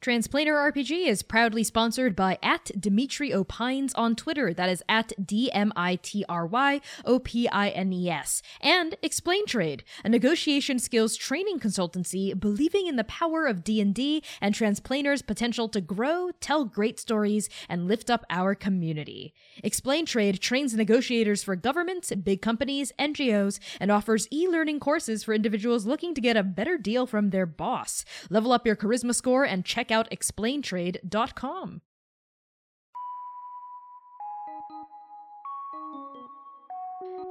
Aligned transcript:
Transplanar 0.00 0.72
RPG 0.72 1.08
is 1.08 1.22
proudly 1.22 1.62
sponsored 1.62 2.16
by 2.16 2.38
at 2.42 2.70
Dmitry 2.80 3.34
Opines 3.34 3.92
on 3.96 4.16
Twitter. 4.16 4.54
That 4.54 4.70
is 4.70 4.82
at 4.88 5.12
D 5.22 5.52
M 5.52 5.74
I 5.76 5.96
T 5.96 6.24
R 6.26 6.46
Y 6.46 6.80
O 7.04 7.18
P 7.18 7.46
I 7.50 7.68
N 7.68 7.92
E 7.92 8.08
S. 8.08 8.40
And 8.62 8.96
Explain 9.02 9.44
Trade, 9.44 9.84
a 10.02 10.08
negotiation 10.08 10.78
skills 10.78 11.16
training 11.16 11.60
consultancy 11.60 12.38
believing 12.38 12.86
in 12.86 12.96
the 12.96 13.04
power 13.04 13.44
of 13.44 13.62
D&D 13.62 14.22
and 14.40 14.54
Transplanar's 14.54 15.20
potential 15.20 15.68
to 15.68 15.82
grow, 15.82 16.30
tell 16.40 16.64
great 16.64 16.98
stories, 16.98 17.50
and 17.68 17.86
lift 17.86 18.08
up 18.08 18.24
our 18.30 18.54
community. 18.54 19.34
Explain 19.62 20.06
Trade 20.06 20.40
trains 20.40 20.74
negotiators 20.74 21.42
for 21.42 21.56
governments, 21.56 22.10
big 22.24 22.40
companies, 22.40 22.90
NGOs, 22.98 23.58
and 23.78 23.90
offers 23.90 24.28
e-learning 24.32 24.80
courses 24.80 25.24
for 25.24 25.34
individuals 25.34 25.84
looking 25.84 26.14
to 26.14 26.22
get 26.22 26.38
a 26.38 26.42
better 26.42 26.78
deal 26.78 27.06
from 27.06 27.28
their 27.28 27.44
boss. 27.44 28.06
Level 28.30 28.50
up 28.50 28.64
your 28.64 28.76
charisma 28.76 29.14
score 29.14 29.44
and 29.44 29.66
check 29.66 29.89
out 29.90 30.10
explaintrade.com. 30.10 31.82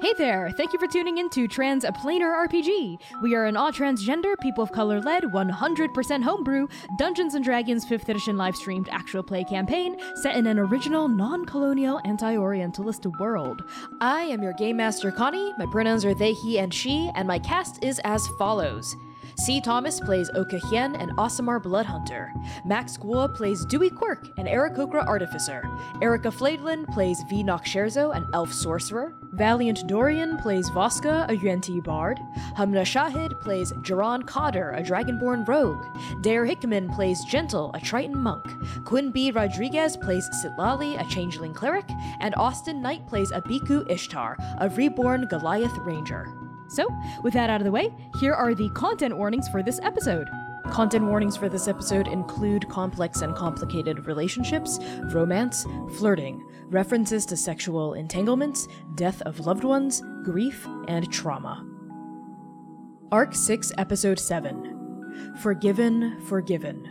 Hey 0.01 0.13
there! 0.17 0.49
Thank 0.55 0.71
you 0.71 0.79
for 0.79 0.87
tuning 0.87 1.17
in 1.17 1.29
to 1.31 1.45
Trans 1.45 1.83
a 1.83 1.91
Planar 1.91 2.47
RPG. 2.47 3.01
We 3.21 3.35
are 3.35 3.45
an 3.45 3.57
all 3.57 3.69
transgender, 3.69 4.33
people 4.39 4.63
of 4.63 4.71
color 4.71 5.01
led, 5.01 5.23
100% 5.23 6.23
homebrew, 6.23 6.67
Dungeons 6.97 7.35
and 7.35 7.43
Dragons 7.43 7.85
5th 7.85 8.07
edition 8.07 8.37
live 8.37 8.55
streamed 8.55 8.87
actual 8.93 9.23
play 9.23 9.43
campaign 9.43 9.97
set 10.15 10.37
in 10.37 10.47
an 10.47 10.57
original, 10.57 11.09
non 11.09 11.43
colonial, 11.43 11.99
anti 12.05 12.37
Orientalist 12.37 13.05
world. 13.19 13.61
I 13.99 14.21
am 14.21 14.41
your 14.41 14.53
Game 14.53 14.77
Master 14.77 15.11
Connie, 15.11 15.51
my 15.57 15.65
pronouns 15.65 16.05
are 16.05 16.13
they, 16.13 16.31
he, 16.31 16.59
and 16.59 16.73
she, 16.73 17.11
and 17.15 17.27
my 17.27 17.37
cast 17.39 17.83
is 17.83 17.99
as 18.05 18.25
follows. 18.39 18.95
C. 19.39 19.61
Thomas 19.61 20.01
plays 20.01 20.29
Oka 20.35 20.57
Hien 20.57 20.97
and 20.97 21.11
Aasimar 21.11 21.63
Bloodhunter. 21.63 22.29
Max 22.65 22.97
Guo 22.97 23.33
plays 23.33 23.63
Dewey 23.63 23.89
Quirk 23.89 24.27
and 24.37 24.49
Aarakocra 24.49 25.07
Artificer. 25.07 25.63
Erica 26.01 26.27
Flaidlin 26.27 26.85
plays 26.93 27.23
V. 27.29 27.41
Scherzo, 27.43 28.13
an 28.13 28.27
elf 28.33 28.51
sorcerer. 28.51 29.15
Valiant 29.31 29.87
Dorian 29.87 30.37
plays 30.39 30.69
Voska, 30.71 31.29
a 31.29 31.37
Yuan-ti 31.37 31.79
bard. 31.79 32.19
Hamna 32.57 32.81
Shahid 32.81 33.39
plays 33.39 33.71
Jaron 33.81 34.27
Cotter, 34.27 34.71
a 34.71 34.83
dragonborn 34.83 35.47
rogue. 35.47 35.85
Dare 36.21 36.45
Hickman 36.45 36.89
plays 36.89 37.23
Gentle, 37.23 37.71
a 37.73 37.79
Triton 37.79 38.17
monk. 38.17 38.45
Quinn 38.83 39.09
B. 39.09 39.31
Rodriguez 39.31 39.95
plays 39.95 40.27
Sitlali, 40.43 40.99
a 40.99 41.09
changeling 41.09 41.53
cleric. 41.53 41.89
And 42.19 42.35
Austin 42.35 42.81
Knight 42.81 43.07
plays 43.07 43.31
Abiku 43.31 43.89
Ishtar, 43.89 44.35
a 44.59 44.67
reborn 44.67 45.27
Goliath 45.27 45.77
ranger. 45.77 46.27
So, 46.69 46.87
with 47.23 47.33
that 47.33 47.49
out 47.49 47.61
of 47.61 47.65
the 47.65 47.71
way, 47.71 47.93
here 48.19 48.33
are 48.33 48.53
the 48.53 48.69
content 48.69 49.17
warnings 49.17 49.47
for 49.49 49.63
this 49.63 49.79
episode. 49.83 50.27
Content 50.71 51.05
warnings 51.05 51.35
for 51.35 51.49
this 51.49 51.67
episode 51.67 52.07
include 52.07 52.69
complex 52.69 53.21
and 53.21 53.35
complicated 53.35 54.05
relationships, 54.05 54.77
romance, 55.11 55.65
flirting, 55.97 56.45
references 56.65 57.25
to 57.25 57.35
sexual 57.35 57.93
entanglements, 57.95 58.67
death 58.95 59.21
of 59.23 59.39
loved 59.39 59.63
ones, 59.63 60.03
grief, 60.23 60.67
and 60.87 61.11
trauma. 61.11 61.65
Arc 63.11 63.33
6, 63.33 63.71
Episode 63.79 64.19
7 64.19 65.35
Forgiven, 65.41 66.21
Forgiven. 66.27 66.87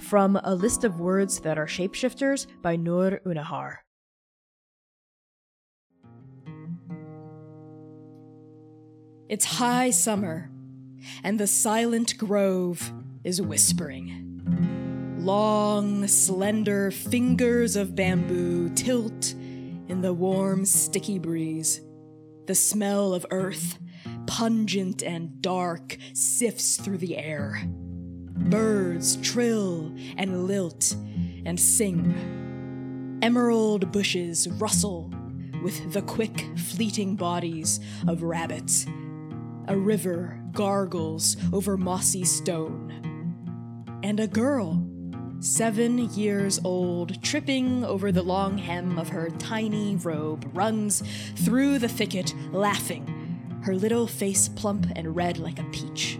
From 0.00 0.40
A 0.42 0.52
List 0.52 0.82
of 0.82 0.98
Words 0.98 1.38
That 1.40 1.56
Are 1.56 1.66
Shapeshifters 1.66 2.48
by 2.62 2.74
Noor 2.74 3.20
Unnahar. 3.24 3.83
It's 9.26 9.46
high 9.46 9.88
summer, 9.88 10.50
and 11.22 11.40
the 11.40 11.46
silent 11.46 12.18
grove 12.18 12.92
is 13.24 13.40
whispering. 13.40 15.16
Long, 15.18 16.06
slender 16.08 16.90
fingers 16.90 17.74
of 17.74 17.94
bamboo 17.94 18.68
tilt 18.74 19.32
in 19.32 20.02
the 20.02 20.12
warm, 20.12 20.66
sticky 20.66 21.18
breeze. 21.18 21.80
The 22.46 22.54
smell 22.54 23.14
of 23.14 23.24
earth, 23.30 23.78
pungent 24.26 25.02
and 25.02 25.40
dark, 25.40 25.96
sifts 26.12 26.76
through 26.76 26.98
the 26.98 27.16
air. 27.16 27.62
Birds 27.66 29.16
trill 29.16 29.94
and 30.18 30.46
lilt 30.46 30.94
and 31.46 31.58
sing. 31.58 33.18
Emerald 33.22 33.90
bushes 33.90 34.48
rustle 34.48 35.10
with 35.62 35.94
the 35.94 36.02
quick, 36.02 36.44
fleeting 36.58 37.16
bodies 37.16 37.80
of 38.06 38.22
rabbits 38.22 38.86
a 39.68 39.76
river 39.76 40.40
gargles 40.52 41.36
over 41.52 41.76
mossy 41.76 42.24
stone. 42.24 42.92
And 44.02 44.20
a 44.20 44.26
girl, 44.26 44.86
seven 45.40 45.98
years 46.14 46.60
old, 46.64 47.22
tripping 47.22 47.84
over 47.84 48.12
the 48.12 48.22
long 48.22 48.58
hem 48.58 48.98
of 48.98 49.08
her 49.08 49.30
tiny 49.30 49.96
robe, 49.96 50.50
runs 50.54 51.02
through 51.36 51.78
the 51.78 51.88
thicket 51.88 52.34
laughing, 52.52 53.60
her 53.64 53.74
little 53.74 54.06
face 54.06 54.48
plump 54.48 54.86
and 54.94 55.16
red 55.16 55.38
like 55.38 55.58
a 55.58 55.64
peach. 55.64 56.18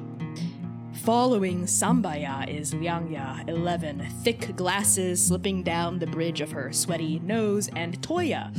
Following 1.04 1.64
Sambaya 1.64 2.48
is 2.48 2.72
Liangya, 2.72 3.46
11, 3.46 4.06
thick 4.22 4.56
glasses 4.56 5.26
slipping 5.26 5.62
down 5.62 5.98
the 5.98 6.06
bridge 6.06 6.40
of 6.40 6.52
her 6.52 6.72
sweaty 6.72 7.18
nose, 7.18 7.68
and 7.76 8.00
Toya, 8.00 8.50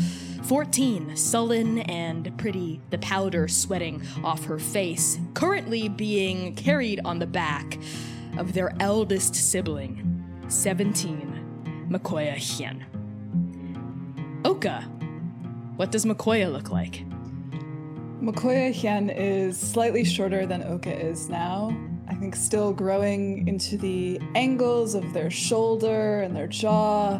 14, 0.47 1.17
sullen 1.17 1.79
and 1.79 2.37
pretty, 2.37 2.79
the 2.91 2.99
powder 2.99 3.47
sweating 3.47 3.99
off 4.23 4.45
her 4.45 4.59
face, 4.59 5.17
currently 5.33 5.89
being 5.89 6.53
carried 6.53 6.99
on 7.03 7.17
the 7.17 7.25
back 7.25 7.79
of 8.37 8.53
their 8.53 8.75
eldest 8.79 9.33
sibling, 9.33 10.23
17, 10.47 11.87
Makoya 11.89 12.35
Hien. 12.35 12.85
Oka, 14.45 14.81
what 15.77 15.91
does 15.91 16.05
Makoya 16.05 16.51
look 16.51 16.69
like? 16.69 17.03
Makoya 18.21 18.71
Hien 18.71 19.09
is 19.09 19.59
slightly 19.59 20.03
shorter 20.03 20.45
than 20.45 20.61
Oka 20.61 20.95
is 20.95 21.27
now. 21.27 21.75
I 22.07 22.13
think 22.13 22.35
still 22.35 22.71
growing 22.71 23.47
into 23.47 23.77
the 23.77 24.21
angles 24.35 24.93
of 24.93 25.11
their 25.11 25.31
shoulder 25.31 26.21
and 26.21 26.35
their 26.35 26.45
jaw. 26.45 27.19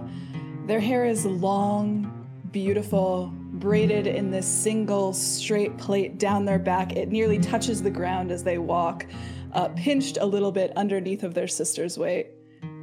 Their 0.68 0.80
hair 0.80 1.06
is 1.06 1.26
long, 1.26 2.15
beautiful, 2.56 3.34
braided 3.36 4.08
in 4.08 4.32
this 4.32 4.48
single 4.48 5.12
straight 5.12 5.78
plait 5.78 6.18
down 6.18 6.46
their 6.46 6.58
back. 6.58 6.94
It 6.94 7.10
nearly 7.10 7.38
touches 7.38 7.84
the 7.84 7.92
ground 7.92 8.32
as 8.32 8.46
they 8.46 8.58
walk, 8.60 9.06
uh, 9.52 9.68
pinched 9.76 10.20
a 10.22 10.26
little 10.26 10.54
bit 10.54 10.72
underneath 10.78 11.24
of 11.24 11.34
their 11.34 11.50
sister's 11.50 11.98
weight. 11.98 12.28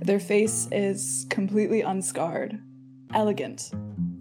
Their 0.02 0.20
face 0.20 0.68
is 0.72 1.24
completely 1.30 1.80
unscarred, 1.80 2.60
elegant, 3.14 3.70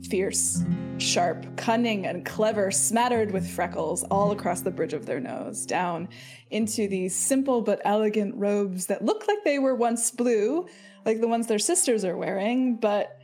fierce, 0.09 0.63
sharp, 0.99 1.45
cunning, 1.57 2.05
and 2.05 2.25
clever, 2.25 2.71
smattered 2.71 3.31
with 3.31 3.45
freckles 3.45 4.03
all 4.03 4.31
across 4.31 4.61
the 4.61 4.71
bridge 4.71 4.93
of 4.93 5.05
their 5.05 5.19
nose, 5.19 5.65
down 5.65 6.07
into 6.49 6.87
these 6.87 7.13
simple 7.13 7.61
but 7.61 7.81
elegant 7.83 8.33
robes 8.37 8.85
that 8.85 9.03
look 9.03 9.27
like 9.27 9.43
they 9.43 9.59
were 9.59 9.75
once 9.75 10.11
blue, 10.11 10.65
like 11.05 11.19
the 11.19 11.27
ones 11.27 11.47
their 11.47 11.59
sisters 11.59 12.05
are 12.05 12.15
wearing, 12.15 12.77
but 12.77 13.20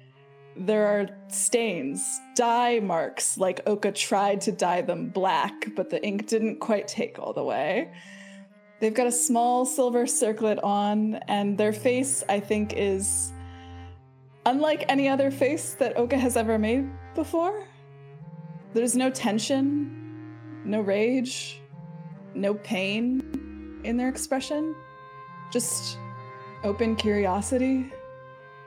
there 0.59 0.87
are 0.87 1.07
stains, 1.27 2.19
dye 2.35 2.79
marks, 2.79 3.37
like 3.37 3.61
Oka 3.67 3.91
tried 3.91 4.41
to 4.41 4.51
dye 4.51 4.81
them 4.81 5.09
black, 5.09 5.75
but 5.75 5.89
the 5.89 6.03
ink 6.03 6.27
didn't 6.27 6.59
quite 6.59 6.87
take 6.87 7.19
all 7.19 7.33
the 7.33 7.43
way. 7.43 7.91
They've 8.79 8.93
got 8.93 9.07
a 9.07 9.11
small 9.11 9.65
silver 9.65 10.05
circlet 10.05 10.59
on, 10.63 11.15
and 11.27 11.57
their 11.57 11.73
face, 11.73 12.23
I 12.29 12.39
think, 12.39 12.73
is 12.75 13.33
unlike 14.45 14.85
any 14.87 15.07
other 15.07 15.31
face 15.31 15.73
that 15.75 15.97
Oka 15.97 16.17
has 16.17 16.37
ever 16.37 16.57
made 16.57 16.89
before. 17.15 17.65
There's 18.73 18.95
no 18.95 19.09
tension, 19.09 20.35
no 20.63 20.81
rage, 20.81 21.61
no 22.33 22.53
pain 22.53 23.81
in 23.83 23.97
their 23.97 24.09
expression, 24.09 24.75
just 25.51 25.97
open 26.63 26.95
curiosity 26.95 27.91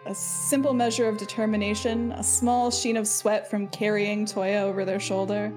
a 0.06 0.15
simple 0.15 0.72
measure 0.72 1.09
of 1.09 1.19
determination, 1.19 2.13
a 2.13 2.22
small 2.22 2.71
sheen 2.71 2.97
of 2.97 3.07
sweat 3.07 3.51
from 3.51 3.69
carrying 3.69 4.24
Toya 4.24 4.63
over 4.63 4.84
their 4.84 5.01
shoulder, 5.01 5.53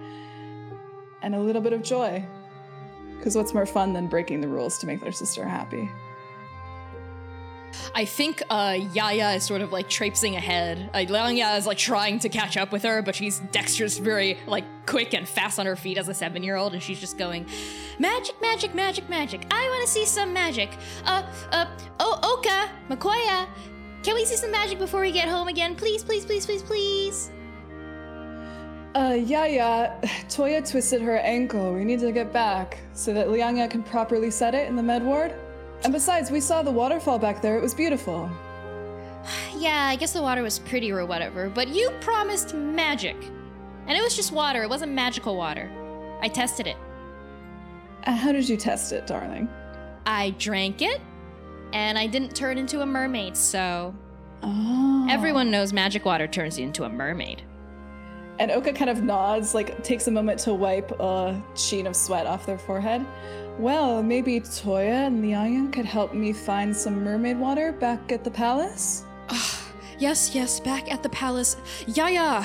and 1.22 1.34
a 1.34 1.40
little 1.40 1.62
bit 1.62 1.74
of 1.74 1.82
joy. 1.82 2.26
Because 3.18 3.36
what's 3.36 3.54
more 3.54 3.66
fun 3.66 3.94
than 3.94 4.08
breaking 4.08 4.42
the 4.42 4.48
rules 4.48 4.78
to 4.80 4.88
make 4.88 5.00
their 5.02 5.14
sister 5.14 5.46
happy? 5.46 5.90
I 7.96 8.06
think 8.06 8.42
uh, 8.50 8.78
Yaya 8.94 9.32
is 9.32 9.44
sort 9.44 9.62
of 9.62 9.72
like 9.72 9.90
traipsing 9.90 10.36
ahead. 10.36 10.90
Uh, 10.94 11.00
Liangya 11.00 11.58
is 11.58 11.66
like 11.66 11.78
trying 11.78 12.20
to 12.20 12.30
catch 12.30 12.58
up 12.58 12.72
with 12.72 12.84
her, 12.84 13.02
but 13.02 13.16
she's 13.16 13.40
dexterous, 13.52 13.98
very 13.98 14.38
like 14.46 14.66
quick 14.86 15.14
and 15.14 15.28
fast 15.28 15.60
on 15.60 15.66
her 15.66 15.76
feet 15.76 15.98
as 15.98 16.08
a 16.08 16.14
seven-year-old, 16.14 16.74
and 16.74 16.84
she's 16.84 17.00
just 17.00 17.18
going, 17.18 17.46
"Magic, 18.00 18.40
magic, 18.42 18.76
magic, 18.76 19.10
magic! 19.10 19.46
I 19.52 19.70
want 19.70 19.86
to 19.86 19.88
see 19.88 20.06
some 20.06 20.34
magic." 20.34 20.70
Uh, 21.06 21.24
uh, 21.52 21.66
oh, 22.00 22.20
Oka, 22.24 22.70
Makoya, 22.90 23.48
can 24.04 24.16
we 24.16 24.26
see 24.26 24.36
some 24.36 24.52
magic 24.52 24.80
before 24.80 25.02
we 25.02 25.12
get 25.12 25.28
home 25.28 25.48
again? 25.48 25.76
Please, 25.76 26.04
please, 26.04 26.26
please, 26.26 26.46
please, 26.46 26.62
please. 26.62 27.32
Uh, 28.96 29.18
yeah, 29.20 29.46
yeah. 29.46 30.00
Toya 30.30 30.70
twisted 30.70 31.02
her 31.02 31.18
ankle. 31.18 31.74
We 31.74 31.84
need 31.84 32.00
to 32.02 32.12
get 32.12 32.32
back 32.32 32.78
so 32.94 33.14
that 33.14 33.28
Liangya 33.28 33.70
can 33.70 33.82
properly 33.84 34.30
set 34.30 34.54
it 34.54 34.68
in 34.68 34.76
the 34.76 34.84
med 34.84 35.04
ward. 35.04 35.34
And 35.84 35.92
besides, 35.92 36.32
we 36.32 36.40
saw 36.40 36.62
the 36.62 36.72
waterfall 36.72 37.18
back 37.18 37.42
there. 37.42 37.58
It 37.58 37.62
was 37.62 37.74
beautiful. 37.74 38.30
yeah, 39.58 39.88
I 39.88 39.96
guess 39.96 40.14
the 40.14 40.22
water 40.22 40.44
was 40.44 40.60
pretty 40.60 40.92
or 40.92 41.06
whatever, 41.06 41.50
but 41.50 41.70
you 41.70 41.90
promised 42.02 42.54
magic. 42.54 43.16
And 43.88 43.98
it 43.98 44.02
was 44.02 44.16
just 44.16 44.32
water, 44.32 44.64
it 44.64 44.70
wasn't 44.70 44.94
magical 44.94 45.36
water. 45.36 45.70
I 46.22 46.30
tested 46.30 46.68
it. 46.68 46.78
Uh, 48.06 48.16
How 48.16 48.32
did 48.32 48.48
you 48.48 48.56
test 48.58 48.94
it, 48.94 49.08
darling? 49.08 49.50
I 50.06 50.32
drank 50.32 50.82
it, 50.82 51.02
and 51.74 51.98
I 51.98 52.08
didn't 52.08 52.36
turn 52.36 52.58
into 52.58 52.82
a 52.82 52.86
mermaid, 52.86 53.36
so 53.36 53.94
Oh. 54.44 55.08
everyone 55.10 55.50
knows 55.52 55.74
magic 55.74 56.06
water 56.06 56.28
turns 56.28 56.58
you 56.60 56.66
into 56.66 56.84
a 56.84 56.90
mermaid. 56.90 57.42
And 58.40 58.52
Oka 58.52 58.74
kind 58.74 58.90
of 58.90 59.04
nods, 59.04 59.54
like 59.54 59.84
takes 59.84 60.08
a 60.08 60.12
moment 60.12 60.40
to 60.42 60.54
wipe 60.54 60.92
a 61.00 61.42
sheen 61.56 61.86
of 61.88 61.96
sweat 61.96 62.26
off 62.26 62.46
their 62.46 62.58
forehead. 62.58 63.06
Well, 63.60 64.02
maybe 64.02 64.40
Toya 64.40 65.08
and 65.08 65.24
Liangya 65.24 65.72
could 65.72 65.86
help 65.86 66.14
me 66.14 66.34
find 66.34 66.76
some 66.76 67.04
mermaid 67.04 67.38
water 67.40 67.72
back 67.72 68.12
at 68.12 68.24
the 68.24 68.32
palace? 68.32 69.06
Ah, 69.30 69.62
yes, 70.00 70.34
yes, 70.34 70.60
back 70.60 70.92
at 70.92 71.04
the 71.04 71.10
palace. 71.10 71.56
Yaya, 71.88 72.44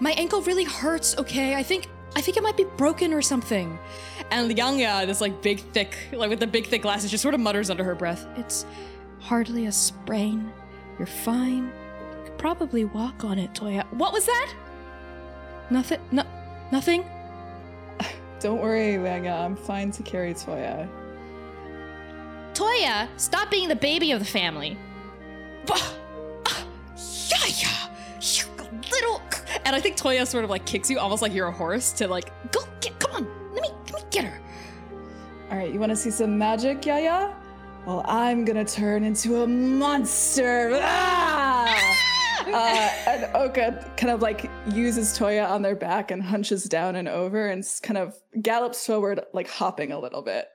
my 0.00 0.10
ankle 0.12 0.42
really 0.42 0.64
hurts, 0.64 1.16
okay? 1.18 1.54
I 1.54 1.62
think 1.62 1.86
I 2.16 2.20
think 2.20 2.36
it 2.36 2.42
might 2.42 2.56
be 2.56 2.64
broken 2.76 3.12
or 3.12 3.22
something. 3.22 3.78
And 4.30 4.50
Liangya, 4.50 5.06
this 5.06 5.20
like 5.20 5.40
big 5.42 5.60
thick, 5.60 5.96
like 6.12 6.28
with 6.30 6.40
the 6.40 6.46
big 6.46 6.66
thick 6.66 6.82
glasses, 6.82 7.10
just 7.10 7.22
sort 7.22 7.34
of 7.34 7.40
mutters 7.40 7.70
under 7.70 7.84
her 7.84 7.94
breath. 7.94 8.26
It's 8.36 8.66
hardly 9.20 9.66
a 9.66 9.72
sprain. 9.72 10.52
You're 10.98 11.06
fine. 11.06 11.66
You 11.66 12.24
could 12.24 12.38
probably 12.38 12.84
walk 12.84 13.24
on 13.24 13.38
it, 13.38 13.52
Toya. 13.54 13.86
What 13.92 14.12
was 14.12 14.26
that? 14.26 14.54
Nothing 15.70 16.00
no 16.10 16.24
nothing? 16.70 17.04
Don't 18.40 18.60
worry, 18.60 18.94
Liangya, 18.94 19.44
I'm 19.44 19.56
fine 19.56 19.90
to 19.92 20.02
carry 20.02 20.34
Toya. 20.34 20.88
Toya, 22.52 23.08
stop 23.16 23.50
being 23.50 23.68
the 23.68 23.76
baby 23.76 24.12
of 24.12 24.18
the 24.18 24.26
family. 24.26 24.76
Ah! 25.70 25.94
You 28.20 28.44
little 28.90 29.22
And 29.64 29.76
I 29.76 29.80
think 29.80 29.96
Toya 29.96 30.26
sort 30.26 30.44
of 30.44 30.50
like 30.50 30.66
kicks 30.66 30.90
you 30.90 30.98
almost 30.98 31.22
like 31.22 31.32
you're 31.32 31.46
a 31.46 31.52
horse 31.52 31.92
to 31.92 32.08
like, 32.08 32.32
go 32.52 32.60
get 32.80 32.98
come 32.98 33.12
on, 33.12 33.37
get 34.10 34.24
her. 34.24 34.40
Alright, 35.50 35.72
you 35.72 35.80
wanna 35.80 35.96
see 35.96 36.10
some 36.10 36.36
magic, 36.36 36.84
Yaya? 36.84 37.34
Well, 37.86 38.04
I'm 38.06 38.44
gonna 38.44 38.64
turn 38.64 39.04
into 39.04 39.42
a 39.42 39.46
monster! 39.46 40.78
Ah! 40.82 42.08
uh, 42.46 42.90
and 43.06 43.34
Oka 43.34 43.92
kind 43.96 44.10
of 44.10 44.22
like 44.22 44.50
uses 44.72 45.18
Toya 45.18 45.48
on 45.48 45.62
their 45.62 45.76
back 45.76 46.10
and 46.10 46.22
hunches 46.22 46.64
down 46.64 46.96
and 46.96 47.08
over 47.08 47.48
and 47.48 47.64
kind 47.82 47.98
of 47.98 48.14
gallops 48.40 48.84
forward, 48.86 49.20
like 49.32 49.48
hopping 49.48 49.92
a 49.92 49.98
little 49.98 50.22
bit. 50.22 50.46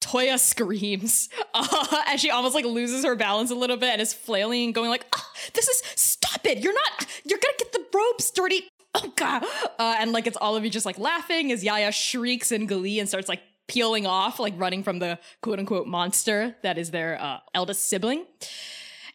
Toya 0.00 0.38
screams 0.38 1.28
uh, 1.54 2.02
as 2.06 2.20
she 2.20 2.30
almost 2.30 2.54
like 2.54 2.64
loses 2.64 3.04
her 3.04 3.14
balance 3.14 3.50
a 3.50 3.54
little 3.54 3.76
bit 3.76 3.90
and 3.90 4.00
is 4.00 4.14
flailing 4.14 4.64
and 4.64 4.74
going 4.74 4.90
like, 4.90 5.06
ah, 5.14 5.30
"This 5.52 5.68
is 5.68 5.82
stop 5.96 6.46
it! 6.46 6.58
You're 6.58 6.72
not. 6.72 7.06
You're 7.24 7.38
gonna 7.38 7.54
get 7.58 7.72
the 7.72 7.84
ropes 7.94 8.30
dirty." 8.30 8.68
Oh 8.94 9.12
god! 9.16 9.44
Uh, 9.78 9.96
and 9.98 10.12
like 10.12 10.26
it's 10.26 10.36
all 10.36 10.56
of 10.56 10.64
you 10.64 10.70
just 10.70 10.86
like 10.86 10.98
laughing 10.98 11.52
as 11.52 11.62
Yaya 11.62 11.92
shrieks 11.92 12.50
in 12.50 12.66
glee 12.66 12.98
and 12.98 13.08
starts 13.08 13.28
like 13.28 13.40
peeling 13.68 14.04
off, 14.04 14.40
like 14.40 14.54
running 14.56 14.82
from 14.82 14.98
the 14.98 15.18
quote 15.42 15.58
unquote 15.58 15.86
monster 15.86 16.56
that 16.62 16.76
is 16.76 16.90
their 16.90 17.20
uh, 17.20 17.38
eldest 17.54 17.86
sibling. 17.86 18.26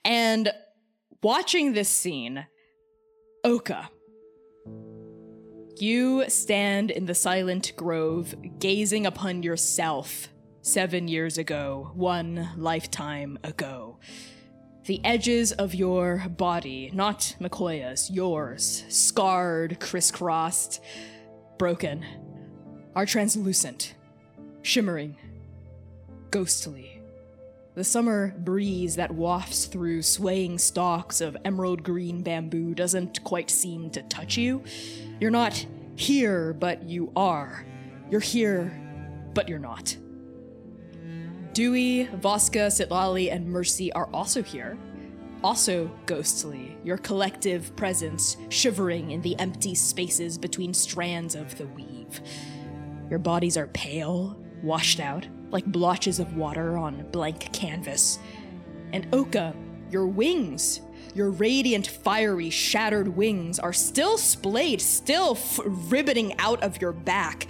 And 0.06 0.52
watching 1.22 1.74
this 1.74 1.90
scene, 1.90 2.48
Oka, 3.44 3.90
you 5.78 6.30
stand 6.30 6.90
in 6.90 7.06
the 7.06 7.16
silent 7.16 7.74
grove, 7.76 8.34
gazing 8.60 9.06
upon 9.06 9.44
yourself 9.44 10.30
seven 10.62 11.08
years 11.08 11.38
ago, 11.38 11.92
one 11.94 12.50
lifetime 12.56 13.38
ago. 13.44 14.00
The 14.86 15.02
edges 15.04 15.52
of 15.52 15.74
your 15.74 16.26
body, 16.38 16.92
not 16.94 17.36
Makoya's, 17.40 18.12
yours, 18.12 18.84
scarred, 18.88 19.80
crisscrossed, 19.80 20.80
broken, 21.58 22.06
are 22.96 23.08
translucent, 23.08 23.96
shimmering, 24.62 25.18
ghostly. 26.30 27.02
The 27.74 27.84
summer 27.84 28.36
breeze 28.38 28.96
that 28.98 29.10
wafts 29.10 29.66
through 29.66 30.04
swaying 30.04 30.60
stalks 30.60 31.20
of 31.20 31.36
emerald 31.44 31.82
green 31.82 32.22
bamboo 32.22 32.76
doesn't 32.76 33.24
quite 33.24 33.50
seem 33.50 33.90
to 33.90 34.04
touch 34.04 34.38
you. 34.38 34.64
You're 35.20 35.32
not 35.32 35.66
here, 35.96 36.54
but 36.54 36.84
you 36.84 37.12
are. 37.16 37.66
You're 38.12 38.22
here, 38.22 38.72
but 39.34 39.50
you're 39.50 39.58
not. 39.58 39.98
Dewey, 41.56 42.10
Voska, 42.18 42.68
Sitlali, 42.68 43.32
and 43.32 43.48
Mercy 43.48 43.90
are 43.94 44.10
also 44.14 44.44
here. 44.44 44.78
Also 45.42 45.90
ghostly, 46.06 46.76
your 46.84 46.98
collective 46.98 47.74
presence 47.78 48.36
shivering 48.50 49.12
in 49.12 49.22
the 49.22 49.40
empty 49.40 49.74
spaces 49.74 50.38
between 50.38 50.74
strands 50.74 51.34
of 51.34 51.58
the 51.58 51.66
weave. 51.68 52.20
Your 53.10 53.20
bodies 53.20 53.56
are 53.56 53.68
pale, 53.68 54.38
washed 54.64 55.00
out, 55.00 55.26
like 55.50 55.66
blotches 55.66 56.20
of 56.20 56.36
water 56.36 56.78
on 56.78 57.10
blank 57.12 57.54
canvas. 57.54 58.20
And 58.92 59.08
Oka, 59.14 59.56
your 59.90 60.08
wings, 60.08 60.82
your 61.14 61.32
radiant, 61.32 61.88
fiery, 61.88 62.50
shattered 62.50 63.08
wings 63.08 63.60
are 63.60 63.72
still 63.72 64.18
splayed, 64.18 64.82
still 64.82 65.32
f- 65.32 65.62
ribboning 65.64 66.36
out 66.38 66.62
of 66.64 66.82
your 66.82 66.92
back. 66.92 67.48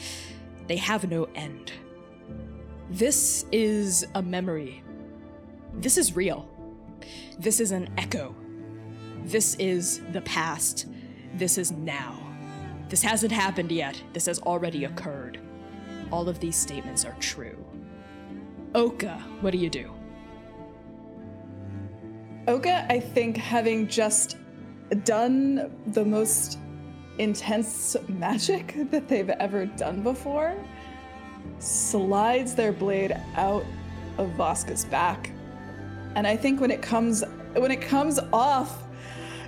They 0.67 0.77
have 0.77 1.09
no 1.09 1.23
end. 1.33 1.71
This 2.89 3.45
is 3.51 4.05
a 4.13 4.21
memory. 4.21 4.83
This 5.73 5.97
is 5.97 6.15
real. 6.15 6.47
This 7.39 7.59
is 7.59 7.71
an 7.71 7.89
echo. 7.97 8.35
This 9.23 9.55
is 9.55 10.01
the 10.11 10.21
past. 10.21 10.85
This 11.33 11.57
is 11.57 11.71
now. 11.71 12.15
This 12.87 13.01
hasn't 13.01 13.31
happened 13.31 13.71
yet. 13.71 14.01
This 14.13 14.27
has 14.27 14.39
already 14.39 14.85
occurred. 14.85 15.39
All 16.11 16.29
of 16.29 16.39
these 16.39 16.55
statements 16.55 17.03
are 17.03 17.15
true. 17.19 17.57
Oka, 18.75 19.17
what 19.41 19.51
do 19.51 19.57
you 19.57 19.69
do? 19.69 19.91
Oka, 22.47 22.85
I 22.87 22.99
think, 22.99 23.35
having 23.35 23.87
just 23.87 24.37
done 25.03 25.75
the 25.87 26.05
most 26.05 26.59
intense 27.17 27.95
magic 28.07 28.75
that 28.91 29.07
they've 29.07 29.29
ever 29.29 29.65
done 29.65 30.03
before, 30.03 30.55
slides 31.59 32.55
their 32.55 32.71
blade 32.71 33.15
out 33.35 33.65
of 34.17 34.29
Voska's 34.31 34.85
back. 34.85 35.31
And 36.15 36.25
I 36.25 36.37
think 36.37 36.61
when 36.61 36.71
it 36.71 36.81
comes 36.81 37.23
when 37.53 37.71
it 37.71 37.81
comes 37.81 38.19
off, 38.33 38.83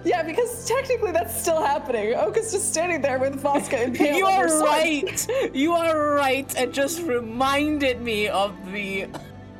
yeah, 0.04 0.24
because 0.24 0.66
technically 0.66 1.12
that's 1.12 1.39
still 1.39 1.62
happening. 1.62 2.16
Oka's 2.16 2.51
just 2.51 2.72
standing 2.72 3.01
there 3.01 3.20
with 3.20 3.42
Voska 3.42 3.84
impaled. 3.84 4.18
you 4.18 4.25
are 4.25 4.62
right. 4.62 5.27
You 5.54 5.74
are 5.74 6.13
right. 6.16 6.56
It 6.58 6.72
just 6.72 7.01
reminded 7.01 8.01
me 8.01 8.27
of 8.27 8.54
the 8.72 9.08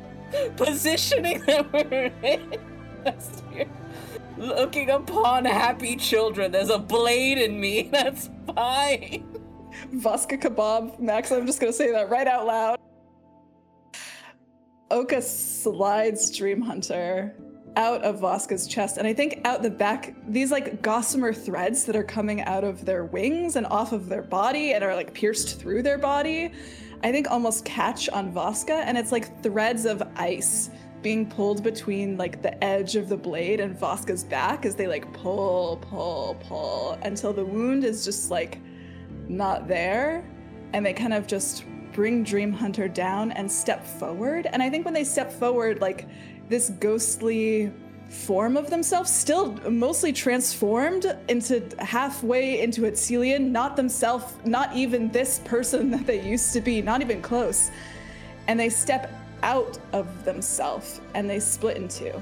positioning 0.56 1.40
that 1.46 1.72
we're 1.72 2.12
in. 2.22 2.56
That's 3.04 3.42
weird. 3.50 3.68
Looking 4.38 4.90
upon 4.90 5.44
happy 5.44 5.96
children. 5.96 6.52
There's 6.52 6.70
a 6.70 6.78
blade 6.78 7.38
in 7.38 7.60
me. 7.60 7.82
That's 7.92 8.30
fine. 8.54 9.37
Voska 9.92 10.40
kebab, 10.40 10.98
Max. 10.98 11.30
I'm 11.32 11.46
just 11.46 11.60
gonna 11.60 11.72
say 11.72 11.92
that 11.92 12.10
right 12.10 12.26
out 12.26 12.46
loud. 12.46 12.78
Oka 14.90 15.20
slides 15.20 16.36
Dream 16.36 16.62
Hunter 16.62 17.34
out 17.76 18.02
of 18.02 18.20
Voska's 18.20 18.66
chest, 18.66 18.96
and 18.96 19.06
I 19.06 19.12
think 19.12 19.40
out 19.44 19.62
the 19.62 19.70
back, 19.70 20.14
these 20.26 20.50
like 20.50 20.82
gossamer 20.82 21.32
threads 21.32 21.84
that 21.84 21.94
are 21.94 22.04
coming 22.04 22.42
out 22.42 22.64
of 22.64 22.84
their 22.84 23.04
wings 23.04 23.56
and 23.56 23.66
off 23.66 23.92
of 23.92 24.08
their 24.08 24.22
body 24.22 24.72
and 24.72 24.82
are 24.82 24.96
like 24.96 25.12
pierced 25.14 25.60
through 25.60 25.82
their 25.82 25.98
body, 25.98 26.52
I 27.02 27.12
think 27.12 27.30
almost 27.30 27.64
catch 27.64 28.08
on 28.08 28.32
Vaska, 28.32 28.82
and 28.84 28.98
it's 28.98 29.12
like 29.12 29.42
threads 29.42 29.84
of 29.84 30.02
ice 30.16 30.70
being 31.02 31.28
pulled 31.30 31.62
between 31.62 32.16
like 32.16 32.42
the 32.42 32.62
edge 32.64 32.96
of 32.96 33.08
the 33.08 33.16
blade 33.16 33.60
and 33.60 33.78
Voska's 33.78 34.24
back 34.24 34.66
as 34.66 34.74
they 34.74 34.88
like 34.88 35.12
pull, 35.12 35.78
pull, 35.82 36.36
pull 36.40 36.98
until 37.02 37.32
the 37.32 37.44
wound 37.44 37.84
is 37.84 38.04
just 38.04 38.30
like 38.30 38.58
not 39.28 39.68
there 39.68 40.24
and 40.72 40.84
they 40.84 40.92
kind 40.92 41.14
of 41.14 41.26
just 41.26 41.64
bring 41.92 42.22
dream 42.22 42.52
hunter 42.52 42.88
down 42.88 43.32
and 43.32 43.50
step 43.50 43.84
forward. 43.84 44.46
And 44.52 44.62
i 44.62 44.70
think 44.70 44.84
when 44.84 44.94
they 44.94 45.04
step 45.04 45.32
forward 45.32 45.80
like 45.80 46.06
this 46.48 46.70
ghostly 46.80 47.72
form 48.08 48.56
of 48.56 48.70
themselves 48.70 49.10
still 49.10 49.52
mostly 49.68 50.12
transformed 50.12 51.14
into 51.28 51.62
halfway 51.78 52.62
into 52.62 52.86
a 52.86 52.92
Celian, 52.92 53.50
not 53.50 53.76
themselves 53.76 54.32
not 54.44 54.74
even 54.74 55.10
this 55.10 55.40
person 55.44 55.90
that 55.90 56.06
they 56.06 56.26
used 56.26 56.52
to 56.54 56.60
be 56.60 56.80
not 56.80 57.00
even 57.00 57.20
close. 57.20 57.70
And 58.46 58.58
they 58.58 58.70
step 58.70 59.12
out 59.42 59.78
of 59.92 60.24
themselves 60.24 61.00
and 61.14 61.28
they 61.28 61.38
split 61.38 61.76
in 61.76 61.88
two 61.88 62.20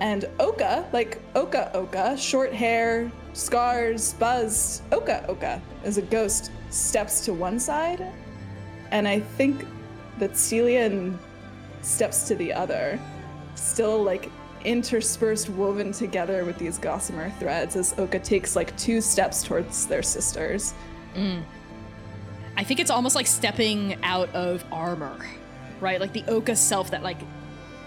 and 0.00 0.24
Oka, 0.38 0.86
like 0.92 1.20
Oka 1.34 1.70
Oka, 1.74 2.16
short 2.16 2.52
hair, 2.52 3.10
scars, 3.34 4.14
buzzed, 4.14 4.82
Oka 4.92 5.24
Oka, 5.28 5.60
as 5.84 5.98
a 5.98 6.02
ghost, 6.02 6.50
steps 6.70 7.24
to 7.26 7.34
one 7.34 7.60
side. 7.60 8.04
And 8.90 9.06
I 9.06 9.20
think 9.20 9.66
that 10.18 10.32
Celian 10.32 11.16
steps 11.82 12.26
to 12.28 12.34
the 12.34 12.52
other, 12.52 12.98
still 13.54 14.02
like 14.02 14.30
interspersed, 14.64 15.48
woven 15.50 15.92
together 15.92 16.44
with 16.44 16.58
these 16.58 16.78
gossamer 16.78 17.30
threads 17.38 17.76
as 17.76 17.98
Oka 17.98 18.18
takes 18.18 18.56
like 18.56 18.76
two 18.76 19.00
steps 19.00 19.42
towards 19.42 19.86
their 19.86 20.02
sisters. 20.02 20.74
Mm. 21.14 21.42
I 22.56 22.64
think 22.64 22.80
it's 22.80 22.90
almost 22.90 23.16
like 23.16 23.26
stepping 23.26 23.96
out 24.02 24.28
of 24.34 24.64
armor, 24.72 25.18
right? 25.80 26.00
Like 26.00 26.12
the 26.12 26.24
Oka 26.28 26.56
self 26.56 26.90
that 26.90 27.02
like 27.02 27.18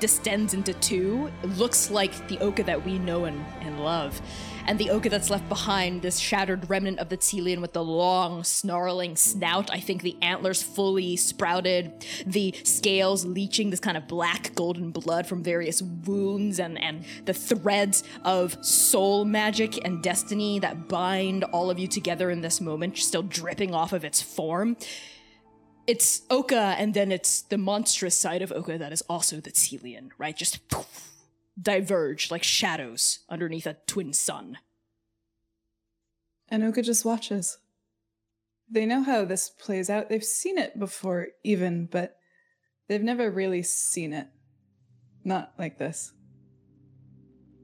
distends 0.03 0.53
into 0.53 0.74
two 0.74 1.31
looks 1.43 1.89
like 1.89 2.27
the 2.27 2.38
Oka 2.39 2.62
that 2.63 2.83
we 2.83 3.00
know 3.00 3.24
and, 3.24 3.41
and 3.62 3.79
love. 3.79 4.22
And 4.67 4.77
the 4.77 4.89
Oka 4.89 5.07
that's 5.07 5.29
left 5.29 5.48
behind, 5.48 6.01
this 6.01 6.19
shattered 6.19 6.69
remnant 6.69 7.00
of 7.00 7.07
the 7.07 7.15
Telian 7.15 7.62
with 7.62 7.72
the 7.72 7.86
long, 7.86 8.43
snarling 8.43 9.15
snout. 9.15 9.72
I 9.72 9.79
think 9.79 10.01
the 10.01 10.17
antlers 10.22 10.62
fully 10.62 11.15
sprouted, 11.15 12.05
the 12.25 12.53
scales 12.63 13.24
leaching 13.24 13.69
this 13.69 13.79
kind 13.79 13.95
of 13.95 14.05
black 14.10 14.53
golden 14.55 14.91
blood 14.91 15.25
from 15.25 15.41
various 15.41 15.81
wounds, 15.81 16.60
and, 16.60 16.77
and 16.81 17.05
the 17.24 17.33
threads 17.33 18.03
of 18.25 18.57
soul 18.62 19.24
magic 19.24 19.86
and 19.86 20.03
destiny 20.03 20.60
that 20.60 20.89
bind 20.89 21.45
all 21.45 21.69
of 21.69 21.79
you 21.79 21.88
together 21.88 22.29
in 22.29 22.41
this 22.41 22.60
moment, 22.60 22.98
still 22.98 23.24
dripping 23.24 23.74
off 23.74 23.93
of 23.93 24.03
its 24.03 24.22
form 24.22 24.75
it's 25.85 26.21
Oka, 26.29 26.75
and 26.77 26.93
then 26.93 27.11
it's 27.11 27.41
the 27.41 27.57
monstrous 27.57 28.17
side 28.17 28.41
of 28.41 28.51
Oka 28.51 28.77
that 28.77 28.93
is 28.93 29.01
also 29.03 29.39
the 29.39 29.51
Telian, 29.51 30.09
right? 30.17 30.35
Just 30.35 30.67
poof, 30.69 31.11
diverge 31.61 32.31
like 32.31 32.43
shadows 32.43 33.19
underneath 33.29 33.67
a 33.67 33.77
twin 33.85 34.13
sun. 34.13 34.57
And 36.49 36.63
Oka 36.63 36.81
just 36.81 37.05
watches. 37.05 37.57
They 38.69 38.85
know 38.85 39.03
how 39.03 39.25
this 39.25 39.49
plays 39.49 39.89
out. 39.89 40.09
They've 40.09 40.23
seen 40.23 40.57
it 40.57 40.79
before, 40.79 41.27
even, 41.43 41.87
but 41.87 42.17
they've 42.87 43.03
never 43.03 43.29
really 43.29 43.63
seen 43.63 44.13
it. 44.13 44.27
Not 45.23 45.53
like 45.57 45.77
this. 45.77 46.13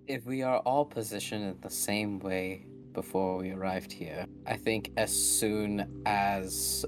If 0.07 0.25
we 0.25 0.41
are 0.41 0.59
all 0.59 0.85
positioned 0.85 1.43
in 1.43 1.61
the 1.61 1.69
same 1.69 2.19
way 2.19 2.65
before 2.93 3.38
we 3.38 3.51
arrived 3.51 3.91
here, 3.91 4.25
I 4.45 4.57
think 4.57 4.91
as 4.97 5.11
soon 5.11 6.03
as 6.05 6.85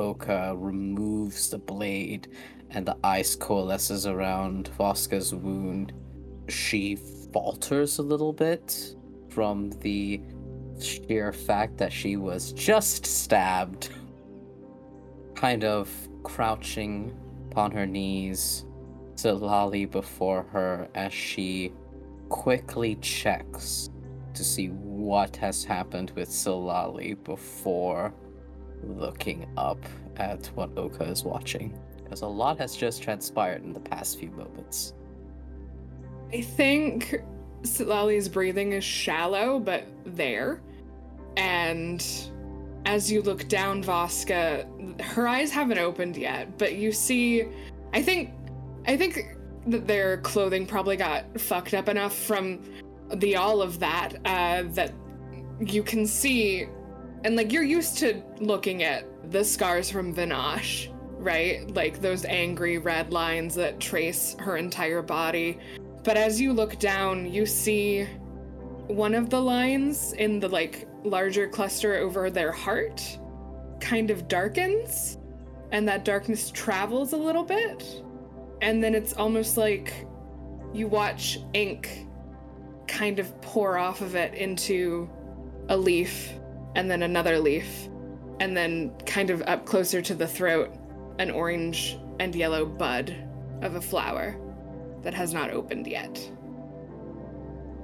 Oka 0.00 0.54
removes 0.56 1.50
the 1.50 1.58
blade 1.58 2.28
and 2.70 2.86
the 2.86 2.96
ice 3.04 3.36
coalesces 3.36 4.06
around 4.06 4.70
Voska's 4.78 5.34
wound, 5.34 5.92
she 6.48 6.96
falters 7.32 7.98
a 7.98 8.02
little 8.02 8.32
bit 8.32 8.94
from 9.30 9.70
the 9.80 10.20
sheer 10.80 11.32
fact 11.32 11.76
that 11.78 11.92
she 11.92 12.16
was 12.16 12.52
just 12.52 13.06
stabbed. 13.06 13.90
Kind 15.34 15.64
of 15.64 15.88
crouching 16.22 17.16
upon 17.50 17.70
her 17.70 17.86
knees, 17.86 18.64
Sitlali 19.14 19.90
before 19.90 20.42
her 20.50 20.88
as 20.94 21.12
she 21.12 21.72
quickly 22.28 22.96
checks 22.96 23.90
to 24.34 24.42
see 24.42 24.68
what 24.68 25.36
has 25.36 25.62
happened 25.62 26.10
with 26.16 26.28
Sitlali 26.28 27.22
before 27.22 28.12
looking 28.84 29.46
up 29.56 29.78
at 30.16 30.46
what 30.54 30.70
Oka 30.76 31.04
is 31.04 31.24
watching. 31.24 31.78
Because 32.02 32.22
a 32.22 32.26
lot 32.26 32.58
has 32.58 32.76
just 32.76 33.02
transpired 33.02 33.64
in 33.64 33.72
the 33.72 33.80
past 33.80 34.18
few 34.18 34.30
moments. 34.30 34.94
I 36.32 36.40
think 36.42 37.22
Lali's 37.80 38.28
breathing 38.28 38.72
is 38.72 38.84
shallow, 38.84 39.58
but 39.58 39.84
there. 40.04 40.60
And 41.36 42.04
as 42.86 43.10
you 43.10 43.22
look 43.22 43.48
down, 43.48 43.82
Voska, 43.82 45.00
her 45.00 45.26
eyes 45.26 45.50
haven't 45.50 45.78
opened 45.78 46.16
yet, 46.16 46.58
but 46.58 46.74
you 46.74 46.92
see, 46.92 47.44
I 47.92 48.02
think, 48.02 48.32
I 48.86 48.96
think 48.96 49.36
that 49.66 49.86
their 49.86 50.18
clothing 50.18 50.66
probably 50.66 50.96
got 50.96 51.40
fucked 51.40 51.74
up 51.74 51.88
enough 51.88 52.14
from 52.14 52.60
the 53.14 53.36
all 53.36 53.62
of 53.62 53.78
that 53.78 54.14
uh, 54.24 54.64
that 54.68 54.92
you 55.60 55.82
can 55.82 56.06
see, 56.06 56.66
and 57.24 57.36
like 57.36 57.52
you're 57.52 57.62
used 57.62 57.98
to 57.98 58.22
looking 58.38 58.82
at 58.82 59.04
the 59.32 59.42
scars 59.42 59.90
from 59.90 60.14
Vinash, 60.14 60.92
right? 61.18 61.68
Like 61.74 62.00
those 62.00 62.24
angry 62.26 62.78
red 62.78 63.12
lines 63.12 63.54
that 63.54 63.80
trace 63.80 64.36
her 64.38 64.58
entire 64.58 65.00
body. 65.00 65.58
But 66.04 66.18
as 66.18 66.38
you 66.38 66.52
look 66.52 66.78
down, 66.78 67.32
you 67.32 67.46
see 67.46 68.06
one 68.86 69.14
of 69.14 69.30
the 69.30 69.40
lines 69.40 70.12
in 70.12 70.38
the 70.38 70.48
like 70.48 70.86
larger 71.02 71.48
cluster 71.48 71.94
over 71.94 72.28
their 72.28 72.52
heart 72.52 73.18
kind 73.80 74.10
of 74.10 74.28
darkens 74.28 75.18
and 75.72 75.88
that 75.88 76.04
darkness 76.04 76.50
travels 76.50 77.14
a 77.14 77.16
little 77.16 77.42
bit 77.42 78.02
and 78.60 78.82
then 78.82 78.94
it's 78.94 79.14
almost 79.14 79.56
like 79.56 80.06
you 80.72 80.86
watch 80.86 81.38
ink 81.54 82.06
kind 82.86 83.18
of 83.18 83.38
pour 83.40 83.78
off 83.78 84.00
of 84.00 84.14
it 84.14 84.34
into 84.34 85.08
a 85.68 85.76
leaf 85.76 86.34
and 86.74 86.90
then 86.90 87.02
another 87.02 87.38
leaf 87.38 87.88
and 88.40 88.56
then 88.56 88.90
kind 89.06 89.30
of 89.30 89.42
up 89.42 89.64
closer 89.64 90.02
to 90.02 90.14
the 90.14 90.26
throat 90.26 90.74
an 91.18 91.30
orange 91.30 91.96
and 92.18 92.34
yellow 92.34 92.66
bud 92.66 93.14
of 93.62 93.76
a 93.76 93.80
flower 93.80 94.36
that 95.02 95.14
has 95.14 95.32
not 95.32 95.50
opened 95.50 95.86
yet. 95.86 96.30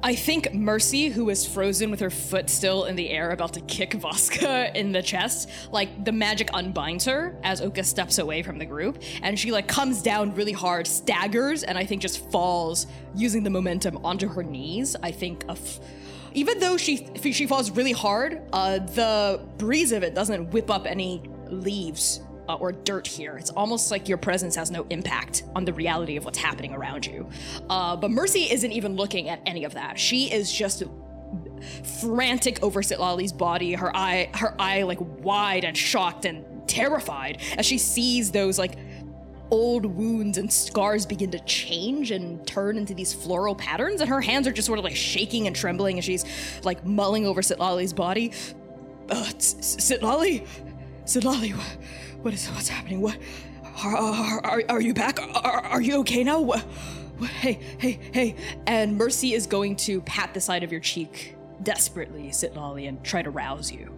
I 0.02 0.14
think 0.14 0.54
Mercy, 0.54 1.10
who 1.10 1.28
is 1.28 1.46
frozen 1.46 1.90
with 1.90 2.00
her 2.00 2.08
foot 2.08 2.48
still 2.48 2.86
in 2.86 2.96
the 2.96 3.10
air, 3.10 3.32
about 3.32 3.52
to 3.52 3.60
kick 3.60 3.90
Voska 3.90 4.74
in 4.74 4.92
the 4.92 5.02
chest, 5.02 5.50
like 5.72 6.06
the 6.06 6.12
magic 6.12 6.48
unbinds 6.54 7.04
her 7.04 7.38
as 7.42 7.60
Oka 7.60 7.84
steps 7.84 8.18
away 8.18 8.42
from 8.42 8.58
the 8.58 8.64
group, 8.64 9.02
and 9.22 9.38
she 9.38 9.52
like 9.52 9.68
comes 9.68 10.00
down 10.00 10.34
really 10.34 10.52
hard, 10.52 10.86
staggers, 10.86 11.64
and 11.64 11.76
I 11.76 11.84
think 11.84 12.00
just 12.00 12.30
falls 12.30 12.86
using 13.14 13.42
the 13.42 13.50
momentum 13.50 13.98
onto 14.02 14.26
her 14.28 14.42
knees. 14.42 14.96
I 15.02 15.10
think 15.10 15.44
of. 15.48 15.80
Even 16.34 16.58
though 16.58 16.76
she 16.76 17.08
she 17.32 17.46
falls 17.46 17.70
really 17.70 17.92
hard, 17.92 18.42
uh, 18.52 18.78
the 18.78 19.40
breeze 19.58 19.92
of 19.92 20.02
it 20.02 20.14
doesn't 20.14 20.50
whip 20.50 20.70
up 20.70 20.86
any 20.86 21.22
leaves 21.48 22.20
uh, 22.48 22.54
or 22.54 22.72
dirt 22.72 23.06
here. 23.06 23.36
It's 23.36 23.50
almost 23.50 23.90
like 23.90 24.08
your 24.08 24.18
presence 24.18 24.54
has 24.56 24.70
no 24.70 24.86
impact 24.90 25.44
on 25.54 25.64
the 25.64 25.72
reality 25.72 26.16
of 26.16 26.24
what's 26.24 26.38
happening 26.38 26.74
around 26.74 27.06
you. 27.06 27.28
Uh, 27.68 27.96
but 27.96 28.10
Mercy 28.10 28.50
isn't 28.50 28.72
even 28.72 28.96
looking 28.96 29.28
at 29.28 29.40
any 29.46 29.64
of 29.64 29.74
that. 29.74 29.98
She 29.98 30.32
is 30.32 30.52
just 30.52 30.82
frantic 32.00 32.62
over 32.62 32.82
Sitlali's 32.82 33.32
body, 33.32 33.74
her 33.74 33.94
eye, 33.94 34.30
her 34.34 34.54
eye 34.58 34.82
like 34.82 34.98
wide 35.00 35.64
and 35.64 35.76
shocked 35.76 36.24
and 36.24 36.44
terrified 36.68 37.40
as 37.58 37.66
she 37.66 37.78
sees 37.78 38.30
those 38.30 38.58
like 38.58 38.76
old 39.50 39.86
wounds 39.86 40.38
and 40.38 40.52
scars 40.52 41.04
begin 41.06 41.30
to 41.30 41.38
change 41.40 42.10
and 42.10 42.46
turn 42.46 42.76
into 42.76 42.94
these 42.94 43.12
floral 43.12 43.54
patterns, 43.54 44.00
and 44.00 44.08
her 44.08 44.20
hands 44.20 44.46
are 44.46 44.52
just 44.52 44.66
sort 44.66 44.78
of 44.78 44.84
like 44.84 44.96
shaking 44.96 45.46
and 45.46 45.56
trembling 45.56 45.98
as 45.98 46.04
she's 46.04 46.24
like 46.64 46.84
mulling 46.84 47.26
over 47.26 47.40
Sitlali's 47.40 47.92
body. 47.92 48.32
Uh, 49.08 49.24
Sitlali, 49.38 50.46
Sitlali, 51.04 51.52
what 52.22 52.32
is 52.32 52.46
what's 52.48 52.68
happening? 52.68 53.00
What 53.00 53.18
are 53.82 53.96
are, 53.96 54.44
are, 54.44 54.62
are 54.68 54.80
you 54.80 54.94
back? 54.94 55.18
Are, 55.20 55.60
are 55.64 55.82
you 55.82 55.98
okay 56.00 56.22
now? 56.22 56.40
What, 56.40 56.60
what? 57.18 57.30
Hey, 57.30 57.60
hey, 57.78 57.98
hey! 58.12 58.36
And 58.66 58.96
Mercy 58.96 59.34
is 59.34 59.46
going 59.46 59.76
to 59.76 60.00
pat 60.02 60.32
the 60.34 60.40
side 60.40 60.62
of 60.62 60.70
your 60.70 60.80
cheek 60.80 61.36
desperately, 61.62 62.28
Sitlali, 62.28 62.88
and 62.88 63.02
try 63.04 63.22
to 63.22 63.30
rouse 63.30 63.70
you. 63.70 63.94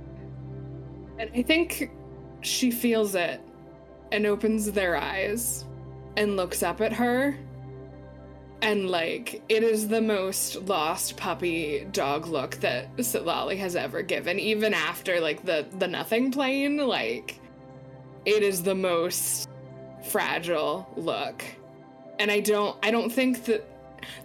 And 1.18 1.30
I 1.34 1.42
think 1.42 1.90
she 2.40 2.70
feels 2.70 3.14
it 3.14 3.40
and 4.12 4.26
opens 4.26 4.70
their 4.70 4.96
eyes 4.96 5.64
and 6.16 6.36
looks 6.36 6.62
up 6.62 6.80
at 6.80 6.92
her. 6.92 7.36
And 8.60 8.90
like 8.90 9.42
it 9.48 9.64
is 9.64 9.88
the 9.88 10.00
most 10.00 10.62
lost 10.62 11.16
puppy 11.16 11.84
dog 11.90 12.26
look 12.26 12.54
that 12.56 12.96
Sitlali 12.98 13.56
has 13.58 13.74
ever 13.74 14.02
given, 14.02 14.38
even 14.38 14.72
after 14.72 15.20
like 15.20 15.44
the 15.44 15.66
the 15.78 15.88
nothing 15.88 16.30
plane, 16.30 16.76
like 16.76 17.40
it 18.24 18.44
is 18.44 18.62
the 18.62 18.74
most 18.74 19.48
fragile 20.04 20.88
look. 20.96 21.42
And 22.20 22.30
I 22.30 22.38
don't 22.38 22.76
I 22.84 22.92
don't 22.92 23.10
think 23.10 23.46
that 23.46 23.68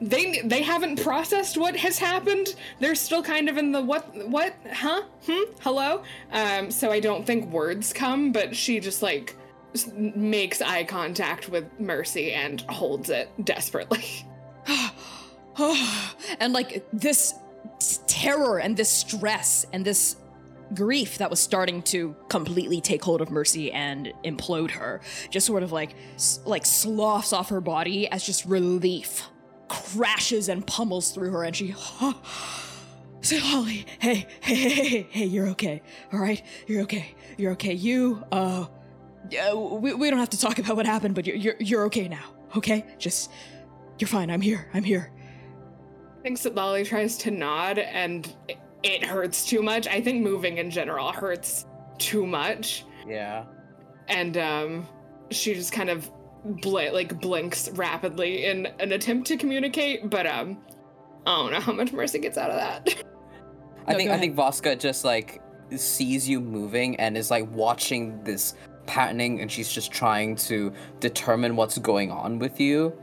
they 0.01 0.41
they 0.41 0.62
haven't 0.62 1.01
processed 1.01 1.58
what 1.58 1.75
has 1.75 1.98
happened. 1.98 2.56
They're 2.79 2.94
still 2.94 3.24
kind 3.24 3.50
of 3.50 3.58
in 3.58 3.72
the 3.72 3.82
what 3.82 4.06
what 4.29 4.53
huh 4.72 5.01
hmm 5.25 5.51
hello. 5.62 6.03
Um, 6.32 6.70
so 6.70 6.91
I 6.91 7.00
don't 7.00 7.25
think 7.25 7.51
words 7.51 7.91
come, 7.91 8.32
but 8.32 8.56
she 8.56 8.79
just 8.79 9.01
like 9.01 9.36
makes 9.86 10.62
eye 10.62 10.84
contact 10.84 11.50
with 11.50 11.65
Mercy 11.79 12.34
and 12.34 12.62
holds 12.62 13.10
it 13.10 13.29
desperately. 13.43 14.03
and 16.39 16.53
like 16.53 16.86
this 16.93 17.34
terror 18.07 18.60
and 18.60 18.77
this 18.77 18.89
stress 18.89 19.65
and 19.74 19.84
this 19.86 20.15
grief 20.74 21.17
that 21.17 21.29
was 21.29 21.39
starting 21.39 21.81
to 21.81 22.15
completely 22.27 22.81
take 22.81 23.03
hold 23.03 23.22
of 23.22 23.29
Mercy 23.31 23.72
and 23.72 24.12
implode 24.25 24.72
her 24.72 25.00
just 25.29 25.46
sort 25.46 25.63
of 25.63 25.72
like 25.72 25.96
like 26.46 26.65
sloughs 26.65 27.31
off 27.31 27.50
her 27.50 27.62
body 27.62 28.07
as 28.10 28.24
just 28.25 28.46
relief 28.46 29.29
crashes 29.69 30.50
and 30.50 30.67
pummels 30.67 31.12
through 31.12 31.31
her 31.31 31.43
and 31.43 31.55
she 31.55 31.74
Say 33.22 33.39
Holly, 33.39 33.86
hey, 34.00 34.27
hey, 34.41 34.55
hey, 34.55 34.69
hey, 34.69 34.86
hey, 34.86 35.07
hey, 35.10 35.25
you're 35.25 35.48
okay. 35.48 35.81
All 36.13 36.19
right, 36.19 36.41
you're 36.67 36.84
okay. 36.84 37.15
You're 37.36 37.53
okay. 37.53 37.74
You, 37.74 38.24
uh, 38.31 38.67
yeah, 39.29 39.53
we, 39.53 39.93
we 39.93 40.10
don't 40.10 40.19
have 40.19 40.29
to 40.31 40.39
talk 40.39 40.60
about 40.60 40.75
what 40.75 40.86
happened, 40.86 41.15
but 41.15 41.25
you're, 41.25 41.36
you're 41.36 41.55
you're 41.60 41.84
okay 41.86 42.07
now. 42.07 42.24
Okay, 42.55 42.86
just 42.98 43.31
you're 44.00 44.07
fine. 44.07 44.29
I'm 44.29 44.41
here. 44.41 44.67
I'm 44.74 44.84
here. 44.84 45.12
I 46.19 46.22
think 46.24 46.38
Sitlali 46.38 46.86
tries 46.86 47.17
to 47.19 47.31
nod 47.31 47.79
and 47.79 48.34
it- 48.48 48.57
it 48.84 49.03
hurts 49.03 49.43
too 49.43 49.63
much. 49.63 49.88
I 49.88 50.00
think 50.00 50.24
moving 50.24 50.60
in 50.60 50.69
general 50.69 51.12
hurts 51.12 51.65
too 51.98 52.27
much. 52.27 52.86
Yeah. 53.07 53.46
And 54.07 54.38
um 54.38 54.88
she 55.31 55.55
just 55.55 55.74
kind 55.74 55.89
of 55.89 56.10
bl- 56.62 56.91
like 56.93 57.19
blinks 57.19 57.69
rapidly 57.72 58.46
in 58.46 58.67
an 58.79 58.91
attempt 58.91 59.27
to 59.29 59.36
communicate, 59.38 60.10
but 60.12 60.27
um 60.27 60.60
I 61.25 61.36
don't 61.38 61.51
know 61.51 61.60
how 61.60 61.74
much 61.74 61.91
Mercy 61.91 62.19
gets 62.19 62.38
out 62.38 62.51
of 62.51 62.57
that. 62.57 63.03
I 63.88 63.93
No, 63.93 63.98
think 63.98 64.10
go 64.10 64.15
I 64.15 64.19
think 64.19 64.36
Voska 64.36 64.77
just 64.79 65.03
like 65.03 65.41
sees 65.75 66.29
you 66.29 66.39
moving 66.39 66.98
and 66.98 67.17
is 67.17 67.31
like 67.31 67.50
watching 67.51 68.24
this 68.24 68.53
patterning 68.88 69.41
and 69.41 69.51
she's 69.51 69.72
just 69.72 69.91
trying 69.91 70.36
to 70.36 70.74
determine 71.00 71.56
what's 71.56 71.77
going 71.77 72.10
on 72.12 72.39
with 72.39 72.60
you. 72.60 72.94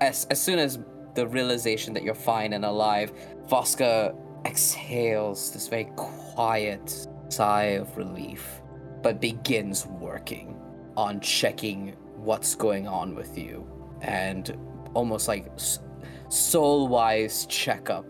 As 0.00 0.26
as 0.30 0.40
soon 0.40 0.58
as 0.58 0.78
the 1.14 1.26
realization 1.26 1.94
that 1.94 2.02
you're 2.02 2.14
fine 2.14 2.52
and 2.52 2.64
alive, 2.64 3.12
Voska 3.48 4.14
exhales 4.44 5.52
this 5.52 5.68
very 5.68 5.90
quiet 5.96 7.06
sigh 7.28 7.78
of 7.80 7.96
relief, 7.96 8.60
but 9.02 9.20
begins 9.20 9.86
working 9.86 10.60
on 10.96 11.20
checking 11.20 11.94
what's 12.16 12.54
going 12.54 12.86
on 12.86 13.14
with 13.14 13.38
you. 13.38 13.66
And 14.02 14.56
almost 14.94 15.28
like 15.28 15.46
s- 15.54 15.80
soul-wise 16.28 17.46
checkup 17.46 18.06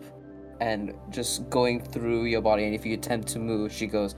and 0.61 0.93
just 1.09 1.49
going 1.49 1.81
through 1.81 2.25
your 2.25 2.41
body. 2.41 2.65
And 2.65 2.75
if 2.75 2.85
you 2.85 2.93
attempt 2.93 3.27
to 3.29 3.39
move 3.39 3.71
she 3.71 3.87
goes 3.87 4.15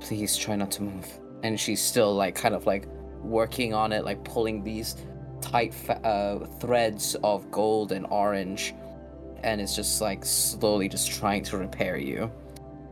please 0.00 0.36
try 0.36 0.56
not 0.56 0.70
to 0.72 0.82
move 0.82 1.06
and 1.42 1.58
she's 1.58 1.80
still 1.80 2.14
like 2.14 2.34
kind 2.34 2.54
of 2.54 2.66
like 2.66 2.86
working 3.22 3.74
on 3.74 3.92
it 3.92 4.04
like 4.04 4.22
pulling 4.24 4.62
these 4.62 4.96
tight 5.40 5.74
fa- 5.74 6.04
uh, 6.06 6.46
threads 6.58 7.16
of 7.22 7.50
gold 7.50 7.92
and 7.92 8.06
orange 8.10 8.74
and 9.42 9.60
it's 9.60 9.74
just 9.74 10.00
like 10.00 10.24
slowly 10.24 10.88
just 10.88 11.10
trying 11.10 11.42
to 11.42 11.56
repair 11.56 11.96
you 11.96 12.30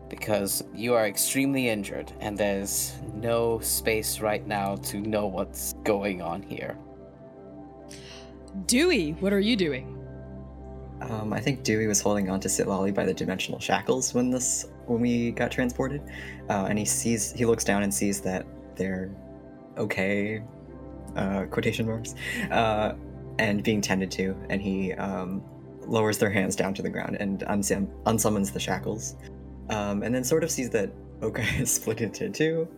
because 0.09 0.65
you 0.75 0.95
are 0.95 1.07
extremely 1.07 1.69
injured 1.69 2.13
and 2.21 2.37
there's 2.37 2.95
no 3.15 3.61
space 3.61 4.21
right 4.21 4.47
now 4.47 4.75
to 4.77 4.99
know 5.01 5.27
what's 5.27 5.75
going 5.85 6.21
on 6.21 6.43
here 6.43 6.77
Dewey, 8.67 9.13
what 9.21 9.33
are 9.33 9.41
you 9.41 9.57
doing? 9.57 10.00
Um, 11.03 11.33
I 11.33 11.41
think 11.41 11.63
Dewey 11.63 11.87
was 11.87 12.01
holding 12.01 12.29
on 12.29 12.41
to 12.41 12.49
Sitlali 12.49 12.95
by 12.95 13.05
the 13.05 13.15
dimensional 13.15 13.59
shackles 13.59 14.13
when 14.13 14.31
this 14.31 14.67
when 14.87 15.01
we 15.01 15.31
got 15.31 15.51
transported, 15.51 16.03
uh, 16.49 16.67
and 16.69 16.79
he 16.79 16.85
sees 16.85 17.33
he 17.33 17.47
looks 17.47 17.65
down 17.65 17.83
and 17.83 17.93
sees 17.93 18.21
that 18.21 18.47
they're 18.77 19.11
okay, 19.79 20.43
uh, 21.17 21.45
quotation 21.45 21.87
marks, 21.87 22.15
uh, 22.51 22.95
and 23.39 23.63
being 23.63 23.81
tended 23.81 24.11
to, 24.11 24.37
and 24.51 24.61
he 24.61 24.93
um, 24.95 25.43
lowers 25.87 26.19
their 26.19 26.31
hands 26.31 26.55
down 26.55 26.75
to 26.75 26.83
the 26.83 26.91
ground 26.91 27.17
and 27.19 27.41
unsum- 27.49 27.91
unsummons 28.05 28.53
the 28.53 28.61
shackles, 28.61 29.17
um, 29.71 30.03
and 30.03 30.15
then 30.15 30.23
sort 30.23 30.45
of 30.45 30.51
sees 30.51 30.69
that 30.71 30.91
Oka 31.23 31.43
is 31.59 31.73
split 31.73 32.03
into 32.03 32.29
two, 32.29 32.69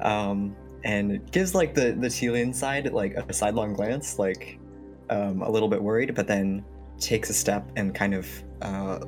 um, 0.00 0.54
and 0.84 1.30
gives 1.32 1.54
like 1.54 1.74
the 1.74 1.92
the 1.92 2.08
Telian 2.08 2.54
side 2.54 2.92
like 2.92 3.14
a 3.14 3.32
sidelong 3.32 3.72
glance, 3.72 4.18
like 4.18 4.58
um, 5.08 5.40
a 5.40 5.50
little 5.50 5.68
bit 5.68 5.82
worried, 5.82 6.14
but 6.14 6.26
then 6.26 6.62
takes 7.02 7.30
a 7.30 7.34
step 7.34 7.68
and 7.76 7.94
kind 7.94 8.14
of 8.14 8.28
uh, 8.62 9.00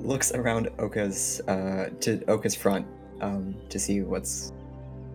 looks 0.00 0.32
around 0.32 0.68
Oka's 0.78 1.40
uh, 1.48 1.90
to 2.00 2.22
Oka's 2.28 2.54
front 2.54 2.86
um, 3.20 3.54
to 3.68 3.78
see 3.78 4.02
what's 4.02 4.52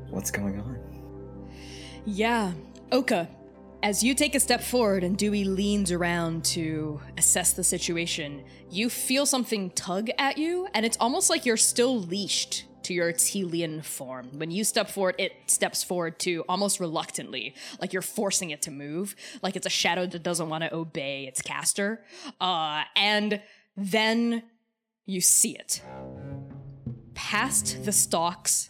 what's 0.09 0.31
going 0.31 0.59
on. 0.59 0.79
Yeah, 2.05 2.53
Oka. 2.91 3.29
As 3.83 4.03
you 4.03 4.13
take 4.13 4.35
a 4.35 4.39
step 4.39 4.61
forward 4.61 5.03
and 5.03 5.17
Dewey 5.17 5.43
leans 5.43 5.91
around 5.91 6.45
to 6.45 7.01
assess 7.17 7.53
the 7.53 7.63
situation, 7.63 8.43
you 8.69 8.91
feel 8.91 9.25
something 9.25 9.71
tug 9.71 10.09
at 10.19 10.37
you, 10.37 10.67
and 10.75 10.85
it's 10.85 10.97
almost 10.99 11.31
like 11.31 11.47
you're 11.47 11.57
still 11.57 11.99
leashed 11.99 12.65
your 12.91 13.13
Telian 13.13 13.83
form. 13.83 14.29
When 14.37 14.51
you 14.51 14.63
step 14.63 14.89
forward, 14.89 15.15
it 15.17 15.33
steps 15.47 15.83
forward 15.83 16.19
too, 16.19 16.43
almost 16.47 16.79
reluctantly, 16.79 17.55
like 17.79 17.93
you're 17.93 18.01
forcing 18.01 18.51
it 18.51 18.61
to 18.63 18.71
move, 18.71 19.15
like 19.41 19.55
it's 19.55 19.65
a 19.65 19.71
shadow 19.71 20.05
that 20.05 20.23
doesn't 20.23 20.49
want 20.49 20.63
to 20.63 20.73
obey 20.73 21.25
its 21.25 21.41
caster. 21.41 22.03
Uh, 22.39 22.83
and 22.95 23.41
then 23.75 24.43
you 25.05 25.21
see 25.21 25.55
it. 25.55 25.81
Past 27.13 27.83
the 27.85 27.91
stalks, 27.91 28.69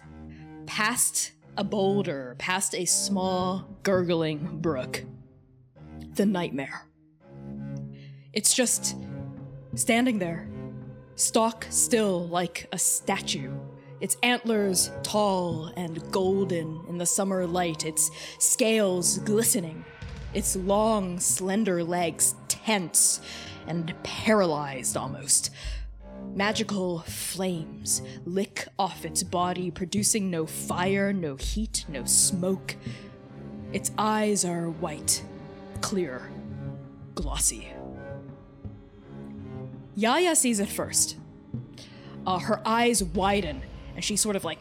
past 0.65 1.31
a 1.57 1.63
boulder, 1.63 2.35
past 2.37 2.73
a 2.75 2.85
small, 2.85 3.67
gurgling 3.83 4.59
brook. 4.61 5.03
The 6.15 6.25
nightmare. 6.25 6.87
It's 8.33 8.53
just 8.53 8.95
standing 9.75 10.19
there, 10.19 10.49
stock 11.15 11.65
still 11.69 12.27
like 12.27 12.67
a 12.71 12.77
statue. 12.77 13.51
Its 14.01 14.17
antlers 14.23 14.91
tall 15.03 15.71
and 15.77 16.11
golden 16.11 16.81
in 16.89 16.97
the 16.97 17.05
summer 17.05 17.45
light, 17.45 17.85
its 17.85 18.09
scales 18.39 19.19
glistening, 19.19 19.85
its 20.33 20.55
long, 20.55 21.19
slender 21.19 21.83
legs 21.83 22.35
tense 22.47 23.21
and 23.67 23.93
paralyzed 24.03 24.97
almost. 24.97 25.51
Magical 26.33 26.99
flames 26.99 28.01
lick 28.25 28.67
off 28.79 29.05
its 29.05 29.21
body, 29.21 29.69
producing 29.69 30.31
no 30.31 30.45
fire, 30.45 31.13
no 31.13 31.35
heat, 31.35 31.85
no 31.87 32.05
smoke. 32.05 32.75
Its 33.73 33.91
eyes 33.97 34.45
are 34.45 34.69
white, 34.69 35.23
clear, 35.81 36.29
glossy. 37.15 37.67
Yaya 39.95 40.35
sees 40.35 40.59
it 40.59 40.69
first. 40.69 41.17
Uh, 42.25 42.39
her 42.39 42.61
eyes 42.65 43.03
widen, 43.03 43.61
and 43.95 44.03
she 44.03 44.15
sort 44.15 44.35
of 44.35 44.43
like, 44.43 44.59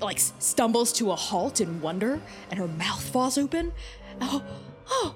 like 0.00 0.18
stumbles 0.18 0.92
to 0.94 1.10
a 1.12 1.16
halt 1.16 1.60
in 1.60 1.80
wonder, 1.80 2.20
and 2.50 2.58
her 2.58 2.68
mouth 2.68 3.02
falls 3.02 3.38
open. 3.38 3.72
Oh, 4.20 4.42
oh! 4.88 5.14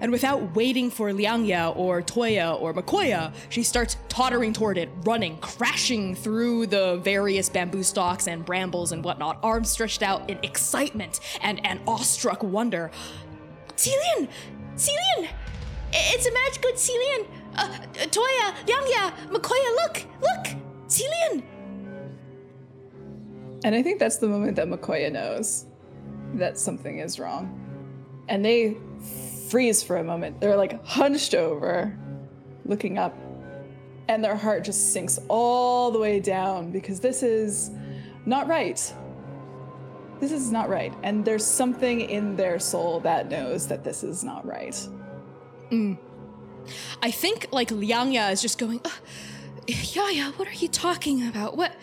And 0.00 0.10
without 0.10 0.54
waiting 0.54 0.90
for 0.90 1.10
Liangya 1.10 1.76
or 1.76 2.00
Toya 2.00 2.58
or 2.60 2.72
Makoya, 2.72 3.32
she 3.50 3.62
starts 3.62 3.98
tottering 4.08 4.52
toward 4.52 4.78
it, 4.78 4.88
running, 5.02 5.36
crashing 5.38 6.14
through 6.14 6.68
the 6.68 6.96
various 6.96 7.50
bamboo 7.50 7.82
stalks 7.82 8.26
and 8.26 8.44
brambles 8.44 8.92
and 8.92 9.04
whatnot, 9.04 9.38
arms 9.42 9.68
stretched 9.68 10.02
out 10.02 10.28
in 10.30 10.38
excitement 10.42 11.20
and, 11.42 11.64
and 11.66 11.80
awestruck 11.86 12.42
wonder. 12.42 12.90
Celian! 13.76 14.28
Celian! 14.76 15.28
It's 15.92 16.26
a 16.26 16.32
magical 16.32 16.70
Celian! 16.72 17.26
Uh, 17.56 17.68
Toya, 18.06 18.54
Liangya, 18.64 19.12
Makoya, 19.28 19.74
look! 19.76 20.06
Look! 20.22 20.56
Celian! 20.88 21.42
And 23.64 23.74
I 23.74 23.82
think 23.82 23.98
that's 23.98 24.16
the 24.16 24.28
moment 24.28 24.56
that 24.56 24.68
Makoya 24.68 25.12
knows 25.12 25.66
that 26.34 26.58
something 26.58 26.98
is 26.98 27.18
wrong. 27.18 27.56
And 28.28 28.44
they 28.44 28.76
freeze 29.48 29.82
for 29.82 29.96
a 29.96 30.04
moment. 30.04 30.40
They're 30.40 30.56
like 30.56 30.84
hunched 30.84 31.34
over, 31.34 31.96
looking 32.64 32.98
up, 32.98 33.16
and 34.08 34.24
their 34.24 34.36
heart 34.36 34.64
just 34.64 34.92
sinks 34.92 35.18
all 35.28 35.90
the 35.90 35.98
way 35.98 36.20
down 36.20 36.70
because 36.70 37.00
this 37.00 37.22
is 37.22 37.70
not 38.26 38.48
right. 38.48 38.94
This 40.20 40.32
is 40.32 40.52
not 40.52 40.68
right. 40.68 40.92
And 41.02 41.24
there's 41.24 41.44
something 41.44 42.02
in 42.02 42.36
their 42.36 42.58
soul 42.58 43.00
that 43.00 43.30
knows 43.30 43.66
that 43.68 43.84
this 43.84 44.02
is 44.04 44.22
not 44.22 44.46
right. 44.46 44.76
I 47.02 47.10
think 47.10 47.46
like 47.52 47.68
Liangya 47.68 48.32
is 48.32 48.42
just 48.42 48.58
going, 48.58 48.80
uh, 48.84 48.90
Yaya, 49.66 50.32
what 50.32 50.48
are 50.48 50.54
you 50.54 50.68
talking 50.68 51.26
about? 51.26 51.56
What 51.56 51.74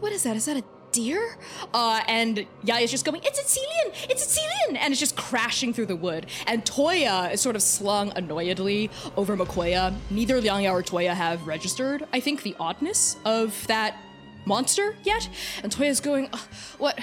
what 0.00 0.12
is 0.12 0.22
that? 0.22 0.36
Is 0.36 0.46
that 0.46 0.56
a 0.56 0.64
deer? 0.92 1.36
Uh, 1.74 2.00
and 2.06 2.46
Yaya's 2.64 2.90
just 2.90 3.04
going, 3.04 3.20
it's 3.24 3.38
a 3.38 3.42
Celian! 3.42 4.10
It's 4.10 4.24
a 4.36 4.40
Celian! 4.40 4.76
And 4.78 4.92
it's 4.92 5.00
just 5.00 5.16
crashing 5.16 5.72
through 5.74 5.86
the 5.86 5.96
wood. 5.96 6.26
And 6.46 6.64
Toya 6.64 7.32
is 7.32 7.40
sort 7.40 7.56
of 7.56 7.62
slung 7.62 8.10
annoyedly 8.12 8.90
over 9.16 9.36
Makoya. 9.36 9.94
Neither 10.10 10.40
Liangya 10.40 10.70
or 10.72 10.82
Toya 10.82 11.14
have 11.14 11.46
registered, 11.46 12.06
I 12.12 12.20
think, 12.20 12.42
the 12.42 12.54
oddness 12.60 13.16
of 13.24 13.66
that 13.66 13.96
monster 14.44 14.94
yet. 15.04 15.28
And 15.62 15.72
Toya's 15.74 16.00
going, 16.00 16.28
"Uh, 16.32 16.38
what? 16.78 16.98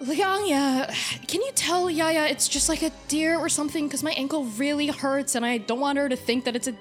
Liangya, 0.00 0.88
can 1.28 1.40
you 1.42 1.50
tell 1.54 1.88
Yaya 1.88 2.26
it's 2.26 2.48
just 2.48 2.68
like 2.68 2.82
a 2.82 2.90
deer 3.06 3.38
or 3.38 3.48
something? 3.48 3.86
Because 3.86 4.02
my 4.02 4.10
ankle 4.12 4.44
really 4.58 4.88
hurts 4.88 5.36
and 5.36 5.46
I 5.46 5.58
don't 5.58 5.78
want 5.78 5.96
her 5.98 6.08
to 6.08 6.16
think 6.16 6.44
that 6.46 6.56
it's 6.56 6.66
a 6.66 6.74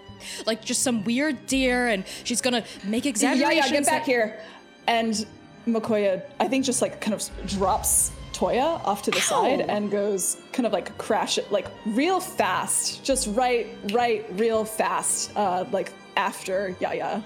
like 0.47 0.63
just 0.65 0.81
some 0.81 1.03
weird 1.03 1.45
deer 1.45 1.87
and 1.87 2.03
she's 2.23 2.41
gonna 2.41 2.63
make 2.83 3.05
Yeah, 3.05 3.09
exaggerations. 3.11 3.65
yeah, 3.65 3.71
get 3.71 3.85
back 3.85 4.05
here. 4.05 4.39
And 4.87 5.23
Makoya, 5.67 6.23
I 6.39 6.47
think, 6.47 6.65
just 6.65 6.81
like 6.81 7.01
kind 7.01 7.13
of 7.13 7.47
drops 7.47 8.11
Toya 8.33 8.83
off 8.85 9.03
to 9.03 9.11
the 9.11 9.21
side 9.21 9.61
and 9.61 9.91
goes 9.91 10.37
kind 10.51 10.65
of 10.65 10.73
like 10.73 10.97
crash 10.97 11.37
it, 11.37 11.51
like 11.51 11.67
real 11.85 12.19
fast, 12.19 13.03
just 13.03 13.27
right, 13.35 13.67
right, 13.91 14.25
real 14.39 14.65
fast, 14.65 15.35
uh, 15.35 15.65
like 15.71 15.91
after 16.17 16.75
Yaya. 16.79 17.23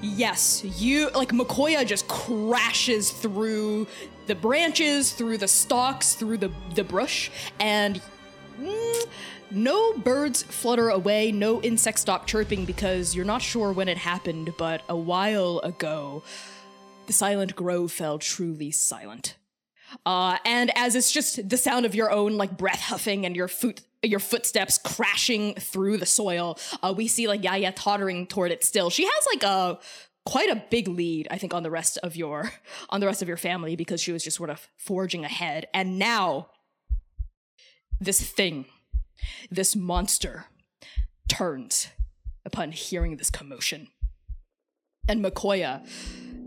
Yes, 0.00 0.64
you 0.64 1.10
like 1.10 1.30
Makoya 1.30 1.86
just 1.86 2.08
crashes 2.08 3.10
through 3.10 3.86
the 4.26 4.34
branches, 4.34 5.12
through 5.12 5.38
the 5.38 5.48
stalks, 5.48 6.14
through 6.14 6.38
the 6.38 6.50
the 6.74 6.84
brush, 6.84 7.30
and 7.60 8.00
mm, 8.60 9.06
no 9.50 9.92
birds 9.98 10.42
flutter 10.42 10.88
away, 10.88 11.30
no 11.30 11.60
insects 11.62 12.02
stop 12.02 12.26
chirping 12.26 12.64
because 12.64 13.14
you're 13.14 13.24
not 13.24 13.42
sure 13.42 13.72
when 13.72 13.88
it 13.88 13.98
happened, 13.98 14.54
but 14.56 14.82
a 14.88 14.96
while 14.96 15.60
ago, 15.60 16.22
the 17.12 17.18
silent 17.18 17.54
grove 17.54 17.92
fell 17.92 18.18
truly 18.18 18.70
silent. 18.70 19.36
Uh, 20.06 20.38
and 20.46 20.72
as 20.78 20.96
it's 20.96 21.12
just 21.12 21.46
the 21.46 21.58
sound 21.58 21.84
of 21.84 21.94
your 21.94 22.10
own 22.10 22.38
like 22.38 22.56
breath 22.56 22.80
huffing 22.80 23.26
and 23.26 23.36
your 23.36 23.48
foot 23.48 23.82
your 24.02 24.18
footsteps 24.18 24.78
crashing 24.78 25.54
through 25.56 25.98
the 25.98 26.06
soil, 26.06 26.58
uh, 26.82 26.94
we 26.96 27.06
see 27.06 27.28
like 27.28 27.44
Yaya 27.44 27.70
tottering 27.72 28.26
toward 28.26 28.50
it 28.50 28.64
still. 28.64 28.88
She 28.88 29.04
has 29.04 29.26
like 29.30 29.42
a 29.42 29.78
quite 30.24 30.48
a 30.48 30.64
big 30.70 30.88
lead, 30.88 31.28
I 31.30 31.36
think, 31.36 31.52
on 31.52 31.62
the 31.62 31.70
rest 31.70 31.98
of 32.02 32.16
your 32.16 32.50
on 32.88 33.00
the 33.00 33.06
rest 33.06 33.20
of 33.20 33.28
your 33.28 33.36
family 33.36 33.76
because 33.76 34.00
she 34.00 34.10
was 34.10 34.24
just 34.24 34.38
sort 34.38 34.48
of 34.48 34.66
forging 34.78 35.22
ahead. 35.22 35.66
And 35.74 35.98
now 35.98 36.48
this 38.00 38.22
thing, 38.22 38.64
this 39.50 39.76
monster, 39.76 40.46
turns 41.28 41.88
upon 42.46 42.72
hearing 42.72 43.18
this 43.18 43.28
commotion. 43.28 43.88
And 45.08 45.22
Makoya, 45.22 45.84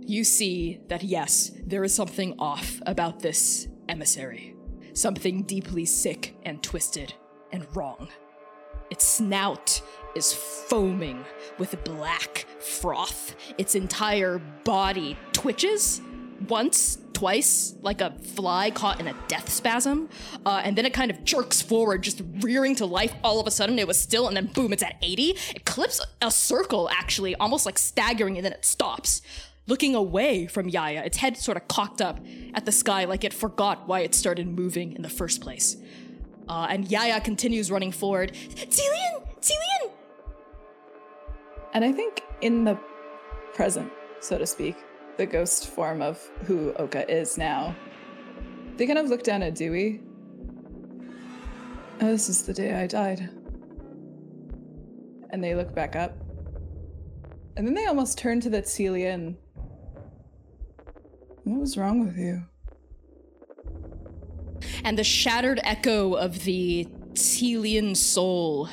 you 0.08 0.24
see 0.24 0.80
that 0.88 1.04
yes, 1.04 1.52
there 1.66 1.84
is 1.84 1.94
something 1.94 2.36
off 2.40 2.82
about 2.86 3.20
this 3.20 3.68
emissary. 3.90 4.56
Something 4.94 5.44
deeply 5.44 5.86
sick 5.86 6.36
and 6.44 6.62
twisted 6.62 7.14
and 7.52 7.66
wrong. 7.76 8.10
Its 8.92 9.06
snout 9.06 9.82
is 10.16 10.34
foaming 10.34 11.26
with 11.58 11.84
black 11.84 12.46
froth. 12.60 13.36
Its 13.58 13.76
entire 13.76 14.40
body 14.64 15.18
twitches 15.34 16.02
once, 16.48 17.00
twice, 17.14 17.76
like 17.82 18.02
a 18.02 18.12
fly 18.12 18.70
caught 18.70 19.00
in 19.00 19.08
a 19.08 19.16
death 19.28 19.50
spasm. 19.50 20.10
Uh, 20.46 20.62
and 20.64 20.78
then 20.78 20.86
it 20.86 20.94
kind 20.94 21.10
of 21.10 21.24
jerks 21.24 21.62
forward, 21.62 22.04
just 22.04 22.22
rearing 22.42 22.76
to 22.76 22.86
life. 22.86 23.14
All 23.24 23.40
of 23.40 23.48
a 23.48 23.52
sudden, 23.52 23.80
it 23.80 23.88
was 23.88 24.00
still, 24.00 24.28
and 24.28 24.38
then 24.38 24.48
boom, 24.48 24.72
it's 24.72 24.84
at 24.84 24.96
80. 25.02 25.36
It 25.56 25.66
clips 25.66 26.00
a 26.22 26.30
circle, 26.30 26.90
actually, 26.90 27.36
almost 27.36 27.66
like 27.66 27.80
staggering, 27.80 28.38
and 28.38 28.46
then 28.46 28.54
it 28.54 28.66
stops. 28.66 29.22
Looking 29.68 29.96
away 29.96 30.46
from 30.46 30.70
Yaya, 30.70 31.02
its 31.04 31.18
head 31.18 31.38
sort 31.38 31.58
of 31.58 31.68
cocked 31.68 32.00
up 32.00 32.20
at 32.54 32.66
the 32.66 32.72
sky 32.72 33.06
like 33.06 33.24
it 33.24 33.34
forgot 33.34 33.88
why 33.88 34.02
it 34.02 34.14
started 34.14 34.48
moving 34.48 34.94
in 34.94 35.02
the 35.02 35.10
first 35.10 35.42
place. 35.42 35.78
Uh, 36.48 36.68
and 36.70 36.90
Yaya 36.92 37.20
continues 37.20 37.72
running 37.72 37.92
forward. 37.92 38.34
Tilian! 38.34 39.24
Tilian! 39.42 39.92
And 41.74 41.84
I 41.84 41.92
think 41.92 42.22
in 42.42 42.64
the 42.64 42.78
present, 43.56 43.92
so 44.20 44.38
to 44.38 44.46
speak, 44.46 44.76
the 45.18 45.26
ghost 45.26 45.70
form 45.70 46.02
of 46.02 46.20
who 46.44 46.74
Oka 46.74 47.10
is 47.12 47.38
now, 47.38 47.76
they 48.78 48.86
kind 48.86 49.00
of 49.00 49.08
look 49.08 49.24
down 49.24 49.42
at 49.42 49.56
Dewey. 49.56 50.02
Oh, 52.02 52.08
this 52.08 52.30
is 52.30 52.44
the 52.44 52.54
day 52.54 52.76
I 52.76 52.86
died. 52.86 53.30
And 55.32 55.44
they 55.44 55.56
look 55.56 55.74
back 55.74 55.96
up. 55.96 56.16
And 57.58 57.66
then 57.66 57.74
they 57.74 57.86
almost 57.86 58.18
turn 58.18 58.42
to 58.42 58.50
the 58.50 58.62
Telian. 58.62 59.38
What 61.46 61.62
was 61.62 61.78
wrong 61.78 62.06
with 62.06 62.18
you? 62.18 62.44
and 64.84 64.98
the 64.98 65.04
shattered 65.04 65.60
echo 65.64 66.14
of 66.14 66.44
the 66.44 66.88
Telian 67.14 67.96
soul, 67.96 68.70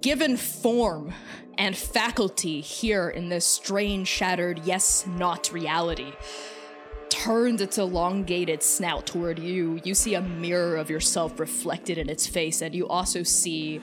given 0.00 0.36
form 0.36 1.12
and 1.58 1.76
faculty 1.76 2.60
here 2.60 3.08
in 3.08 3.28
this 3.28 3.44
strange, 3.44 4.08
shattered, 4.08 4.60
yes, 4.64 5.06
not 5.06 5.52
reality, 5.52 6.12
turns 7.08 7.60
its 7.60 7.78
elongated 7.78 8.62
snout 8.62 9.06
toward 9.06 9.38
you. 9.38 9.80
You 9.84 9.94
see 9.94 10.14
a 10.14 10.22
mirror 10.22 10.76
of 10.76 10.90
yourself 10.90 11.38
reflected 11.38 11.98
in 11.98 12.08
its 12.08 12.26
face, 12.26 12.62
and 12.62 12.74
you 12.74 12.88
also 12.88 13.22
see 13.22 13.80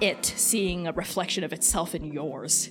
it 0.00 0.24
seeing 0.26 0.86
a 0.86 0.92
reflection 0.92 1.44
of 1.44 1.52
itself 1.52 1.94
in 1.94 2.12
yours. 2.12 2.70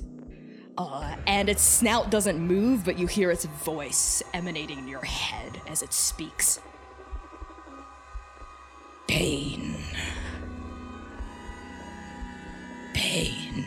Uh, 0.77 1.15
and 1.27 1.49
its 1.49 1.61
snout 1.61 2.09
doesn't 2.09 2.39
move, 2.39 2.85
but 2.85 2.97
you 2.97 3.07
hear 3.07 3.31
its 3.31 3.45
voice 3.45 4.23
emanating 4.33 4.79
in 4.79 4.87
your 4.87 5.03
head 5.03 5.59
as 5.67 5.81
it 5.81 5.93
speaks. 5.93 6.59
Pain. 9.07 9.75
Pain. 12.93 13.65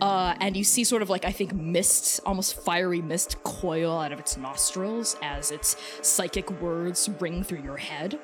Uh, 0.00 0.34
and 0.40 0.56
you 0.56 0.62
see 0.62 0.84
sort 0.84 1.02
of 1.02 1.10
like, 1.10 1.24
I 1.24 1.32
think, 1.32 1.52
mist, 1.52 2.20
almost 2.24 2.62
fiery 2.62 3.02
mist 3.02 3.42
coil 3.42 3.98
out 3.98 4.12
of 4.12 4.20
its 4.20 4.36
nostrils 4.36 5.16
as 5.22 5.50
its 5.50 5.76
psychic 6.02 6.50
words 6.60 7.08
ring 7.18 7.42
through 7.42 7.62
your 7.62 7.78
head. 7.78 8.18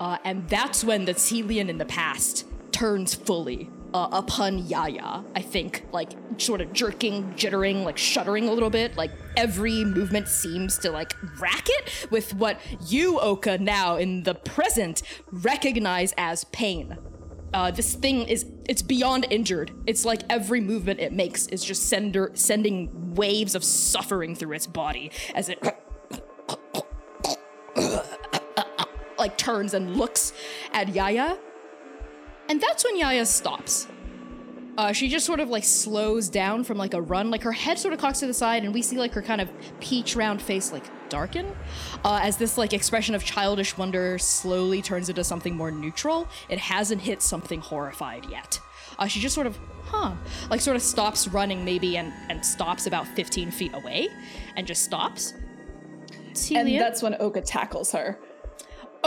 Uh, 0.00 0.18
and 0.24 0.48
that's 0.48 0.82
when 0.82 1.04
the 1.04 1.14
Telian 1.14 1.68
in 1.68 1.78
the 1.78 1.84
past 1.84 2.44
turns 2.72 3.14
fully 3.14 3.70
uh, 3.96 4.08
upon 4.12 4.58
Yaya. 4.66 5.24
I 5.34 5.40
think, 5.40 5.86
like, 5.90 6.10
sort 6.36 6.60
of 6.60 6.72
jerking, 6.74 7.32
jittering, 7.32 7.82
like 7.82 7.96
shuddering 7.96 8.46
a 8.46 8.52
little 8.52 8.68
bit. 8.68 8.94
Like, 8.96 9.10
every 9.36 9.84
movement 9.84 10.28
seems 10.28 10.76
to, 10.78 10.90
like, 10.90 11.14
rack 11.40 11.66
it 11.66 12.08
with 12.10 12.34
what 12.34 12.60
you, 12.86 13.18
Oka, 13.18 13.56
now 13.56 13.96
in 13.96 14.24
the 14.24 14.34
present 14.34 15.02
recognize 15.32 16.12
as 16.18 16.44
pain. 16.44 16.98
Uh, 17.54 17.70
this 17.70 17.94
thing 17.94 18.28
is 18.28 18.44
it's 18.68 18.82
beyond 18.82 19.24
injured 19.30 19.70
it's 19.86 20.04
like 20.04 20.20
every 20.28 20.60
movement 20.60 20.98
it 20.98 21.12
makes 21.12 21.46
is 21.46 21.64
just 21.64 21.88
sender, 21.88 22.30
sending 22.34 23.14
waves 23.14 23.54
of 23.54 23.62
suffering 23.64 24.34
through 24.34 24.52
its 24.52 24.66
body 24.66 25.12
as 25.34 25.48
it 25.48 25.62
like 29.18 29.38
turns 29.38 29.72
and 29.74 29.96
looks 29.96 30.32
at 30.72 30.88
yaya 30.94 31.38
and 32.48 32.60
that's 32.60 32.84
when 32.84 32.96
yaya 32.96 33.26
stops. 33.26 33.88
Uh, 34.78 34.92
she 34.92 35.08
just 35.08 35.24
sort 35.24 35.40
of 35.40 35.48
like 35.48 35.64
slows 35.64 36.28
down 36.28 36.62
from 36.62 36.76
like 36.76 36.92
a 36.92 37.00
run. 37.00 37.30
Like 37.30 37.42
her 37.42 37.52
head 37.52 37.78
sort 37.78 37.94
of 37.94 38.00
cocks 38.00 38.20
to 38.20 38.26
the 38.26 38.34
side 38.34 38.62
and 38.62 38.74
we 38.74 38.82
see 38.82 38.98
like 38.98 39.12
her 39.14 39.22
kind 39.22 39.40
of 39.40 39.50
peach 39.80 40.14
round 40.14 40.42
face 40.42 40.70
like 40.70 40.84
darken 41.08 41.46
uh, 42.04 42.20
as 42.22 42.36
this 42.36 42.58
like 42.58 42.72
expression 42.72 43.14
of 43.14 43.24
childish 43.24 43.78
wonder 43.78 44.18
slowly 44.18 44.82
turns 44.82 45.08
into 45.08 45.24
something 45.24 45.56
more 45.56 45.70
neutral. 45.70 46.28
It 46.48 46.58
hasn't 46.58 47.00
hit 47.00 47.22
something 47.22 47.60
horrified 47.60 48.26
yet. 48.30 48.60
Uh, 48.98 49.06
she 49.06 49.20
just 49.20 49.34
sort 49.34 49.46
of 49.46 49.58
huh 49.84 50.14
like 50.50 50.60
sort 50.60 50.76
of 50.76 50.82
stops 50.82 51.28
running 51.28 51.64
maybe 51.64 51.96
and 51.96 52.12
and 52.28 52.44
stops 52.44 52.86
about 52.86 53.06
15 53.08 53.50
feet 53.50 53.72
away 53.74 54.08
and 54.56 54.66
just 54.66 54.82
stops. 54.84 55.32
And 56.58 56.68
that's 56.80 57.02
when 57.02 57.16
Oka 57.18 57.40
tackles 57.40 57.92
her. 57.92 58.18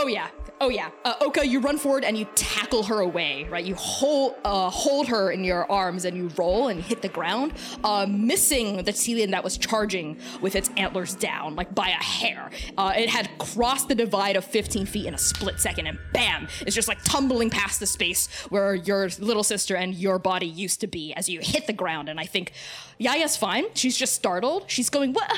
Oh 0.01 0.07
yeah, 0.07 0.29
oh 0.62 0.69
yeah. 0.69 0.91
Uh, 1.03 1.15
Oka, 1.19 1.45
you 1.45 1.59
run 1.59 1.77
forward 1.77 2.05
and 2.05 2.17
you 2.17 2.23
tackle 2.33 2.83
her 2.83 3.01
away, 3.01 3.45
right? 3.49 3.65
You 3.65 3.75
hold 3.75 4.35
uh, 4.45 4.69
hold 4.69 5.09
her 5.09 5.29
in 5.29 5.43
your 5.43 5.69
arms 5.69 6.05
and 6.05 6.15
you 6.15 6.31
roll 6.38 6.69
and 6.69 6.81
hit 6.81 7.01
the 7.01 7.09
ground, 7.09 7.51
uh, 7.83 8.05
missing 8.07 8.77
the 8.77 8.93
Telian 8.93 9.31
that 9.31 9.43
was 9.43 9.57
charging 9.57 10.17
with 10.39 10.55
its 10.55 10.69
antlers 10.77 11.15
down, 11.15 11.57
like 11.57 11.75
by 11.75 11.89
a 11.89 12.01
hair. 12.01 12.49
Uh, 12.77 12.93
it 12.95 13.09
had 13.09 13.29
crossed 13.39 13.89
the 13.89 13.95
divide 13.95 14.38
of 14.38 14.45
15 14.45 14.85
feet 14.85 15.05
in 15.05 15.13
a 15.13 15.17
split 15.17 15.59
second, 15.59 15.85
and 15.85 15.99
bam! 16.13 16.47
It's 16.62 16.75
just 16.75 16.88
like 16.88 17.03
tumbling 17.03 17.49
past 17.49 17.81
the 17.81 17.85
space 17.85 18.29
where 18.47 18.75
your 18.75 19.09
little 19.19 19.43
sister 19.43 19.75
and 19.75 19.93
your 19.93 20.17
body 20.17 20.47
used 20.47 20.79
to 20.79 20.88
be 20.88 21.13
as 21.15 21.27
you 21.27 21.41
hit 21.41 21.67
the 21.67 21.73
ground. 21.73 22.07
And 22.07 22.21
I 22.21 22.25
think 22.25 22.53
Yaya's 23.01 23.35
fine. 23.35 23.65
She's 23.73 23.97
just 23.97 24.13
startled. 24.13 24.63
She's 24.67 24.89
going, 24.89 25.12
"What, 25.12 25.29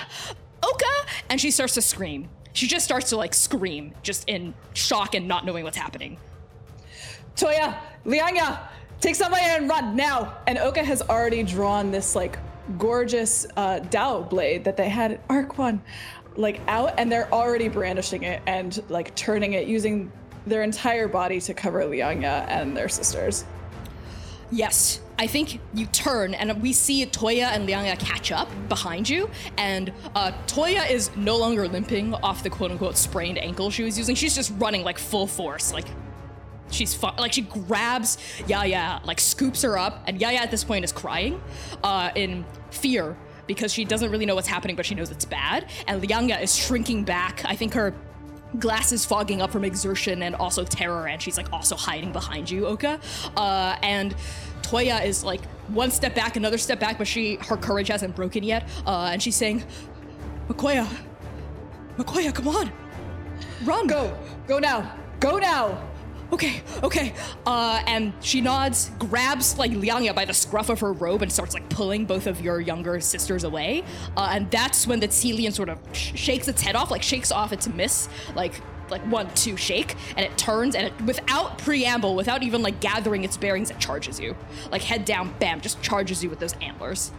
Oka?" 0.61 0.85
And 1.31 1.41
she 1.41 1.49
starts 1.49 1.73
to 1.73 1.81
scream. 1.81 2.29
She 2.53 2.67
just 2.67 2.85
starts 2.85 3.09
to 3.09 3.17
like 3.17 3.33
scream, 3.33 3.93
just 4.03 4.27
in 4.27 4.53
shock 4.73 5.15
and 5.15 5.27
not 5.27 5.45
knowing 5.45 5.63
what's 5.63 5.77
happening. 5.77 6.17
Toya, 7.35 7.77
Liangya, 8.05 8.59
take 8.99 9.15
somebody 9.15 9.43
and 9.43 9.69
run 9.69 9.95
now. 9.95 10.37
And 10.47 10.57
Oka 10.57 10.83
has 10.83 11.01
already 11.01 11.43
drawn 11.43 11.91
this 11.91 12.15
like 12.15 12.37
gorgeous 12.77 13.45
uh, 13.57 13.79
Dao 13.79 14.29
blade 14.29 14.63
that 14.65 14.77
they 14.77 14.89
had 14.89 15.13
at 15.13 15.23
Arc 15.29 15.57
like 16.37 16.61
out, 16.67 16.93
and 16.97 17.11
they're 17.11 17.31
already 17.33 17.67
brandishing 17.67 18.23
it 18.23 18.41
and 18.47 18.81
like 18.89 19.13
turning 19.15 19.53
it 19.53 19.67
using 19.67 20.11
their 20.45 20.63
entire 20.63 21.07
body 21.07 21.39
to 21.41 21.53
cover 21.53 21.81
Liangya 21.83 22.47
and 22.47 22.75
their 22.75 22.89
sisters. 22.89 23.45
Yes, 24.51 25.01
I 25.21 25.27
think 25.27 25.59
you 25.75 25.85
turn 25.85 26.33
and 26.33 26.59
we 26.63 26.73
see 26.73 27.05
Toya 27.05 27.51
and 27.51 27.69
Liangya 27.69 27.99
catch 27.99 28.31
up 28.31 28.49
behind 28.67 29.07
you, 29.07 29.29
and 29.55 29.93
uh, 30.15 30.31
Toya 30.47 30.89
is 30.89 31.15
no 31.15 31.37
longer 31.37 31.67
limping 31.67 32.15
off 32.15 32.41
the 32.41 32.49
quote 32.49 32.71
unquote 32.71 32.97
sprained 32.97 33.37
ankle 33.37 33.69
she 33.69 33.83
was 33.83 33.99
using. 33.99 34.15
She's 34.15 34.33
just 34.33 34.51
running 34.57 34.83
like 34.83 34.97
full 34.97 35.27
force, 35.27 35.71
like 35.71 35.85
she's 36.71 36.95
fu- 36.95 37.15
like 37.19 37.33
she 37.33 37.43
grabs 37.43 38.17
Yaya, 38.47 38.99
like 39.05 39.19
scoops 39.19 39.61
her 39.61 39.77
up, 39.77 40.03
and 40.07 40.19
Yaya 40.19 40.39
at 40.39 40.49
this 40.49 40.63
point 40.63 40.83
is 40.83 40.91
crying 40.91 41.39
uh, 41.83 42.09
in 42.15 42.43
fear 42.71 43.15
because 43.45 43.71
she 43.71 43.85
doesn't 43.85 44.09
really 44.09 44.25
know 44.25 44.33
what's 44.33 44.47
happening, 44.47 44.75
but 44.75 44.87
she 44.87 44.95
knows 44.95 45.11
it's 45.11 45.25
bad. 45.25 45.67
And 45.85 46.01
Liangya 46.01 46.41
is 46.41 46.55
shrinking 46.55 47.03
back. 47.03 47.45
I 47.45 47.55
think 47.55 47.75
her 47.75 47.93
glasses 48.59 49.05
fogging 49.05 49.41
up 49.41 49.51
from 49.51 49.63
exertion 49.63 50.23
and 50.23 50.35
also 50.35 50.63
terror, 50.63 51.07
and 51.07 51.21
she's 51.21 51.37
like 51.37 51.51
also 51.53 51.75
hiding 51.75 52.11
behind 52.11 52.49
you, 52.49 52.65
Oka. 52.65 52.99
Uh, 53.37 53.77
and 53.83 54.15
Toya 54.71 55.05
is 55.05 55.23
like 55.23 55.43
one 55.67 55.91
step 55.91 56.15
back, 56.15 56.37
another 56.37 56.57
step 56.57 56.79
back, 56.79 56.97
but 56.97 57.07
she 57.07 57.35
her 57.47 57.57
courage 57.57 57.89
hasn't 57.89 58.15
broken 58.15 58.43
yet. 58.43 58.67
Uh, 58.85 59.09
and 59.11 59.21
she's 59.21 59.35
saying, 59.35 59.63
"Makoya, 60.47 60.87
Makoya, 61.97 62.33
come 62.33 62.47
on, 62.47 62.71
run, 63.65 63.87
Go, 63.87 64.17
go 64.47 64.59
now. 64.59 64.95
Go 65.19 65.37
now! 65.37 65.77
Okay, 66.31 66.63
okay. 66.81 67.13
Uh, 67.45 67.83
and 67.85 68.13
she 68.21 68.39
nods, 68.39 68.89
grabs 68.97 69.57
like 69.57 69.71
Liangya 69.71 70.15
by 70.15 70.23
the 70.23 70.33
scruff 70.33 70.69
of 70.69 70.79
her 70.79 70.93
robe 70.93 71.21
and 71.21 71.31
starts 71.31 71.53
like 71.53 71.69
pulling 71.69 72.05
both 72.05 72.25
of 72.25 72.39
your 72.39 72.61
younger 72.61 73.01
sisters 73.01 73.43
away. 73.43 73.83
Uh, 74.15 74.29
and 74.31 74.49
that's 74.49 74.87
when 74.87 75.01
the 75.01 75.09
Celian 75.09 75.51
sort 75.51 75.67
of 75.67 75.77
sh- 75.91 76.13
shakes 76.15 76.47
its 76.47 76.61
head 76.61 76.77
off, 76.77 76.89
like 76.89 77.03
shakes 77.03 77.33
off 77.33 77.51
its 77.51 77.67
miss, 77.67 78.07
like 78.33 78.53
like 78.91 79.01
one, 79.03 79.33
two, 79.33 79.57
shake, 79.57 79.95
and 80.15 80.25
it 80.25 80.37
turns 80.37 80.75
and 80.75 80.87
it, 80.87 81.01
without 81.01 81.57
preamble, 81.57 82.15
without 82.15 82.43
even 82.43 82.61
like 82.61 82.79
gathering 82.79 83.23
its 83.23 83.37
bearings, 83.37 83.71
it 83.71 83.79
charges 83.79 84.19
you, 84.19 84.35
like 84.71 84.81
head 84.81 85.05
down, 85.05 85.33
bam, 85.39 85.61
just 85.61 85.81
charges 85.81 86.23
you 86.23 86.29
with 86.29 86.39
those 86.39 86.53
antlers. 86.61 87.11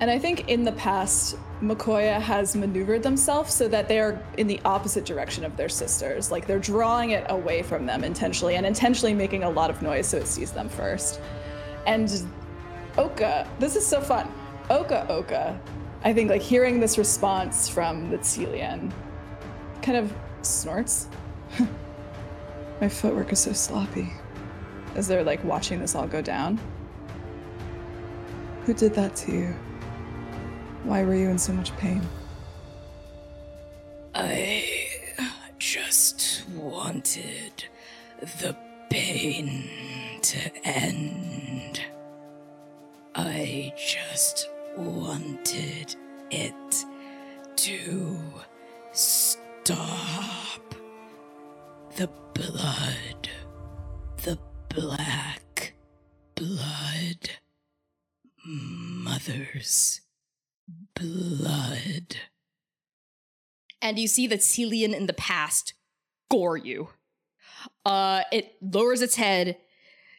And 0.00 0.10
I 0.10 0.18
think 0.18 0.48
in 0.48 0.64
the 0.64 0.72
past, 0.72 1.36
Makoya 1.62 2.20
has 2.20 2.56
maneuvered 2.56 3.02
themselves 3.02 3.54
so 3.54 3.68
that 3.68 3.88
they 3.88 4.00
are 4.00 4.20
in 4.36 4.46
the 4.46 4.60
opposite 4.64 5.04
direction 5.04 5.44
of 5.44 5.56
their 5.56 5.68
sisters. 5.68 6.30
Like 6.30 6.46
they're 6.46 6.58
drawing 6.58 7.10
it 7.10 7.24
away 7.28 7.62
from 7.62 7.86
them 7.86 8.02
intentionally 8.02 8.56
and 8.56 8.66
intentionally 8.66 9.14
making 9.14 9.44
a 9.44 9.50
lot 9.50 9.70
of 9.70 9.80
noise 9.82 10.08
so 10.08 10.18
it 10.18 10.26
sees 10.26 10.50
them 10.50 10.68
first. 10.68 11.20
And 11.86 12.26
Oka, 12.98 13.48
this 13.58 13.76
is 13.76 13.86
so 13.86 14.00
fun. 14.00 14.30
Oka 14.68 15.06
Oka, 15.08 15.58
I 16.02 16.12
think 16.12 16.28
like 16.28 16.42
hearing 16.42 16.80
this 16.80 16.98
response 16.98 17.68
from 17.68 18.10
the 18.10 18.18
Celian 18.18 18.92
kind 19.80 19.96
of 19.96 20.12
snorts. 20.46 21.08
My 22.80 22.88
footwork 22.88 23.32
is 23.32 23.40
so 23.40 23.52
sloppy. 23.52 24.12
As 24.94 25.08
they're 25.08 25.24
like 25.24 25.42
watching 25.44 25.80
this 25.80 25.94
all 25.94 26.06
go 26.06 26.22
down. 26.22 26.60
Who 28.64 28.74
did 28.74 28.94
that 28.94 29.14
to 29.16 29.32
you? 29.32 29.54
Why 30.84 31.02
were 31.04 31.14
you 31.14 31.28
in 31.28 31.38
so 31.38 31.52
much 31.52 31.76
pain? 31.76 32.02
I 34.14 34.64
just 35.58 36.46
wanted 36.50 37.64
the 38.20 38.56
pain 38.90 39.68
to 40.22 40.66
end. 40.66 41.80
I 43.14 43.72
just 43.76 44.48
wanted 44.76 45.96
it 46.30 46.84
to. 47.56 48.18
The 51.96 52.10
blood, 52.34 53.30
the 54.22 54.38
black 54.68 55.72
blood, 56.34 57.30
mother's 58.44 60.02
blood. 60.94 62.16
And 63.80 63.98
you 63.98 64.06
see 64.06 64.26
that 64.26 64.40
Celian 64.40 64.94
in 64.94 65.06
the 65.06 65.14
past 65.14 65.72
gore 66.30 66.58
you. 66.58 66.90
Uh, 67.86 68.24
it 68.30 68.56
lowers 68.60 69.00
its 69.00 69.16
head. 69.16 69.56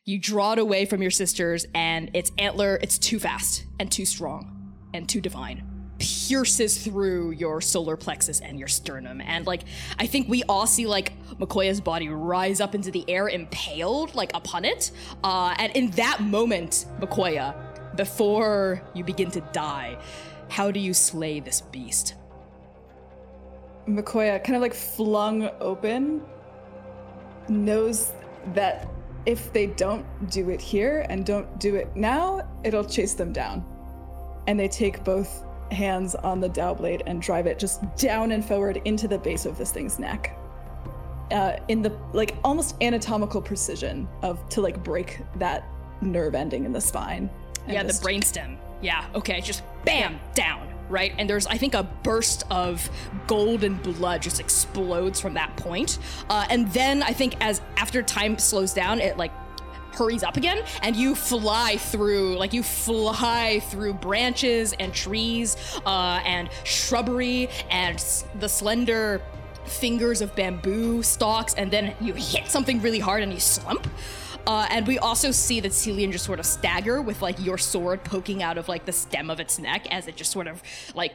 You 0.05 0.19
draw 0.19 0.53
it 0.53 0.59
away 0.59 0.85
from 0.85 1.03
your 1.03 1.11
sisters, 1.11 1.67
and 1.75 2.09
its 2.15 2.31
antler, 2.39 2.79
it's 2.81 2.97
too 2.97 3.19
fast 3.19 3.65
and 3.79 3.91
too 3.91 4.05
strong 4.05 4.73
and 4.91 5.07
too 5.07 5.21
divine. 5.21 5.74
Pierces 5.97 6.77
through 6.77 7.31
your 7.31 7.61
solar 7.61 7.95
plexus 7.95 8.41
and 8.41 8.59
your 8.59 8.67
sternum. 8.67 9.21
And 9.21 9.45
like, 9.45 9.63
I 9.99 10.07
think 10.07 10.27
we 10.27 10.43
all 10.43 10.67
see 10.67 10.87
like 10.87 11.13
Makoya's 11.37 11.81
body 11.81 12.09
rise 12.09 12.59
up 12.59 12.75
into 12.75 12.91
the 12.91 13.09
air, 13.09 13.27
impaled 13.27 14.15
like 14.15 14.31
upon 14.33 14.65
it. 14.65 14.91
Uh, 15.23 15.55
and 15.57 15.71
in 15.75 15.91
that 15.91 16.21
moment, 16.21 16.85
Makoya, 16.99 17.55
before 17.95 18.81
you 18.93 19.03
begin 19.03 19.31
to 19.31 19.41
die, 19.53 19.97
how 20.49 20.71
do 20.71 20.79
you 20.79 20.93
slay 20.93 21.39
this 21.39 21.61
beast? 21.61 22.15
Makoya, 23.87 24.43
kind 24.43 24.55
of 24.55 24.61
like 24.61 24.73
flung 24.73 25.49
open, 25.59 26.21
knows 27.47 28.13
that 28.53 28.87
if 29.25 29.51
they 29.53 29.67
don't 29.67 30.05
do 30.29 30.49
it 30.49 30.61
here 30.61 31.05
and 31.09 31.25
don't 31.25 31.59
do 31.59 31.75
it 31.75 31.95
now, 31.95 32.47
it'll 32.63 32.83
chase 32.85 33.13
them 33.13 33.31
down. 33.31 33.65
And 34.47 34.59
they 34.59 34.67
take 34.67 35.03
both 35.03 35.45
hands 35.71 36.15
on 36.15 36.39
the 36.39 36.49
Dao 36.49 36.77
blade 36.77 37.03
and 37.05 37.21
drive 37.21 37.47
it 37.47 37.59
just 37.59 37.95
down 37.95 38.31
and 38.31 38.43
forward 38.43 38.81
into 38.85 39.07
the 39.07 39.17
base 39.17 39.45
of 39.45 39.57
this 39.57 39.71
thing's 39.71 39.99
neck. 39.99 40.37
Uh, 41.31 41.57
in 41.69 41.81
the 41.81 41.91
like 42.13 42.35
almost 42.43 42.75
anatomical 42.81 43.41
precision 43.41 44.07
of 44.21 44.47
to 44.49 44.61
like 44.61 44.83
break 44.83 45.21
that 45.37 45.67
nerve 46.01 46.35
ending 46.35 46.65
in 46.65 46.71
the 46.71 46.81
spine. 46.81 47.29
yeah, 47.67 47.83
the 47.83 47.93
brainstem. 47.93 48.57
Yeah, 48.81 49.05
okay, 49.15 49.41
just 49.41 49.63
bam, 49.85 50.19
down, 50.35 50.71
right? 50.89 51.13
And 51.17 51.27
there's, 51.29 51.47
I 51.47 51.57
think, 51.57 51.73
a 51.73 51.83
burst 52.03 52.43
of 52.51 52.87
golden 53.25 53.75
blood 53.75 54.21
just 54.21 54.39
explodes 54.39 55.19
from 55.19 55.33
that 55.33 55.55
point. 55.57 55.97
Uh, 56.29 56.45
and 56.49 56.71
then 56.73 57.01
I 57.01 57.13
think 57.13 57.35
as 57.41 57.61
after 57.77 58.03
time 58.03 58.37
slows 58.37 58.73
down, 58.73 58.99
it 58.99 59.17
like 59.17 59.31
hurries 59.95 60.23
up 60.23 60.37
again 60.37 60.61
and 60.81 60.95
you 60.95 61.15
fly 61.15 61.77
through 61.77 62.37
like 62.37 62.53
you 62.53 62.63
fly 62.63 63.59
through 63.69 63.93
branches 63.93 64.73
and 64.79 64.93
trees 64.93 65.57
uh, 65.85 66.21
and 66.25 66.49
shrubbery 66.63 67.49
and 67.69 67.95
s- 67.95 68.25
the 68.39 68.47
slender 68.49 69.21
fingers 69.65 70.21
of 70.21 70.35
bamboo 70.35 71.01
stalks 71.01 71.53
and 71.55 71.71
then 71.71 71.95
you 71.99 72.13
hit 72.13 72.47
something 72.47 72.81
really 72.81 72.99
hard 72.99 73.23
and 73.23 73.33
you 73.33 73.39
slump. 73.39 73.87
Uh, 74.47 74.67
and 74.69 74.85
we 74.85 74.99
also 74.99 75.31
see 75.31 75.59
that 75.59 75.71
Celian 75.71 76.11
just 76.11 76.23
sort 76.23 76.39
of 76.39 76.45
stagger 76.45 77.01
with 77.01 77.23
like 77.23 77.43
your 77.43 77.57
sword 77.57 78.03
poking 78.03 78.43
out 78.43 78.59
of 78.59 78.67
like 78.67 78.85
the 78.85 78.91
stem 78.91 79.31
of 79.31 79.39
its 79.39 79.57
neck 79.57 79.87
as 79.91 80.07
it 80.07 80.15
just 80.15 80.31
sort 80.31 80.45
of 80.45 80.61
like 80.93 81.13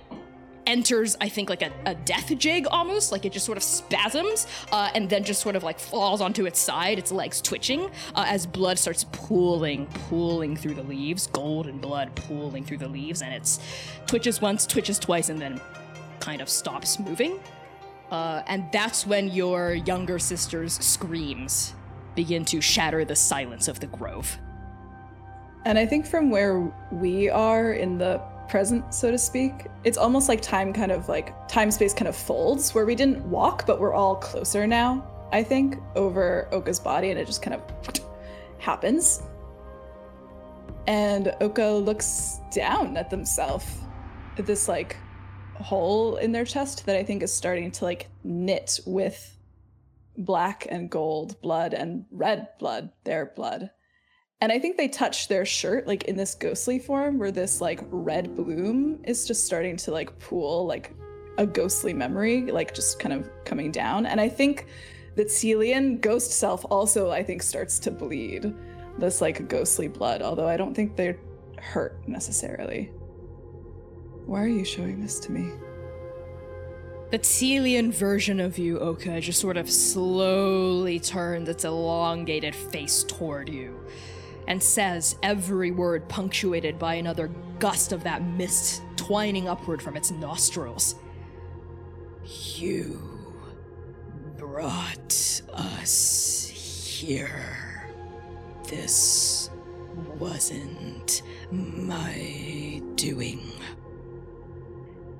enters, 0.66 1.16
I 1.20 1.29
think, 1.29 1.51
like 1.51 1.62
a, 1.62 1.73
a 1.87 1.94
death 1.94 2.37
jig 2.38 2.66
almost. 2.70 3.12
Like 3.12 3.25
it 3.25 3.33
just 3.33 3.46
sort 3.46 3.59
of 3.59 3.64
spasms 3.64 4.46
uh, 4.73 4.90
and 4.94 5.09
then 5.09 5.25
just 5.25 5.40
sort 5.40 5.57
of 5.57 5.62
like 5.62 5.79
falls 5.79 6.20
onto 6.20 6.46
its 6.46 6.61
side, 6.61 6.99
its 6.99 7.12
legs 7.12 7.40
twitching 7.40 7.90
uh, 8.14 8.25
as 8.27 8.46
blood 8.46 8.79
starts 8.79 9.05
pooling, 9.12 9.87
pooling 10.09 10.57
through 10.57 10.75
the 10.75 10.83
leaves, 10.83 11.27
golden 11.27 11.79
blood 11.79 12.14
pooling 12.14 12.64
through 12.64 12.79
the 12.79 12.88
leaves, 12.88 13.23
and 13.23 13.35
it's 13.35 13.61
twitches 14.07 14.40
once, 14.40 14.66
twitches 14.66 14.99
twice, 14.99 15.29
and 15.29 15.40
then 15.40 15.61
kind 16.20 16.40
of 16.40 16.49
stops 16.49 16.99
moving. 16.99 17.40
Uh, 18.11 18.42
and 18.46 18.64
that's 18.73 19.07
when 19.07 19.29
your 19.29 19.75
younger 19.75 20.18
sister's 20.18 20.75
screams 20.75 21.75
begin 22.14 22.44
to 22.44 22.61
shatter 22.61 23.05
the 23.05 23.14
silence 23.16 23.68
of 23.68 23.79
the 23.81 23.87
grove. 23.87 24.38
And 25.64 25.79
I 25.79 25.87
think 25.87 26.07
from 26.07 26.31
where 26.31 26.73
we 26.90 27.29
are 27.29 27.73
in 27.73 27.99
the 27.99 28.20
present, 28.51 28.93
so 28.93 29.11
to 29.11 29.17
speak, 29.17 29.69
it's 29.85 29.97
almost 29.97 30.29
like 30.29 30.43
time 30.43 30.73
kind 30.73 30.91
of 30.91 31.09
like 31.09 31.49
time 31.49 31.71
space 31.71 31.95
kind 31.95 32.09
of 32.09 32.17
folds 32.17 32.75
where 32.75 32.85
we 32.85 32.97
didn't 32.97 33.25
walk, 33.31 33.65
but 33.65 33.81
we're 33.81 33.95
all 33.95 34.17
closer 34.17 34.67
now, 34.67 35.07
I 35.33 35.45
think, 35.45 35.77
over 35.95 36.49
Oka's 36.51 36.81
body, 36.81 37.11
and 37.11 37.19
it 37.19 37.27
just 37.27 37.43
kind 37.43 37.55
of 37.55 38.01
happens. 38.59 39.23
And 40.89 41.33
Oka 41.41 41.65
looks 41.65 42.41
down 42.53 42.97
at 42.97 43.09
themselves 43.09 43.67
at 44.37 44.47
this 44.47 44.67
like 44.67 44.97
hole 45.55 46.17
in 46.17 46.33
their 46.33 46.45
chest 46.45 46.87
that 46.87 46.97
I 46.97 47.05
think 47.05 47.23
is 47.23 47.33
starting 47.33 47.71
to 47.71 47.85
like 47.85 48.09
knit 48.25 48.81
with 48.85 49.37
black 50.19 50.67
and 50.69 50.91
gold 50.91 51.41
blood 51.41 51.73
and 51.73 52.05
red 52.11 52.49
blood, 52.59 52.91
their 53.05 53.27
blood. 53.27 53.71
And 54.42 54.50
I 54.50 54.59
think 54.59 54.79
they 54.79 54.88
touch 54.88 55.29
their 55.29 55.44
shirt 55.44 55.87
like 55.87 56.05
in 56.05 56.16
this 56.16 56.35
ghostly 56.35 56.79
form 56.79 57.18
where 57.18 57.31
this 57.31 57.61
like 57.61 57.81
red 57.90 58.35
bloom 58.35 59.00
is 59.05 59.26
just 59.26 59.44
starting 59.44 59.76
to 59.79 59.90
like 59.90 60.18
pool 60.18 60.66
like 60.66 60.94
a 61.37 61.46
ghostly 61.46 61.92
memory, 61.92 62.50
like 62.50 62.74
just 62.74 62.98
kind 62.98 63.12
of 63.12 63.31
coming 63.44 63.70
down. 63.70 64.07
And 64.07 64.20
I 64.20 64.29
think 64.29 64.66
that 65.16 65.29
Celian 65.29 66.00
ghost 66.00 66.33
self 66.33 66.64
also 66.70 67.11
I 67.11 67.22
think 67.22 67.42
starts 67.42 67.79
to 67.81 67.90
bleed 67.90 68.55
this 68.98 69.20
like 69.20 69.46
ghostly 69.48 69.88
blood, 69.88 70.22
although 70.22 70.48
I 70.48 70.57
don't 70.57 70.74
think 70.74 70.96
they're 70.96 71.18
hurt 71.59 72.09
necessarily. 72.09 72.87
Why 74.24 74.42
are 74.42 74.48
you 74.48 74.64
showing 74.64 75.03
this 75.03 75.20
to 75.20 75.33
me? 75.33 75.50
The 77.11 77.18
Telian 77.18 77.92
version 77.92 78.40
of 78.40 78.57
you, 78.57 78.79
Oka, 78.79 79.20
just 79.20 79.40
sort 79.40 79.57
of 79.57 79.68
slowly 79.68 81.00
turns 81.00 81.48
its 81.48 81.64
elongated 81.64 82.55
face 82.55 83.05
toward 83.05 83.48
you 83.48 83.85
and 84.46 84.62
says 84.62 85.16
every 85.22 85.70
word 85.70 86.09
punctuated 86.09 86.79
by 86.79 86.94
another 86.94 87.29
gust 87.59 87.92
of 87.92 88.05
that 88.05 88.22
mist 88.22 88.83
twining 88.96 89.48
upward 89.48 89.83
from 89.83 89.96
its 89.96 90.11
nostrils. 90.11 90.94
You 92.24 93.00
brought 94.37 95.42
us 95.53 96.48
here. 96.48 97.88
This 98.68 99.50
wasn't 100.18 101.22
my 101.50 102.83
doing. 102.94 103.40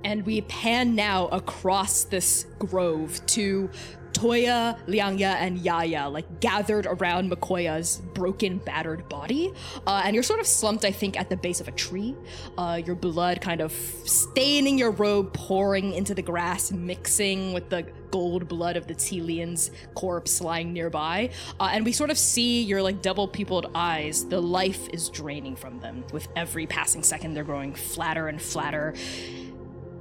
And 0.05 0.25
we 0.25 0.41
pan 0.43 0.95
now 0.95 1.29
across 1.29 2.05
this 2.05 2.47
grove 2.59 3.25
to 3.27 3.71
Toya, 4.13 4.79
Liangya, 4.87 5.37
and 5.37 5.59
Yaya, 5.59 6.09
like 6.09 6.41
gathered 6.41 6.87
around 6.87 7.31
Makoya's 7.31 8.03
broken, 8.13 8.59
battered 8.59 9.09
body. 9.09 9.53
Uh, 9.87 10.03
and 10.05 10.15
you're 10.15 10.23
sort 10.23 10.41
of 10.41 10.47
slumped, 10.47 10.85
I 10.85 10.91
think, 10.91 11.19
at 11.19 11.31
the 11.31 11.37
base 11.37 11.61
of 11.61 11.69
a 11.69 11.73
tree. 11.73 12.15
Uh, 12.59 12.81
your 12.85 12.97
blood 12.97 13.41
kind 13.41 13.61
of 13.61 13.73
staining 13.73 14.79
your 14.79 14.91
robe, 14.91 15.33
pouring 15.33 15.95
into 15.95 16.15
the 16.15 16.23
grass, 16.23 16.73
mixing 16.73 17.53
with 17.53 17.71
the 17.71 17.87
gold 18.11 18.49
blood 18.49 18.77
of 18.77 18.87
the 18.87 18.95
Telian's 18.95 19.71
corpse 19.95 20.41
lying 20.41 20.73
nearby. 20.73 21.31
Uh, 21.59 21.71
and 21.73 21.85
we 21.85 21.93
sort 21.93 22.11
of 22.11 22.19
see 22.19 22.63
your 22.63 22.83
like 22.83 23.03
double 23.03 23.29
pupiled 23.29 23.71
eyes. 23.75 24.27
The 24.27 24.41
life 24.41 24.89
is 24.89 25.09
draining 25.09 25.57
from 25.57 25.79
them. 25.81 26.05
With 26.13 26.29
every 26.37 26.67
passing 26.67 27.03
second, 27.03 27.35
they're 27.35 27.45
growing 27.45 27.75
flatter 27.75 28.29
and 28.29 28.43
flatter 28.43 28.95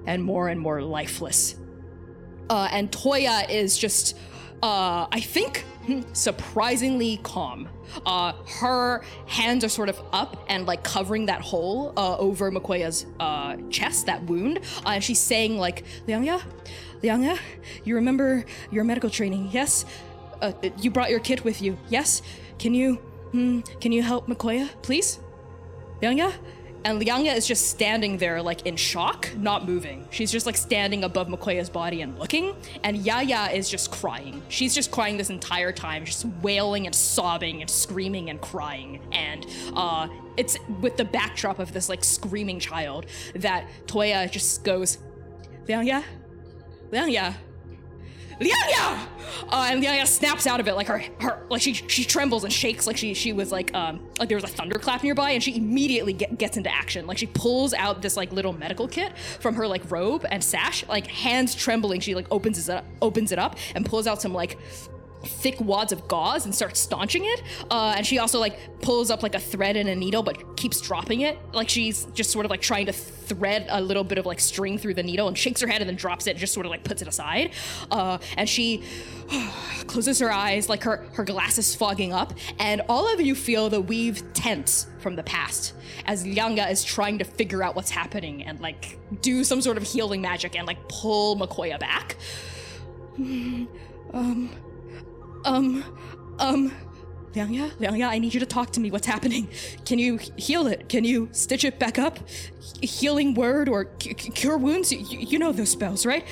and 0.09 0.23
more 0.23 0.49
and 0.49 0.59
more 0.59 0.81
lifeless. 0.81 1.55
Uh, 2.49 2.67
and 2.71 2.91
Toya 2.91 3.47
is 3.47 3.77
just, 3.77 4.17
uh, 4.63 5.05
I 5.11 5.19
think, 5.19 5.59
hmm, 5.85 6.01
surprisingly 6.13 7.19
calm. 7.21 7.69
Uh, 8.05 8.33
her 8.59 9.03
hands 9.27 9.63
are 9.63 9.69
sort 9.69 9.87
of 9.87 10.01
up 10.11 10.43
and 10.49 10.65
like 10.65 10.83
covering 10.83 11.27
that 11.27 11.41
hole 11.41 11.93
uh, 11.95 12.17
over 12.17 12.51
Makoya's 12.51 13.05
uh, 13.19 13.55
chest, 13.69 14.07
that 14.07 14.23
wound. 14.23 14.59
Uh, 14.83 14.89
and 14.95 15.03
she's 15.03 15.19
saying 15.19 15.59
like, 15.59 15.85
Liangya, 16.07 16.41
Liangya, 17.03 17.37
you 17.83 17.95
remember 17.95 18.45
your 18.71 18.83
medical 18.83 19.11
training, 19.11 19.49
yes? 19.51 19.85
You 20.77 20.89
brought 20.89 21.11
your 21.11 21.19
kit 21.19 21.43
with 21.43 21.61
you, 21.61 21.77
yes? 21.89 22.23
Can 22.57 22.73
you, 22.73 22.95
hmm, 23.31 23.59
can 23.79 23.91
you 23.91 24.01
help 24.01 24.27
Makoya, 24.27 24.69
please? 24.81 25.19
Liangya? 26.01 26.33
And 26.85 27.01
Liangya 27.01 27.35
is 27.35 27.45
just 27.45 27.69
standing 27.69 28.17
there, 28.17 28.41
like 28.41 28.65
in 28.65 28.77
shock, 28.77 29.29
not 29.35 29.67
moving. 29.67 30.07
She's 30.11 30.31
just 30.31 30.45
like 30.45 30.55
standing 30.55 31.03
above 31.03 31.27
Makoya's 31.27 31.69
body 31.69 32.01
and 32.01 32.17
looking. 32.17 32.55
And 32.83 32.97
Yaya 32.97 33.49
is 33.53 33.69
just 33.69 33.91
crying. 33.91 34.41
She's 34.47 34.73
just 34.73 34.89
crying 34.89 35.17
this 35.17 35.29
entire 35.29 35.73
time, 35.73 36.05
just 36.05 36.25
wailing 36.41 36.85
and 36.85 36.95
sobbing 36.95 37.61
and 37.61 37.69
screaming 37.69 38.29
and 38.29 38.39
crying. 38.39 39.01
And 39.11 39.45
uh, 39.75 40.07
it's 40.37 40.57
with 40.79 40.95
the 40.95 41.05
backdrop 41.05 41.59
of 41.59 41.73
this 41.73 41.89
like 41.89 42.03
screaming 42.03 42.59
child 42.59 43.07
that 43.35 43.67
Toya 43.85 44.31
just 44.31 44.63
goes, 44.63 44.99
Liangya, 45.67 46.03
Liangya, 46.91 47.35
Liangya! 48.39 49.07
Uh, 49.49 49.67
and 49.69 49.83
Liangya 49.83 50.07
snaps 50.07 50.47
out 50.47 50.59
of 50.59 50.67
it, 50.67 50.75
like 50.75 50.87
her, 50.87 51.03
her, 51.19 51.45
like 51.49 51.61
she 51.61 51.73
she 51.73 52.03
trembles 52.03 52.43
and 52.43 52.53
shakes, 52.53 52.87
like 52.87 52.97
she 52.97 53.13
she 53.13 53.33
was 53.33 53.51
like 53.51 53.73
um 53.73 53.99
like 54.19 54.29
there 54.29 54.37
was 54.37 54.43
a 54.43 54.47
thunderclap 54.47 55.03
nearby, 55.03 55.31
and 55.31 55.43
she 55.43 55.55
immediately 55.55 56.13
get, 56.13 56.37
gets 56.37 56.57
into 56.57 56.73
action. 56.73 57.07
Like 57.07 57.17
she 57.17 57.27
pulls 57.27 57.73
out 57.73 58.01
this 58.01 58.15
like 58.15 58.31
little 58.31 58.53
medical 58.53 58.87
kit 58.87 59.17
from 59.39 59.55
her 59.55 59.67
like 59.67 59.89
robe 59.91 60.25
and 60.29 60.43
sash, 60.43 60.87
like 60.87 61.07
hands 61.07 61.55
trembling. 61.55 61.99
She 61.99 62.15
like 62.15 62.27
opens 62.31 62.69
it 62.69 62.73
up, 62.73 62.85
opens 63.01 63.31
it 63.31 63.39
up, 63.39 63.57
and 63.75 63.85
pulls 63.85 64.07
out 64.07 64.21
some 64.21 64.33
like 64.33 64.57
thick 65.23 65.59
wads 65.59 65.91
of 65.91 66.07
gauze 66.07 66.45
and 66.45 66.55
starts 66.55 66.79
staunching 66.79 67.25
it. 67.25 67.43
Uh, 67.69 67.93
and 67.97 68.05
she 68.05 68.19
also 68.19 68.39
like 68.39 68.81
pulls 68.81 69.11
up 69.11 69.23
like 69.23 69.35
a 69.35 69.39
thread 69.39 69.75
and 69.75 69.89
a 69.89 69.95
needle, 69.95 70.23
but 70.23 70.57
keeps 70.57 70.79
dropping 70.81 71.21
it. 71.21 71.37
Like 71.53 71.69
she's 71.69 72.05
just 72.13 72.31
sort 72.31 72.45
of 72.45 72.51
like 72.51 72.61
trying 72.61 72.85
to 72.85 72.93
thread 72.93 73.67
a 73.69 73.81
little 73.81 74.03
bit 74.03 74.17
of 74.17 74.25
like 74.25 74.39
string 74.39 74.77
through 74.77 74.93
the 74.93 75.03
needle 75.03 75.27
and 75.27 75.37
shakes 75.37 75.61
her 75.61 75.67
head 75.67 75.81
and 75.81 75.89
then 75.89 75.97
drops 75.97 76.27
it 76.27 76.31
and 76.31 76.39
just 76.39 76.53
sort 76.53 76.65
of 76.65 76.69
like 76.69 76.83
puts 76.83 77.01
it 77.01 77.07
aside. 77.07 77.51
Uh, 77.91 78.17
and 78.37 78.47
she 78.47 78.83
closes 79.87 80.19
her 80.19 80.31
eyes, 80.31 80.69
like 80.69 80.83
her 80.83 81.05
her 81.13 81.25
glasses 81.25 81.75
fogging 81.75 82.13
up, 82.13 82.33
and 82.59 82.81
all 82.89 83.11
of 83.11 83.19
you 83.19 83.35
feel 83.35 83.69
the 83.69 83.81
weave 83.81 84.23
tense 84.33 84.87
from 84.99 85.15
the 85.15 85.23
past 85.23 85.73
as 86.05 86.25
Liangya 86.25 86.71
is 86.71 86.83
trying 86.83 87.19
to 87.19 87.25
figure 87.25 87.61
out 87.61 87.75
what's 87.75 87.91
happening 87.91 88.43
and 88.43 88.59
like 88.61 88.97
do 89.21 89.43
some 89.43 89.61
sort 89.61 89.77
of 89.77 89.83
healing 89.83 90.21
magic 90.21 90.57
and 90.57 90.65
like 90.65 90.87
pull 90.87 91.35
Makoya 91.37 91.79
back. 91.79 92.15
um. 94.13 94.49
Um, 95.45 95.83
um, 96.39 96.71
Liangya, 97.33 97.69
Liangya, 97.77 98.07
I 98.07 98.19
need 98.19 98.33
you 98.33 98.39
to 98.39 98.45
talk 98.45 98.71
to 98.71 98.79
me. 98.79 98.91
What's 98.91 99.05
happening? 99.07 99.47
Can 99.85 99.99
you 99.99 100.17
heal 100.37 100.67
it? 100.67 100.89
Can 100.89 101.03
you 101.03 101.29
stitch 101.31 101.63
it 101.63 101.79
back 101.79 101.99
up? 101.99 102.19
Healing 102.81 103.33
word 103.35 103.69
or 103.69 103.87
c- 104.01 104.13
cure 104.15 104.57
wounds? 104.57 104.91
You, 104.91 104.99
you 105.19 105.39
know 105.39 105.51
those 105.51 105.69
spells, 105.69 106.05
right? 106.05 106.25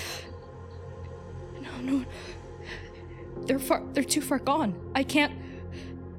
No, 1.62 1.70
no. 1.82 2.06
They're 3.46 3.60
far. 3.60 3.84
They're 3.94 4.04
too 4.04 4.22
far 4.22 4.40
gone. 4.40 4.76
I 4.96 5.04
can't. 5.04 5.34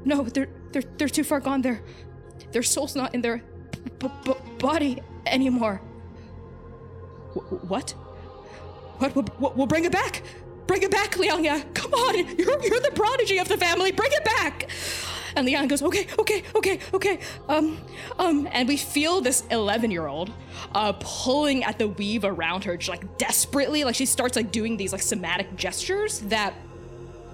No, 0.05 0.22
they're 0.22 0.48
they're 0.72 0.85
they're 0.96 1.09
too 1.09 1.24
far 1.24 1.40
gone. 1.40 1.61
Their 1.61 1.83
their 2.53 2.62
soul's 2.62 2.94
not 2.94 3.14
in 3.14 3.20
their 3.20 3.42
b- 3.98 4.09
b- 4.24 4.35
body 4.59 5.03
anymore. 5.27 5.83
Wh- 7.35 7.68
what? 7.70 7.90
What? 8.98 9.14
We'll- 9.14 9.53
we'll 9.57 9.66
bring 9.66 9.85
it 9.85 9.92
back. 9.92 10.22
Bring 10.68 10.83
it 10.83 10.90
back, 10.90 11.12
Liangya. 11.12 11.74
Come 11.74 11.94
on, 11.94 12.14
you're, 12.14 12.62
you're 12.62 12.81
the 12.81 12.92
prodigy 12.94 13.38
of 13.38 13.48
the 13.48 13.57
family. 13.57 13.90
Bring 13.90 14.12
it 14.12 14.24
back. 14.24 14.68
And 15.35 15.46
Liang 15.46 15.66
goes, 15.66 15.83
okay, 15.83 16.07
okay, 16.18 16.42
okay, 16.54 16.78
okay. 16.92 17.18
Um, 17.48 17.78
um, 18.18 18.46
and 18.52 18.68
we 18.68 18.76
feel 18.76 19.22
this 19.22 19.44
11 19.50 19.90
year 19.90 20.07
old 20.07 20.31
uh, 20.74 20.92
pulling 21.00 21.64
at 21.64 21.78
the 21.78 21.88
weave 21.88 22.24
around 22.24 22.64
her, 22.64 22.76
just, 22.76 22.90
like 22.90 23.16
desperately. 23.16 23.83
Like 23.83 23.94
she 23.94 24.04
starts 24.04 24.37
like 24.37 24.52
doing 24.52 24.76
these 24.76 24.92
like 24.92 25.02
somatic 25.02 25.57
gestures 25.57 26.20
that 26.20 26.52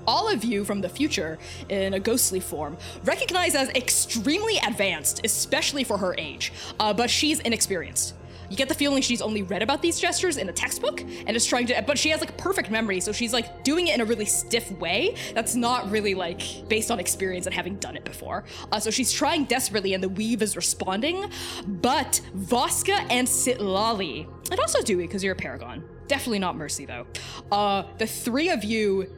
all 0.06 0.32
of 0.32 0.44
you 0.44 0.64
from 0.64 0.80
the 0.80 0.88
future 0.88 1.38
in 1.68 1.94
a 1.94 2.00
ghostly 2.00 2.38
form 2.40 2.76
recognize 3.04 3.56
as 3.56 3.68
extremely 3.70 4.58
advanced, 4.58 5.22
especially 5.24 5.82
for 5.82 5.98
her 5.98 6.14
age. 6.18 6.52
Uh, 6.78 6.94
but 6.94 7.10
she's 7.10 7.40
inexperienced. 7.40 8.14
You 8.50 8.57
get 8.57 8.68
the 8.68 8.74
feeling 8.74 9.02
she's 9.02 9.22
only 9.22 9.42
read 9.42 9.62
about 9.62 9.83
these 9.83 9.98
gestures 9.98 10.37
in 10.37 10.48
a 10.48 10.52
textbook 10.52 11.00
and 11.00 11.37
is 11.37 11.46
trying 11.46 11.66
to, 11.66 11.83
but 11.87 11.98
she 11.98 12.11
has 12.11 12.20
like 12.20 12.37
perfect 12.37 12.70
memory, 12.70 13.00
so 13.00 13.12
she's 13.12 13.33
like 13.33 13.64
doing 13.64 13.88
it 13.88 13.94
in 13.94 14.00
a 14.00 14.04
really 14.04 14.24
stiff 14.24 14.70
way 14.72 15.16
that's 15.35 15.54
not 15.54 15.90
really 15.90 16.14
like 16.14 16.68
based 16.68 16.90
on 16.90 16.98
experience 17.00 17.46
and 17.46 17.54
having 17.54 17.76
done 17.76 17.96
it 17.96 18.04
before. 18.04 18.44
Uh, 18.72 18.80
so 18.80 18.90
she's 18.90 19.12
trying 19.12 19.44
desperately, 19.44 19.94
and 19.94 20.02
the 20.02 20.09
weave 20.09 20.42
is 20.42 20.57
responding. 20.57 21.30
But 21.66 22.20
Voska 22.37 23.07
and 23.11 23.26
Sitlali, 23.26 24.26
and 24.50 24.61
also 24.61 24.83
Dewey, 24.83 25.07
because 25.07 25.24
you're 25.24 25.35
a 25.35 25.37
paragon, 25.37 25.85
definitely 26.07 26.38
not 26.38 26.57
Mercy 26.57 26.85
though. 26.85 27.07
Uh, 27.50 27.85
the 27.98 28.07
three 28.07 28.50
of 28.50 28.64
you 28.64 29.11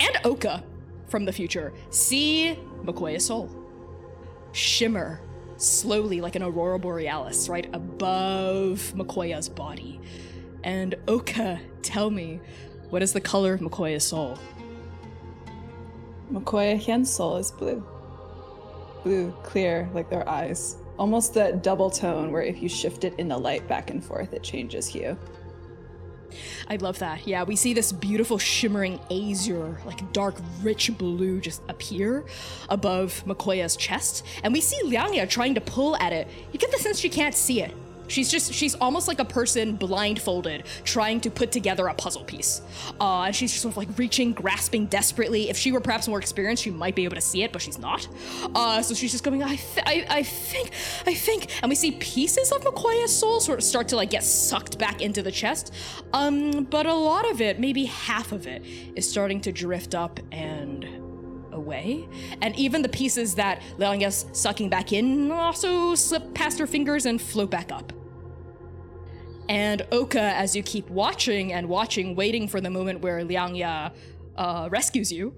and 0.00 0.18
Oka 0.24 0.62
from 1.08 1.24
the 1.24 1.32
future 1.32 1.72
see 1.90 2.58
Makoya's 2.84 3.26
soul 3.26 3.50
shimmer 4.52 5.20
slowly 5.60 6.20
like 6.20 6.36
an 6.36 6.42
aurora 6.42 6.78
borealis 6.78 7.48
right 7.48 7.68
above 7.72 8.92
Makoya's 8.96 9.48
body. 9.48 10.00
And 10.64 10.94
Oka, 11.06 11.60
tell 11.82 12.10
me, 12.10 12.40
what 12.88 13.02
is 13.02 13.12
the 13.12 13.20
color 13.20 13.54
of 13.54 13.60
Makoya's 13.60 14.04
soul? 14.04 14.38
Makoya 16.32 16.78
Hien's 16.78 17.10
soul 17.10 17.36
is 17.36 17.50
blue. 17.50 17.84
Blue, 19.02 19.32
clear, 19.42 19.88
like 19.94 20.10
their 20.10 20.28
eyes. 20.28 20.76
Almost 20.98 21.34
that 21.34 21.62
double 21.62 21.90
tone 21.90 22.30
where 22.30 22.42
if 22.42 22.62
you 22.62 22.68
shift 22.68 23.04
it 23.04 23.14
in 23.18 23.28
the 23.28 23.38
light 23.38 23.66
back 23.68 23.90
and 23.90 24.04
forth, 24.04 24.32
it 24.32 24.42
changes 24.42 24.86
hue. 24.86 25.16
I 26.68 26.76
love 26.76 26.98
that. 27.00 27.26
Yeah, 27.26 27.44
we 27.44 27.56
see 27.56 27.74
this 27.74 27.92
beautiful 27.92 28.38
shimmering 28.38 29.00
azure, 29.10 29.80
like 29.84 30.12
dark, 30.12 30.36
rich 30.62 30.96
blue, 30.96 31.40
just 31.40 31.62
appear 31.68 32.24
above 32.68 33.22
Makoya's 33.26 33.76
chest, 33.76 34.24
and 34.42 34.52
we 34.52 34.60
see 34.60 34.80
Liangya 34.84 35.28
trying 35.28 35.54
to 35.54 35.60
pull 35.60 35.96
at 35.96 36.12
it. 36.12 36.28
You 36.52 36.58
get 36.58 36.70
the 36.70 36.78
sense 36.78 36.98
she 36.98 37.08
can't 37.08 37.34
see 37.34 37.62
it. 37.62 37.74
She's 38.10 38.30
just, 38.30 38.52
she's 38.52 38.74
almost 38.74 39.08
like 39.08 39.20
a 39.20 39.24
person 39.24 39.76
blindfolded 39.76 40.64
trying 40.84 41.20
to 41.22 41.30
put 41.30 41.52
together 41.52 41.86
a 41.86 41.94
puzzle 41.94 42.24
piece. 42.24 42.60
Uh, 43.00 43.22
and 43.22 43.36
she's 43.36 43.52
just 43.52 43.62
sort 43.62 43.72
of 43.72 43.76
like 43.76 43.88
reaching, 43.96 44.32
grasping 44.32 44.86
desperately. 44.86 45.48
If 45.48 45.56
she 45.56 45.72
were 45.72 45.80
perhaps 45.80 46.08
more 46.08 46.18
experienced, 46.18 46.64
she 46.64 46.70
might 46.70 46.94
be 46.94 47.04
able 47.04 47.14
to 47.14 47.20
see 47.20 47.42
it, 47.42 47.52
but 47.52 47.62
she's 47.62 47.78
not. 47.78 48.08
Uh, 48.54 48.82
so 48.82 48.94
she's 48.94 49.12
just 49.12 49.24
going, 49.24 49.42
I, 49.42 49.56
th- 49.56 49.86
I, 49.86 50.06
I 50.10 50.22
think, 50.22 50.72
I 51.06 51.14
think. 51.14 51.46
And 51.62 51.68
we 51.68 51.76
see 51.76 51.92
pieces 51.92 52.52
of 52.52 52.62
Makoya's 52.62 53.16
soul 53.16 53.40
sort 53.40 53.58
of 53.58 53.64
start 53.64 53.88
to 53.88 53.96
like 53.96 54.10
get 54.10 54.24
sucked 54.24 54.78
back 54.78 55.00
into 55.00 55.22
the 55.22 55.30
chest. 55.30 55.72
Um, 56.12 56.64
but 56.64 56.86
a 56.86 56.94
lot 56.94 57.30
of 57.30 57.40
it, 57.40 57.60
maybe 57.60 57.84
half 57.84 58.32
of 58.32 58.46
it, 58.46 58.64
is 58.96 59.08
starting 59.08 59.40
to 59.42 59.52
drift 59.52 59.94
up 59.94 60.18
and 60.32 60.84
away. 61.52 62.08
And 62.42 62.56
even 62.56 62.82
the 62.82 62.88
pieces 62.88 63.34
that 63.36 63.62
Liangya's 63.78 64.26
sucking 64.32 64.68
back 64.68 64.92
in 64.92 65.30
also 65.30 65.94
slip 65.94 66.34
past 66.34 66.58
her 66.58 66.66
fingers 66.66 67.06
and 67.06 67.20
float 67.20 67.50
back 67.50 67.72
up. 67.72 67.92
And 69.50 69.84
Oka, 69.90 70.20
as 70.20 70.54
you 70.54 70.62
keep 70.62 70.88
watching 70.90 71.52
and 71.52 71.68
watching, 71.68 72.14
waiting 72.14 72.46
for 72.46 72.60
the 72.60 72.70
moment 72.70 73.00
where 73.00 73.20
Liangya 73.24 73.92
uh, 74.36 74.68
rescues 74.70 75.10
you, 75.10 75.34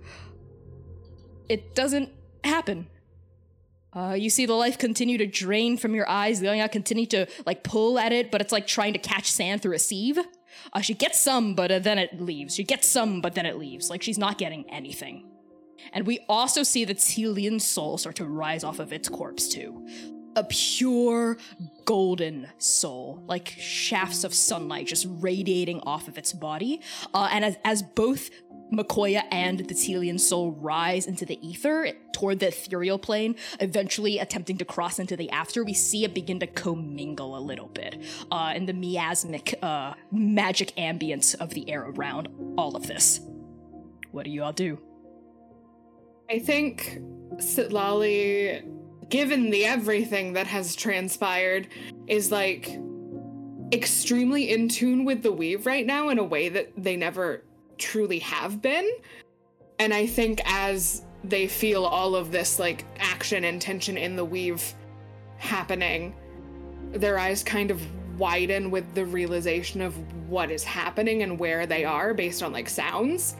it 1.48 1.74
doesn't 1.74 2.10
happen. 2.44 2.88
Uh, 3.94 4.14
you 4.18 4.28
see 4.28 4.44
the 4.44 4.52
life 4.52 4.76
continue 4.76 5.16
to 5.16 5.26
drain 5.26 5.78
from 5.78 5.94
your 5.94 6.06
eyes. 6.10 6.42
Liangya 6.42 6.70
continue 6.70 7.06
to 7.06 7.26
like 7.46 7.64
pull 7.64 7.98
at 7.98 8.12
it, 8.12 8.30
but 8.30 8.42
it's 8.42 8.52
like 8.52 8.66
trying 8.66 8.92
to 8.92 8.98
catch 8.98 9.30
sand 9.30 9.62
through 9.62 9.76
a 9.76 9.78
sieve. 9.78 10.18
Uh, 10.74 10.82
she 10.82 10.92
gets 10.92 11.18
some, 11.18 11.54
but 11.54 11.72
uh, 11.72 11.78
then 11.78 11.96
it 11.96 12.20
leaves. 12.20 12.54
She 12.54 12.64
gets 12.64 12.86
some, 12.86 13.22
but 13.22 13.34
then 13.34 13.46
it 13.46 13.56
leaves. 13.56 13.88
Like 13.88 14.02
she's 14.02 14.18
not 14.18 14.36
getting 14.36 14.68
anything. 14.68 15.26
And 15.94 16.06
we 16.06 16.20
also 16.28 16.62
see 16.64 16.84
the 16.84 16.94
Telian 16.94 17.62
soul 17.62 17.96
start 17.96 18.16
to 18.16 18.26
rise 18.26 18.62
off 18.62 18.78
of 18.78 18.92
its 18.92 19.08
corpse 19.08 19.48
too. 19.48 19.86
A 20.36 20.44
pure 20.44 21.36
golden 21.84 22.48
soul, 22.58 23.22
like 23.26 23.48
shafts 23.58 24.24
of 24.24 24.34
sunlight 24.34 24.86
just 24.86 25.06
radiating 25.08 25.80
off 25.80 26.08
of 26.08 26.18
its 26.18 26.32
body. 26.32 26.80
Uh, 27.12 27.28
and 27.32 27.44
as, 27.44 27.56
as 27.64 27.82
both 27.82 28.30
Makoya 28.72 29.24
and 29.30 29.58
the 29.58 29.74
Telian 29.74 30.18
soul 30.18 30.52
rise 30.52 31.06
into 31.06 31.26
the 31.26 31.38
ether 31.46 31.92
toward 32.12 32.40
the 32.40 32.48
ethereal 32.48 32.98
plane, 32.98 33.36
eventually 33.60 34.18
attempting 34.18 34.56
to 34.58 34.64
cross 34.64 34.98
into 34.98 35.16
the 35.16 35.28
after, 35.30 35.62
we 35.62 35.74
see 35.74 36.04
it 36.04 36.14
begin 36.14 36.40
to 36.40 36.46
commingle 36.46 37.36
a 37.36 37.40
little 37.40 37.68
bit 37.68 38.02
uh, 38.30 38.52
in 38.56 38.64
the 38.64 38.72
miasmic 38.72 39.58
uh, 39.62 39.92
magic 40.10 40.74
ambience 40.76 41.34
of 41.34 41.50
the 41.50 41.68
air 41.70 41.82
around 41.82 42.28
all 42.56 42.74
of 42.74 42.86
this. 42.86 43.20
What 44.10 44.24
do 44.24 44.30
you 44.30 44.42
all 44.42 44.52
do? 44.52 44.78
I 46.30 46.38
think 46.38 46.98
Sitlali, 47.36 48.62
given 49.12 49.50
the 49.50 49.66
everything 49.66 50.32
that 50.32 50.46
has 50.46 50.74
transpired, 50.74 51.68
is 52.06 52.32
like 52.32 52.78
extremely 53.70 54.50
in 54.50 54.70
tune 54.70 55.04
with 55.04 55.22
the 55.22 55.30
weave 55.30 55.66
right 55.66 55.84
now 55.84 56.08
in 56.08 56.18
a 56.18 56.24
way 56.24 56.48
that 56.48 56.72
they 56.78 56.96
never 56.96 57.42
truly 57.76 58.20
have 58.20 58.62
been. 58.62 58.90
And 59.78 59.92
I 59.92 60.06
think 60.06 60.40
as 60.46 61.04
they 61.24 61.46
feel 61.46 61.84
all 61.84 62.16
of 62.16 62.32
this 62.32 62.58
like 62.58 62.86
action 62.98 63.44
and 63.44 63.60
tension 63.60 63.98
in 63.98 64.16
the 64.16 64.24
weave 64.24 64.72
happening, 65.36 66.14
their 66.92 67.18
eyes 67.18 67.44
kind 67.44 67.70
of 67.70 67.82
widen 68.18 68.70
with 68.70 68.94
the 68.94 69.04
realization 69.04 69.82
of 69.82 69.94
what 70.26 70.50
is 70.50 70.64
happening 70.64 71.22
and 71.22 71.38
where 71.38 71.66
they 71.66 71.84
are 71.84 72.14
based 72.14 72.42
on 72.42 72.50
like 72.50 72.70
sounds. 72.70 73.36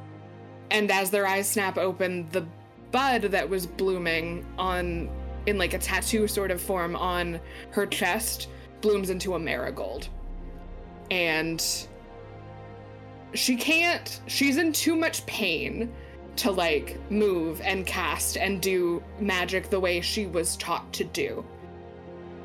And 0.70 0.90
as 0.90 1.10
their 1.10 1.26
eyes 1.26 1.48
snap 1.48 1.78
open, 1.78 2.28
the 2.28 2.46
bud 2.90 3.22
that 3.22 3.48
was 3.48 3.66
blooming 3.66 4.44
on 4.58 5.08
in 5.46 5.58
like 5.58 5.74
a 5.74 5.78
tattoo 5.78 6.26
sort 6.28 6.50
of 6.50 6.60
form 6.60 6.96
on 6.96 7.40
her 7.70 7.86
chest 7.86 8.48
blooms 8.80 9.10
into 9.10 9.34
a 9.34 9.38
marigold. 9.38 10.08
And 11.10 11.64
she 13.34 13.56
can't 13.56 14.20
she's 14.26 14.58
in 14.58 14.72
too 14.72 14.94
much 14.94 15.24
pain 15.26 15.90
to 16.36 16.50
like 16.50 16.98
move 17.10 17.60
and 17.62 17.86
cast 17.86 18.36
and 18.36 18.60
do 18.60 19.02
magic 19.20 19.70
the 19.70 19.80
way 19.80 20.00
she 20.00 20.26
was 20.26 20.56
taught 20.56 20.90
to 20.92 21.04
do. 21.04 21.44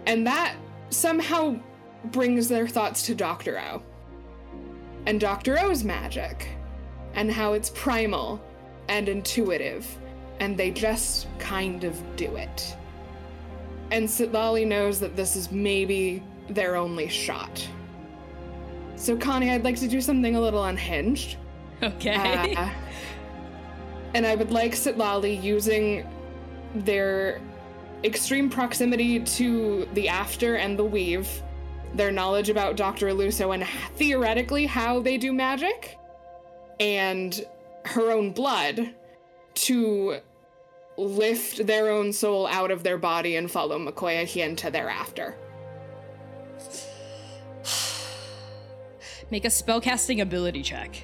And 0.05 0.25
that 0.27 0.55
somehow 0.89 1.59
brings 2.05 2.47
their 2.47 2.67
thoughts 2.67 3.03
to 3.03 3.15
Dr. 3.15 3.59
O. 3.59 3.81
And 5.05 5.19
Dr. 5.19 5.59
O's 5.59 5.83
magic 5.83 6.49
and 7.13 7.31
how 7.31 7.53
it's 7.53 7.71
primal 7.73 8.41
and 8.89 9.09
intuitive 9.09 9.85
and 10.39 10.57
they 10.57 10.71
just 10.71 11.27
kind 11.39 11.83
of 11.83 11.99
do 12.15 12.35
it. 12.35 12.75
And 13.91 14.07
Sitlali 14.07 14.67
knows 14.67 14.99
that 14.99 15.15
this 15.15 15.35
is 15.35 15.51
maybe 15.51 16.23
their 16.49 16.75
only 16.75 17.07
shot. 17.07 17.67
So, 18.95 19.15
Connie, 19.15 19.51
I'd 19.51 19.63
like 19.63 19.79
to 19.79 19.87
do 19.87 20.01
something 20.01 20.35
a 20.35 20.41
little 20.41 20.65
unhinged. 20.65 21.37
Okay. 21.81 22.55
Uh, 22.55 22.69
and 24.13 24.25
I 24.25 24.35
would 24.35 24.51
like 24.51 24.73
Sitlali 24.73 25.41
using 25.41 26.07
their 26.73 27.39
extreme 28.03 28.49
proximity 28.49 29.19
to 29.19 29.87
the 29.93 30.09
after 30.09 30.55
and 30.55 30.77
the 30.77 30.83
weave, 30.83 31.43
their 31.93 32.11
knowledge 32.11 32.49
about 32.49 32.75
Dr. 32.75 33.07
Luso 33.07 33.53
and 33.53 33.65
theoretically 33.95 34.65
how 34.65 34.99
they 34.99 35.17
do 35.17 35.33
magic, 35.33 35.97
and 36.79 37.45
her 37.85 38.11
own 38.11 38.31
blood 38.31 38.93
to 39.53 40.19
lift 40.97 41.65
their 41.67 41.89
own 41.91 42.11
soul 42.11 42.47
out 42.47 42.71
of 42.71 42.83
their 42.83 42.97
body 42.97 43.35
and 43.35 43.49
follow 43.49 43.77
Makoya 43.79 44.25
Hien 44.25 44.55
to 44.57 44.71
thereafter. 44.71 45.35
Make 49.31 49.45
a 49.45 49.49
spellcasting 49.49 50.21
ability 50.21 50.63
check. 50.63 51.03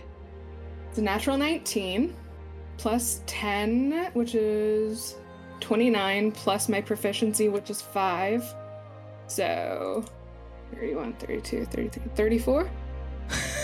It's 0.89 0.98
a 0.98 1.02
natural 1.02 1.38
19 1.38 2.16
plus 2.78 3.22
10, 3.28 4.12
which 4.14 4.36
is 4.36 5.16
29, 5.60 6.32
plus 6.32 6.68
my 6.68 6.82
proficiency, 6.82 7.50
which 7.50 7.70
is 7.70 7.82
5. 7.82 8.56
So 9.28 10.04
31, 10.74 11.14
32, 11.14 11.66
33, 11.66 12.04
34. 12.16 12.70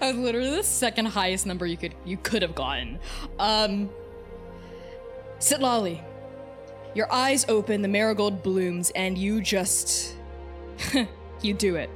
That 0.00 0.16
was 0.16 0.24
literally 0.24 0.50
the 0.50 0.64
second 0.64 1.06
highest 1.06 1.46
number 1.46 1.64
you 1.64 1.76
could 1.76 1.94
you 2.04 2.16
could 2.16 2.42
have 2.42 2.56
gotten. 2.56 2.98
Um 3.38 3.88
Sitlali, 5.42 6.00
your 6.94 7.12
eyes 7.12 7.44
open, 7.48 7.82
the 7.82 7.88
marigold 7.88 8.44
blooms, 8.44 8.92
and 8.94 9.18
you 9.18 9.40
just 9.40 10.14
you 11.42 11.52
do 11.52 11.74
it. 11.74 11.90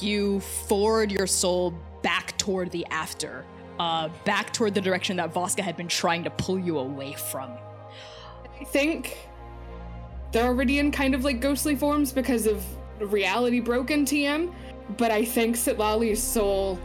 You 0.00 0.40
forward 0.40 1.10
your 1.10 1.26
soul 1.26 1.72
back 2.02 2.36
toward 2.36 2.70
the 2.70 2.84
after, 2.90 3.46
uh, 3.78 4.10
back 4.26 4.52
toward 4.52 4.74
the 4.74 4.82
direction 4.82 5.16
that 5.16 5.32
Voska 5.32 5.60
had 5.60 5.78
been 5.78 5.88
trying 5.88 6.22
to 6.24 6.30
pull 6.30 6.58
you 6.58 6.78
away 6.78 7.14
from. 7.14 7.50
I 8.60 8.64
think 8.64 9.16
they're 10.32 10.44
already 10.44 10.78
in 10.78 10.90
kind 10.90 11.14
of 11.14 11.24
like 11.24 11.40
ghostly 11.40 11.74
forms 11.74 12.12
because 12.12 12.46
of 12.46 12.62
reality 13.00 13.60
broken 13.60 14.04
TM, 14.04 14.52
but 14.98 15.10
I 15.10 15.24
think 15.24 15.56
Sitlali's 15.56 16.22
soul, 16.22 16.78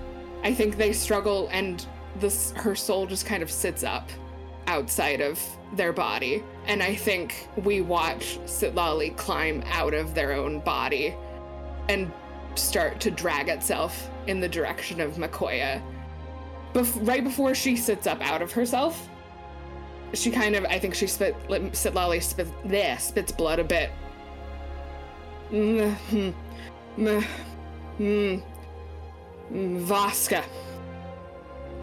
I 0.43 0.53
think 0.53 0.77
they 0.77 0.93
struggle 0.93 1.49
and 1.51 1.85
this 2.21 2.51
her 2.51 2.73
soul 2.73 3.05
just 3.05 3.25
kind 3.25 3.43
of 3.43 3.51
sits 3.51 3.83
up 3.83 4.09
outside 4.67 5.21
of 5.21 5.39
their 5.73 5.93
body. 5.93 6.43
And 6.65 6.81
I 6.81 6.95
think 6.95 7.49
we 7.57 7.81
watch 7.81 8.39
Sitlali 8.45 9.15
climb 9.17 9.63
out 9.67 9.93
of 9.93 10.13
their 10.13 10.33
own 10.33 10.59
body 10.59 11.15
and 11.89 12.11
start 12.55 12.99
to 13.01 13.11
drag 13.11 13.49
itself 13.49 14.09
in 14.27 14.39
the 14.39 14.47
direction 14.47 15.01
of 15.01 15.15
Makoya. 15.15 15.81
Bef- 16.73 17.07
right 17.07 17.23
before 17.23 17.53
she 17.55 17.75
sits 17.75 18.07
up 18.07 18.21
out 18.21 18.41
of 18.41 18.51
herself, 18.51 19.09
she 20.13 20.29
kind 20.29 20.55
of, 20.55 20.63
I 20.65 20.79
think 20.79 20.93
she 20.93 21.07
spit, 21.07 21.35
Sitlali 21.47 22.21
spit, 22.21 22.47
bleh, 22.63 22.99
spits 22.99 23.31
blood 23.31 23.59
a 23.59 23.63
bit. 23.63 23.91
Mm, 25.51 25.95
mm, 26.09 26.33
mm, 26.97 27.25
mm, 27.99 28.43
mm, 29.51 29.85
Voska, 29.85 30.43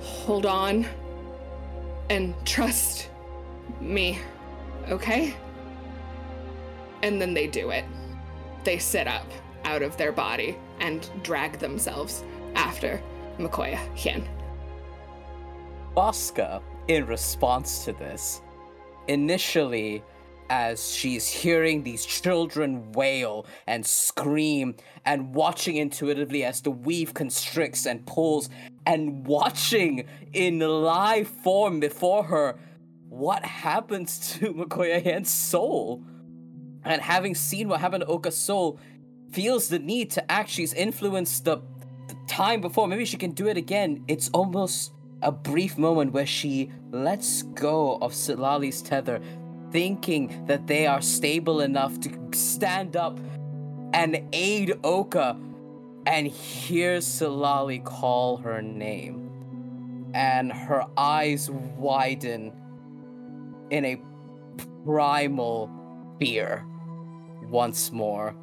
hold 0.00 0.46
on 0.46 0.86
and 2.10 2.34
trust 2.44 3.08
me, 3.80 4.18
okay? 4.88 5.34
And 7.02 7.20
then 7.20 7.32
they 7.32 7.46
do 7.46 7.70
it. 7.70 7.84
They 8.64 8.78
sit 8.78 9.06
up 9.06 9.26
out 9.64 9.82
of 9.82 9.96
their 9.96 10.12
body 10.12 10.58
and 10.80 11.08
drag 11.22 11.58
themselves 11.58 12.24
after 12.56 13.00
Makoya 13.38 13.78
Hien. 13.94 14.28
Voska, 15.96 16.60
in 16.88 17.06
response 17.06 17.84
to 17.84 17.92
this, 17.92 18.42
initially, 19.08 20.02
as 20.50 20.92
she's 20.92 21.28
hearing 21.28 21.84
these 21.84 22.04
children 22.04 22.90
wail 22.92 23.46
and 23.68 23.86
scream 23.86 24.74
and 25.04 25.32
watching 25.32 25.76
intuitively 25.76 26.44
as 26.44 26.60
the 26.60 26.70
weave 26.70 27.14
constricts 27.14 27.86
and 27.86 28.04
pulls 28.04 28.50
and 28.84 29.24
watching 29.26 30.04
in 30.32 30.58
live 30.58 31.28
form 31.28 31.78
before 31.78 32.24
her 32.24 32.58
what 33.08 33.44
happens 33.44 34.18
to 34.38 34.52
Makoya 34.52 35.02
Hien's 35.02 35.30
soul. 35.30 36.02
And 36.84 37.00
having 37.00 37.34
seen 37.34 37.68
what 37.68 37.80
happened 37.80 38.02
to 38.02 38.06
Oka's 38.08 38.36
soul, 38.36 38.80
feels 39.32 39.68
the 39.68 39.78
need 39.78 40.10
to 40.12 40.32
act. 40.32 40.50
She's 40.50 40.72
influenced 40.72 41.44
the, 41.44 41.58
the 42.08 42.16
time 42.26 42.60
before. 42.60 42.88
Maybe 42.88 43.04
she 43.04 43.16
can 43.16 43.32
do 43.32 43.46
it 43.48 43.56
again. 43.56 44.02
It's 44.08 44.30
almost 44.30 44.92
a 45.22 45.30
brief 45.30 45.76
moment 45.76 46.12
where 46.12 46.26
she 46.26 46.70
lets 46.90 47.42
go 47.42 47.98
of 48.00 48.12
Sitlali's 48.12 48.82
tether, 48.82 49.20
thinking 49.70 50.46
that 50.46 50.66
they 50.66 50.86
are 50.86 51.00
stable 51.00 51.60
enough 51.60 51.98
to 52.00 52.10
stand 52.32 52.96
up 52.96 53.18
and 53.92 54.22
aid 54.32 54.72
Oka, 54.84 55.36
and 56.06 56.26
hears 56.26 57.04
Sitlali 57.04 57.84
call 57.84 58.38
her 58.38 58.62
name. 58.62 59.30
And 60.14 60.52
her 60.52 60.86
eyes 60.96 61.50
widen 61.50 62.52
in 63.70 63.84
a 63.84 64.00
primal 64.84 65.70
fear 66.18 66.64
once 67.48 67.92
more. 67.92 68.34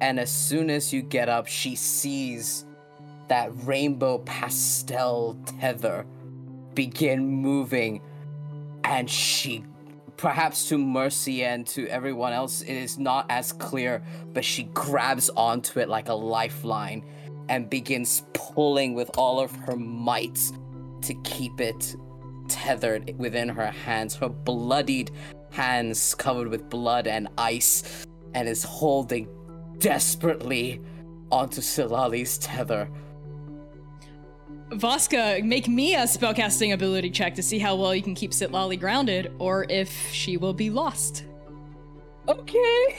And 0.00 0.18
as 0.18 0.30
soon 0.30 0.70
as 0.70 0.92
you 0.92 1.02
get 1.02 1.28
up, 1.28 1.46
she 1.46 1.76
sees 1.76 2.64
that 3.28 3.50
rainbow 3.66 4.18
pastel 4.18 5.36
tether 5.60 6.06
begin 6.74 7.26
moving. 7.26 8.00
And 8.84 9.08
she, 9.08 9.64
perhaps 10.16 10.68
to 10.68 10.78
Mercy 10.78 11.44
and 11.44 11.66
to 11.68 11.86
everyone 11.88 12.32
else, 12.32 12.62
it 12.62 12.74
is 12.74 12.98
not 12.98 13.26
as 13.28 13.52
clear, 13.52 14.02
but 14.32 14.44
she 14.44 14.64
grabs 14.74 15.30
onto 15.30 15.80
it 15.80 15.88
like 15.88 16.08
a 16.08 16.14
lifeline 16.14 17.04
and 17.48 17.70
begins 17.70 18.24
pulling 18.32 18.94
with 18.94 19.10
all 19.16 19.40
of 19.40 19.54
her 19.54 19.76
might 19.76 20.38
to 21.02 21.14
keep 21.22 21.60
it 21.60 21.96
tethered 22.48 23.16
within 23.18 23.48
her 23.48 23.70
hands. 23.70 24.14
Her 24.14 24.28
bloodied 24.28 25.10
hands 25.50 26.14
covered 26.14 26.48
with 26.48 26.68
blood 26.68 27.06
and 27.06 27.28
ice, 27.38 28.06
and 28.34 28.48
is 28.48 28.62
holding 28.62 29.28
desperately 29.78 30.80
onto 31.30 31.60
Sitlali's 31.60 32.38
tether. 32.38 32.88
Voska, 34.70 35.44
make 35.44 35.68
me 35.68 35.94
a 35.94 36.00
spellcasting 36.00 36.72
ability 36.72 37.10
check 37.10 37.34
to 37.36 37.42
see 37.42 37.58
how 37.58 37.76
well 37.76 37.94
you 37.94 38.02
can 38.02 38.14
keep 38.14 38.32
Sitlali 38.32 38.78
grounded, 38.78 39.32
or 39.38 39.64
if 39.70 40.10
she 40.12 40.36
will 40.36 40.54
be 40.54 40.70
lost. 40.70 41.24
Okay. 42.28 42.98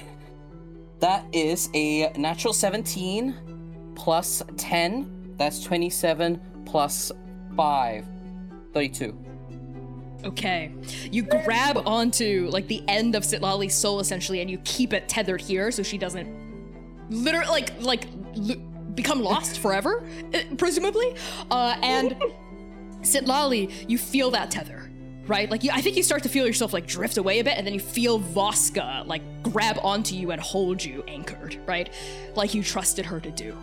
That 0.99 1.26
is 1.34 1.70
a 1.74 2.11
natural 2.13 2.53
17 2.53 3.93
plus 3.95 4.41
10. 4.55 5.36
That's 5.38 5.61
27 5.63 6.41
plus 6.65 7.11
5. 7.55 8.05
32. 8.74 9.26
Okay. 10.24 10.72
You 11.11 11.24
grab 11.24 11.82
onto 11.86 12.47
like 12.49 12.68
the 12.68 12.84
end 12.88 13.15
of 13.15 13.24
Sitlali's 13.24 13.76
soul 13.76 13.99
essentially, 13.99 14.41
and 14.41 14.49
you 14.49 14.57
keep 14.59 14.93
it 14.93 15.07
tethered 15.09 15.41
here 15.41 15.70
so 15.72 15.84
she 15.84 15.97
doesn't 15.97 16.47
literally 17.09 17.47
like 17.47 17.72
like 17.82 18.05
l- 18.49 18.61
become 18.98 19.22
lost 19.22 19.60
forever, 19.60 20.06
eh, 20.34 20.43
presumably. 20.58 21.16
Uh, 21.50 21.78
and 21.82 22.18
Sitlali, 23.02 23.89
you 23.89 23.98
feel 23.98 24.32
that 24.32 24.52
tether, 24.52 24.91
right? 25.28 25.50
Like 25.50 25.64
you, 25.64 25.72
I 25.72 25.80
think 25.80 25.95
you 25.95 26.04
start 26.04 26.24
to 26.24 26.30
feel 26.30 26.45
yourself 26.45 26.74
like 26.74 26.86
drift 26.86 27.16
away 27.18 27.39
a 27.39 27.43
bit, 27.45 27.58
and 27.58 27.66
then 27.66 27.74
you 27.74 27.80
feel 27.80 28.20
Voska 28.20 29.08
like 29.08 29.22
grab 29.43 29.80
onto 29.82 30.16
you 30.16 30.32
and 30.32 30.41
hold 30.41 30.84
you 30.84 31.04
anchored, 31.08 31.58
right? 31.66 31.89
Like 32.36 32.54
you 32.54 32.64
trusted 32.64 33.06
her 33.06 33.22
to 33.22 33.32
do. 33.32 33.56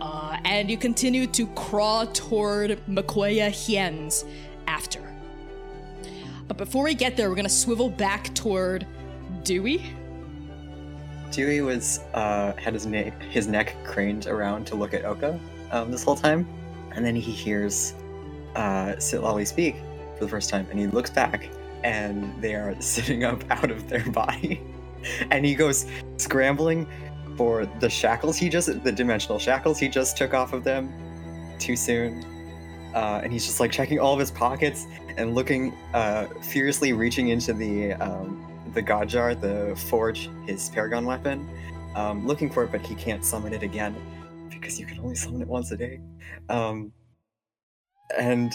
Uh, 0.00 0.38
and 0.46 0.70
you 0.70 0.78
continue 0.78 1.26
to 1.26 1.46
crawl 1.48 2.06
toward 2.06 2.80
Makoya 2.86 3.50
Hien's 3.50 4.24
after. 4.66 5.02
But 6.48 6.56
before 6.56 6.84
we 6.84 6.94
get 6.94 7.18
there, 7.18 7.28
we're 7.28 7.36
gonna 7.36 7.50
swivel 7.50 7.90
back 7.90 8.34
toward 8.34 8.86
Dewey. 9.44 9.84
Dewey 11.30 11.60
was 11.60 12.00
uh, 12.14 12.52
had 12.56 12.74
his 12.74 12.86
neck 12.86 13.20
his 13.22 13.46
neck 13.46 13.76
craned 13.84 14.26
around 14.26 14.66
to 14.68 14.74
look 14.74 14.94
at 14.94 15.04
Oka 15.04 15.38
um, 15.70 15.90
this 15.90 16.04
whole 16.04 16.16
time, 16.16 16.46
and 16.92 17.04
then 17.04 17.14
he 17.14 17.32
hears 17.32 17.94
uh, 18.56 18.94
Sitlali 18.96 19.46
speak 19.46 19.76
for 20.16 20.24
the 20.24 20.30
first 20.30 20.50
time, 20.50 20.66
and 20.70 20.78
he 20.78 20.86
looks 20.86 21.10
back, 21.10 21.48
and 21.84 22.40
they 22.42 22.54
are 22.54 22.74
sitting 22.80 23.24
up 23.24 23.42
out 23.50 23.70
of 23.70 23.88
their 23.88 24.08
body, 24.10 24.60
and 25.30 25.44
he 25.44 25.54
goes 25.54 25.86
scrambling 26.16 26.86
for 27.36 27.64
the 27.78 27.88
shackles 27.88 28.36
he 28.36 28.48
just 28.48 28.82
the 28.84 28.92
dimensional 28.92 29.38
shackles 29.38 29.78
he 29.78 29.88
just 29.88 30.16
took 30.16 30.34
off 30.34 30.52
of 30.52 30.64
them 30.64 30.92
too 31.58 31.76
soon, 31.76 32.24
uh, 32.94 33.20
and 33.22 33.32
he's 33.32 33.46
just 33.46 33.60
like 33.60 33.70
checking 33.70 33.98
all 33.98 34.12
of 34.12 34.18
his 34.18 34.30
pockets 34.30 34.86
and 35.16 35.34
looking 35.34 35.72
uh, 35.94 36.26
furiously 36.42 36.92
reaching 36.92 37.28
into 37.28 37.52
the 37.52 37.92
um, 37.94 38.49
the 38.74 38.82
God 38.82 39.10
Shard, 39.10 39.40
the 39.40 39.74
forge, 39.88 40.28
his 40.46 40.68
Paragon 40.70 41.04
weapon, 41.04 41.48
um, 41.94 42.26
looking 42.26 42.50
for 42.50 42.64
it, 42.64 42.72
but 42.72 42.80
he 42.80 42.94
can't 42.94 43.24
summon 43.24 43.52
it 43.52 43.62
again 43.62 43.94
because 44.50 44.78
you 44.78 44.86
can 44.86 44.98
only 45.00 45.14
summon 45.14 45.42
it 45.42 45.48
once 45.48 45.70
a 45.70 45.76
day. 45.76 46.00
Um, 46.48 46.92
and 48.16 48.52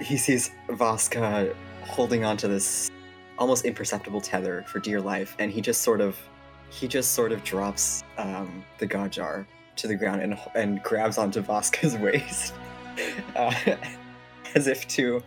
he 0.00 0.16
sees 0.16 0.50
Voska 0.68 1.54
holding 1.82 2.24
onto 2.24 2.48
this 2.48 2.90
almost 3.38 3.64
imperceptible 3.64 4.20
tether 4.20 4.64
for 4.66 4.78
dear 4.78 5.00
life, 5.00 5.36
and 5.38 5.50
he 5.50 5.60
just 5.60 5.82
sort 5.82 6.00
of 6.00 6.18
he 6.70 6.88
just 6.88 7.12
sort 7.12 7.32
of 7.32 7.44
drops 7.44 8.02
um, 8.18 8.64
the 8.78 8.86
God 8.86 9.14
Shard 9.14 9.46
to 9.76 9.86
the 9.86 9.94
ground 9.94 10.22
and 10.22 10.38
and 10.54 10.82
grabs 10.82 11.18
onto 11.18 11.42
Voska's 11.42 11.96
waist, 11.98 12.54
uh, 13.36 13.54
as 14.54 14.66
if 14.66 14.86
to 14.88 15.22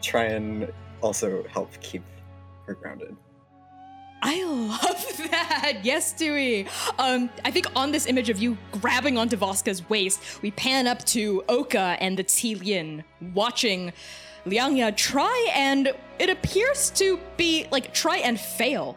try 0.00 0.24
and 0.24 0.72
also 1.00 1.44
help 1.48 1.72
keep 1.80 2.02
her 2.66 2.74
grounded. 2.74 3.16
I 4.22 4.44
love 4.44 5.16
that. 5.30 5.80
Yes, 5.82 6.12
Dewey. 6.12 6.66
Um, 6.98 7.28
I 7.44 7.50
think 7.50 7.66
on 7.74 7.90
this 7.90 8.06
image 8.06 8.30
of 8.30 8.38
you 8.38 8.56
grabbing 8.80 9.18
onto 9.18 9.36
Voska's 9.36 9.88
waist, 9.88 10.42
we 10.42 10.52
pan 10.52 10.86
up 10.86 11.04
to 11.06 11.42
Oka 11.48 11.96
and 12.00 12.16
the 12.16 12.24
Telian 12.24 13.02
watching 13.34 13.92
Liangya 14.46 14.96
try 14.96 15.50
and 15.54 15.92
it 16.18 16.30
appears 16.30 16.90
to 16.90 17.18
be 17.36 17.66
like 17.70 17.92
try 17.94 18.18
and 18.18 18.38
fail 18.38 18.96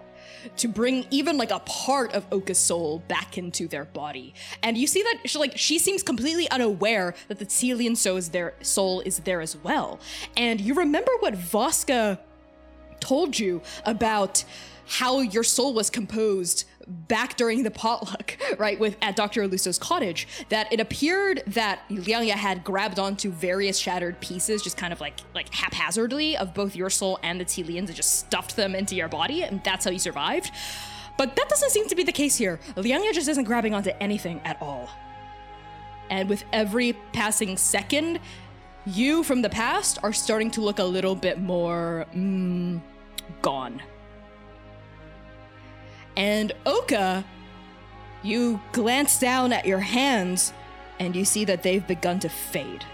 to 0.58 0.68
bring 0.68 1.06
even 1.10 1.38
like 1.38 1.52
a 1.52 1.60
part 1.60 2.14
of 2.14 2.26
Oka's 2.32 2.60
soul 2.60 3.00
back 3.08 3.38
into 3.38 3.68
their 3.68 3.86
body. 3.86 4.34
And 4.62 4.78
you 4.78 4.86
see 4.86 5.02
that 5.02 5.22
she 5.26 5.40
like 5.40 5.58
she 5.58 5.80
seems 5.80 6.04
completely 6.04 6.50
unaware 6.50 7.16
that 7.28 7.40
the 7.40 7.46
Telian 7.46 7.98
soul 7.98 8.18
is 8.18 8.32
soul 8.62 9.02
is 9.02 9.20
there 9.20 9.42
as 9.42 9.58
well. 9.58 10.00
And 10.38 10.62
you 10.62 10.76
remember 10.76 11.12
what 11.20 11.34
Voska 11.34 12.20
told 13.00 13.38
you 13.38 13.62
about 13.86 14.44
how 14.88 15.20
your 15.20 15.44
soul 15.44 15.74
was 15.74 15.90
composed 15.90 16.66
back 16.88 17.36
during 17.36 17.64
the 17.64 17.72
potluck, 17.72 18.38
right, 18.58 18.80
with 18.80 18.96
at 19.02 19.16
Dr. 19.16 19.48
Aluso's 19.48 19.80
cottage, 19.80 20.28
that 20.50 20.72
it 20.72 20.80
appeared 20.80 21.44
that 21.48 21.82
Liangya 21.90 22.34
had 22.34 22.64
grabbed 22.64 23.00
onto 23.00 23.32
various 23.32 23.78
shattered 23.78 24.20
pieces, 24.22 24.62
just 24.62 24.78
kind 24.78 24.94
of 24.94 25.02
like 25.02 25.20
like 25.34 25.54
haphazardly, 25.54 26.38
of 26.38 26.54
both 26.54 26.76
your 26.76 26.90
soul 26.90 27.20
and 27.24 27.40
the 27.40 27.46
Telians, 27.46 27.88
and 27.88 27.96
just 27.96 28.20
stuffed 28.20 28.56
them 28.56 28.76
into 28.76 28.96
your 28.96 29.08
body, 29.08 29.44
and 29.44 29.64
that's 29.64 29.86
how 29.86 29.92
you 29.92 30.00
survived. 30.00 30.52
But 31.18 31.36
that 31.36 31.50
doesn't 31.50 31.72
seem 31.72 31.88
to 31.88 31.96
be 31.96 32.04
the 32.04 32.12
case 32.12 32.36
here. 32.36 32.60
Liangya 32.76 33.14
just 33.14 33.30
isn't 33.30 33.46
grabbing 33.46 33.74
onto 33.74 33.92
anything 34.00 34.42
at 34.44 34.62
all. 34.62 34.90
And 36.10 36.30
with 36.30 36.44
every 36.54 36.94
passing 37.14 37.58
second, 37.58 38.20
you 38.86 39.24
from 39.24 39.42
the 39.42 39.50
past 39.50 39.98
are 40.04 40.14
starting 40.14 40.52
to 40.52 40.62
look 40.62 40.80
a 40.80 40.84
little 40.84 41.16
bit 41.16 41.40
more 41.40 42.06
mm, 42.14 42.82
gone. 43.42 43.82
And 46.16 46.54
Oka, 46.66 47.26
you 48.24 48.60
glance 48.72 49.20
down 49.20 49.54
at 49.54 49.66
your 49.66 49.80
hands 49.80 50.54
and 51.00 51.16
you 51.16 51.26
see 51.26 51.46
that 51.46 51.64
they've 51.64 51.86
begun 51.86 52.20
to 52.20 52.30
fade. 52.30 52.86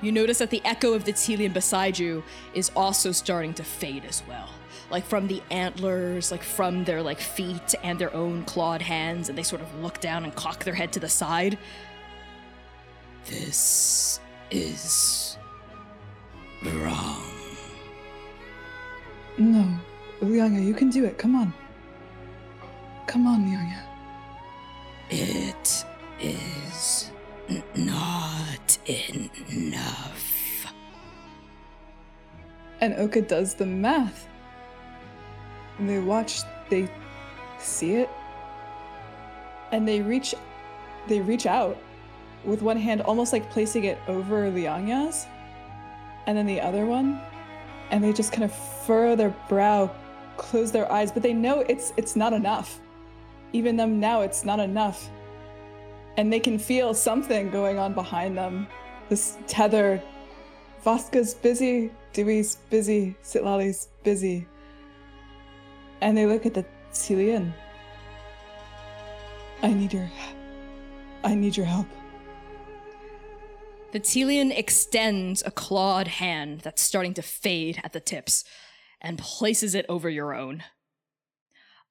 You 0.00 0.10
notice 0.10 0.38
that 0.38 0.50
the 0.50 0.60
echo 0.64 0.94
of 0.94 1.04
the 1.04 1.12
Telian 1.12 1.52
beside 1.52 1.98
you 1.98 2.24
is 2.54 2.72
also 2.74 3.12
starting 3.12 3.54
to 3.54 3.62
fade 3.62 4.04
as 4.04 4.22
well. 4.28 4.48
Like 4.90 5.04
from 5.04 5.28
the 5.28 5.40
antlers, 5.50 6.32
like 6.32 6.42
from 6.42 6.84
their 6.84 7.02
like 7.02 7.20
feet 7.20 7.74
and 7.84 7.98
their 7.98 8.12
own 8.12 8.42
clawed 8.44 8.82
hands, 8.82 9.28
and 9.28 9.38
they 9.38 9.44
sort 9.44 9.62
of 9.62 9.72
look 9.80 10.00
down 10.00 10.24
and 10.24 10.34
cock 10.34 10.64
their 10.64 10.74
head 10.74 10.92
to 10.94 11.00
the 11.00 11.08
side. 11.08 11.56
This 13.26 14.18
is 14.50 15.38
wrong. 16.64 17.22
No, 19.38 19.78
Liangya, 20.20 20.64
you 20.64 20.74
can 20.74 20.90
do 20.90 21.04
it. 21.04 21.16
Come 21.16 21.36
on. 21.36 21.54
Come 23.06 23.26
on, 23.26 23.44
Liangya. 23.44 23.82
It 25.10 25.84
is 26.20 27.10
not 27.74 28.78
enough. 28.86 30.72
And 32.80 32.94
Oka 32.94 33.22
does 33.22 33.54
the 33.54 33.66
math. 33.66 34.26
And 35.78 35.88
they 35.88 35.98
watch, 35.98 36.40
they 36.70 36.88
see 37.58 37.94
it, 37.94 38.10
and 39.72 39.86
they 39.86 40.00
reach, 40.00 40.34
they 41.08 41.20
reach 41.20 41.46
out 41.46 41.76
with 42.44 42.62
one 42.62 42.76
hand, 42.76 43.00
almost 43.02 43.32
like 43.32 43.50
placing 43.50 43.84
it 43.84 43.98
over 44.08 44.50
Liangya's, 44.50 45.26
and 46.26 46.36
then 46.36 46.46
the 46.46 46.60
other 46.60 46.86
one, 46.86 47.20
and 47.90 48.02
they 48.02 48.12
just 48.12 48.32
kind 48.32 48.44
of 48.44 48.52
furrow 48.52 49.16
their 49.16 49.34
brow, 49.48 49.90
close 50.36 50.72
their 50.72 50.90
eyes, 50.90 51.12
but 51.12 51.22
they 51.22 51.32
know 51.32 51.60
it's 51.60 51.92
it's 51.96 52.16
not 52.16 52.32
enough. 52.32 52.80
Even 53.52 53.76
them 53.76 54.00
now, 54.00 54.22
it's 54.22 54.44
not 54.44 54.60
enough, 54.60 55.10
and 56.16 56.32
they 56.32 56.40
can 56.40 56.58
feel 56.58 56.94
something 56.94 57.50
going 57.50 57.78
on 57.78 57.92
behind 57.92 58.36
them. 58.36 58.66
This 59.08 59.36
tether. 59.46 60.02
Voska's 60.84 61.34
busy, 61.34 61.92
Dewey's 62.12 62.56
busy, 62.68 63.14
Sitlali's 63.22 63.88
busy. 64.02 64.46
And 66.00 66.16
they 66.16 66.26
look 66.26 66.44
at 66.44 66.54
the 66.54 66.64
Telian. 66.92 67.52
I 69.62 69.72
need 69.72 69.92
your 69.92 70.10
I 71.22 71.36
need 71.36 71.56
your 71.56 71.66
help. 71.66 71.86
The 73.92 74.00
Telian 74.00 74.56
extends 74.56 75.42
a 75.46 75.50
clawed 75.50 76.08
hand 76.08 76.62
that's 76.62 76.82
starting 76.82 77.14
to 77.14 77.22
fade 77.22 77.80
at 77.84 77.92
the 77.92 78.00
tips 78.00 78.42
and 79.00 79.18
places 79.18 79.74
it 79.74 79.86
over 79.88 80.08
your 80.08 80.34
own. 80.34 80.64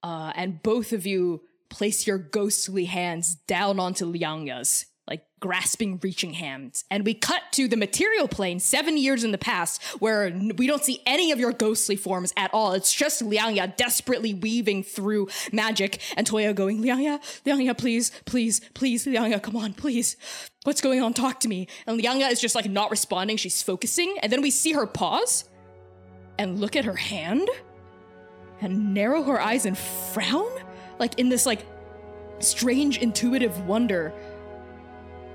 Uh, 0.04 0.34
and 0.36 0.64
both 0.64 0.92
of 0.92 1.06
you 1.06 1.44
place 1.72 2.06
your 2.06 2.20
ghostly 2.20 2.86
hands 2.86 3.36
down 3.48 3.80
onto 3.80 4.06
Liangya's, 4.06 4.86
like 5.08 5.26
grasping, 5.40 6.00
reaching 6.04 6.34
hands. 6.34 6.84
And 6.92 7.04
we 7.04 7.16
cut 7.16 7.42
to 7.54 7.68
the 7.68 7.76
material 7.76 8.28
plane 8.28 8.60
seven 8.60 8.96
years 8.98 9.24
in 9.24 9.32
the 9.32 9.38
past, 9.40 9.82
where 10.00 10.32
we 10.58 10.68
don't 10.68 10.84
see 10.84 11.02
any 11.08 11.32
of 11.32 11.40
your 11.40 11.52
ghostly 11.52 11.96
forms 11.96 12.32
at 12.38 12.54
all. 12.54 12.74
It's 12.74 12.94
just 12.94 13.24
Liangya 13.24 13.76
desperately 13.76 14.34
weaving 14.36 14.84
through 14.84 15.30
magic, 15.52 16.00
and 16.16 16.28
Toya 16.28 16.54
going, 16.54 16.82
Liangya, 16.84 17.20
Liangya, 17.46 17.76
please, 17.78 18.12
please, 18.26 18.62
please, 18.76 19.06
Liangya, 19.08 19.42
come 19.42 19.56
on, 19.56 19.74
please. 19.74 20.18
What's 20.64 20.82
going 20.82 21.02
on? 21.02 21.14
Talk 21.14 21.40
to 21.42 21.48
me. 21.48 21.68
And 21.88 22.00
Liangya 22.00 22.32
is 22.32 22.40
just 22.40 22.54
like 22.54 22.70
not 22.70 22.92
responding. 22.92 23.38
She's 23.38 23.64
focusing. 23.64 24.16
And 24.22 24.32
then 24.32 24.42
we 24.44 24.52
see 24.52 24.74
her 24.74 24.86
pause 24.86 25.46
and 26.38 26.60
look 26.60 26.76
at 26.76 26.86
her 26.86 26.96
hand. 26.96 27.50
and 28.62 28.94
narrow 28.94 29.24
her 29.24 29.42
eyes 29.42 29.66
and 29.66 29.78
frown, 29.78 30.52
like 31.02 31.20
in 31.20 31.28
this 31.28 31.46
like 31.46 31.66
strange 32.40 33.00
intuitive 33.00 33.60
wonder. 33.68 34.14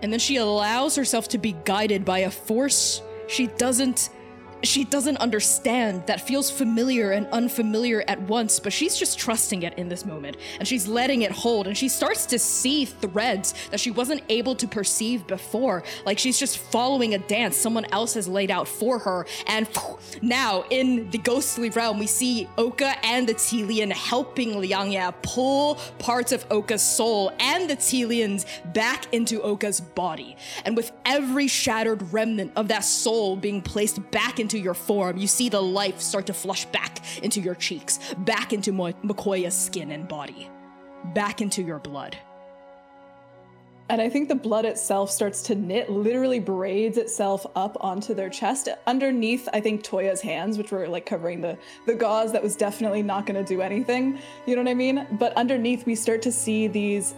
And 0.00 0.10
then 0.10 0.20
she 0.20 0.36
allows 0.36 0.96
herself 0.96 1.28
to 1.28 1.38
be 1.38 1.54
guided 1.64 2.04
by 2.04 2.20
a 2.20 2.30
force 2.30 3.02
she 3.28 3.48
doesn't 3.48 4.10
she 4.62 4.84
doesn't 4.84 5.16
understand 5.18 6.06
that 6.06 6.20
feels 6.20 6.50
familiar 6.50 7.10
and 7.10 7.26
unfamiliar 7.28 8.04
at 8.08 8.20
once, 8.22 8.58
but 8.58 8.72
she's 8.72 8.96
just 8.96 9.18
trusting 9.18 9.62
it 9.62 9.74
in 9.74 9.88
this 9.88 10.04
moment. 10.04 10.36
And 10.58 10.66
she's 10.66 10.88
letting 10.88 11.22
it 11.22 11.32
hold. 11.32 11.66
And 11.66 11.76
she 11.76 11.88
starts 11.88 12.26
to 12.26 12.38
see 12.38 12.84
threads 12.84 13.54
that 13.70 13.80
she 13.80 13.90
wasn't 13.90 14.22
able 14.28 14.54
to 14.56 14.66
perceive 14.66 15.26
before. 15.26 15.82
Like 16.04 16.18
she's 16.18 16.38
just 16.38 16.58
following 16.58 17.14
a 17.14 17.18
dance 17.18 17.56
someone 17.56 17.86
else 17.92 18.14
has 18.14 18.28
laid 18.28 18.50
out 18.50 18.68
for 18.68 18.98
her. 18.98 19.26
And 19.46 19.68
now, 20.22 20.64
in 20.70 21.10
the 21.10 21.18
ghostly 21.18 21.70
realm, 21.70 21.98
we 21.98 22.06
see 22.06 22.48
Oka 22.56 22.94
and 23.04 23.28
the 23.28 23.34
Telian 23.34 23.92
helping 23.92 24.52
Liangya 24.54 25.14
pull 25.22 25.76
parts 25.98 26.32
of 26.32 26.46
Oka's 26.50 26.82
soul 26.82 27.32
and 27.40 27.68
the 27.68 27.76
Telians 27.76 28.46
back 28.72 29.12
into 29.12 29.42
Oka's 29.42 29.80
body. 29.80 30.36
And 30.64 30.76
with 30.76 30.92
every 31.04 31.48
shattered 31.48 32.12
remnant 32.12 32.52
of 32.56 32.68
that 32.68 32.84
soul 32.84 33.36
being 33.36 33.62
placed 33.62 34.10
back 34.10 34.40
into 34.46 34.58
your 34.60 34.74
form, 34.74 35.16
you 35.16 35.26
see 35.26 35.48
the 35.48 35.60
life 35.60 36.00
start 36.00 36.26
to 36.26 36.32
flush 36.32 36.66
back 36.66 37.00
into 37.24 37.40
your 37.40 37.56
cheeks, 37.56 37.98
back 38.18 38.52
into 38.52 38.70
Mo- 38.70 38.92
skin 39.50 39.90
and 39.90 40.06
body, 40.06 40.48
back 41.14 41.40
into 41.40 41.62
your 41.62 41.80
blood. 41.80 42.16
And 43.88 44.00
I 44.00 44.08
think 44.08 44.28
the 44.28 44.36
blood 44.36 44.64
itself 44.64 45.10
starts 45.10 45.42
to 45.42 45.56
knit, 45.56 45.90
literally 45.90 46.38
braids 46.38 46.96
itself 46.96 47.44
up 47.56 47.76
onto 47.80 48.14
their 48.14 48.30
chest. 48.30 48.68
Underneath, 48.86 49.48
I 49.52 49.60
think 49.60 49.82
Toya's 49.82 50.20
hands, 50.20 50.58
which 50.58 50.70
were 50.70 50.86
like 50.86 51.06
covering 51.06 51.40
the 51.40 51.58
the 51.86 51.94
gauze, 51.94 52.32
that 52.32 52.42
was 52.42 52.54
definitely 52.54 53.02
not 53.02 53.26
going 53.26 53.44
to 53.44 53.48
do 53.54 53.62
anything. 53.62 54.18
You 54.46 54.54
know 54.54 54.62
what 54.62 54.70
I 54.70 54.74
mean? 54.74 55.06
But 55.12 55.32
underneath, 55.34 55.86
we 55.86 55.96
start 55.96 56.22
to 56.22 56.32
see 56.32 56.68
these 56.68 57.14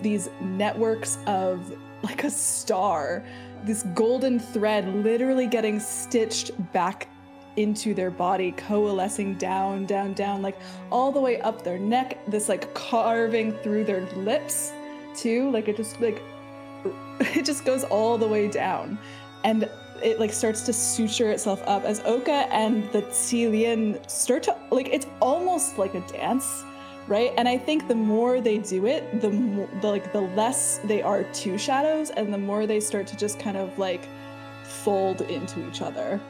these 0.00 0.28
networks 0.40 1.18
of 1.26 1.76
like 2.02 2.24
a 2.24 2.30
star, 2.30 3.24
this 3.64 3.82
golden 3.94 4.38
thread, 4.38 4.86
literally 4.94 5.46
getting 5.46 5.80
stitched 5.80 6.50
back 6.72 7.08
into 7.56 7.92
their 7.94 8.10
body, 8.10 8.52
coalescing 8.52 9.34
down, 9.34 9.84
down, 9.84 10.14
down, 10.14 10.40
like 10.42 10.58
all 10.90 11.12
the 11.12 11.20
way 11.20 11.40
up 11.42 11.62
their 11.62 11.78
neck. 11.78 12.18
This 12.26 12.48
like 12.48 12.72
carving 12.74 13.52
through 13.58 13.84
their 13.84 14.02
lips 14.16 14.72
too 15.14 15.50
like 15.50 15.68
it 15.68 15.76
just 15.76 16.00
like 16.00 16.22
it 17.20 17.44
just 17.44 17.64
goes 17.64 17.84
all 17.84 18.18
the 18.18 18.26
way 18.26 18.48
down 18.48 18.98
and 19.44 19.68
it 20.02 20.18
like 20.18 20.32
starts 20.32 20.62
to 20.62 20.72
suture 20.72 21.30
itself 21.30 21.62
up 21.66 21.84
as 21.84 22.00
Oka 22.00 22.46
and 22.52 22.90
the 22.92 23.02
Telian 23.02 24.10
start 24.10 24.42
to 24.44 24.56
like 24.70 24.88
it's 24.88 25.06
almost 25.20 25.78
like 25.78 25.94
a 25.94 26.00
dance 26.00 26.64
right 27.08 27.32
and 27.36 27.48
i 27.48 27.58
think 27.58 27.88
the 27.88 27.94
more 27.94 28.40
they 28.40 28.58
do 28.58 28.86
it 28.86 29.20
the 29.20 29.28
the, 29.80 29.88
like 29.88 30.12
the 30.12 30.20
less 30.20 30.78
they 30.84 31.02
are 31.02 31.24
two 31.32 31.58
shadows 31.58 32.10
and 32.10 32.32
the 32.32 32.38
more 32.38 32.66
they 32.66 32.80
start 32.80 33.06
to 33.06 33.16
just 33.16 33.38
kind 33.38 33.56
of 33.56 33.76
like 33.78 34.06
fold 34.64 35.20
into 35.22 35.66
each 35.68 35.82
other 35.82 36.20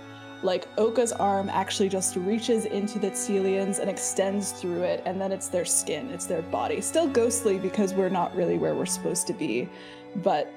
like 0.42 0.66
Oka's 0.76 1.12
arm 1.12 1.48
actually 1.48 1.88
just 1.88 2.16
reaches 2.16 2.64
into 2.66 2.98
the 2.98 3.10
Telians 3.10 3.78
and 3.78 3.88
extends 3.88 4.52
through 4.52 4.82
it, 4.82 5.02
and 5.06 5.20
then 5.20 5.30
it's 5.30 5.48
their 5.48 5.64
skin, 5.64 6.10
it's 6.10 6.26
their 6.26 6.42
body. 6.42 6.80
Still 6.80 7.06
ghostly 7.06 7.58
because 7.58 7.94
we're 7.94 8.08
not 8.08 8.34
really 8.34 8.58
where 8.58 8.74
we're 8.74 8.86
supposed 8.86 9.26
to 9.28 9.32
be, 9.32 9.68
but 10.16 10.52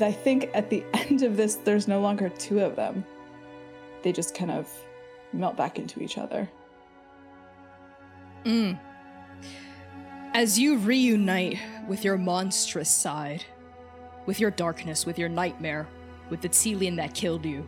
I 0.00 0.10
think 0.10 0.50
at 0.54 0.70
the 0.70 0.84
end 0.94 1.22
of 1.22 1.36
this, 1.36 1.56
there's 1.56 1.86
no 1.86 2.00
longer 2.00 2.28
two 2.30 2.60
of 2.60 2.76
them. 2.76 3.04
They 4.02 4.12
just 4.12 4.34
kind 4.34 4.50
of 4.50 4.68
melt 5.32 5.56
back 5.56 5.78
into 5.78 6.02
each 6.02 6.18
other. 6.18 6.48
Mm. 8.44 8.78
As 10.34 10.58
you 10.58 10.78
reunite 10.78 11.60
with 11.86 12.04
your 12.04 12.18
monstrous 12.18 12.90
side, 12.90 13.44
with 14.26 14.40
your 14.40 14.50
darkness, 14.50 15.06
with 15.06 15.16
your 15.16 15.28
nightmare, 15.28 15.86
with 16.28 16.40
the 16.40 16.48
Telian 16.48 16.96
that 16.96 17.14
killed 17.14 17.46
you, 17.46 17.64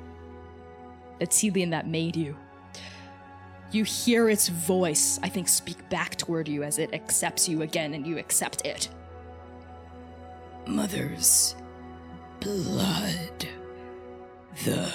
the 1.20 1.28
Telian 1.28 1.70
that 1.70 1.86
made 1.86 2.16
you, 2.16 2.36
you 3.70 3.84
hear 3.84 4.28
its 4.28 4.48
voice, 4.48 5.20
I 5.22 5.28
think, 5.28 5.46
speak 5.46 5.88
back 5.90 6.16
toward 6.16 6.48
you 6.48 6.64
as 6.64 6.80
it 6.80 6.92
accepts 6.92 7.48
you 7.48 7.62
again 7.62 7.94
and 7.94 8.04
you 8.04 8.18
accept 8.18 8.66
it. 8.66 8.88
Mother's 10.66 11.54
blood. 12.40 13.46
The 14.64 14.92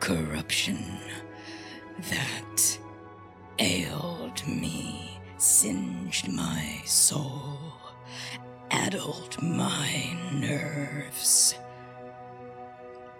corruption 0.00 0.84
that 2.10 2.78
ailed 3.60 4.44
me, 4.48 5.01
singed 5.42 6.28
my 6.28 6.80
soul, 6.84 7.58
addled 8.70 9.42
my 9.42 10.16
nerves, 10.32 11.56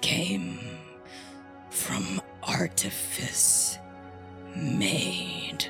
came 0.00 0.60
from 1.68 2.22
artifice 2.44 3.76
made 4.54 5.66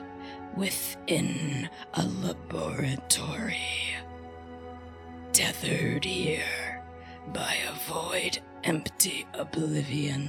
within 0.54 1.70
a 1.94 2.04
laboratory, 2.06 3.96
tethered 5.32 6.04
here 6.04 6.84
by 7.32 7.56
a 7.66 7.72
void 7.90 8.38
empty 8.62 9.26
oblivion. 9.32 10.28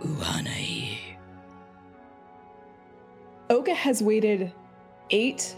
Uhanai. 0.00 1.09
Oka 3.50 3.74
has 3.74 4.00
waited 4.00 4.52
eight 5.10 5.56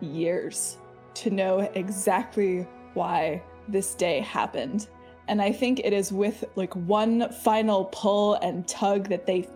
years 0.00 0.78
to 1.14 1.30
know 1.30 1.58
exactly 1.74 2.66
why 2.94 3.42
this 3.66 3.96
day 3.96 4.20
happened. 4.20 4.88
And 5.26 5.42
I 5.42 5.50
think 5.50 5.80
it 5.80 5.92
is 5.92 6.12
with 6.12 6.44
like 6.54 6.74
one 6.74 7.30
final 7.32 7.86
pull 7.86 8.34
and 8.34 8.66
tug 8.66 9.08
that 9.08 9.26
they 9.26 9.48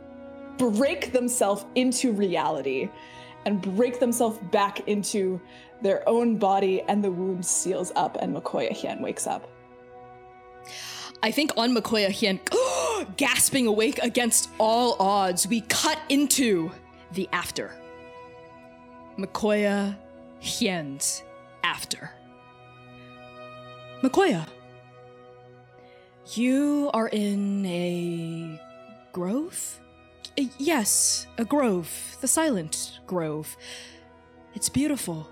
break 0.59 1.13
themselves 1.13 1.65
into 1.77 2.13
reality 2.13 2.91
and 3.47 3.63
break 3.77 4.01
themselves 4.01 4.39
back 4.51 4.89
into 4.89 5.41
their 5.81 6.09
own 6.09 6.39
body, 6.39 6.81
and 6.83 7.05
the 7.05 7.11
wound 7.11 7.45
seals 7.45 7.93
up, 7.95 8.17
and 8.23 8.35
Makoya 8.35 8.73
Hien 8.73 9.03
wakes 9.03 9.27
up. 9.27 9.47
I 11.23 11.31
think 11.31 11.53
on 11.59 11.75
Makoya 11.75 12.09
Hien, 12.09 12.41
gasping 13.19 13.67
awake 13.67 13.99
against 14.03 14.49
all 14.59 14.97
odds, 14.99 15.47
we 15.47 15.61
cut 15.63 15.99
into 16.09 16.73
the 17.15 17.29
after. 17.33 17.73
Makoya 19.19 19.97
Hien's 20.41 21.23
after. 21.63 22.11
Makoya, 24.03 24.47
you 26.33 26.91
are 26.93 27.09
in 27.09 27.65
a 27.65 28.61
grove? 29.13 29.81
Yes, 30.59 31.27
a 31.39 31.45
grove, 31.45 32.17
the 32.21 32.29
silent 32.29 32.99
grove. 33.07 33.57
It's 34.55 34.69
beautiful. 34.69 35.29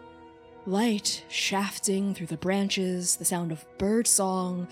Light 0.64 1.24
shafting 1.28 2.14
through 2.14 2.28
the 2.28 2.37
branches, 2.37 3.16
the 3.16 3.24
sound 3.24 3.51
of 3.51 3.66
bird 3.78 4.07
song, 4.07 4.68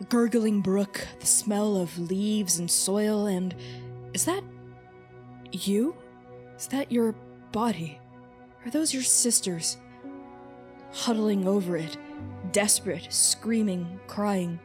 a 0.00 0.04
gurgling 0.04 0.60
brook, 0.60 1.06
the 1.20 1.26
smell 1.26 1.76
of 1.76 1.98
leaves 1.98 2.58
and 2.58 2.70
soil, 2.70 3.26
and 3.26 3.54
is 4.12 4.26
that 4.26 4.44
you? 5.52 5.96
Is 6.58 6.68
that 6.68 6.90
your 6.90 7.14
body? 7.52 8.00
Are 8.64 8.70
those 8.70 8.94
your 8.94 9.02
sisters? 9.02 9.76
Huddling 10.92 11.46
over 11.46 11.76
it, 11.76 11.96
desperate, 12.52 13.12
screaming, 13.12 14.00
crying. 14.06 14.58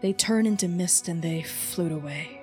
They 0.00 0.12
turn 0.12 0.46
into 0.46 0.68
mist 0.68 1.08
and 1.08 1.22
they 1.22 1.42
float 1.42 1.92
away. 1.92 2.42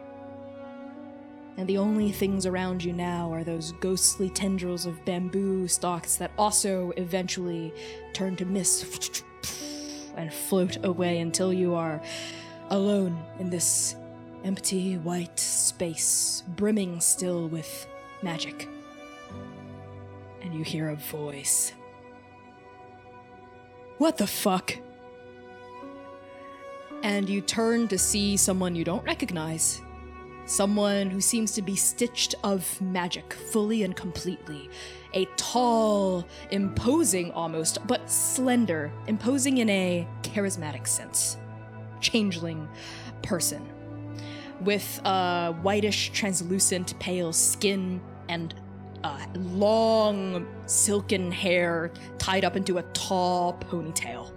And 1.58 1.68
the 1.68 1.78
only 1.78 2.12
things 2.12 2.46
around 2.46 2.84
you 2.84 2.94
now 2.94 3.32
are 3.34 3.44
those 3.44 3.72
ghostly 3.74 4.30
tendrils 4.30 4.86
of 4.86 5.04
bamboo 5.06 5.68
stalks 5.68 6.16
that 6.18 6.32
also 6.38 6.92
eventually 6.98 7.74
turn 8.14 8.36
to 8.38 8.46
mist 8.46 9.24
and 10.18 10.34
float 10.34 10.84
away 10.86 11.20
until 11.20 11.54
you 11.54 11.74
are 11.74 12.02
alone 12.70 13.22
in 13.40 13.50
this 13.50 13.96
empty 14.46 14.96
white 14.98 15.40
space, 15.40 16.44
brimming 16.56 17.02
still 17.02 17.48
with 17.50 17.88
magic. 18.22 18.70
And 20.42 20.54
you 20.54 20.64
hear 20.64 20.90
a 20.90 20.96
voice. 20.96 21.74
What 23.98 24.18
the 24.18 24.28
fuck? 24.28 24.76
And 27.02 27.28
you 27.28 27.42
turn 27.42 27.88
to 27.88 27.98
see 27.98 28.38
someone 28.38 28.76
you 28.76 28.84
don't 28.84 29.04
recognize. 29.04 29.82
Someone 30.46 31.10
who 31.10 31.22
seems 31.22 31.54
to 31.54 31.64
be 31.64 31.76
stitched 31.76 32.36
of 32.44 32.80
magic, 32.80 33.34
fully 33.34 33.82
and 33.82 33.96
completely. 33.96 34.70
A 35.16 35.26
tall, 35.38 36.24
imposing 36.52 37.32
almost, 37.32 37.80
but 37.88 38.12
slender, 38.12 38.92
imposing 39.08 39.58
in 39.58 39.70
a 39.72 40.08
charismatic 40.22 40.86
sense. 40.86 41.38
Changeling 42.00 42.68
person. 43.24 43.68
With 44.62 45.02
uh, 45.06 45.54
whitish, 45.54 46.12
translucent, 46.12 46.98
pale 47.00 47.34
skin 47.34 48.02
and 48.30 48.54
long, 49.36 50.48
silken 50.66 51.32
hair 51.32 51.92
tied 52.18 52.44
up 52.46 52.56
into 52.56 52.78
a 52.78 52.84
tall 52.94 53.54
ponytail. 53.54 54.32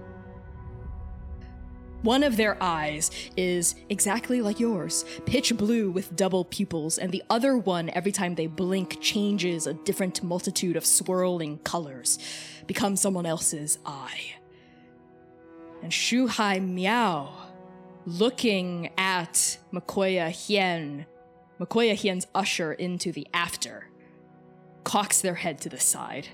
One 2.03 2.23
of 2.23 2.37
their 2.37 2.63
eyes 2.63 3.11
is 3.37 3.75
exactly 3.89 4.41
like 4.41 4.61
yours, 4.61 5.05
pitch 5.27 5.57
blue 5.57 5.91
with 5.91 6.15
double 6.15 6.45
pupils, 6.45 6.97
and 6.97 7.11
the 7.11 7.25
other 7.29 7.59
one, 7.59 7.91
every 7.91 8.13
time 8.13 8.37
they 8.37 8.47
blink, 8.47 9.01
changes 9.01 9.67
a 9.67 9.75
different 9.75 10.23
multitude 10.23 10.77
of 10.77 10.87
swirling 10.87 11.59
colors, 11.59 12.19
becomes 12.69 13.01
someone 13.01 13.27
else's 13.27 13.79
eye. 13.85 14.37
And 15.83 15.93
Shu 15.93 16.29
Hai 16.29 16.61
Miao, 16.61 17.33
looking 18.09 18.91
at 18.97 19.59
Makoya 19.71 20.31
Hien, 20.31 21.05
Makoya 21.61 21.95
Hien's 21.95 22.27
usher 22.35 22.73
into 22.73 23.13
the 23.13 23.27
after, 23.35 23.91
cocks 24.85 25.21
their 25.21 25.35
head 25.35 25.61
to 25.61 25.69
the 25.69 25.79
side. 25.79 26.29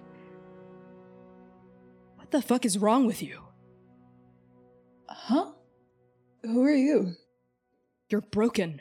What 2.16 2.31
the 2.31 2.41
fuck 2.41 2.64
is 2.64 2.79
wrong 2.79 3.07
with 3.07 3.22
you? 3.22 3.41
Huh? 5.09 5.51
Who 6.43 6.62
are 6.62 6.75
you? 6.75 7.14
You're 8.09 8.20
broken. 8.20 8.81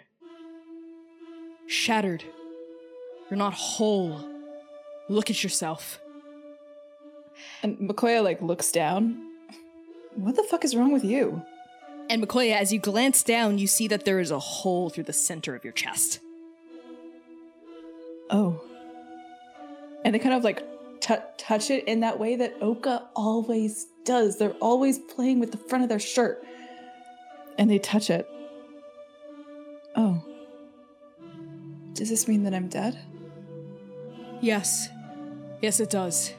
Shattered. 1.66 2.24
You're 3.30 3.38
not 3.38 3.54
whole. 3.54 4.24
Look 5.10 5.32
at 5.32 5.44
yourself. 5.44 6.00
And 7.64 7.78
Makoya 7.80 8.24
like 8.24 8.41
looks 8.41 8.72
down. 8.72 9.18
What 10.16 10.36
the 10.36 10.44
fuck 10.44 10.64
is 10.64 10.76
wrong 10.76 10.94
with 10.94 11.04
you? 11.04 11.44
And 12.10 12.22
Makoya, 12.22 12.56
as 12.56 12.72
you 12.72 12.80
glance 12.80 13.24
down, 13.24 13.58
you 13.58 13.68
see 13.68 13.88
that 13.88 14.06
there 14.06 14.20
is 14.20 14.32
a 14.32 14.39
hole 14.39 14.89
through 14.89 15.06
the 15.06 15.14
center 15.14 15.56
of 15.56 15.64
your 15.64 15.74
chest. 15.74 16.20
Oh. 18.30 18.62
And 20.04 20.14
they 20.14 20.20
kind 20.20 20.36
of 20.36 20.43
like 20.43 20.64
t- 20.99 21.16
touch 21.38 21.72
it 21.72 21.86
in 21.86 22.01
that 22.01 22.20
way 22.20 22.36
that 22.36 22.56
Oka 22.62 23.08
always 23.16 23.88
does. 24.06 24.38
They're 24.38 24.51
always 24.54 24.99
playing 24.99 25.39
with 25.39 25.51
the 25.51 25.58
front 25.58 25.84
of 25.84 25.89
their 25.89 25.99
shirt. 25.99 26.45
And 27.58 27.70
they 27.70 27.80
touch 27.80 28.10
it. 28.10 28.28
Oh. 29.95 30.24
Does 31.93 32.10
this 32.10 32.28
mean 32.28 32.43
that 32.43 32.54
I'm 32.54 32.68
dead? 32.68 32.99
Yes. 34.41 34.89
Yes, 35.62 35.80
it 35.80 35.89
does. 35.89 36.34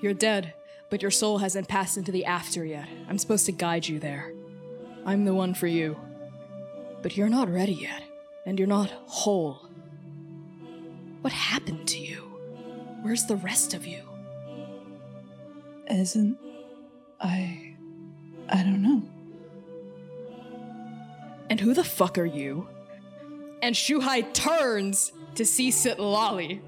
You're 0.00 0.14
dead, 0.14 0.54
but 0.90 1.02
your 1.02 1.10
soul 1.10 1.38
hasn't 1.38 1.68
passed 1.68 1.96
into 1.96 2.10
the 2.10 2.24
after 2.24 2.64
yet. 2.64 2.88
I'm 3.08 3.18
supposed 3.18 3.46
to 3.46 3.52
guide 3.52 3.86
you 3.86 4.00
there. 4.00 4.32
I'm 5.08 5.24
the 5.24 5.32
one 5.32 5.54
for 5.54 5.66
you. 5.66 5.96
But 7.00 7.16
you're 7.16 7.30
not 7.30 7.48
ready 7.48 7.72
yet, 7.72 8.02
and 8.44 8.58
you're 8.58 8.68
not 8.68 8.90
whole. 9.06 9.66
What 11.22 11.32
happened 11.32 11.88
to 11.88 11.98
you? 11.98 12.18
Where's 13.00 13.24
the 13.24 13.36
rest 13.36 13.72
of 13.72 13.86
you? 13.86 14.02
Isn't. 15.90 16.36
I. 17.18 17.74
I 18.50 18.62
don't 18.62 18.82
know. 18.82 19.02
And 21.48 21.58
who 21.58 21.72
the 21.72 21.84
fuck 21.84 22.18
are 22.18 22.26
you? 22.26 22.68
And 23.62 23.74
Shuhai 23.74 24.30
turns 24.34 25.12
to 25.36 25.46
see 25.46 25.70
Sitlali, 25.70 26.60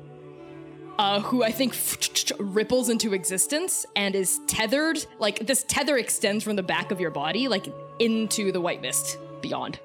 uh, 1.01 1.19
who 1.21 1.43
I 1.43 1.51
think 1.51 1.75
ripples 2.39 2.91
into 2.91 3.15
existence 3.15 3.87
and 3.97 4.15
is 4.15 4.39
tethered. 4.47 5.05
Like 5.19 5.47
this 5.47 5.65
tether 5.67 5.97
extends 5.97 6.45
from 6.45 6.57
the 6.57 6.63
back 6.63 6.91
of 6.91 7.01
your 7.01 7.11
body, 7.11 7.49
like 7.49 7.67
into 7.99 8.53
the 8.53 8.61
white 8.61 8.83
mist 8.83 9.19
beyond. 9.41 9.81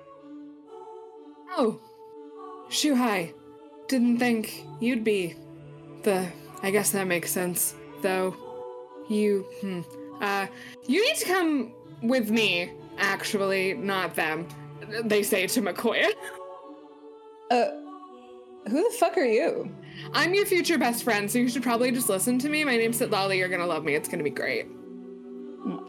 Oh, 1.51 1.79
Shuhai. 2.69 3.33
Didn't 3.87 4.17
think 4.17 4.65
you'd 4.81 5.05
be 5.05 5.35
the. 6.03 6.27
I 6.61 6.71
guess 6.71 6.91
that 6.91 7.07
makes 7.07 7.31
sense, 7.31 7.75
though. 8.01 8.35
You. 9.07 9.45
Hmm. 9.61 9.81
Uh, 10.19 10.47
you 10.85 11.05
need 11.05 11.15
to 11.17 11.25
come 11.25 11.73
with 12.01 12.29
me, 12.29 12.71
actually, 12.97 13.73
not 13.73 14.15
them. 14.15 14.47
They 15.03 15.23
say 15.23 15.47
to 15.47 15.61
Makoya. 15.61 16.11
Uh. 17.49 17.84
Who 18.69 18.83
the 18.83 18.95
fuck 18.97 19.17
are 19.17 19.25
you? 19.25 19.71
I'm 20.13 20.33
your 20.33 20.45
future 20.45 20.77
best 20.77 21.03
friend, 21.03 21.29
so 21.29 21.37
you 21.37 21.49
should 21.49 21.63
probably 21.63 21.91
just 21.91 22.09
listen 22.09 22.39
to 22.39 22.49
me. 22.49 22.63
My 22.63 22.77
name's 22.77 22.99
Sitlali. 22.99 23.37
You're 23.37 23.49
gonna 23.49 23.65
love 23.65 23.83
me. 23.83 23.93
It's 23.93 24.09
gonna 24.09 24.23
be 24.23 24.31
great. 24.31 24.67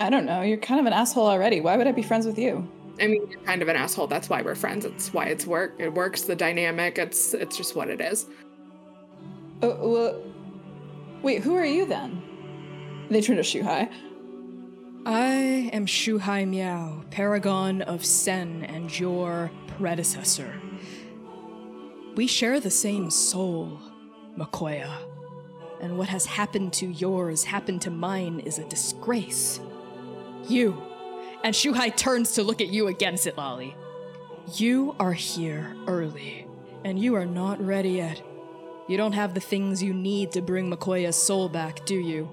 I 0.01 0.11
don't 0.11 0.27
know. 0.27 0.43
You're 0.43 0.59
kind 0.59 0.81
of 0.81 0.87
an 0.87 0.93
asshole 0.93 1.27
already. 1.27 1.61
Why 1.61 1.77
would 1.77 1.87
I 1.87 1.93
be 1.93 2.03
friends 2.03 2.27
with 2.27 2.39
you? 2.39 2.69
I 3.01 3.07
mean, 3.07 3.27
you're 3.31 3.41
kind 3.41 3.63
of 3.63 3.69
an 3.69 3.77
asshole. 3.77 4.07
That's 4.07 4.29
why 4.29 4.43
we're 4.43 4.55
friends. 4.55 4.85
It's 4.85 5.13
why 5.13 5.27
it's 5.27 5.47
work. 5.47 5.75
It 5.79 5.93
works. 5.93 6.23
The 6.23 6.37
dynamic. 6.37 6.99
It's 6.99 7.35
it's 7.35 7.57
just 7.57 7.77
what 7.77 7.89
it 7.89 8.01
is. 8.01 8.27
Uh, 9.63 9.75
well, 9.79 10.23
wait, 11.23 11.43
who 11.43 11.55
are 11.55 11.65
you 11.65 11.87
then? 11.87 12.23
They 13.11 13.23
turn 13.23 13.37
to 13.37 13.43
Shuhai. 13.43 13.91
I 15.07 15.71
am 15.73 15.87
Shuhai 15.87 16.47
Miao, 16.49 17.05
paragon 17.11 17.81
of 17.83 18.05
Sen 18.05 18.65
and 18.65 18.99
your 18.99 19.51
predecessor. 19.79 20.61
We 22.17 22.27
share 22.27 22.61
the 22.61 22.71
same 22.71 23.11
soul, 23.11 23.79
Makoya. 24.39 24.91
And 25.83 25.99
what 25.99 26.09
has 26.09 26.25
happened 26.25 26.73
to 26.75 26.87
yours 26.87 27.45
happened 27.45 27.83
to 27.83 27.91
mine 27.91 28.41
is 28.41 28.59
a 28.59 28.65
disgrace. 28.65 29.61
You. 30.49 30.83
And 31.45 31.55
Shuhai 31.55 31.95
turns 31.95 32.33
to 32.33 32.43
look 32.43 32.63
at 32.63 32.69
you 32.69 32.87
again, 32.87 33.17
Sitlali. 33.17 33.75
You 34.55 34.97
are 34.99 35.13
here 35.13 35.77
early, 35.87 36.47
and 36.87 36.99
you 36.99 37.15
are 37.17 37.27
not 37.27 37.61
ready 37.61 37.91
yet. 37.91 38.23
You 38.89 38.97
don't 38.97 39.13
have 39.13 39.35
the 39.35 39.41
things 39.41 39.83
you 39.83 39.93
need 39.93 40.33
to 40.33 40.41
bring 40.41 40.71
Makoya's 40.71 41.17
soul 41.17 41.51
back, 41.51 41.85
do 41.85 41.97
you? 41.97 42.31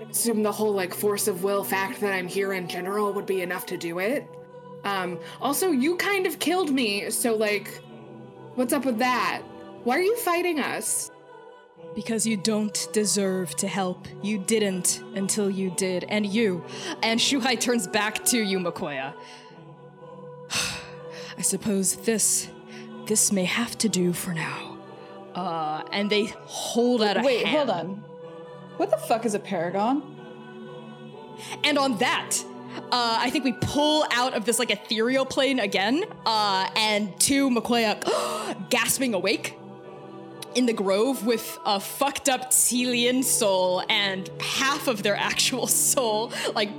I 0.00 0.10
assume 0.10 0.42
the 0.42 0.50
whole 0.50 0.72
like 0.72 0.92
force 0.92 1.28
of 1.28 1.44
will 1.44 1.62
fact 1.62 2.00
that 2.00 2.12
I'm 2.12 2.26
here 2.26 2.52
in 2.52 2.66
general 2.66 3.12
would 3.12 3.26
be 3.26 3.42
enough 3.42 3.66
to 3.66 3.76
do 3.76 4.00
it. 4.00 4.26
Um, 4.82 5.20
also, 5.40 5.70
you 5.70 5.96
kind 5.96 6.26
of 6.26 6.40
killed 6.40 6.70
me, 6.70 7.10
so 7.10 7.36
like, 7.36 7.80
what's 8.54 8.72
up 8.72 8.84
with 8.84 8.98
that? 8.98 9.42
Why 9.84 9.98
are 9.98 10.02
you 10.02 10.16
fighting 10.16 10.60
us? 10.60 11.10
Because 11.94 12.26
you 12.26 12.36
don't 12.36 12.88
deserve 12.92 13.54
to 13.56 13.68
help. 13.68 14.08
You 14.22 14.38
didn't 14.38 15.02
until 15.14 15.48
you 15.50 15.70
did. 15.70 16.04
And 16.04 16.26
you. 16.26 16.64
And 17.02 17.20
Shuhai 17.20 17.60
turns 17.60 17.86
back 17.86 18.24
to 18.26 18.38
you, 18.38 18.58
Makoya. 18.58 19.14
I 21.38 21.42
suppose 21.42 21.96
this. 21.96 22.48
This 23.06 23.30
may 23.30 23.44
have 23.44 23.76
to 23.78 23.88
do 23.88 24.12
for 24.12 24.32
now. 24.32 24.78
Uh, 25.34 25.82
and 25.92 26.08
they 26.08 26.26
hold 26.46 27.02
out 27.02 27.18
a 27.18 27.20
Wait, 27.20 27.46
hand. 27.46 27.68
hold 27.68 27.70
on. 27.70 28.04
What 28.76 28.90
the 28.90 28.96
fuck 28.96 29.24
is 29.26 29.34
a 29.34 29.38
paragon? 29.38 30.02
And 31.62 31.78
on 31.78 31.98
that, 31.98 32.36
uh, 32.76 33.18
I 33.20 33.30
think 33.30 33.44
we 33.44 33.52
pull 33.52 34.06
out 34.10 34.34
of 34.34 34.44
this 34.44 34.58
like 34.58 34.70
ethereal 34.70 35.24
plane 35.24 35.58
again, 35.58 36.04
uh, 36.26 36.68
and 36.76 37.18
to 37.20 37.50
Makoya 37.50 38.00
gasping 38.70 39.14
awake 39.14 39.56
in 40.54 40.66
the 40.66 40.72
grove 40.72 41.26
with 41.26 41.58
a 41.64 41.80
fucked 41.80 42.28
up 42.28 42.50
Telian 42.50 43.24
soul 43.24 43.82
and 43.88 44.30
half 44.40 44.88
of 44.88 45.02
their 45.02 45.16
actual 45.30 45.66
soul, 45.66 46.32
like 46.54 46.70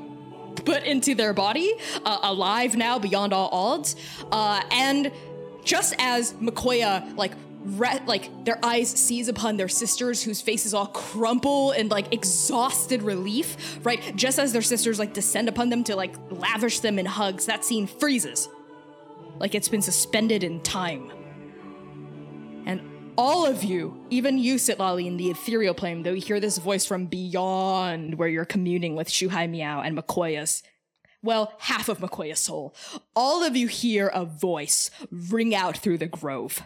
put 0.65 0.83
into 0.83 1.15
their 1.15 1.33
body, 1.33 1.73
uh, 2.03 2.19
alive 2.23 2.75
now 2.75 2.97
beyond 2.97 3.33
all 3.33 3.49
odds. 3.51 3.95
Uh, 4.31 4.61
and 4.71 5.11
just 5.63 5.95
as 5.97 6.33
Makoya 6.33 7.15
like 7.17 7.33
re- 7.65 7.99
like 8.05 8.45
their 8.45 8.63
eyes 8.63 8.89
seize 8.89 9.27
upon 9.27 9.57
their 9.57 9.67
sisters 9.67 10.23
whose 10.23 10.41
faces 10.41 10.73
all 10.73 10.87
crumple 10.87 11.71
in 11.71 11.89
like 11.89 12.13
exhausted 12.13 13.01
relief, 13.01 13.79
right? 13.83 14.15
Just 14.15 14.39
as 14.39 14.53
their 14.53 14.61
sisters 14.61 14.99
like 14.99 15.13
descend 15.13 15.49
upon 15.49 15.69
them 15.69 15.83
to 15.85 15.95
like 15.95 16.15
lavish 16.29 16.79
them 16.79 16.99
in 16.99 17.05
hugs, 17.05 17.45
that 17.47 17.65
scene 17.65 17.87
freezes. 17.87 18.47
Like 19.39 19.55
it's 19.55 19.67
been 19.67 19.81
suspended 19.81 20.43
in 20.43 20.61
time. 20.61 21.11
And 22.65 22.81
all 23.17 23.45
of 23.45 23.63
you, 23.63 24.05
even 24.09 24.37
you, 24.37 24.55
Sitlali, 24.55 25.07
in 25.07 25.17
the 25.17 25.29
ethereal 25.29 25.73
plane, 25.73 26.03
though 26.03 26.13
you 26.13 26.21
hear 26.21 26.39
this 26.39 26.57
voice 26.57 26.85
from 26.85 27.07
beyond 27.07 28.15
where 28.15 28.27
you're 28.27 28.45
communing 28.45 28.95
with 28.95 29.09
Shuhai 29.09 29.49
Miao 29.49 29.81
and 29.81 29.97
Makoya's, 29.97 30.63
well, 31.21 31.53
half 31.57 31.89
of 31.89 31.99
Makoya's 31.99 32.39
soul, 32.39 32.75
all 33.15 33.43
of 33.43 33.55
you 33.55 33.67
hear 33.67 34.07
a 34.07 34.25
voice 34.25 34.91
ring 35.09 35.55
out 35.55 35.77
through 35.77 35.97
the 35.97 36.07
grove. 36.07 36.61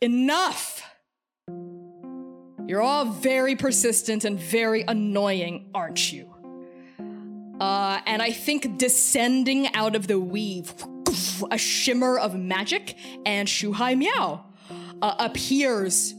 Enough! 0.00 0.82
You're 2.68 2.82
all 2.82 3.06
very 3.06 3.56
persistent 3.56 4.24
and 4.24 4.38
very 4.38 4.84
annoying, 4.86 5.70
aren't 5.74 6.12
you? 6.12 6.32
Uh, 7.60 8.00
and 8.06 8.22
I 8.22 8.30
think 8.30 8.78
descending 8.78 9.74
out 9.74 9.96
of 9.96 10.06
the 10.06 10.20
weave, 10.20 10.72
a 11.50 11.58
shimmer 11.58 12.16
of 12.16 12.38
magic, 12.38 12.96
and 13.26 13.48
Shuhai 13.48 13.98
Miao 13.98 14.44
uh, 15.02 15.14
appears, 15.18 16.14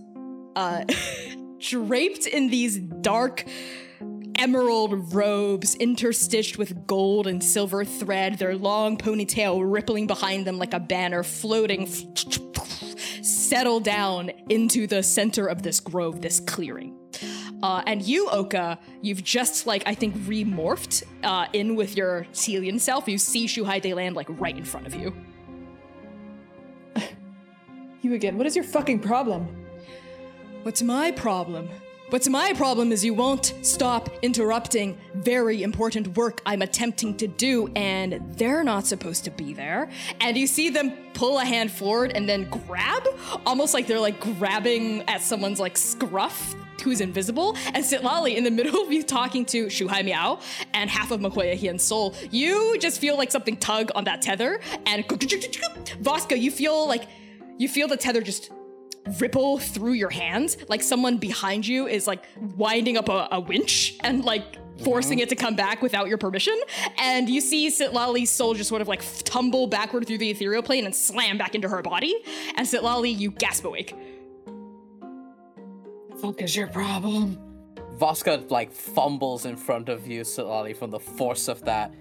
uh, 0.58 0.84
draped 1.60 2.28
in 2.28 2.50
these 2.50 2.78
dark 2.78 3.46
emerald 4.36 5.14
robes 5.14 5.76
interstitched 5.78 6.58
with 6.58 6.86
gold 6.86 7.28
and 7.28 7.42
silver 7.42 7.86
thread, 7.86 8.40
their 8.40 8.56
long 8.56 8.98
ponytail 8.98 9.62
rippling 9.64 10.08
behind 10.08 10.46
them 10.46 10.58
like 10.58 10.74
a 10.74 10.80
banner 10.80 11.24
floating, 11.24 11.88
settle 13.50 13.80
down 13.80 14.30
into 14.50 14.86
the 14.86 15.02
center 15.02 15.48
of 15.48 15.64
this 15.64 15.80
grove, 15.80 16.22
this 16.22 16.40
clearing. 16.40 16.96
Uh, 17.64 17.82
and 17.88 18.04
you, 18.04 18.30
Oka, 18.30 18.78
you've 19.02 19.24
just 19.24 19.66
like 19.66 19.84
I 19.88 19.96
think 19.96 20.16
remorphed 20.20 21.04
uh, 21.24 21.48
in 21.52 21.76
with 21.76 21.98
your 21.98 22.28
Telian 22.32 22.80
self. 22.80 23.08
You 23.08 23.18
see 23.18 23.48
Shuhai 23.48 23.82
De 23.82 23.94
land 23.94 24.16
like 24.16 24.28
right 24.30 24.56
in 24.56 24.64
front 24.64 24.88
of 24.88 24.96
you. 24.96 25.14
You 28.02 28.14
again. 28.14 28.38
What 28.38 28.48
is 28.48 28.56
your 28.56 28.64
fucking 28.64 29.00
problem? 29.00 29.46
What's 30.64 30.82
my 30.82 31.12
problem? 31.12 31.68
What's 32.10 32.28
my 32.28 32.54
problem 32.54 32.92
is 32.92 33.06
you 33.06 33.14
won't 33.14 33.54
stop 33.62 34.10
interrupting 34.24 34.98
very 35.14 35.62
important 35.62 36.18
work 36.18 36.42
I'm 36.44 36.64
attempting 36.64 37.16
to 37.18 37.28
do, 37.28 37.72
and 37.76 38.20
they're 38.36 38.64
not 38.64 38.88
supposed 38.88 39.26
to 39.26 39.30
be 39.30 39.54
there. 39.54 39.92
And 40.20 40.36
you 40.36 40.48
see 40.48 40.72
them 40.72 40.92
pull 41.14 41.38
a 41.38 41.46
hand 41.46 41.72
forward 41.72 42.14
and 42.16 42.28
then 42.28 42.50
grab, 42.50 43.08
almost 43.46 43.76
like 43.76 43.86
they're 43.86 44.00
like 44.00 44.20
grabbing 44.20 45.04
at 45.08 45.22
someone's 45.22 45.60
like 45.60 45.78
scruff 45.78 46.56
who's 46.82 47.00
invisible, 47.00 47.56
and 47.76 47.86
Sitlali 47.86 48.36
in 48.36 48.44
the 48.44 48.50
middle 48.50 48.82
of 48.82 48.92
you 48.92 49.04
talking 49.04 49.46
to 49.46 49.68
Shuhai 49.68 50.04
Miao 50.04 50.40
and 50.74 50.90
half 50.90 51.12
of 51.12 51.20
Makoya 51.20 51.54
Hien's 51.54 51.84
soul, 51.84 52.16
you 52.32 52.76
just 52.80 53.00
feel 53.00 53.18
like 53.18 53.30
something 53.30 53.56
tug 53.58 53.92
on 53.94 54.06
that 54.06 54.24
tether, 54.24 54.62
and 54.88 55.08
Voska, 55.08 56.40
you 56.40 56.50
feel 56.50 56.88
like 56.88 57.04
you 57.60 57.70
feel 57.70 57.88
the 57.88 57.98
tether 57.98 58.22
just 58.22 58.50
ripple 59.20 59.58
through 59.58 59.94
your 59.94 60.10
hands, 60.10 60.58
like 60.68 60.84
someone 60.84 61.18
behind 61.18 61.68
you 61.68 61.88
is 61.88 62.08
like 62.08 62.24
winding 62.56 62.98
up 62.98 63.10
a, 63.10 63.28
a 63.32 63.40
winch 63.40 63.98
and 64.04 64.24
like 64.24 64.58
forcing 64.84 65.20
it 65.20 65.30
to 65.30 65.36
come 65.36 65.56
back 65.56 65.82
without 65.82 66.08
your 66.08 66.18
permission. 66.18 66.58
And 66.98 67.30
you 67.30 67.42
see 67.42 67.70
Sitlali's 67.70 68.30
soul 68.30 68.54
just 68.54 68.70
sort 68.70 68.82
of 68.82 68.88
like 68.88 69.04
tumble 69.24 69.68
backward 69.68 70.08
through 70.08 70.20
the 70.20 70.30
ethereal 70.30 70.64
plane 70.64 70.86
and 70.86 70.96
slam 70.96 71.38
back 71.38 71.56
into 71.56 71.70
her 71.70 71.82
body. 71.82 72.16
And 72.56 72.68
Sitlali, 72.68 73.18
you 73.18 73.32
gasp 73.32 73.66
awake. 73.66 73.96
Fuck 76.22 76.42
is 76.42 76.56
your 76.56 76.68
problem? 76.68 77.38
Voska 77.98 78.50
like 78.50 78.72
fumbles 78.72 79.46
in 79.46 79.58
front 79.58 79.90
of 79.90 80.08
you, 80.08 80.22
Sitlali, 80.22 80.76
from 80.76 80.90
the 80.90 81.00
force 81.00 81.48
of 81.48 81.66
that, 81.66 81.94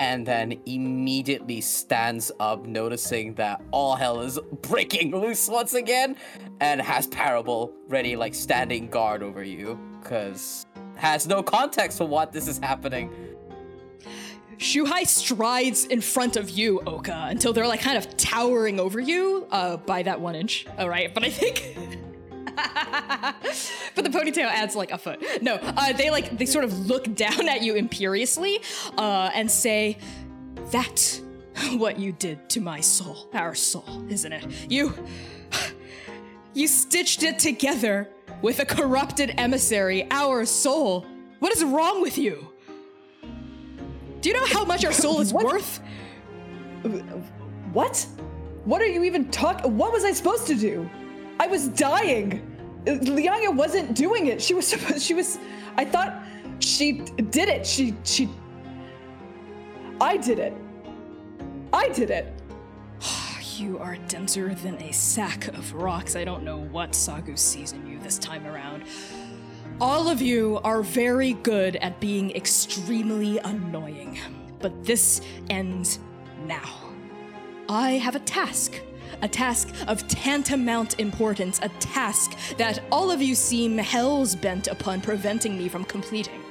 and 0.00 0.26
then 0.26 0.60
immediately 0.66 1.60
stands 1.60 2.30
up, 2.40 2.66
noticing 2.66 3.34
that 3.34 3.62
all 3.70 3.96
hell 3.96 4.20
is 4.20 4.38
breaking 4.62 5.16
loose 5.16 5.48
once 5.48 5.74
again, 5.74 6.16
and 6.60 6.80
has 6.80 7.06
Parable 7.06 7.72
ready, 7.88 8.16
like 8.16 8.34
standing 8.34 8.88
guard 8.88 9.22
over 9.22 9.42
you, 9.42 9.78
because 10.02 10.66
has 10.96 11.26
no 11.26 11.42
context 11.42 11.98
for 11.98 12.06
what 12.06 12.32
this 12.32 12.48
is 12.48 12.58
happening. 12.58 13.10
Shuhai 14.58 15.06
strides 15.06 15.84
in 15.84 16.00
front 16.00 16.36
of 16.36 16.48
you, 16.48 16.80
Oka, 16.86 17.26
until 17.28 17.52
they're 17.52 17.66
like 17.66 17.80
kind 17.80 17.98
of 17.98 18.16
towering 18.16 18.80
over 18.80 18.98
you 18.98 19.46
uh, 19.50 19.76
by 19.76 20.02
that 20.02 20.20
one 20.20 20.34
inch. 20.34 20.66
All 20.78 20.88
right, 20.88 21.12
but 21.12 21.24
I 21.24 21.30
think. 21.30 21.98
but 23.94 24.04
the 24.04 24.10
ponytail 24.10 24.46
adds 24.46 24.74
like 24.74 24.90
a 24.90 24.98
foot. 24.98 25.22
No, 25.42 25.54
uh, 25.54 25.92
they 25.92 26.10
like 26.10 26.38
they 26.38 26.46
sort 26.46 26.64
of 26.64 26.86
look 26.86 27.14
down 27.14 27.48
at 27.48 27.62
you 27.62 27.74
imperiously 27.74 28.60
uh, 28.96 29.30
and 29.34 29.50
say, 29.50 29.98
"That 30.72 31.20
what 31.76 31.98
you 31.98 32.12
did 32.12 32.48
to 32.50 32.60
my 32.60 32.80
soul, 32.80 33.28
our 33.32 33.54
soul, 33.54 34.04
isn't 34.08 34.32
it? 34.32 34.46
You, 34.70 34.94
you 36.54 36.68
stitched 36.68 37.22
it 37.22 37.38
together 37.38 38.08
with 38.42 38.60
a 38.60 38.64
corrupted 38.64 39.34
emissary, 39.38 40.06
our 40.10 40.44
soul. 40.44 41.06
What 41.38 41.52
is 41.52 41.64
wrong 41.64 42.02
with 42.02 42.18
you? 42.18 42.52
Do 44.20 44.28
you 44.28 44.34
know 44.34 44.46
how 44.46 44.64
much 44.64 44.84
our 44.84 44.92
soul 44.92 45.20
is 45.20 45.32
What? 45.32 45.46
worth? 45.46 45.80
What? 47.72 48.06
What 48.64 48.82
are 48.82 48.86
you 48.86 49.04
even 49.04 49.30
talking? 49.30 49.76
What 49.76 49.92
was 49.92 50.04
I 50.04 50.12
supposed 50.12 50.46
to 50.48 50.54
do? 50.54 50.88
I 51.38 51.46
was 51.46 51.68
dying. 51.68 52.42
Liangya 52.84 53.54
wasn't 53.54 53.94
doing 53.94 54.28
it. 54.28 54.40
She 54.40 54.54
was 54.54 54.66
supposed. 54.72 55.02
She 55.02 55.14
was. 55.14 55.38
I 55.76 55.84
thought 55.84 56.22
she 56.60 56.92
did 57.30 57.48
it. 57.48 57.66
She 57.66 57.94
she. 58.04 58.28
I 60.00 60.16
did 60.16 60.38
it. 60.38 60.54
I 61.72 61.88
did 61.88 62.10
it. 62.10 62.32
You 63.56 63.78
are 63.78 63.96
denser 64.08 64.54
than 64.54 64.74
a 64.82 64.92
sack 64.92 65.48
of 65.48 65.72
rocks. 65.72 66.14
I 66.14 66.24
don't 66.24 66.42
know 66.42 66.58
what 66.58 66.90
Sagu 66.90 67.38
sees 67.38 67.72
in 67.72 67.86
you 67.86 67.98
this 67.98 68.18
time 68.18 68.46
around. 68.46 68.82
All 69.80 70.08
of 70.08 70.20
you 70.20 70.60
are 70.62 70.82
very 70.82 71.32
good 71.32 71.76
at 71.76 71.98
being 71.98 72.36
extremely 72.36 73.38
annoying, 73.38 74.18
but 74.58 74.84
this 74.84 75.22
ends 75.48 76.00
now. 76.46 76.68
I 77.68 77.92
have 77.92 78.14
a 78.14 78.20
task. 78.20 78.80
A 79.22 79.28
task 79.28 79.72
of 79.88 80.06
tantamount 80.08 81.00
importance, 81.00 81.58
a 81.62 81.68
task 81.80 82.36
that 82.58 82.82
all 82.92 83.10
of 83.10 83.22
you 83.22 83.34
seem 83.34 83.78
hell's 83.78 84.34
bent 84.34 84.68
upon 84.68 85.00
preventing 85.00 85.56
me 85.56 85.68
from 85.68 85.84
completing. 85.84 86.42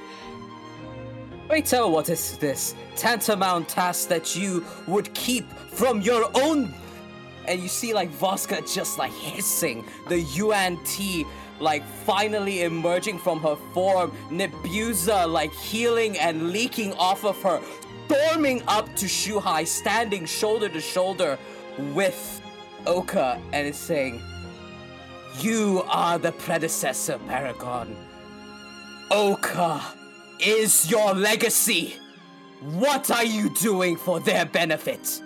Wait, 1.48 1.64
tell 1.64 1.90
what 1.90 2.08
is 2.08 2.36
this 2.38 2.74
tantamount 2.96 3.68
task 3.68 4.08
that 4.08 4.34
you 4.34 4.64
would 4.88 5.14
keep 5.14 5.48
from 5.52 6.00
your 6.00 6.28
own? 6.34 6.74
And 7.46 7.62
you 7.62 7.68
see 7.68 7.94
like 7.94 8.10
Voska 8.10 8.72
just 8.74 8.98
like 8.98 9.12
hissing, 9.12 9.84
the 10.08 10.24
UNT 10.42 11.26
like 11.60 11.86
finally 11.86 12.62
emerging 12.62 13.18
from 13.18 13.40
her 13.40 13.56
form, 13.72 14.10
Nebuza 14.28 15.30
like 15.30 15.52
healing 15.52 16.18
and 16.18 16.50
leaking 16.50 16.92
off 16.94 17.24
of 17.24 17.40
her, 17.42 17.60
storming 18.06 18.62
up 18.66 18.94
to 18.96 19.06
Shuhai, 19.06 19.66
standing 19.66 20.26
shoulder 20.26 20.68
to 20.68 20.80
shoulder 20.80 21.38
with 21.94 22.42
Oka, 22.86 23.40
and 23.52 23.66
is 23.66 23.76
saying, 23.76 24.22
You 25.40 25.82
are 25.88 26.18
the 26.18 26.32
predecessor, 26.32 27.18
Paragon. 27.26 27.96
Oka 29.10 29.80
is 30.40 30.90
your 30.90 31.14
legacy. 31.14 31.96
What 32.60 33.10
are 33.10 33.24
you 33.24 33.54
doing 33.54 33.96
for 33.96 34.20
their 34.20 34.46
benefit? 34.46 35.22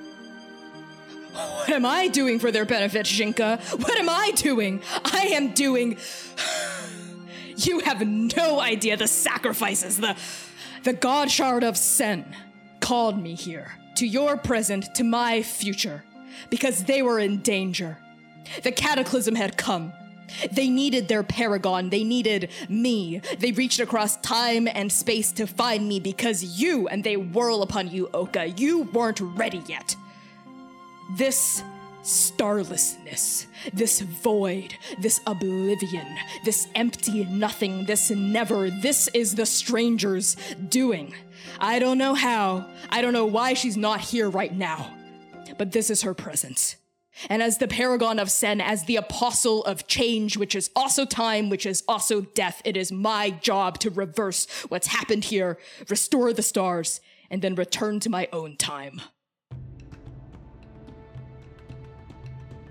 What 1.32 1.70
am 1.70 1.86
I 1.86 2.08
doing 2.08 2.38
for 2.38 2.50
their 2.50 2.64
benefit, 2.64 3.06
Shinka? 3.06 3.61
What 3.78 3.96
am 3.96 4.08
I 4.08 4.32
doing? 4.32 4.82
I 5.04 5.30
am 5.32 5.52
doing. 5.52 5.96
You 7.56 7.80
have 7.80 8.00
no 8.06 8.58
idea 8.58 8.96
the 8.96 9.06
sacrifices 9.06 9.98
the. 9.98 10.16
The 10.82 10.94
God 10.94 11.30
Shard 11.30 11.62
of 11.62 11.76
Sen 11.76 12.24
called 12.80 13.22
me 13.22 13.34
here, 13.34 13.72
to 13.96 14.06
your 14.06 14.38
present, 14.38 14.94
to 14.94 15.04
my 15.04 15.42
future, 15.42 16.02
because 16.49 16.84
they 16.84 17.03
were 17.03 17.18
in 17.18 17.38
danger. 17.43 17.99
The 18.62 18.72
cataclysm 18.72 19.34
had 19.34 19.57
come. 19.57 19.93
They 20.53 20.68
needed 20.68 21.09
their 21.09 21.22
paragon. 21.22 21.91
They 21.91 22.05
needed 22.05 22.51
me. 22.68 23.20
They 23.38 23.53
reached 23.53 23.80
across 23.80 24.16
time 24.18 24.68
and 24.68 24.91
space 24.91 25.32
to 25.32 25.47
find 25.47 25.88
me 25.88 26.01
because 26.01 26.61
you, 26.61 26.88
and 26.88 27.03
they 27.05 27.16
whirl 27.16 27.62
upon 27.62 27.91
you, 27.91 28.09
Oka, 28.14 28.49
you 28.49 28.82
weren't 28.82 29.20
ready 29.20 29.62
yet. 29.66 29.97
This 31.16 31.62
starlessness, 32.03 33.47
this 33.72 34.01
void, 34.01 34.74
this 35.01 35.20
oblivion, 35.26 36.07
this 36.45 36.66
empty 36.74 37.24
nothing, 37.26 37.84
this 37.84 38.11
never, 38.11 38.70
this 38.70 39.09
is 39.09 39.34
the 39.34 39.45
stranger's 39.45 40.36
doing. 40.68 41.14
I 41.59 41.78
don't 41.78 41.99
know 41.99 42.14
how, 42.14 42.66
I 42.88 43.03
don't 43.03 43.12
know 43.12 43.26
why 43.26 43.55
she's 43.55 43.76
not 43.76 44.01
here 44.01 44.30
right 44.30 44.55
now, 44.55 44.91
but 45.61 45.72
this 45.72 45.90
is 45.90 46.00
her 46.00 46.14
presence. 46.14 46.76
And 47.28 47.42
as 47.42 47.58
the 47.58 47.68
paragon 47.68 48.18
of 48.18 48.30
Sen, 48.30 48.62
as 48.62 48.84
the 48.84 48.96
apostle 48.96 49.62
of 49.64 49.86
change, 49.86 50.38
which 50.38 50.54
is 50.54 50.70
also 50.74 51.04
time, 51.04 51.50
which 51.50 51.66
is 51.66 51.84
also 51.86 52.22
death, 52.22 52.62
it 52.64 52.78
is 52.78 52.90
my 52.90 53.28
job 53.28 53.78
to 53.80 53.90
reverse 53.90 54.46
what's 54.70 54.86
happened 54.86 55.24
here, 55.24 55.58
restore 55.90 56.32
the 56.32 56.40
stars, 56.40 57.02
and 57.30 57.42
then 57.42 57.56
return 57.56 58.00
to 58.00 58.08
my 58.08 58.26
own 58.32 58.56
time. 58.56 59.02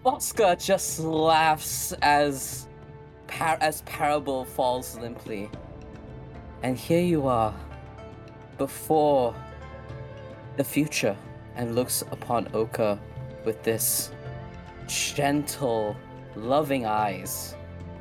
Voska 0.03 0.57
just 0.59 0.99
laughs 0.99 1.93
as 2.01 2.67
par- 3.27 3.59
as 3.61 3.83
Parable 3.83 4.45
falls 4.45 4.97
limply. 4.97 5.47
And 6.63 6.75
here 6.75 7.03
you 7.03 7.27
are, 7.27 7.53
before 8.57 9.35
the 10.57 10.63
future, 10.63 11.15
and 11.60 11.76
looks 11.76 12.03
upon 12.14 12.47
Oka 12.53 12.97
with 13.43 13.62
this 13.64 14.12
gentle, 14.88 15.95
loving 16.36 16.86
eyes 16.86 17.53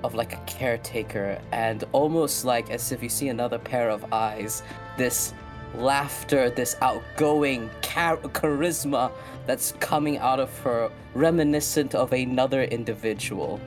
of 0.04 0.14
like 0.14 0.32
a 0.32 0.40
caretaker, 0.46 1.40
and 1.50 1.82
almost 1.90 2.44
like 2.44 2.70
as 2.70 2.92
if 2.92 3.02
you 3.02 3.08
see 3.08 3.28
another 3.28 3.58
pair 3.58 3.90
of 3.90 4.12
eyes, 4.12 4.62
this 4.96 5.34
laughter, 5.74 6.50
this 6.50 6.76
outgoing 6.82 7.68
char- 7.82 8.18
charisma 8.18 9.10
that's 9.44 9.72
coming 9.80 10.18
out 10.18 10.38
of 10.38 10.56
her, 10.60 10.88
reminiscent 11.14 11.96
of 11.96 12.12
another 12.12 12.62
individual, 12.62 13.60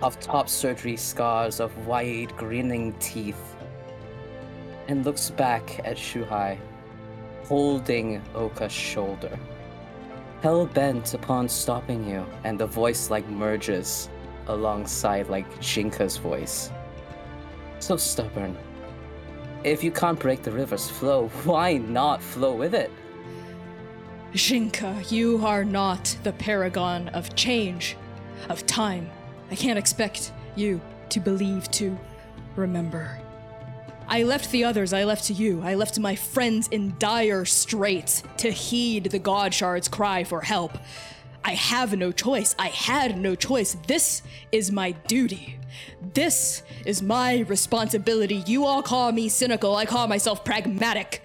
of 0.00 0.18
top 0.20 0.48
surgery 0.48 0.96
scars, 0.96 1.60
of 1.60 1.86
wide 1.86 2.34
grinning 2.38 2.94
teeth. 2.98 3.56
and 4.88 5.04
looks 5.04 5.30
back 5.30 5.80
at 5.84 5.96
Shuhai, 5.96 6.58
holding 7.52 8.22
Oka's 8.34 8.72
shoulder. 8.72 9.38
Hell 10.40 10.64
bent 10.64 11.12
upon 11.12 11.46
stopping 11.50 12.02
you, 12.08 12.24
and 12.44 12.58
the 12.58 12.66
voice 12.66 13.10
like 13.10 13.28
merges 13.28 14.08
alongside 14.46 15.28
like 15.28 15.46
Jinka's 15.60 16.16
voice. 16.16 16.72
So 17.78 17.98
stubborn. 17.98 18.56
If 19.64 19.84
you 19.84 19.90
can't 19.90 20.18
break 20.18 20.40
the 20.40 20.50
river's 20.50 20.88
flow, 20.88 21.28
why 21.44 21.76
not 21.76 22.22
flow 22.22 22.54
with 22.54 22.74
it? 22.74 22.90
Shinka, 24.32 25.12
you 25.12 25.44
are 25.44 25.62
not 25.62 26.16
the 26.22 26.32
paragon 26.32 27.10
of 27.10 27.34
change, 27.34 27.98
of 28.48 28.64
time. 28.64 29.10
I 29.50 29.56
can't 29.56 29.78
expect 29.78 30.32
you 30.56 30.80
to 31.10 31.20
believe, 31.20 31.70
to 31.72 31.98
remember. 32.56 33.21
I 34.08 34.24
left 34.24 34.50
the 34.50 34.64
others, 34.64 34.92
I 34.92 35.04
left 35.04 35.30
you, 35.30 35.62
I 35.62 35.74
left 35.74 35.98
my 35.98 36.14
friends 36.14 36.68
in 36.68 36.94
dire 36.98 37.44
straits 37.44 38.22
to 38.38 38.50
heed 38.50 39.04
the 39.04 39.18
God 39.18 39.54
Shard's 39.54 39.88
cry 39.88 40.24
for 40.24 40.40
help. 40.42 40.76
I 41.44 41.52
have 41.52 41.96
no 41.96 42.12
choice. 42.12 42.54
I 42.58 42.68
had 42.68 43.18
no 43.18 43.34
choice. 43.34 43.76
This 43.86 44.22
is 44.52 44.70
my 44.70 44.92
duty. 44.92 45.58
This 46.14 46.62
is 46.84 47.02
my 47.02 47.40
responsibility. 47.40 48.44
You 48.46 48.64
all 48.64 48.82
call 48.82 49.10
me 49.12 49.28
cynical, 49.28 49.74
I 49.74 49.86
call 49.86 50.06
myself 50.06 50.44
pragmatic. 50.44 51.22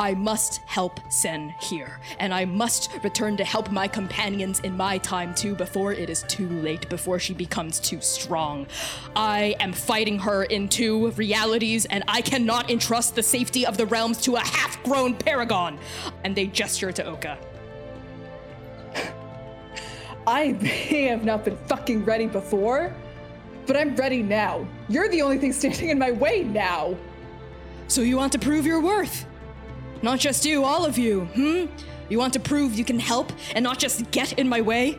I 0.00 0.14
must 0.14 0.62
help 0.64 0.98
Sen 1.10 1.54
here, 1.60 2.00
and 2.18 2.32
I 2.32 2.46
must 2.46 2.90
return 3.04 3.36
to 3.36 3.44
help 3.44 3.70
my 3.70 3.86
companions 3.86 4.60
in 4.60 4.74
my 4.74 4.96
time 4.96 5.34
too 5.34 5.54
before 5.54 5.92
it 5.92 6.08
is 6.08 6.22
too 6.22 6.48
late, 6.48 6.88
before 6.88 7.18
she 7.18 7.34
becomes 7.34 7.78
too 7.78 8.00
strong. 8.00 8.66
I 9.14 9.54
am 9.60 9.74
fighting 9.74 10.18
her 10.18 10.44
in 10.44 10.70
two 10.70 11.10
realities, 11.10 11.84
and 11.84 12.02
I 12.08 12.22
cannot 12.22 12.70
entrust 12.70 13.14
the 13.14 13.22
safety 13.22 13.66
of 13.66 13.76
the 13.76 13.84
realms 13.84 14.22
to 14.22 14.36
a 14.36 14.40
half 14.40 14.82
grown 14.84 15.14
paragon. 15.14 15.78
And 16.24 16.34
they 16.34 16.46
gesture 16.46 16.92
to 16.92 17.04
Oka. 17.04 17.38
I 20.26 20.52
may 20.52 21.02
have 21.08 21.26
not 21.26 21.44
been 21.44 21.58
fucking 21.66 22.06
ready 22.06 22.26
before, 22.26 22.96
but 23.66 23.76
I'm 23.76 23.94
ready 23.96 24.22
now. 24.22 24.66
You're 24.88 25.10
the 25.10 25.20
only 25.20 25.36
thing 25.36 25.52
standing 25.52 25.90
in 25.90 25.98
my 25.98 26.10
way 26.10 26.42
now. 26.42 26.96
So 27.86 28.00
you 28.00 28.16
want 28.16 28.32
to 28.32 28.38
prove 28.38 28.64
your 28.64 28.80
worth? 28.80 29.26
Not 30.02 30.18
just 30.18 30.44
you, 30.44 30.64
all 30.64 30.84
of 30.86 30.98
you, 30.98 31.26
hmm? 31.34 31.66
You 32.08 32.18
want 32.18 32.32
to 32.32 32.40
prove 32.40 32.74
you 32.74 32.84
can 32.84 32.98
help 32.98 33.32
and 33.54 33.62
not 33.62 33.78
just 33.78 34.10
get 34.10 34.32
in 34.34 34.48
my 34.48 34.60
way? 34.60 34.98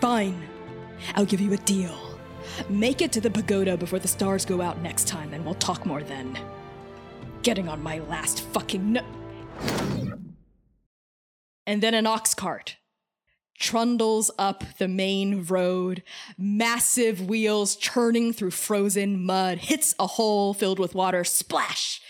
Fine. 0.00 0.40
I'll 1.14 1.26
give 1.26 1.40
you 1.40 1.52
a 1.52 1.58
deal. 1.58 1.94
Make 2.68 3.02
it 3.02 3.12
to 3.12 3.20
the 3.20 3.30
pagoda 3.30 3.76
before 3.76 3.98
the 3.98 4.08
stars 4.08 4.44
go 4.44 4.60
out 4.60 4.80
next 4.80 5.06
time, 5.08 5.34
and 5.34 5.44
we'll 5.44 5.54
talk 5.54 5.84
more 5.84 6.02
then. 6.02 6.38
Getting 7.42 7.68
on 7.68 7.82
my 7.82 7.98
last 8.00 8.42
fucking 8.42 8.92
no- 8.92 9.04
And 11.66 11.82
then 11.82 11.94
an 11.94 12.06
ox 12.06 12.34
cart 12.34 12.76
trundles 13.58 14.30
up 14.38 14.64
the 14.78 14.88
main 14.88 15.44
road, 15.44 16.02
massive 16.38 17.28
wheels 17.28 17.76
churning 17.76 18.32
through 18.32 18.50
frozen 18.50 19.22
mud, 19.24 19.58
hits 19.58 19.94
a 19.98 20.06
hole 20.06 20.54
filled 20.54 20.78
with 20.78 20.94
water, 20.94 21.24
splash! 21.24 22.00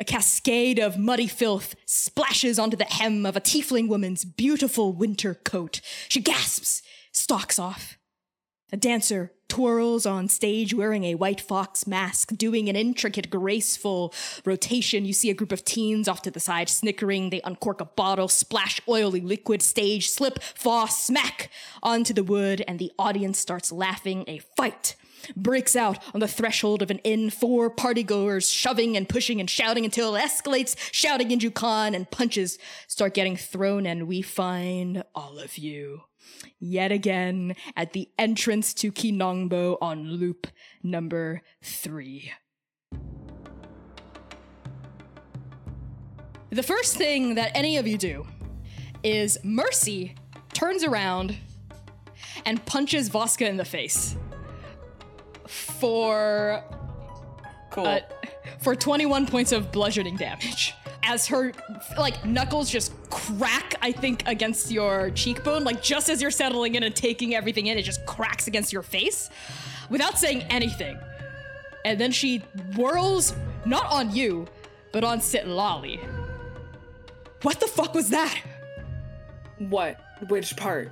A 0.00 0.04
cascade 0.04 0.78
of 0.78 0.96
muddy 0.96 1.26
filth 1.26 1.74
splashes 1.84 2.56
onto 2.58 2.76
the 2.76 2.84
hem 2.84 3.26
of 3.26 3.36
a 3.36 3.40
tiefling 3.40 3.88
woman's 3.88 4.24
beautiful 4.24 4.92
winter 4.92 5.34
coat. 5.34 5.80
She 6.08 6.20
gasps, 6.20 6.82
stalks 7.10 7.58
off. 7.58 7.98
A 8.70 8.76
dancer 8.76 9.32
twirls 9.48 10.06
on 10.06 10.28
stage 10.28 10.72
wearing 10.72 11.02
a 11.02 11.16
white 11.16 11.40
fox 11.40 11.86
mask, 11.86 12.36
doing 12.36 12.68
an 12.68 12.76
intricate, 12.76 13.28
graceful 13.28 14.14
rotation. 14.44 15.04
You 15.04 15.14
see 15.14 15.30
a 15.30 15.34
group 15.34 15.50
of 15.50 15.64
teens 15.64 16.06
off 16.06 16.22
to 16.22 16.30
the 16.30 16.38
side 16.38 16.68
snickering. 16.68 17.30
They 17.30 17.40
uncork 17.42 17.80
a 17.80 17.86
bottle, 17.86 18.28
splash 18.28 18.80
oily 18.86 19.20
liquid, 19.20 19.62
stage, 19.62 20.10
slip, 20.10 20.40
fall, 20.42 20.86
smack 20.86 21.50
onto 21.82 22.12
the 22.12 22.22
wood, 22.22 22.62
and 22.68 22.78
the 22.78 22.92
audience 22.98 23.38
starts 23.38 23.72
laughing. 23.72 24.24
A 24.28 24.38
fight 24.38 24.94
breaks 25.36 25.76
out 25.76 26.02
on 26.14 26.20
the 26.20 26.28
threshold 26.28 26.82
of 26.82 26.90
an 26.90 26.98
inn, 26.98 27.30
four 27.30 27.70
partygoers 27.70 28.52
shoving 28.52 28.96
and 28.96 29.08
pushing 29.08 29.40
and 29.40 29.48
shouting 29.48 29.84
until 29.84 30.14
it 30.14 30.20
escalates, 30.20 30.76
shouting 30.92 31.30
in 31.30 31.38
Jukan, 31.38 31.94
and 31.94 32.10
punches 32.10 32.58
start 32.86 33.14
getting 33.14 33.36
thrown, 33.36 33.86
and 33.86 34.08
we 34.08 34.22
find 34.22 35.04
all 35.14 35.38
of 35.38 35.58
you 35.58 36.02
yet 36.58 36.92
again 36.92 37.54
at 37.76 37.92
the 37.92 38.08
entrance 38.18 38.74
to 38.74 38.92
Kinongbo 38.92 39.78
on 39.80 40.10
loop 40.10 40.46
number 40.82 41.42
three. 41.62 42.32
The 46.50 46.62
first 46.62 46.96
thing 46.96 47.34
that 47.34 47.52
any 47.54 47.76
of 47.76 47.86
you 47.86 47.98
do 47.98 48.26
is 49.02 49.38
Mercy 49.44 50.14
turns 50.54 50.82
around 50.82 51.36
and 52.44 52.64
punches 52.64 53.10
Voska 53.10 53.46
in 53.46 53.58
the 53.58 53.64
face 53.64 54.16
for 55.80 56.62
Cool. 57.70 57.86
uh, 57.86 58.00
for 58.60 58.74
21 58.74 59.26
points 59.26 59.52
of 59.52 59.70
bludgeoning 59.72 60.16
damage. 60.16 60.74
As 61.02 61.26
her 61.28 61.52
like 61.96 62.24
knuckles 62.24 62.68
just 62.68 62.92
crack, 63.08 63.74
I 63.80 63.92
think, 63.92 64.22
against 64.26 64.70
your 64.70 65.10
cheekbone, 65.10 65.64
like 65.64 65.82
just 65.82 66.08
as 66.10 66.20
you're 66.20 66.30
settling 66.30 66.74
in 66.74 66.82
and 66.82 66.94
taking 66.94 67.34
everything 67.34 67.66
in, 67.68 67.78
it 67.78 67.82
just 67.82 68.04
cracks 68.04 68.46
against 68.46 68.72
your 68.72 68.82
face 68.82 69.30
without 69.88 70.18
saying 70.18 70.42
anything. 70.50 70.98
And 71.84 71.98
then 71.98 72.10
she 72.12 72.38
whirls 72.74 73.34
not 73.64 73.86
on 73.90 74.14
you, 74.14 74.46
but 74.92 75.04
on 75.04 75.20
Sitlali. 75.20 75.98
What 77.42 77.60
the 77.60 77.68
fuck 77.68 77.94
was 77.94 78.10
that? 78.10 78.36
What? 79.58 79.98
Which 80.28 80.56
part? 80.56 80.90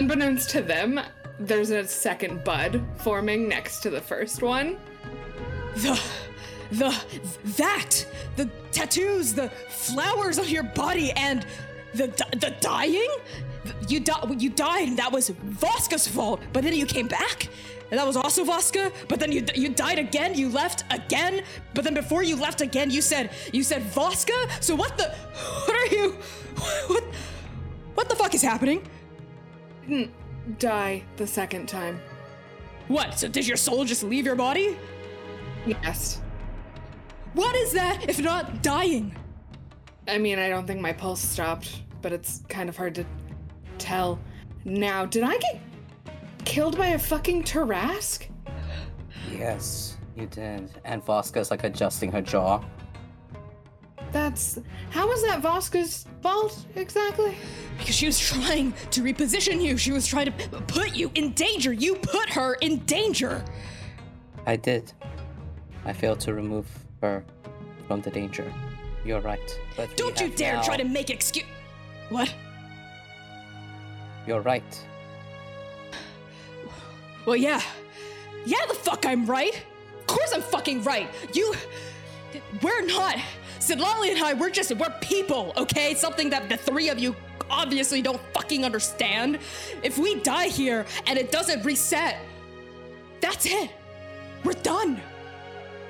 Unbeknownst 0.00 0.50
to 0.50 0.62
them, 0.62 1.00
there's 1.40 1.70
a 1.70 1.86
second 1.86 2.44
bud 2.44 2.82
forming 2.98 3.48
next 3.48 3.80
to 3.80 3.90
the 3.90 4.00
first 4.00 4.42
one. 4.42 4.76
The, 5.76 6.00
the, 6.70 6.94
that, 7.56 8.06
the 8.36 8.50
tattoos, 8.72 9.32
the 9.32 9.48
flowers 9.68 10.38
on 10.38 10.48
your 10.48 10.64
body, 10.64 11.12
and 11.12 11.46
the 11.94 12.08
the 12.32 12.54
dying. 12.60 13.08
You 13.88 14.00
di- 14.00 14.36
you 14.38 14.50
died, 14.50 14.88
and 14.88 14.98
that 14.98 15.10
was 15.10 15.30
Voska's 15.30 16.06
fault. 16.06 16.40
But 16.52 16.62
then 16.62 16.74
you 16.74 16.86
came 16.86 17.08
back, 17.08 17.48
and 17.90 17.98
that 17.98 18.06
was 18.06 18.16
also 18.16 18.44
Voska. 18.44 18.92
But 19.08 19.18
then 19.18 19.32
you 19.32 19.44
you 19.54 19.70
died 19.70 19.98
again. 19.98 20.34
You 20.34 20.50
left 20.50 20.84
again. 20.90 21.42
But 21.74 21.84
then 21.84 21.94
before 21.94 22.22
you 22.22 22.36
left 22.36 22.60
again, 22.60 22.90
you 22.90 23.00
said 23.00 23.30
you 23.52 23.62
said 23.62 23.82
Voska. 23.82 24.62
So 24.62 24.74
what 24.74 24.96
the? 24.98 25.14
What 25.66 25.76
are 25.76 25.94
you? 25.94 26.16
What? 26.88 27.04
What 27.94 28.08
the 28.08 28.16
fuck 28.16 28.34
is 28.34 28.42
happening? 28.42 28.86
Hmm. 29.86 30.04
Die 30.58 31.02
the 31.16 31.26
second 31.26 31.68
time. 31.68 32.00
What? 32.88 33.18
So 33.18 33.28
did 33.28 33.46
your 33.46 33.56
soul 33.56 33.84
just 33.84 34.02
leave 34.02 34.26
your 34.26 34.36
body? 34.36 34.76
Yes. 35.66 36.20
What 37.34 37.54
is 37.54 37.72
that 37.72 38.08
if 38.08 38.20
not 38.20 38.62
dying? 38.62 39.14
I 40.08 40.18
mean, 40.18 40.38
I 40.38 40.48
don't 40.48 40.66
think 40.66 40.80
my 40.80 40.92
pulse 40.92 41.20
stopped, 41.20 41.82
but 42.02 42.12
it's 42.12 42.42
kind 42.48 42.68
of 42.68 42.76
hard 42.76 42.94
to 42.96 43.04
tell. 43.78 44.18
Now, 44.64 45.06
did 45.06 45.22
I 45.22 45.36
get 45.38 45.60
killed 46.44 46.76
by 46.76 46.88
a 46.88 46.98
fucking 46.98 47.44
Tarrasque? 47.44 48.26
yes, 49.32 49.96
you 50.16 50.26
did. 50.26 50.70
And 50.84 51.04
Voska's 51.04 51.50
like 51.50 51.62
adjusting 51.64 52.10
her 52.12 52.20
jaw. 52.20 52.62
That's. 54.12 54.58
How 54.90 55.06
was 55.06 55.22
that 55.22 55.40
Voska's 55.42 56.06
fault 56.20 56.66
exactly? 56.74 57.36
Because 57.78 57.94
she 57.94 58.06
was 58.06 58.18
trying 58.18 58.72
to 58.90 59.02
reposition 59.02 59.62
you. 59.62 59.76
She 59.76 59.92
was 59.92 60.06
trying 60.06 60.26
to 60.26 60.32
put 60.62 60.94
you 60.96 61.10
in 61.14 61.32
danger. 61.32 61.72
You 61.72 61.94
put 61.96 62.28
her 62.30 62.54
in 62.54 62.78
danger. 62.80 63.44
I 64.46 64.56
did. 64.56 64.92
I 65.84 65.92
failed 65.92 66.20
to 66.20 66.34
remove 66.34 66.66
her 67.02 67.24
from 67.86 68.00
the 68.00 68.10
danger. 68.10 68.52
You're 69.04 69.20
right. 69.20 69.58
But 69.76 69.96
Don't 69.96 70.20
you 70.20 70.28
dare 70.28 70.54
now- 70.56 70.62
try 70.62 70.76
to 70.76 70.84
make 70.84 71.08
excuse. 71.10 71.46
What? 72.10 72.32
You're 74.26 74.42
right. 74.42 74.86
Well, 77.26 77.36
yeah. 77.36 77.60
Yeah, 78.44 78.58
the 78.68 78.74
fuck 78.74 79.06
I'm 79.06 79.26
right. 79.26 79.54
Of 80.00 80.06
course 80.06 80.32
I'm 80.34 80.42
fucking 80.42 80.82
right. 80.82 81.08
You. 81.32 81.54
We're 82.62 82.82
not. 82.86 83.16
Sitlali 83.70 84.10
and 84.10 84.22
I, 84.22 84.34
we're 84.34 84.50
just. 84.50 84.74
We're 84.74 84.90
people, 85.00 85.52
okay? 85.56 85.94
Something 85.94 86.30
that 86.30 86.48
the 86.48 86.56
three 86.56 86.88
of 86.88 86.98
you 86.98 87.14
obviously 87.48 88.02
don't 88.02 88.20
fucking 88.34 88.64
understand. 88.64 89.38
If 89.82 89.96
we 89.96 90.20
die 90.20 90.48
here 90.48 90.86
and 91.06 91.18
it 91.18 91.30
doesn't 91.30 91.64
reset, 91.64 92.16
that's 93.20 93.46
it. 93.46 93.70
We're 94.44 94.54
done. 94.54 95.00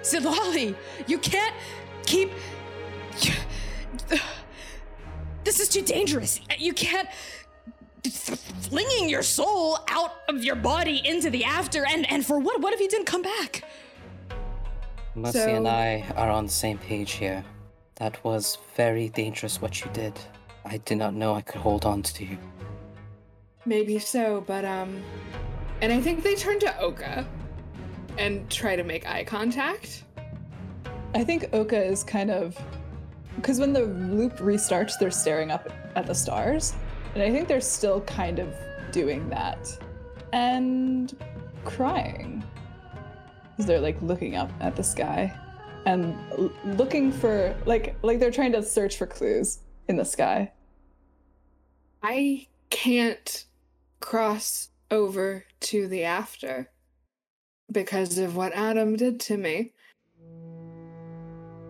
Sitlali, 0.02 0.74
you 1.06 1.18
can't 1.18 1.54
keep. 2.04 2.30
This 5.42 5.58
is 5.58 5.70
too 5.70 5.80
dangerous. 5.80 6.38
You 6.58 6.74
can't 6.74 7.08
flinging 8.04 9.08
your 9.08 9.22
soul 9.22 9.78
out 9.88 10.12
of 10.28 10.44
your 10.44 10.54
body 10.54 11.00
into 11.04 11.30
the 11.30 11.44
after 11.44 11.86
and 11.86 12.08
and 12.12 12.24
for 12.24 12.38
what 12.38 12.60
what 12.60 12.74
if 12.74 12.80
you 12.80 12.88
didn't 12.88 13.06
come 13.06 13.22
back 13.22 13.64
Mercy 15.14 15.38
So- 15.38 15.48
and 15.48 15.66
I 15.66 16.04
are 16.16 16.30
on 16.30 16.44
the 16.44 16.52
same 16.52 16.78
page 16.78 17.12
here. 17.12 17.42
That 18.00 18.24
was 18.24 18.56
very 18.76 19.10
dangerous 19.10 19.60
what 19.60 19.84
you 19.84 19.90
did. 19.92 20.18
I 20.64 20.78
did 20.78 20.96
not 20.96 21.12
know 21.12 21.34
I 21.34 21.42
could 21.42 21.60
hold 21.60 21.84
on 21.84 22.02
to 22.02 22.24
you. 22.24 22.38
Maybe 23.66 23.98
so, 23.98 24.42
but 24.46 24.64
um 24.64 25.02
and 25.82 25.92
I 25.92 26.00
think 26.00 26.22
they 26.22 26.34
turn 26.34 26.58
to 26.60 26.80
Oka 26.80 27.26
and 28.16 28.48
try 28.50 28.74
to 28.74 28.84
make 28.84 29.06
eye 29.06 29.22
contact. 29.24 30.04
I 31.14 31.22
think 31.22 31.50
Oka 31.52 31.78
is 31.78 32.02
kind 32.02 32.30
of 32.30 32.58
because 33.36 33.60
when 33.60 33.74
the 33.74 33.82
loop 33.82 34.38
restarts, 34.38 34.94
they're 34.98 35.10
staring 35.10 35.50
up 35.50 35.70
at 35.94 36.06
the 36.06 36.14
stars, 36.14 36.72
and 37.12 37.22
I 37.22 37.30
think 37.30 37.48
they're 37.48 37.60
still 37.60 38.00
kind 38.02 38.38
of 38.38 38.54
doing 38.92 39.28
that 39.28 39.68
and 40.32 41.14
crying 41.66 42.42
because 43.50 43.66
they're 43.66 43.78
like 43.78 44.00
looking 44.00 44.36
up 44.36 44.50
at 44.60 44.74
the 44.74 44.82
sky 44.82 45.30
and 45.86 46.16
looking 46.64 47.10
for 47.12 47.54
like 47.66 47.96
like 48.02 48.18
they're 48.18 48.30
trying 48.30 48.52
to 48.52 48.62
search 48.62 48.96
for 48.96 49.06
clues 49.06 49.60
in 49.88 49.96
the 49.96 50.04
sky. 50.04 50.52
I 52.02 52.46
can't 52.70 53.44
cross 54.00 54.68
over 54.90 55.44
to 55.60 55.86
the 55.88 56.04
after 56.04 56.70
because 57.70 58.18
of 58.18 58.36
what 58.36 58.52
Adam 58.52 58.96
did 58.96 59.20
to 59.20 59.36
me. 59.36 59.72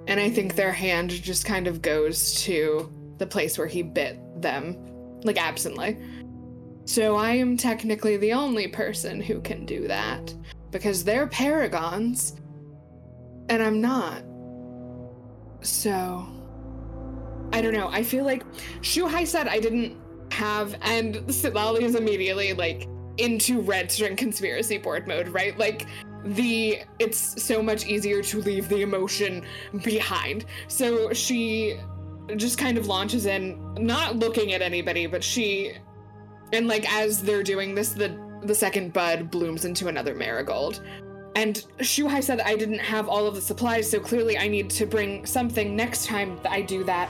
And 0.07 0.19
I 0.19 0.31
think 0.31 0.55
their 0.55 0.73
hand 0.73 1.11
just 1.11 1.45
kind 1.45 1.67
of 1.67 1.83
goes 1.83 2.35
to 2.43 2.93
the 3.19 3.27
place 3.27 3.59
where 3.59 3.67
he 3.67 3.83
bit 3.83 4.19
them, 4.41 4.77
like 5.23 5.41
absently. 5.41 5.99
So 6.85 7.17
I 7.17 7.33
am 7.33 7.57
technically 7.57 8.17
the 8.17 8.33
only 8.33 8.67
person 8.67 9.21
who 9.21 9.41
can 9.41 9.67
do 9.67 9.87
that 9.87 10.35
because 10.71 11.05
they're 11.05 11.27
paragons 11.27 12.40
and 13.51 13.63
I'm 13.63 13.81
not. 13.81 14.23
So 15.61 16.27
I 17.53 17.61
don't 17.61 17.75
know. 17.75 17.89
I 17.89 18.03
feel 18.03 18.25
like 18.25 18.45
Shuhai 18.81 19.27
said 19.27 19.49
I 19.49 19.59
didn't 19.61 19.97
have, 20.33 20.77
and 20.83 21.17
Sitlali 21.27 21.83
is 21.83 21.97
immediately 21.97 22.55
like 22.55 22.89
into 23.19 23.61
red 23.61 23.91
string 23.91 24.17
conspiracy 24.17 24.79
board 24.79 25.07
mode, 25.07 25.29
right? 25.29 25.59
Like 25.59 25.87
the 26.25 26.79
it's 26.99 27.43
so 27.43 27.63
much 27.63 27.87
easier 27.87 28.23
to 28.23 28.41
leave 28.41 28.69
the 28.69 28.83
emotion 28.83 29.45
behind. 29.83 30.47
So 30.69 31.13
she 31.13 31.79
just 32.37 32.57
kind 32.57 32.79
of 32.79 32.87
launches 32.87 33.27
in, 33.27 33.75
not 33.75 34.17
looking 34.17 34.53
at 34.53 34.63
anybody, 34.63 35.07
but 35.07 35.25
she 35.25 35.75
and 36.53 36.69
like 36.69 36.91
as 36.93 37.23
they're 37.23 37.43
doing 37.43 37.75
this, 37.75 37.91
the 37.91 38.17
the 38.43 38.55
second 38.55 38.93
bud 38.93 39.31
blooms 39.31 39.65
into 39.65 39.89
another 39.89 40.15
marigold. 40.15 40.83
And 41.41 41.65
Shuhai 41.79 42.23
said 42.23 42.41
I 42.41 42.55
didn't 42.55 42.81
have 42.81 43.09
all 43.09 43.27
of 43.27 43.35
the 43.35 43.41
supplies, 43.41 43.91
so 43.91 43.99
clearly 43.99 44.37
I 44.37 44.47
need 44.47 44.69
to 44.71 44.85
bring 44.85 45.25
something 45.25 45.75
next 45.75 46.05
time 46.05 46.39
that 46.43 46.53
I 46.53 46.61
do 46.61 46.85
that. 46.85 47.09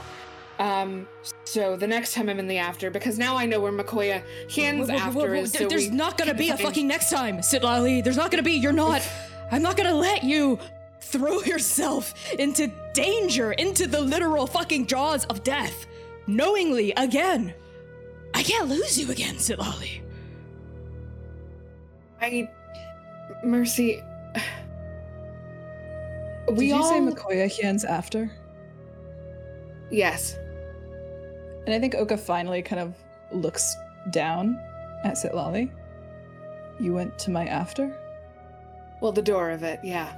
Um, 0.57 1.05
so 1.43 1.75
the 1.75 1.87
next 1.87 2.13
time 2.13 2.29
I'm 2.29 2.39
in 2.39 2.47
the 2.47 2.57
after, 2.57 2.89
because 2.89 3.17
now 3.17 3.35
I 3.35 3.45
know 3.45 3.59
where 3.59 3.73
Makoya 3.73 4.23
Hien's 4.49 4.87
Whoa, 4.87 4.93
whoa, 4.95 5.11
whoa, 5.11 5.21
after 5.23 5.35
is. 5.35 5.51
there- 5.51 5.63
so 5.63 5.67
There's 5.67 5.91
not 5.91 6.17
gonna 6.17 6.33
be 6.33 6.49
a 6.49 6.55
fucking 6.55 6.87
next 6.87 7.09
time, 7.09 7.39
Sitlali. 7.39 8.01
There's 8.01 8.15
not 8.15 8.31
gonna 8.31 8.43
be. 8.43 8.53
You're 8.53 8.71
not. 8.71 9.01
I'm 9.51 9.61
not 9.61 9.75
gonna 9.75 9.93
let 9.93 10.23
you 10.23 10.59
throw 11.01 11.41
yourself 11.51 12.13
into 12.39 12.71
danger, 12.93 13.51
into 13.51 13.85
the 13.85 13.99
literal 13.99 14.47
fucking 14.47 14.85
jaws 14.87 15.25
of 15.25 15.43
death, 15.43 15.87
knowingly 16.25 16.93
again. 16.93 17.53
I 18.33 18.43
can't 18.43 18.69
lose 18.69 18.97
you 18.97 19.11
again, 19.11 19.35
Sitlali. 19.35 19.99
I, 22.21 22.49
Mercy. 23.43 24.01
Did 26.47 26.57
We 26.57 26.67
you 26.67 26.75
all 26.75 26.83
say 26.83 26.99
Makoya 26.99 27.47
Hien's 27.49 27.85
after? 27.85 28.31
yes. 29.89 30.37
And 31.65 31.75
I 31.75 31.79
think 31.79 31.93
Oka 31.95 32.17
finally 32.17 32.61
kind 32.63 32.81
of 32.81 32.95
looks 33.31 33.75
down 34.09 34.57
at 35.03 35.13
Sitlali. 35.13 35.71
You 36.79 36.93
went 36.93 37.19
to 37.19 37.29
my 37.31 37.45
after? 37.45 37.95
Well, 39.01 39.11
the 39.11 39.21
door 39.21 39.51
of 39.51 39.61
it, 39.63 39.79
yeah. 39.83 40.11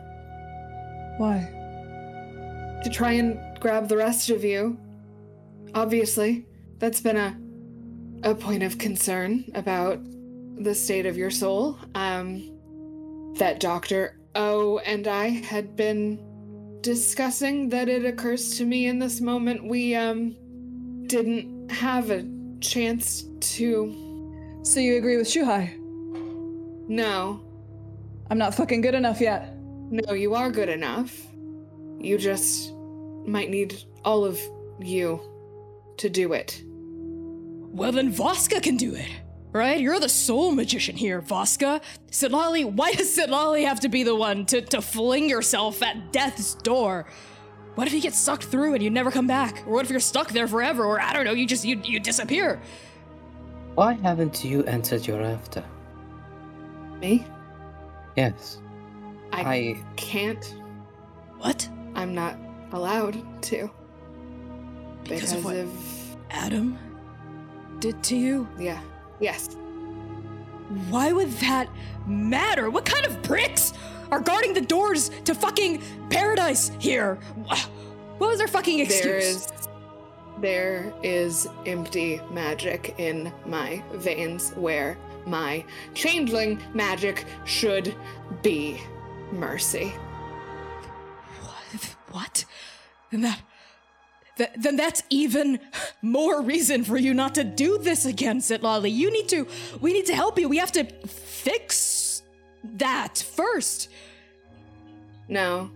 Why? 1.18 1.49
To 2.84 2.89
try 2.89 3.11
and 3.14 3.38
grab 3.59 3.89
the 3.89 3.97
rest 3.97 4.30
of 4.30 4.43
you. 4.43 4.78
Obviously, 5.76 6.45
that's 6.80 7.01
been 7.01 7.18
a 7.18 7.38
a 8.24 8.34
point 8.34 8.64
of 8.64 8.78
concern 8.78 9.43
about 9.53 9.99
the 10.64 10.74
state 10.74 11.05
of 11.05 11.18
your 11.18 11.30
soul. 11.30 11.78
Um, 11.93 12.52
that 13.36 13.59
Doctor 13.59 14.19
O 14.36 14.79
and 14.79 15.07
I 15.07 15.29
had 15.29 15.75
been 15.75 16.19
discussing 16.81 17.69
that 17.69 17.88
it 17.88 18.05
occurs 18.05 18.57
to 18.57 18.65
me 18.65 18.88
in 18.88 18.99
this 18.99 19.21
moment 19.21 19.65
we 19.65 19.95
um 19.95 20.36
didn't 21.07 21.71
have 21.71 22.11
a 22.11 22.25
chance 22.59 23.25
to. 23.39 24.59
So 24.63 24.79
you 24.79 24.97
agree 24.97 25.17
with 25.17 25.27
Shuhai? 25.27 25.77
No, 26.88 27.43
I'm 28.29 28.38
not 28.38 28.55
fucking 28.55 28.81
good 28.81 28.95
enough 28.95 29.21
yet. 29.21 29.55
No, 29.57 30.13
you 30.13 30.34
are 30.36 30.49
good 30.49 30.69
enough. 30.69 31.15
You 31.99 32.17
just 32.17 32.73
might 33.25 33.49
need 33.49 33.84
all 34.03 34.25
of 34.25 34.39
you 34.79 35.21
to 35.97 36.09
do 36.09 36.34
it. 36.34 36.61
Well, 36.65 37.91
then 37.91 38.11
Voska 38.13 38.61
can 38.61 38.77
do 38.77 38.93
it, 38.95 39.09
right? 39.53 39.79
You're 39.79 39.99
the 39.99 40.09
soul 40.09 40.51
magician 40.51 40.97
here, 40.97 41.21
Voska. 41.21 41.81
Sitlali, 42.11 42.65
why 42.65 42.91
does 42.93 43.15
Sitlali 43.15 43.65
have 43.65 43.79
to 43.81 43.89
be 43.89 44.03
the 44.03 44.15
one 44.15 44.45
to, 44.47 44.61
to 44.61 44.81
fling 44.81 45.29
yourself 45.29 45.81
at 45.81 46.11
death's 46.11 46.55
door? 46.55 47.05
What 47.75 47.87
if 47.87 47.93
you 47.93 48.01
get 48.01 48.13
sucked 48.13 48.43
through 48.43 48.73
and 48.73 48.83
you 48.83 48.89
never 48.89 49.09
come 49.09 49.27
back? 49.27 49.63
Or 49.65 49.73
what 49.73 49.85
if 49.85 49.91
you're 49.91 49.99
stuck 49.99 50.31
there 50.31 50.47
forever? 50.47 50.85
Or 50.85 50.99
I 50.99 51.13
don't 51.13 51.25
know, 51.25 51.31
you 51.31 51.47
just 51.47 51.65
you 51.65 51.79
you 51.83 51.99
disappear. 51.99 52.61
Why 53.75 53.93
haven't 53.93 54.43
you 54.43 54.63
entered 54.65 55.07
your 55.07 55.21
after? 55.23 55.63
Me? 56.99 57.25
Yes. 58.15 58.61
I, 59.31 59.41
I 59.41 59.83
can't. 59.95 60.55
What? 61.39 61.67
I'm 61.95 62.13
not 62.13 62.37
allowed 62.71 63.41
to. 63.43 63.69
Because 65.03 65.33
of 65.33 65.43
what 65.43 65.65
Adam 66.29 66.77
did 67.79 68.01
to 68.03 68.15
you? 68.15 68.47
Yeah. 68.59 68.79
Yes. 69.24 69.55
Why 70.89 71.13
would 71.13 71.32
that 71.32 71.69
matter? 72.05 72.69
What 72.69 72.84
kind 72.84 73.05
of 73.05 73.24
pricks 73.24 73.71
are 74.11 74.19
guarding 74.19 74.53
the 74.53 74.59
doors 74.61 75.11
to 75.24 75.34
fucking 75.34 75.82
paradise 76.09 76.71
here? 76.78 77.15
What 77.45 77.69
was 78.19 78.38
their 78.38 78.49
fucking 78.49 78.80
excuse? 78.80 79.01
There 79.03 79.17
is 79.17 79.53
there 80.41 80.93
is 81.03 81.47
empty 81.65 82.19
magic 82.32 82.95
in 82.97 83.32
my 83.45 83.82
veins 83.93 84.51
where 84.55 84.97
my 85.26 85.63
changeling 85.93 86.59
magic 86.74 87.24
should 87.45 87.95
be 88.41 88.82
mercy. 89.32 89.93
What? 91.41 91.95
What? 92.11 92.45
Then 93.09 93.21
that, 93.21 93.39
th- 94.38 94.49
then 94.57 94.75
that's 94.75 95.03
even 95.09 95.59
more 96.01 96.41
reason 96.41 96.84
for 96.84 96.97
you 96.97 97.13
not 97.13 97.36
to 97.36 97.43
do 97.43 97.77
this 97.77 98.05
again, 98.05 98.39
Sitlali. 98.39 98.93
You 98.93 99.11
need 99.11 99.29
to. 99.29 99.47
We 99.81 99.93
need 99.93 100.05
to 100.07 100.15
help 100.15 100.39
you. 100.39 100.49
We 100.49 100.57
have 100.57 100.71
to 100.73 100.84
fix 101.07 102.23
that 102.63 103.17
first. 103.17 103.89
No. 105.27 105.72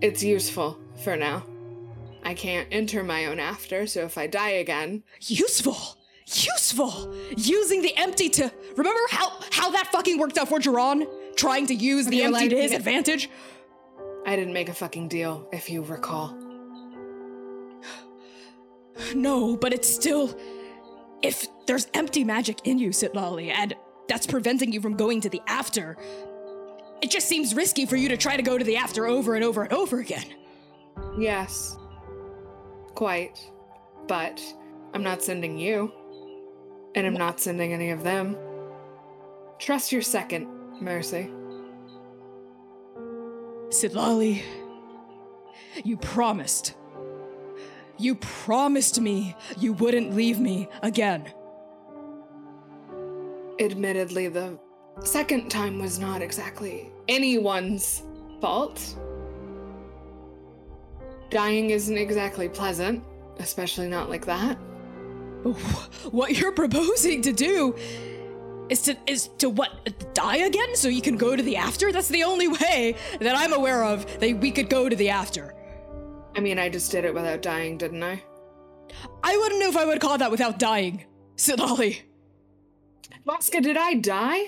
It's 0.00 0.22
useful 0.22 0.78
for 1.02 1.16
now. 1.16 1.44
I 2.22 2.34
can't 2.34 2.68
enter 2.70 3.02
my 3.02 3.26
own 3.26 3.40
after, 3.40 3.86
so 3.86 4.00
if 4.04 4.18
I 4.18 4.26
die 4.26 4.50
again, 4.50 5.02
Useful. 5.20 5.76
Useful. 6.26 7.14
Using 7.36 7.80
the 7.80 7.96
empty 7.96 8.28
to 8.30 8.52
remember 8.76 9.00
how 9.10 9.32
how 9.50 9.70
that 9.70 9.90
fucking 9.90 10.18
worked 10.18 10.36
out 10.36 10.48
for 10.48 10.58
Jiran, 10.58 11.06
trying 11.36 11.66
to 11.68 11.74
use 11.74 12.06
the 12.06 12.18
Okay, 12.18 12.26
empty 12.26 12.48
to 12.50 12.60
his 12.60 12.72
advantage. 12.72 13.30
I 14.26 14.36
didn't 14.36 14.52
make 14.52 14.68
a 14.68 14.74
fucking 14.74 15.08
deal, 15.08 15.48
if 15.52 15.70
you 15.70 15.82
recall. 15.82 16.36
No, 19.14 19.56
but 19.56 19.72
it's 19.72 19.88
still. 19.88 20.38
If 21.22 21.46
there's 21.66 21.88
empty 21.94 22.22
magic 22.22 22.60
in 22.64 22.78
you, 22.78 22.90
Sitlali, 22.90 23.50
and 23.50 23.74
that's 24.08 24.26
preventing 24.26 24.72
you 24.72 24.80
from 24.80 24.96
going 24.96 25.20
to 25.22 25.28
the 25.28 25.42
after, 25.48 25.96
it 27.02 27.10
just 27.10 27.28
seems 27.28 27.54
risky 27.54 27.86
for 27.86 27.96
you 27.96 28.08
to 28.08 28.16
try 28.16 28.36
to 28.36 28.42
go 28.42 28.56
to 28.56 28.64
the 28.64 28.76
after 28.76 29.06
over 29.06 29.34
and 29.34 29.44
over 29.44 29.62
and 29.62 29.72
over 29.72 29.98
again. 29.98 30.26
Yes. 31.18 31.76
Quite. 32.94 33.38
But 34.06 34.40
I'm 34.94 35.02
not 35.02 35.22
sending 35.22 35.58
you. 35.58 35.92
And 36.94 37.06
I'm 37.06 37.14
not 37.14 37.40
sending 37.40 37.72
any 37.72 37.90
of 37.90 38.02
them. 38.02 38.36
Trust 39.58 39.92
your 39.92 40.02
second, 40.02 40.48
Mercy. 40.80 41.30
Sitlali, 43.68 44.42
you 45.84 45.96
promised. 45.98 46.74
You 47.98 48.14
promised 48.14 49.00
me 49.00 49.34
you 49.58 49.72
wouldn't 49.72 50.14
leave 50.14 50.38
me 50.38 50.68
again. 50.82 51.32
Admittedly, 53.60 54.28
the 54.28 54.58
second 55.02 55.50
time 55.50 55.80
was 55.80 55.98
not 55.98 56.22
exactly 56.22 56.90
anyone's 57.08 58.02
fault. 58.40 58.96
Dying 61.30 61.70
isn't 61.70 61.98
exactly 61.98 62.48
pleasant, 62.48 63.02
especially 63.38 63.88
not 63.88 64.08
like 64.08 64.26
that. 64.26 64.56
What 66.10 66.38
you're 66.38 66.52
proposing 66.52 67.22
to 67.22 67.32
do 67.32 67.76
is 68.68 68.82
to 68.82 68.96
is 69.06 69.28
to 69.38 69.48
what 69.48 70.14
die 70.14 70.38
again 70.38 70.76
so 70.76 70.88
you 70.88 71.02
can 71.02 71.16
go 71.16 71.34
to 71.34 71.42
the 71.42 71.56
after? 71.56 71.90
That's 71.90 72.08
the 72.08 72.24
only 72.24 72.48
way 72.48 72.96
that 73.20 73.34
I'm 73.36 73.52
aware 73.52 73.82
of 73.84 74.20
that 74.20 74.38
we 74.38 74.50
could 74.50 74.68
go 74.68 74.88
to 74.88 74.96
the 74.96 75.10
after. 75.10 75.54
I 76.36 76.40
mean, 76.40 76.58
I 76.58 76.68
just 76.68 76.90
did 76.90 77.04
it 77.04 77.14
without 77.14 77.42
dying, 77.42 77.78
didn't 77.78 78.02
I? 78.02 78.22
I 79.22 79.36
wouldn't 79.36 79.60
know 79.60 79.68
if 79.68 79.76
I 79.76 79.84
would 79.84 80.00
call 80.00 80.18
that 80.18 80.30
without 80.30 80.58
dying, 80.58 81.04
Sitlali. 81.36 82.02
Voska, 83.26 83.62
did 83.62 83.76
I 83.76 83.94
die? 83.94 84.46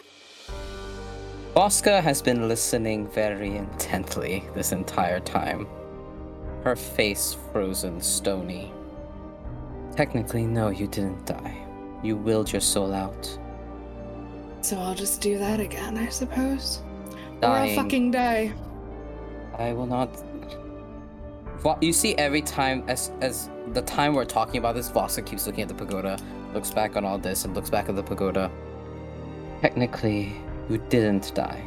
Voska 1.55 2.01
has 2.01 2.23
been 2.23 2.49
listening 2.49 3.09
very 3.09 3.57
intently 3.57 4.45
this 4.55 4.73
entire 4.73 5.21
time. 5.21 5.67
Her 6.65 6.77
face 6.77 7.37
frozen 7.53 8.01
stony. 8.01 8.73
Technically, 9.97 10.47
no, 10.47 10.69
you 10.69 10.87
didn't 10.87 11.27
die. 11.27 11.67
You 12.03 12.17
willed 12.17 12.53
your 12.53 12.61
soul 12.61 12.95
out. 12.95 13.39
So 14.63 14.79
I'll 14.79 14.95
just 14.95 15.21
do 15.21 15.39
that 15.39 15.59
again, 15.59 15.99
I 15.99 16.09
suppose. 16.09 16.83
Or 17.43 17.49
I'll 17.49 17.75
fucking 17.75 18.11
die. 18.13 18.53
I 19.59 19.73
will 19.73 19.87
not. 19.87 20.23
You 21.83 21.93
see, 21.93 22.15
every 22.15 22.41
time 22.41 22.85
as 22.89 23.11
as 23.21 23.51
the 23.75 23.83
time 23.83 24.15
we're 24.15 24.25
talking 24.25 24.57
about 24.57 24.75
this, 24.75 24.89
Voska 24.89 25.25
keeps 25.25 25.47
looking 25.47 25.63
at 25.63 25.69
the 25.69 25.75
pagoda, 25.75 26.19
looks 26.55 26.71
back 26.71 26.97
on 26.97 27.05
all 27.05 27.19
this, 27.19 27.45
and 27.45 27.55
looks 27.55 27.69
back 27.69 27.89
at 27.89 27.97
the 27.97 28.03
pagoda. 28.03 28.51
Technically, 29.61 30.33
you 30.71 30.79
didn't 30.89 31.35
die. 31.35 31.63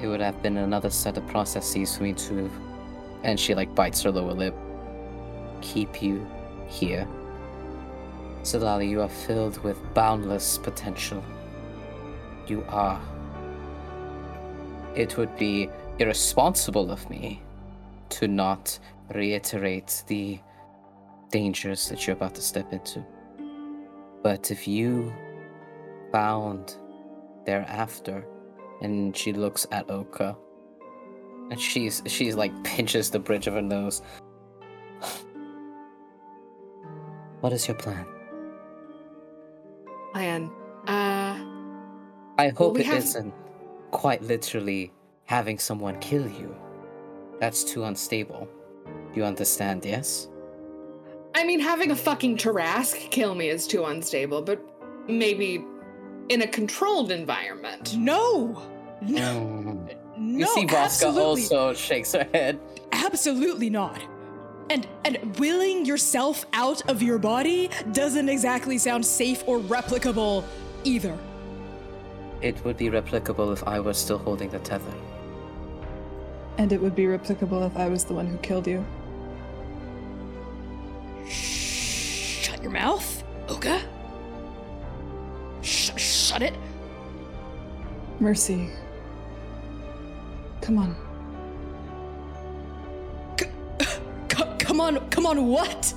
It 0.00 0.06
would 0.08 0.20
have 0.20 0.42
been 0.42 0.56
another 0.56 0.88
set 0.88 1.18
of 1.18 1.26
processes 1.26 1.96
for 1.96 2.04
me 2.04 2.14
to, 2.14 2.50
and 3.22 3.38
she 3.38 3.54
like 3.54 3.74
bites 3.74 4.02
her 4.02 4.10
lower 4.10 4.32
lip. 4.32 4.54
Keep 5.60 6.02
you 6.02 6.26
here. 6.66 7.06
Sitlali, 8.42 8.88
you 8.88 9.02
are 9.02 9.08
filled 9.08 9.58
with 9.62 9.78
boundless 9.92 10.56
potential. 10.56 11.22
You 12.46 12.64
are. 12.68 13.00
It 14.94 15.18
would 15.18 15.36
be 15.36 15.68
irresponsible 15.98 16.90
of 16.90 17.08
me 17.10 17.42
to 18.10 18.28
not 18.28 18.78
reiterate 19.14 20.02
the 20.06 20.38
dangers 21.30 21.88
that 21.88 22.06
you're 22.06 22.16
about 22.16 22.34
to 22.34 22.42
step 22.42 22.72
into. 22.72 23.04
But 24.22 24.50
if 24.50 24.66
you 24.66 25.12
found 26.12 26.76
thereafter, 27.44 28.26
and 28.82 29.16
she 29.16 29.32
looks 29.32 29.66
at 29.72 29.90
Oka, 29.90 30.36
and 31.50 31.60
she's 31.60 32.02
she's 32.06 32.34
like 32.34 32.52
pinches 32.64 33.10
the 33.10 33.18
bridge 33.18 33.46
of 33.46 33.54
her 33.54 33.62
nose. 33.62 34.02
what 37.40 37.52
is 37.52 37.66
your 37.68 37.76
plan? 37.76 38.06
Plan. 40.12 40.50
Uh, 40.86 41.38
I 42.38 42.48
hope 42.56 42.74
we 42.74 42.80
it 42.80 42.86
have- 42.86 43.24
not 43.24 43.32
quite 43.90 44.22
literally 44.22 44.92
having 45.24 45.58
someone 45.58 45.98
kill 46.00 46.28
you. 46.28 46.54
That's 47.40 47.64
too 47.64 47.84
unstable. 47.84 48.48
You 49.14 49.24
understand, 49.24 49.84
yes? 49.84 50.28
I 51.34 51.44
mean, 51.44 51.60
having 51.60 51.90
a 51.90 51.96
fucking 51.96 52.38
Tarrasque 52.38 53.10
kill 53.10 53.34
me 53.34 53.48
is 53.48 53.66
too 53.66 53.84
unstable, 53.84 54.42
but 54.42 54.60
maybe 55.08 55.64
in 56.28 56.42
a 56.42 56.46
controlled 56.46 57.10
environment. 57.10 57.94
No, 57.96 58.62
no, 59.02 59.20
Mm. 59.20 59.94
no. 60.18 60.38
You 60.38 60.46
see, 60.46 60.66
Voska 60.66 60.84
absolutely, 60.84 61.42
also 61.42 61.74
shakes 61.74 62.12
her 62.12 62.26
head. 62.32 62.58
absolutely 62.92 63.68
not. 63.70 64.00
And 64.70 64.88
and 65.04 65.38
willing 65.38 65.84
yourself 65.84 66.44
out 66.52 66.88
of 66.90 67.02
your 67.02 67.18
body 67.18 67.70
doesn't 67.92 68.28
exactly 68.28 68.78
sound 68.78 69.04
safe 69.06 69.44
or 69.46 69.60
replicable 69.60 70.42
either. 70.84 71.16
It 72.40 72.64
would 72.64 72.76
be 72.76 72.86
replicable 72.90 73.52
if 73.52 73.62
I 73.64 73.78
was 73.78 73.96
still 73.98 74.18
holding 74.18 74.48
the 74.50 74.58
tether. 74.58 74.92
And 76.58 76.72
it 76.72 76.80
would 76.80 76.94
be 76.94 77.04
replicable 77.04 77.66
if 77.66 77.76
I 77.76 77.88
was 77.88 78.04
the 78.04 78.14
one 78.14 78.26
who 78.26 78.38
killed 78.38 78.66
you. 78.66 78.84
Shut 81.28 82.62
your 82.62 82.72
mouth, 82.72 83.24
Oka. 83.48 83.82
Sh- 85.62 85.90
shut 85.96 86.42
it. 86.42 86.54
Mercy. 88.20 88.70
Come 90.62 90.78
on. 90.78 90.96
C- 93.38 93.46
come 94.58 94.80
on, 94.80 95.10
come 95.10 95.26
on, 95.26 95.46
what? 95.46 95.92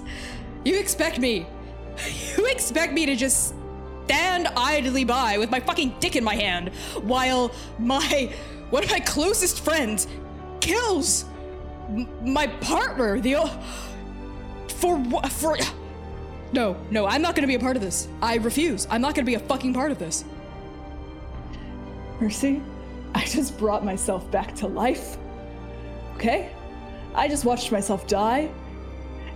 You 0.66 0.78
expect 0.78 1.20
me? 1.20 1.48
You 2.38 2.46
expect 2.48 2.94
me 2.94 3.06
to 3.06 3.16
just 3.16 3.54
stand 4.06 4.48
idly 4.56 5.04
by 5.04 5.38
with 5.38 5.52
my 5.52 5.60
fucking 5.60 5.96
dick 6.00 6.16
in 6.16 6.24
my 6.24 6.36
hand 6.36 6.70
while 7.04 7.52
my 7.78 8.34
one 8.70 8.84
of 8.84 8.90
my 8.90 9.00
closest 9.00 9.62
friends 9.62 10.08
kills 10.62 11.26
my 12.22 12.48
partner? 12.48 13.20
The 13.20 13.50
for 14.68 14.98
what? 14.98 15.32
For 15.32 15.58
no, 16.52 16.78
no, 16.90 17.06
I'm 17.06 17.22
not 17.22 17.36
gonna 17.36 17.48
be 17.48 17.56
a 17.56 17.60
part 17.60 17.76
of 17.76 17.82
this. 17.82 18.08
I 18.22 18.36
refuse. 18.36 18.88
I'm 18.90 19.02
not 19.02 19.16
gonna 19.16 19.26
be 19.26 19.36
a 19.36 19.40
fucking 19.40 19.74
part 19.74 19.92
of 19.92 20.00
this. 20.00 20.26
Mercy, 22.20 22.62
I 23.14 23.24
just 23.26 23.58
brought 23.58 23.86
myself 23.86 24.30
back 24.32 24.56
to 24.56 24.68
life. 24.68 25.18
Okay? 26.16 26.52
I 27.16 27.28
just 27.28 27.46
watched 27.46 27.72
myself 27.72 28.08
die, 28.08 28.50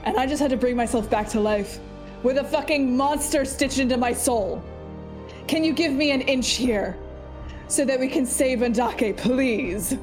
and 0.03 0.17
I 0.17 0.25
just 0.25 0.41
had 0.41 0.51
to 0.51 0.57
bring 0.57 0.75
myself 0.75 1.09
back 1.09 1.29
to 1.29 1.39
life 1.39 1.79
with 2.23 2.37
a 2.37 2.43
fucking 2.43 2.95
monster 2.95 3.45
stitched 3.45 3.79
into 3.79 3.97
my 3.97 4.13
soul. 4.13 4.63
Can 5.47 5.63
you 5.63 5.73
give 5.73 5.91
me 5.91 6.11
an 6.11 6.21
inch 6.21 6.51
here 6.51 6.97
so 7.67 7.85
that 7.85 7.99
we 7.99 8.07
can 8.07 8.25
save 8.25 8.59
Andake, 8.59 9.17
please? 9.17 9.97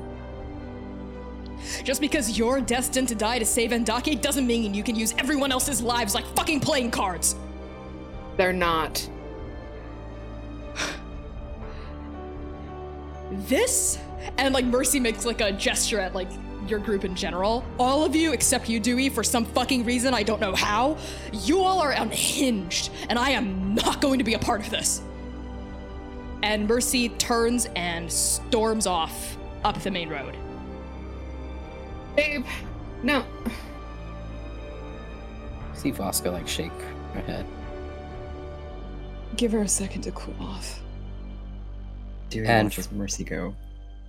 Just 1.84 2.00
because 2.00 2.38
you're 2.38 2.60
destined 2.60 3.08
to 3.08 3.14
die 3.14 3.38
to 3.38 3.46
save 3.46 3.70
Endake 3.70 4.20
doesn't 4.20 4.46
mean 4.46 4.74
you 4.74 4.82
can 4.82 4.96
use 4.96 5.14
everyone 5.18 5.52
else's 5.52 5.82
lives 5.82 6.14
like 6.14 6.24
fucking 6.36 6.60
playing 6.60 6.90
cards. 6.90 7.36
They're 8.36 8.52
not. 8.52 9.08
This 13.32 13.98
and 14.38 14.54
like 14.54 14.64
Mercy 14.64 14.98
makes 15.00 15.24
like 15.24 15.40
a 15.40 15.52
gesture 15.52 16.00
at 16.00 16.14
like 16.14 16.28
your 16.66 16.78
group 16.78 17.04
in 17.04 17.14
general. 17.14 17.64
All 17.78 18.04
of 18.04 18.14
you 18.14 18.32
except 18.32 18.68
you, 18.68 18.80
Dewey, 18.80 19.08
for 19.08 19.22
some 19.22 19.44
fucking 19.44 19.84
reason 19.84 20.14
I 20.14 20.22
don't 20.22 20.40
know 20.40 20.54
how. 20.54 20.96
You 21.32 21.60
all 21.62 21.80
are 21.80 21.92
unhinged, 21.92 22.90
and 23.08 23.18
I 23.18 23.30
am 23.30 23.74
not 23.74 24.00
going 24.00 24.18
to 24.18 24.24
be 24.24 24.34
a 24.34 24.38
part 24.38 24.60
of 24.60 24.70
this. 24.70 25.02
And 26.42 26.66
Mercy 26.66 27.10
turns 27.10 27.68
and 27.76 28.10
storms 28.10 28.86
off 28.86 29.36
up 29.64 29.80
the 29.82 29.90
main 29.90 30.08
road. 30.08 30.36
Babe, 32.16 32.44
no. 33.02 33.24
See 35.74 35.92
Voska 35.92 36.32
like 36.32 36.46
shake 36.48 36.72
her 37.14 37.20
head. 37.22 37.46
Give 39.36 39.52
her 39.52 39.62
a 39.62 39.68
second 39.68 40.02
to 40.02 40.12
cool 40.12 40.34
off. 40.40 40.80
Dewey 42.28 42.46
And- 42.46 42.66
watches 42.66 42.90
Mercy 42.92 43.24
go, 43.24 43.54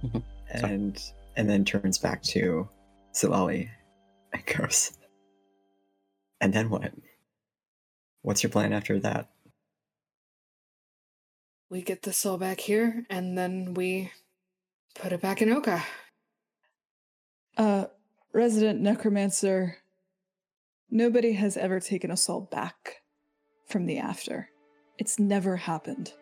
Mhm. 0.04 0.24
and 0.50 1.02
and 1.38 1.50
then 1.50 1.64
turns 1.64 1.98
back 1.98 2.22
to 2.24 2.68
Sitlali 3.14 3.70
and 4.34 4.46
goes. 4.46 4.98
And 6.42 6.54
then 6.54 6.70
what? 6.70 6.92
What's 8.24 8.44
your 8.44 8.50
plan 8.50 8.74
after 8.74 9.00
that? 9.00 9.30
We 11.70 11.82
get 11.82 12.02
the 12.02 12.12
soul 12.14 12.38
back 12.38 12.60
here, 12.60 13.06
and 13.10 13.38
then 13.38 13.74
we 13.76 14.12
put 14.96 15.14
it 15.14 15.22
back 15.22 15.42
in 15.42 15.50
Oka. 15.52 15.84
Uh, 17.58 17.86
resident 18.34 18.80
necromancer, 18.82 19.78
nobody 20.90 21.34
has 21.34 21.58
ever 21.58 21.80
taken 21.80 22.12
a 22.12 22.18
soul 22.18 22.42
back 22.52 23.02
from 23.68 23.86
the 23.86 23.98
after. 23.98 24.50
It's 24.98 25.20
never 25.20 25.58
happened. 25.58 26.14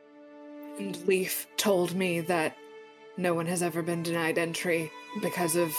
And 0.79 0.95
Leaf 1.07 1.47
told 1.57 1.95
me 1.95 2.21
that 2.21 2.55
no 3.17 3.33
one 3.33 3.45
has 3.47 3.61
ever 3.61 3.81
been 3.81 4.03
denied 4.03 4.37
entry 4.37 4.91
because 5.21 5.55
of. 5.55 5.75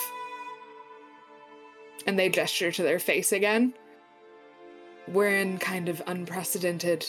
And 2.07 2.19
they 2.19 2.29
gesture 2.29 2.71
to 2.73 2.83
their 2.83 2.99
face 2.99 3.33
again. 3.33 3.75
We're 5.09 5.39
in 5.39 5.59
kind 5.59 5.89
of 5.89 6.03
unprecedented 6.07 7.07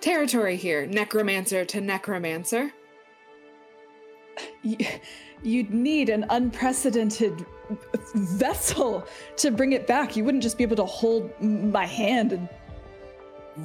territory 0.00 0.56
here, 0.56 0.86
necromancer 0.86 1.64
to 1.64 1.80
necromancer. 1.80 2.72
You'd 5.42 5.74
need 5.74 6.08
an 6.08 6.26
unprecedented 6.30 7.44
vessel 8.14 9.06
to 9.36 9.50
bring 9.50 9.72
it 9.72 9.86
back. 9.86 10.16
You 10.16 10.24
wouldn't 10.24 10.42
just 10.42 10.58
be 10.58 10.64
able 10.64 10.76
to 10.76 10.84
hold 10.84 11.30
my 11.40 11.86
hand 11.86 12.32
and 12.32 12.48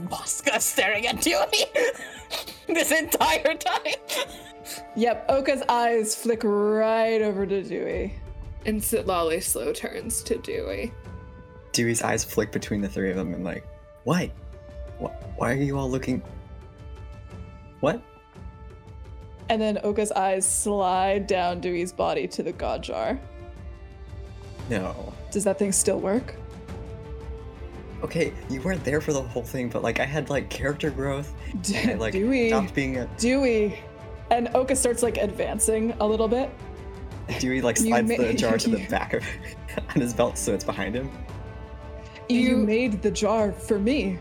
Voska 0.09 0.61
staring 0.61 1.07
at 1.07 1.21
Dewey 1.21 1.65
this 2.67 2.91
entire 2.91 3.55
time. 3.55 3.93
Yep, 4.95 5.25
Oka's 5.29 5.63
eyes 5.67 6.15
flick 6.15 6.41
right 6.43 7.21
over 7.21 7.45
to 7.45 7.63
Dewey. 7.63 8.13
And 8.65 8.81
Sitlali 8.81 9.41
slow 9.41 9.73
turns 9.73 10.21
to 10.23 10.37
Dewey. 10.37 10.91
Dewey's 11.71 12.01
eyes 12.01 12.23
flick 12.23 12.51
between 12.51 12.81
the 12.81 12.89
three 12.89 13.09
of 13.09 13.15
them 13.15 13.33
and 13.33 13.43
like, 13.43 13.65
what? 14.03 14.29
Wh- 15.01 15.37
Why 15.37 15.53
are 15.53 15.61
you 15.61 15.77
all 15.77 15.89
looking? 15.89 16.21
What? 17.79 18.01
And 19.49 19.59
then 19.61 19.79
Oka's 19.83 20.11
eyes 20.11 20.45
slide 20.45 21.25
down 21.25 21.59
Dewey's 21.61 21.91
body 21.91 22.27
to 22.27 22.43
the 22.43 22.51
god 22.51 22.83
jar. 22.83 23.19
No. 24.69 25.13
Does 25.31 25.43
that 25.43 25.57
thing 25.59 25.71
still 25.71 25.99
work? 25.99 26.35
Okay, 28.03 28.33
you 28.49 28.61
weren't 28.61 28.83
there 28.83 29.01
for 29.01 29.11
the 29.11 29.21
whole 29.21 29.43
thing, 29.43 29.67
but 29.69 29.83
like 29.83 29.99
I 29.99 30.05
had 30.05 30.29
like 30.29 30.49
character 30.49 30.89
growth. 30.89 31.33
D- 31.61 31.75
And 31.75 31.91
I 31.91 31.93
like 31.95 32.13
Dewey, 32.13 32.47
stopped 32.49 32.73
being 32.73 32.97
a 32.97 33.05
Dewey. 33.17 33.79
And 34.31 34.49
Oka 34.53 34.75
starts 34.75 35.03
like 35.03 35.17
advancing 35.17 35.91
a 35.99 36.07
little 36.07 36.27
bit. 36.27 36.49
Dewey 37.39 37.61
like 37.61 37.77
You 37.79 37.87
slides 37.87 38.07
the 38.07 38.33
jar 38.33 38.57
to 38.59 38.69
the 38.69 38.85
back 38.87 39.13
of 39.13 39.23
on 39.95 40.01
his 40.01 40.13
belt 40.13 40.37
so 40.37 40.53
it's 40.53 40.63
behind 40.63 40.95
him. 40.95 41.11
You, 42.29 42.39
You- 42.39 42.57
made 42.57 43.01
the 43.01 43.11
jar 43.11 43.51
for 43.51 43.79
me. 43.79 44.17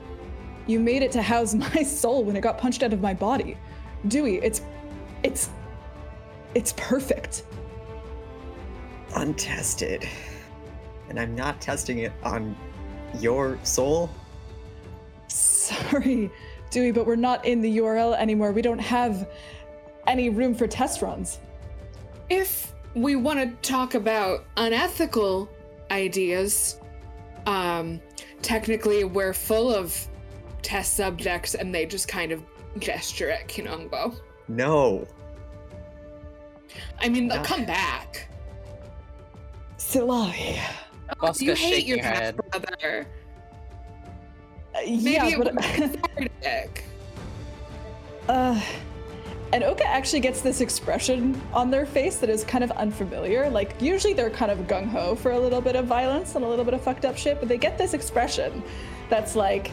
You 0.66 0.80
made 0.80 1.02
it 1.02 1.12
to 1.12 1.22
house 1.22 1.54
my 1.54 1.82
soul 1.82 2.24
when 2.24 2.36
it 2.36 2.40
got 2.40 2.58
punched 2.58 2.82
out 2.82 2.92
of 2.92 3.00
my 3.00 3.14
body. 3.14 3.56
Dewey, 4.08 4.36
it's 4.42 4.60
it's 5.22 5.50
it's 6.54 6.72
perfect. 6.76 7.44
Untested. 9.14 10.06
And 11.09 11.18
I'm 11.18 11.35
not 11.35 11.60
testing 11.60 11.98
it 11.98 12.12
on 12.22 12.56
your 13.18 13.59
soul. 13.62 14.10
Sorry, 15.28 16.30
Dewey, 16.70 16.93
but 16.93 17.06
we're 17.06 17.16
not 17.16 17.44
in 17.44 17.60
the 17.60 17.78
URL 17.78 18.16
anymore. 18.16 18.52
We 18.52 18.62
don't 18.62 18.78
have 18.78 19.28
any 20.06 20.30
room 20.30 20.55
for 20.55 20.66
test 20.66 21.02
runs. 21.02 21.39
If 22.30 22.74
we 22.94 23.16
want 23.16 23.39
to 23.39 23.68
talk 23.68 23.94
about 23.94 24.44
unethical 24.56 25.48
ideas, 25.90 26.80
um, 27.47 28.01
technically 28.43 29.05
we're 29.05 29.32
full 29.32 29.74
of 29.74 30.06
test 30.62 30.94
subjects, 30.94 31.55
and 31.55 31.74
they 31.74 31.86
just 31.86 32.09
kind 32.09 32.32
of 32.32 32.43
gesture 32.78 33.30
at 33.30 33.48
Kinongbo. 33.48 34.16
No. 34.48 35.06
I 37.01 37.09
mean, 37.09 37.28
they'll 37.28 37.44
come 37.44 37.64
back. 37.64 38.28
Sitlali. 39.78 40.60
Voska 41.20 41.43
you 41.43 41.55
hate 41.55 41.86
your 41.86 42.02
half 42.02 42.16
head. 42.18 42.36
brother. 42.36 43.06
Uh, 44.74 44.80
Maybe 44.80 45.10
yeah, 45.10 45.26
it 45.26 45.39
but 45.39 45.55
uh, 48.28 48.60
and 49.52 49.64
Oka 49.64 49.86
actually 49.86 50.20
gets 50.20 50.43
this 50.43 50.60
expression 50.60 51.40
on 51.55 51.70
their 51.70 51.86
face 51.86 52.18
that 52.18 52.28
is 52.28 52.44
kind 52.44 52.62
of 52.62 52.70
unfamiliar. 52.72 53.48
Like 53.48 53.80
usually 53.80 54.12
they're 54.12 54.30
kind 54.30 54.52
of 54.52 54.59
gung 54.66 54.86
ho 54.86 55.14
for 55.14 55.32
a 55.32 55.39
little 55.39 55.62
bit 55.62 55.76
of 55.76 55.86
violence 55.86 56.35
and 56.35 56.44
a 56.44 56.48
little 56.48 56.64
bit 56.64 56.74
of 56.74 56.82
fucked 56.82 57.05
up 57.05 57.16
shit, 57.16 57.40
but 57.40 57.48
they 57.48 57.56
get 57.56 57.78
this 57.78 57.94
expression 57.94 58.62
that's 59.09 59.35
like 59.35 59.70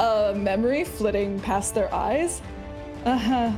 a 0.00 0.34
memory 0.36 0.84
flitting 0.84 1.40
past 1.40 1.74
their 1.74 1.92
eyes. 1.92 2.42
Uh 3.06 3.16
huh. 3.16 3.52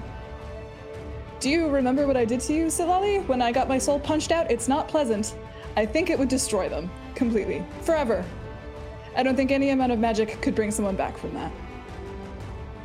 Do 1.41 1.51
you 1.51 1.69
remember 1.69 2.07
what 2.07 2.17
I 2.17 2.25
did 2.25 2.41
to 2.41 2.55
you, 2.55 2.67
Sitlali, 2.67 3.27
when 3.27 3.43
I 3.43 3.51
got 3.51 3.67
my 3.67 3.79
soul 3.79 3.99
punched 3.99 4.31
out? 4.31 4.51
It's 4.51 4.69
not 4.69 4.89
pleasant. 4.89 5.35
I 5.77 5.87
think 5.87 6.11
it 6.11 6.19
would 6.19 6.29
destroy 6.29 6.69
them 6.69 6.91
completely, 7.21 7.63
forever. 7.83 8.25
I 9.15 9.23
don't 9.23 9.37
think 9.37 9.51
any 9.51 9.69
amount 9.71 9.93
of 9.93 9.99
magic 9.99 10.41
could 10.41 10.55
bring 10.55 10.71
someone 10.71 10.97
back 10.97 11.19
from 11.19 11.35
that. 11.35 11.53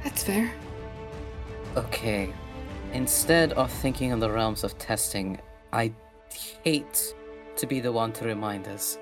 That's 0.04 0.24
fair. 0.24 0.52
Okay. 1.78 2.34
Instead 2.92 3.54
of 3.54 3.72
thinking 3.72 4.10
in 4.12 4.20
the 4.20 4.30
realms 4.30 4.66
of 4.66 4.78
testing, 4.78 5.40
I 5.72 5.94
hate 6.66 7.16
to 7.56 7.66
be 7.66 7.80
the 7.80 7.94
one 7.94 8.12
to 8.14 8.26
remind 8.26 8.68
us 8.68 8.98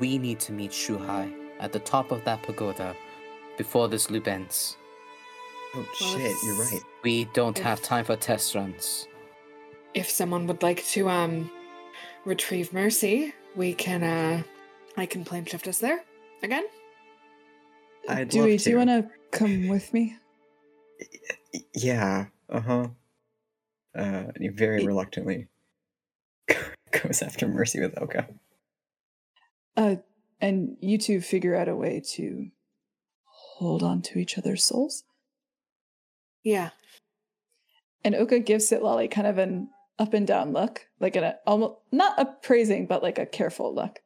we 0.00 0.18
need 0.18 0.38
to 0.40 0.52
meet 0.52 0.70
Shuhai 0.70 1.32
at 1.60 1.72
the 1.72 1.78
top 1.78 2.12
of 2.12 2.22
that 2.24 2.42
pagoda 2.42 2.94
before 3.56 3.88
this 3.88 4.10
loop 4.10 4.28
ends. 4.28 4.76
Oh 5.74 5.86
shit, 5.98 6.36
you're 6.44 6.56
right. 6.56 6.82
We 7.02 7.24
don't 7.32 7.56
If- 7.58 7.64
have 7.64 7.80
time 7.80 8.04
for 8.04 8.16
test 8.16 8.54
runs. 8.54 9.08
If 9.94 10.10
someone 10.10 10.46
would 10.48 10.62
like 10.62 10.84
to 10.94 11.08
um 11.08 11.50
retrieve 12.26 12.72
mercy, 12.72 13.32
we 13.56 13.72
can 13.74 14.02
uh 14.02 14.42
I 14.96 15.06
can 15.06 15.24
plane 15.24 15.44
shift 15.44 15.66
us 15.68 15.78
there 15.78 16.02
again. 16.42 16.64
I'd 18.08 18.28
Dewey, 18.28 18.52
love 18.52 18.62
do 18.62 18.70
you 18.70 18.76
want 18.76 18.90
to 18.90 19.08
come 19.32 19.68
with 19.68 19.92
me? 19.92 20.16
Yeah. 21.74 22.26
Uh 22.48 22.60
huh. 22.60 22.88
Uh, 23.96 24.30
and 24.34 24.36
he 24.40 24.48
very 24.48 24.82
It- 24.82 24.86
reluctantly 24.86 25.48
goes 26.90 27.22
after 27.22 27.48
Mercy 27.48 27.80
with 27.80 28.00
Oka. 28.00 28.28
Uh, 29.76 29.96
and 30.40 30.76
you 30.80 30.98
two 30.98 31.20
figure 31.20 31.56
out 31.56 31.68
a 31.68 31.74
way 31.74 32.00
to 32.14 32.48
hold 33.24 33.82
on 33.82 34.02
to 34.02 34.18
each 34.18 34.36
other's 34.38 34.64
souls. 34.64 35.04
Yeah. 36.42 36.70
And 38.04 38.14
Oka 38.14 38.40
gives 38.40 38.70
Sitlali 38.70 39.10
kind 39.10 39.26
of 39.26 39.38
an 39.38 39.70
up 39.98 40.12
and 40.12 40.26
down 40.26 40.52
look, 40.52 40.86
like 41.00 41.16
an 41.16 41.34
almost 41.46 41.76
not 41.90 42.18
appraising, 42.18 42.86
but 42.86 43.02
like 43.02 43.18
a 43.18 43.26
careful 43.26 43.74
look. 43.74 44.00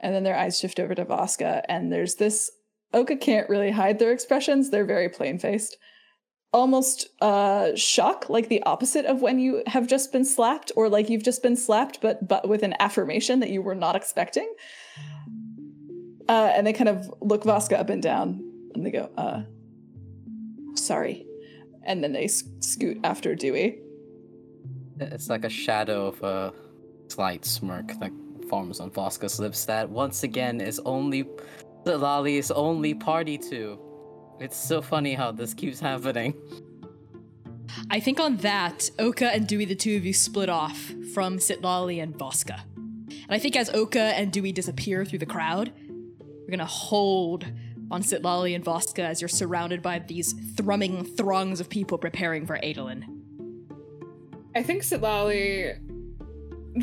And 0.00 0.14
then 0.14 0.22
their 0.22 0.36
eyes 0.36 0.58
shift 0.58 0.78
over 0.78 0.94
to 0.94 1.04
Voska, 1.04 1.62
and 1.68 1.92
there's 1.92 2.16
this. 2.16 2.50
Oka 2.94 3.16
can't 3.16 3.50
really 3.50 3.72
hide 3.72 3.98
their 3.98 4.12
expressions; 4.12 4.70
they're 4.70 4.84
very 4.84 5.08
plain 5.08 5.38
faced. 5.38 5.76
Almost 6.52 7.08
uh, 7.20 7.74
shock, 7.74 8.30
like 8.30 8.48
the 8.48 8.62
opposite 8.62 9.04
of 9.04 9.20
when 9.20 9.38
you 9.38 9.62
have 9.66 9.86
just 9.86 10.12
been 10.12 10.24
slapped, 10.24 10.72
or 10.76 10.88
like 10.88 11.10
you've 11.10 11.24
just 11.24 11.42
been 11.42 11.56
slapped, 11.56 12.00
but 12.00 12.26
but 12.28 12.48
with 12.48 12.62
an 12.62 12.74
affirmation 12.78 13.40
that 13.40 13.50
you 13.50 13.60
were 13.60 13.74
not 13.74 13.96
expecting. 13.96 14.50
Uh, 16.28 16.52
and 16.54 16.66
they 16.66 16.72
kind 16.72 16.88
of 16.88 17.12
look 17.20 17.42
Voska 17.42 17.78
up 17.78 17.90
and 17.90 18.02
down, 18.02 18.40
and 18.74 18.86
they 18.86 18.90
go, 18.90 19.10
uh, 19.16 19.42
"Sorry," 20.74 21.26
and 21.82 22.04
then 22.04 22.12
they 22.12 22.28
scoot 22.28 22.98
after 23.02 23.34
Dewey. 23.34 23.80
It's 25.00 25.28
like 25.28 25.44
a 25.44 25.50
shadow 25.50 26.06
of 26.06 26.22
a 26.22 26.52
slight 27.08 27.44
smirk 27.44 27.98
that 28.00 28.12
forms 28.48 28.80
on 28.80 28.90
Voska's 28.90 29.38
lips 29.38 29.64
that 29.66 29.88
once 29.88 30.22
again 30.22 30.60
is 30.60 30.80
only 30.84 31.24
Sitlali 31.84 32.38
is 32.38 32.50
only 32.50 32.94
party 32.94 33.38
to. 33.38 33.78
It's 34.40 34.56
so 34.56 34.82
funny 34.82 35.14
how 35.14 35.32
this 35.32 35.54
keeps 35.54 35.80
happening. 35.80 36.34
I 37.90 38.00
think 38.00 38.20
on 38.20 38.36
that, 38.38 38.90
Oka 38.98 39.32
and 39.32 39.46
Dewey, 39.46 39.64
the 39.64 39.74
two 39.74 39.96
of 39.96 40.04
you, 40.04 40.12
split 40.12 40.48
off 40.48 40.92
from 41.14 41.38
Sitlali 41.38 42.02
and 42.02 42.16
Voska. 42.16 42.60
And 42.74 43.30
I 43.30 43.38
think 43.38 43.56
as 43.56 43.70
Oka 43.70 44.00
and 44.00 44.32
Dewey 44.32 44.52
disappear 44.52 45.04
through 45.04 45.20
the 45.20 45.26
crowd, 45.26 45.72
we're 46.18 46.50
gonna 46.50 46.66
hold 46.66 47.46
on 47.90 48.02
Sitlali 48.02 48.54
and 48.54 48.64
Voska 48.64 49.00
as 49.00 49.20
you're 49.20 49.28
surrounded 49.28 49.82
by 49.82 49.98
these 49.98 50.34
thrumming 50.56 51.04
throngs 51.16 51.60
of 51.60 51.68
people 51.68 51.98
preparing 51.98 52.46
for 52.46 52.58
Adolin. 52.62 53.04
I 54.54 54.62
think 54.62 54.82
Sitlali 54.82 55.78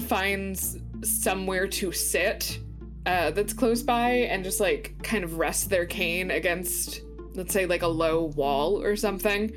finds 0.07 0.77
somewhere 1.03 1.67
to 1.67 1.91
sit 1.91 2.59
uh, 3.05 3.31
that's 3.31 3.53
close 3.53 3.83
by 3.83 4.09
and 4.09 4.43
just 4.43 4.59
like 4.59 4.95
kind 5.03 5.23
of 5.23 5.37
rest 5.37 5.69
their 5.69 5.85
cane 5.85 6.31
against, 6.31 7.01
let's 7.35 7.53
say, 7.53 7.65
like 7.65 7.83
a 7.83 7.87
low 7.87 8.25
wall 8.35 8.81
or 8.81 8.95
something. 8.95 9.51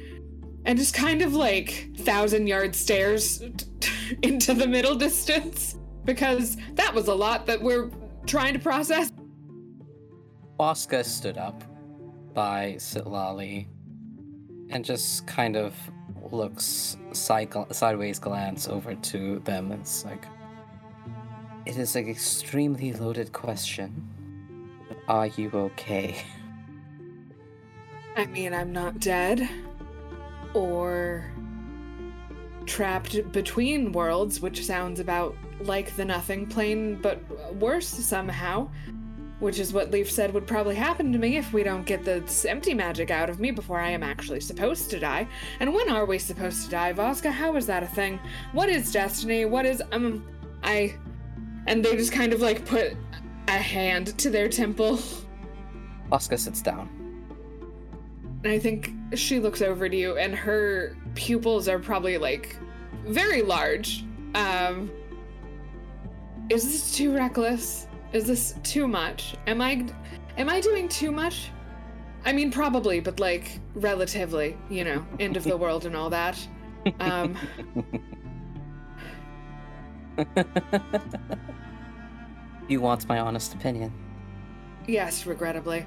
And 0.65 0.78
just 0.78 0.93
kind 0.94 1.23
of 1.23 1.35
like 1.35 1.90
thousand 1.98 2.47
yard 2.47 2.74
stares 2.74 3.43
into 4.23 4.52
the 4.52 4.66
middle 4.66 4.94
distance 4.94 5.77
because 6.05 6.56
that 6.74 6.93
was 6.94 7.09
a 7.09 7.15
lot 7.15 7.47
that 7.47 7.60
we're 7.60 7.90
trying 8.27 8.52
to 8.52 8.59
process. 8.59 9.12
Voska 10.59 11.05
stood 11.05 11.39
up 11.39 11.62
by 12.35 12.74
Sitlali 12.78 13.66
and 14.70 14.85
just 14.85 15.27
kind 15.27 15.56
of 15.56 15.74
looks 16.31 16.97
cycle, 17.12 17.66
sideways 17.70 18.19
glance 18.19 18.69
over 18.69 18.94
to 18.94 19.39
them. 19.40 19.73
It's 19.73 20.05
like, 20.05 20.27
it 21.66 21.76
is 21.76 21.97
an 21.97 22.09
extremely 22.09 22.93
loaded 22.93 23.32
question. 23.32 24.09
Are 25.09 25.26
you 25.26 25.51
okay? 25.52 26.22
I 28.16 28.26
mean, 28.26 28.52
I'm 28.52 28.72
not 28.72 29.01
dead. 29.01 29.48
Or 30.55 31.30
trapped 32.66 33.32
between 33.32 33.93
worlds, 33.93 34.40
which 34.40 34.64
sounds 34.64 35.01
about 35.01 35.36
like 35.60 35.94
the 35.97 36.05
nothing 36.05 36.47
plane, 36.47 37.01
but 37.01 37.18
worse 37.56 37.89
somehow. 37.89 38.68
Which 39.40 39.60
is 39.60 39.72
what 39.72 39.93
Leaf 39.93 40.10
said 40.10 40.35
would 40.35 40.48
probably 40.48 40.74
happen 40.74 41.12
to 41.12 41.18
me 41.18 41.36
if 41.36 41.52
we 41.52 41.62
don't 41.62 41.86
get 41.86 42.05
this 42.05 42.44
empty 42.44 42.74
magic 42.74 43.12
out 43.12 43.30
of 43.30 43.39
me 43.39 43.52
before 43.52 43.78
I 43.78 43.90
am 43.90 44.02
actually 44.02 44.40
supposed 44.40 44.90
to 44.90 44.98
die. 44.98 45.28
And 45.60 45.72
when 45.72 45.89
are 45.89 46.06
we 46.06 46.18
supposed 46.18 46.64
to 46.64 46.70
die, 46.70 46.93
Voska? 46.93 47.30
How 47.30 47.55
is 47.55 47.64
that 47.66 47.85
a 47.85 47.86
thing? 47.86 48.18
What 48.51 48.68
is 48.68 48.90
destiny? 48.90 49.44
What 49.44 49.64
is 49.64 49.80
um 49.93 50.26
I 50.64 50.97
and 51.69 51.85
they 51.85 51.95
just 51.97 52.12
kind 52.12 52.32
of 52.32 52.40
like 52.40 52.65
put 52.65 52.97
a 53.47 53.53
hand 53.53 54.19
to 54.19 54.31
their 54.31 54.49
temple. 54.49 54.99
Voska 56.11 56.39
sits 56.39 56.62
down. 56.62 56.89
And 58.43 58.53
I 58.53 58.59
think 58.59 58.93
she 59.15 59.39
looks 59.39 59.61
over 59.61 59.89
to 59.89 59.97
you, 59.97 60.16
and 60.16 60.35
her 60.35 60.97
pupils 61.15 61.69
are 61.69 61.78
probably 61.78 62.16
like 62.16 62.57
very 63.07 63.43
large. 63.43 64.05
Um, 64.35 64.90
is 66.49 66.65
this 66.65 66.97
too 66.97 67.15
reckless? 67.15 67.86
Is 68.12 68.27
this 68.27 68.55
too 68.62 68.89
much? 68.89 69.36
Am 69.47 69.61
I 69.61 69.86
am 70.39 70.49
I 70.49 70.61
doing 70.61 70.89
too 70.89 71.12
much? 71.12 71.51
I 72.24 72.32
mean 72.32 72.51
probably, 72.51 73.01
but 73.01 73.20
like 73.20 73.61
relatively, 73.74 74.57
you 74.70 74.85
know, 74.85 75.05
end 75.20 75.36
of 75.36 75.45
the 75.45 75.57
world 75.57 75.85
and 75.85 75.95
all 75.95 76.09
that. 76.09 76.39
Um 77.01 77.36
you 82.69 82.81
want 82.81 83.09
my 83.09 83.19
honest 83.19 83.55
opinion? 83.55 83.93
yes, 84.86 85.27
regrettably. 85.27 85.85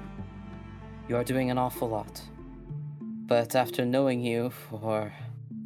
You 1.08 1.16
are 1.16 1.24
doing 1.24 1.50
an 1.50 1.58
awful 1.58 1.88
lot. 1.88 2.22
But 3.00 3.54
after 3.54 3.84
knowing 3.84 4.20
you 4.20 4.50
for 4.50 5.12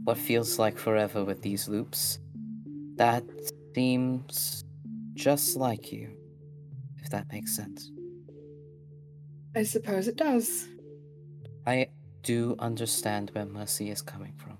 what 0.04 0.16
feels 0.16 0.58
like 0.58 0.78
forever 0.78 1.24
with 1.24 1.42
these 1.42 1.68
loops, 1.68 2.18
that 2.96 3.24
seems 3.74 4.64
just 5.14 5.56
like 5.56 5.92
you, 5.92 6.16
if 6.98 7.10
that 7.10 7.30
makes 7.30 7.54
sense. 7.54 7.90
I 9.54 9.62
suppose 9.62 10.08
it 10.08 10.16
does. 10.16 10.68
I 11.66 11.88
do 12.22 12.56
understand 12.58 13.30
where 13.32 13.46
Mercy 13.46 13.90
is 13.90 14.02
coming 14.02 14.34
from. 14.36 14.58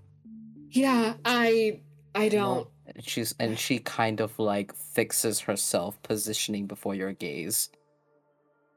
Yeah, 0.70 1.14
I 1.24 1.80
I 2.14 2.28
don't 2.28 2.68
And 2.94 3.04
She's 3.04 3.34
and 3.38 3.58
she 3.58 3.78
kind 3.78 4.20
of 4.20 4.38
like 4.38 4.74
fixes 4.74 5.40
herself, 5.40 6.00
positioning 6.02 6.66
before 6.66 6.94
your 6.94 7.12
gaze. 7.12 7.68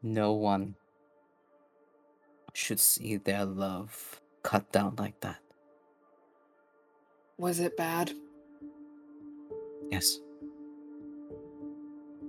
No 0.02 0.34
one 0.34 0.76
should 2.54 2.80
see 2.80 3.18
their 3.18 3.46
love 3.46 4.20
cut 4.44 4.72
down 4.72 4.96
like 4.98 5.20
that. 5.22 5.38
was 7.38 7.60
it 7.60 7.78
bad? 7.78 8.12
Yes, 9.92 10.20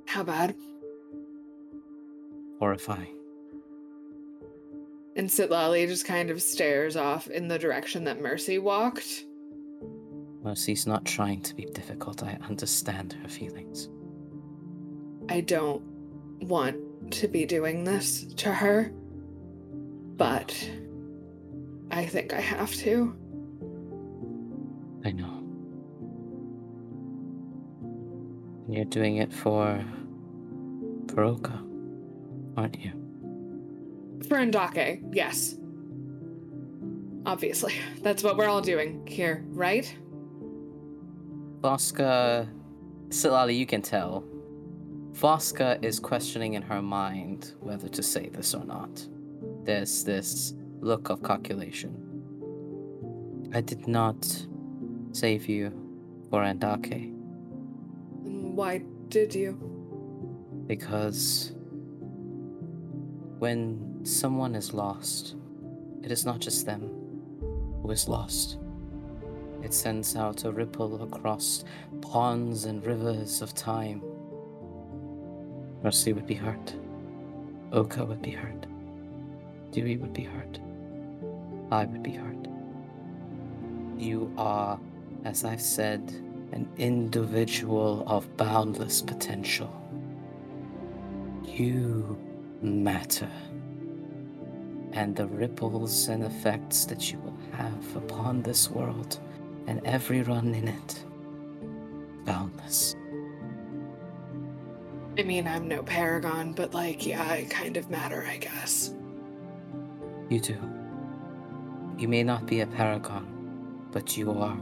How 0.07 0.23
bad? 0.23 0.55
horrifying. 2.59 3.16
And 5.16 5.28
Sitlali 5.28 5.86
just 5.89 6.05
kind 6.07 6.31
of 6.31 6.40
stares 6.43 6.97
off 6.97 7.27
in 7.28 7.48
the 7.48 7.59
direction 7.59 8.05
that 8.05 8.20
Mercy 8.20 8.59
walked. 8.59 9.24
Mercy's 10.42 10.86
not 10.86 11.04
trying 11.04 11.42
to 11.42 11.54
be 11.54 11.66
difficult. 11.66 12.22
I 12.22 12.38
understand 12.48 13.14
her 13.22 13.28
feelings. 13.28 13.88
I 15.28 15.40
don't 15.42 15.82
want 16.40 17.12
to 17.12 17.28
be 17.28 17.44
doing 17.44 17.84
this 17.84 18.24
to 18.36 18.52
her, 18.52 18.90
but 20.16 20.70
I 21.90 22.06
think 22.06 22.32
I 22.32 22.40
have 22.40 22.74
to. 22.76 23.14
I 25.04 25.12
know. 25.12 25.38
And 28.66 28.74
you're 28.74 28.84
doing 28.86 29.18
it 29.18 29.32
for 29.32 29.84
for 31.12 31.24
Oka, 31.24 31.62
aren't 32.56 32.78
you? 32.78 32.92
For 34.28 34.38
Ndake, 34.38 35.02
yes. 35.12 35.56
Obviously. 37.26 37.74
That's 38.02 38.22
what 38.22 38.36
we're 38.36 38.48
all 38.48 38.62
doing 38.62 39.06
here, 39.06 39.44
right? 39.48 39.92
Voska, 41.61 42.49
Sitlali, 43.09 43.57
you 43.57 43.66
can 43.66 43.82
tell. 43.82 44.24
Voska 45.12 45.82
is 45.85 46.01
questioning 46.01 46.55
in 46.55 46.62
her 46.62 46.81
mind 46.81 47.53
whether 47.61 47.89
to 47.89 48.03
say 48.03 48.28
this 48.28 48.55
or 48.55 48.65
not. 48.65 49.07
There's 49.65 50.05
this 50.05 50.55
look 50.81 51.11
of 51.11 51.23
calculation. 51.23 53.51
I 53.53 53.61
did 53.61 53.87
not 53.87 54.24
save 55.12 55.49
you 55.49 55.70
for 56.31 56.43
Andake 56.43 57.12
Why 58.23 58.82
did 59.09 59.35
you? 59.35 59.59
because 60.66 61.51
when 63.41 63.99
someone 64.05 64.55
is 64.55 64.73
lost, 64.73 65.35
it 66.05 66.12
is 66.12 66.24
not 66.24 66.39
just 66.39 66.65
them 66.65 66.82
who 67.82 67.91
is 67.91 68.09
lost. 68.09 68.59
It 69.62 69.74
sends 69.74 70.16
out 70.16 70.45
a 70.45 70.53
ripple 70.53 71.03
across 71.03 71.65
ponds 72.01 72.65
and 72.65 72.85
rivers 72.85 73.43
of 73.43 73.55
time. 73.55 74.03
Mercy 75.82 76.12
would 76.12 76.27
be 76.27 76.35
hurt. 76.35 76.74
Oka 77.73 78.05
would 78.05 78.23
be 78.23 78.32
hurt. 78.32 78.66
Dewey 79.70 79.97
would 79.97 80.12
be 80.12 80.24
hurt. 80.24 80.59
I 81.70 81.85
would 81.85 82.03
be 82.03 82.12
hurt. 82.12 82.49
You 83.97 84.32
are, 84.37 84.81
as 85.24 85.45
I've 85.45 85.62
said, 85.62 86.11
an 86.53 86.69
individual 86.78 88.03
of 88.07 88.37
boundless 88.37 89.03
potential. 89.03 89.70
You 91.45 92.19
matter. 92.62 93.31
And 94.93 95.15
the 95.15 95.27
ripples 95.27 96.09
and 96.09 96.24
effects 96.24 96.85
that 96.87 97.12
you 97.12 97.19
will 97.19 97.39
have 97.53 97.97
upon 97.97 98.43
this 98.43 98.70
world 98.70 99.20
and 99.66 99.81
everyone 99.85 100.55
in 100.55 100.69
it. 100.69 101.05
Boundless. 102.24 102.97
I 105.19 105.23
mean, 105.23 105.47
I'm 105.47 105.69
no 105.69 105.82
paragon, 105.82 106.53
but 106.53 106.73
like, 106.73 107.05
yeah, 107.07 107.23
I 107.23 107.47
kind 107.51 107.77
of 107.77 107.91
matter, 107.91 108.24
I 108.27 108.39
guess. 108.39 108.95
You 110.28 110.41
do. 110.41 110.57
You 111.99 112.09
may 112.09 112.23
not 112.23 112.47
be 112.47 112.61
a 112.61 112.66
paragon, 112.66 113.87
but 113.91 114.16
you 114.16 114.31
are 114.32 114.57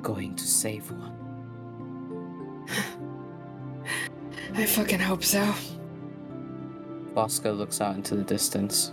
going 0.00 0.34
to 0.36 0.46
save 0.46 0.90
one. 0.90 2.66
I 4.54 4.64
fucking 4.64 5.00
hope 5.00 5.24
so. 5.24 5.52
Voska 7.14 7.56
looks 7.56 7.80
out 7.80 7.96
into 7.96 8.14
the 8.14 8.22
distance. 8.22 8.92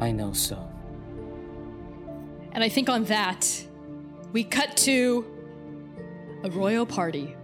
I 0.00 0.10
know 0.10 0.32
so. 0.32 0.68
And 2.52 2.62
I 2.64 2.68
think 2.68 2.88
on 2.88 3.04
that, 3.04 3.66
we 4.32 4.44
cut 4.44 4.76
to 4.78 5.24
a 6.44 6.50
royal 6.50 6.86
party. 6.86 7.36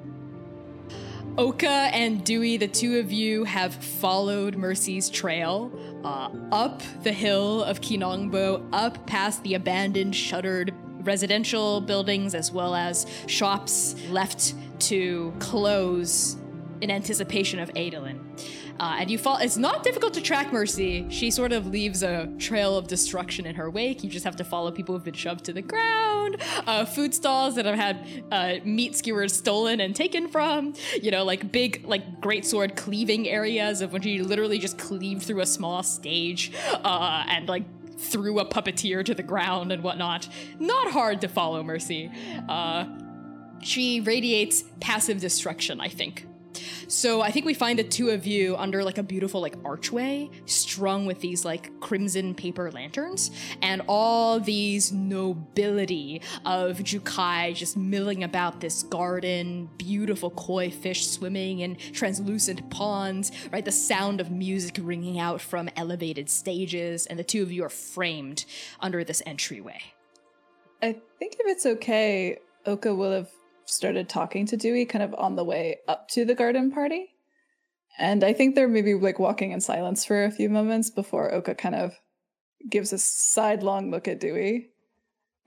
Oka 1.39 1.67
and 1.67 2.23
Dewey, 2.25 2.59
the 2.59 2.69
two 2.69 2.99
of 2.99 3.11
you, 3.11 3.45
have 3.45 3.75
followed 3.75 4.57
Mercy's 4.57 5.09
trail 5.09 5.73
uh, 6.05 6.29
up 6.53 6.83
the 7.03 7.13
hill 7.13 7.65
of 7.65 7.81
Kinongbo, 7.81 8.69
up 8.73 9.07
past 9.07 9.43
the 9.43 9.55
abandoned, 9.55 10.15
shuttered 10.15 10.75
residential 11.01 11.81
buildings, 11.81 12.35
as 12.35 12.53
well 12.53 12.75
as 12.75 13.07
shops 13.27 13.97
left 14.11 14.55
to 14.81 15.33
close 15.39 16.37
in 16.83 16.91
anticipation 16.91 17.59
of 17.59 17.71
Adolin. 17.71 18.19
Uh, 18.83 18.97
and 18.99 19.09
you 19.09 19.17
fall. 19.17 19.37
It's 19.37 19.57
not 19.57 19.85
difficult 19.85 20.13
to 20.15 20.21
track 20.21 20.53
Mercy. 20.53 21.07
She 21.09 21.31
sort 21.31 21.53
of 21.53 21.69
leaves 21.69 22.03
a 22.03 22.27
trail 22.41 22.77
of 22.77 22.89
destruction 22.89 23.47
in 23.47 23.55
her 23.55 23.71
wake. 23.71 24.03
You 24.03 24.11
just 24.11 24.25
have 24.25 24.35
to 24.37 24.45
follow 24.45 24.73
people 24.73 24.93
who've 24.97 25.05
been 25.05 25.15
shoved 25.15 25.45
to 25.45 25.53
the 25.53 25.63
ground, 25.63 26.39
uh, 26.67 26.85
food 26.85 27.15
stalls 27.15 27.55
that 27.55 27.65
have 27.65 27.77
had 27.77 28.25
uh, 28.33 28.55
meat 28.65 28.97
skewers 28.97 29.33
stolen 29.33 29.81
and 29.81 29.95
taken 29.95 30.27
from. 30.27 30.75
You 31.01 31.13
know, 31.13 31.23
like 31.23 31.53
big, 31.53 31.85
like 31.87 32.21
great 32.21 32.45
sword 32.45 32.75
cleaving 32.75 33.29
areas 33.29 33.83
of 33.83 33.93
when 33.93 34.03
she 34.03 34.21
literally 34.21 34.59
just 34.59 34.79
cleaved 34.79 35.23
through 35.23 35.43
a 35.43 35.47
small 35.47 35.85
stage 35.85 36.51
uh, 36.83 37.25
and 37.29 37.49
like 37.49 37.63
threw 37.97 38.41
a 38.41 38.45
puppeteer 38.45 39.05
to 39.05 39.15
the 39.15 39.23
ground 39.23 39.71
and 39.71 39.85
whatnot. 39.85 40.29
Not 40.59 40.91
hard 40.91 41.21
to 41.21 41.29
follow 41.29 41.63
Mercy. 41.63 42.11
Uh, 42.49 42.87
she 43.61 44.01
radiates 44.01 44.65
passive 44.81 45.21
destruction, 45.21 45.81
I 45.81 45.87
think. 45.87 46.27
So 46.89 47.23
I 47.23 47.31
think 47.31 47.47
we 47.47 47.55
find 47.55 47.79
the 47.79 47.85
two 47.85 48.11
of 48.11 48.27
you 48.27 48.57
under 48.57 48.85
like 48.85 48.99
a 48.99 49.03
beautiful 49.03 49.41
like 49.41 49.57
archway 49.65 50.31
strung 50.47 51.07
with 51.07 51.21
these 51.21 51.45
like 51.45 51.81
crimson 51.81 52.35
paper 52.35 52.71
lanterns 52.71 53.31
and 53.63 53.83
all 53.89 54.41
these 54.41 54.93
nobility 54.93 56.21
of 56.45 56.79
Jukai 56.79 57.55
just 57.55 57.77
milling 57.77 58.25
about 58.25 58.61
this 58.61 58.83
garden, 58.83 59.71
beautiful 59.79 60.31
koi 60.31 60.71
fish 60.71 61.07
swimming 61.07 61.61
in 61.61 61.77
translucent 61.77 62.69
ponds, 62.71 63.33
right? 63.51 63.65
The 63.65 63.73
sound 63.73 64.21
of 64.21 64.31
music 64.31 64.79
ringing 64.81 65.19
out 65.19 65.41
from 65.41 65.69
elevated 65.77 66.29
stages 66.29 67.07
and 67.07 67.19
the 67.19 67.25
two 67.25 67.43
of 67.43 67.51
you 67.51 67.65
are 67.65 67.71
framed 67.71 68.45
under 68.81 69.05
this 69.05 69.23
entryway. 69.27 69.81
I 70.83 70.97
think 71.19 71.35
if 71.39 71.47
it's 71.47 71.65
okay, 71.65 72.39
Oka 72.67 72.95
will 72.95 73.13
have 73.13 73.31
started 73.67 74.09
talking 74.09 74.47
to 74.47 74.57
Dewey 74.57 74.85
kind 74.85 75.03
of 75.03 75.15
on 75.15 75.37
the 75.37 75.45
way 75.45 75.79
up 75.89 76.09
to 76.11 76.25
the 76.25 76.35
garden 76.35 76.71
party. 76.71 77.15
And 77.99 78.25
I 78.25 78.33
think 78.33 78.55
they're 78.55 78.69
maybe 78.69 78.95
like 78.95 79.19
walking 79.19 79.53
in 79.53 79.61
silence 79.61 80.05
for 80.05 80.25
a 80.25 80.31
few 80.31 80.49
moments 80.49 80.91
before 80.91 81.33
Oka 81.33 81.55
kind 81.55 81.75
of 81.75 81.99
gives 82.69 82.93
a 82.93 82.99
sidelong 82.99 83.91
look 83.91 84.09
at 84.09 84.21
Dewey. 84.21 84.71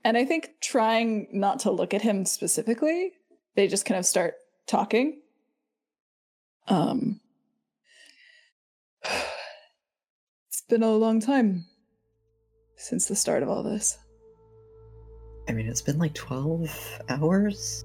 And 0.04 0.16
I 0.16 0.24
think 0.24 0.50
trying 0.60 1.28
not 1.32 1.60
to 1.60 1.70
look 1.70 1.92
at 1.92 2.02
him 2.02 2.24
specifically, 2.24 3.12
they 3.56 3.66
just 3.66 3.86
kind 3.86 3.98
of 3.98 4.06
start 4.06 4.34
talking. 4.66 5.20
Um 6.68 7.20
It's 10.48 10.62
been 10.68 10.82
a 10.82 10.90
long 10.90 11.20
time 11.20 11.66
since 12.76 13.06
the 13.06 13.16
start 13.16 13.42
of 13.42 13.48
all 13.48 13.62
this. 13.62 13.98
I 15.48 15.52
mean, 15.52 15.66
it's 15.66 15.82
been 15.82 15.98
like 15.98 16.14
12 16.14 17.02
hours? 17.08 17.84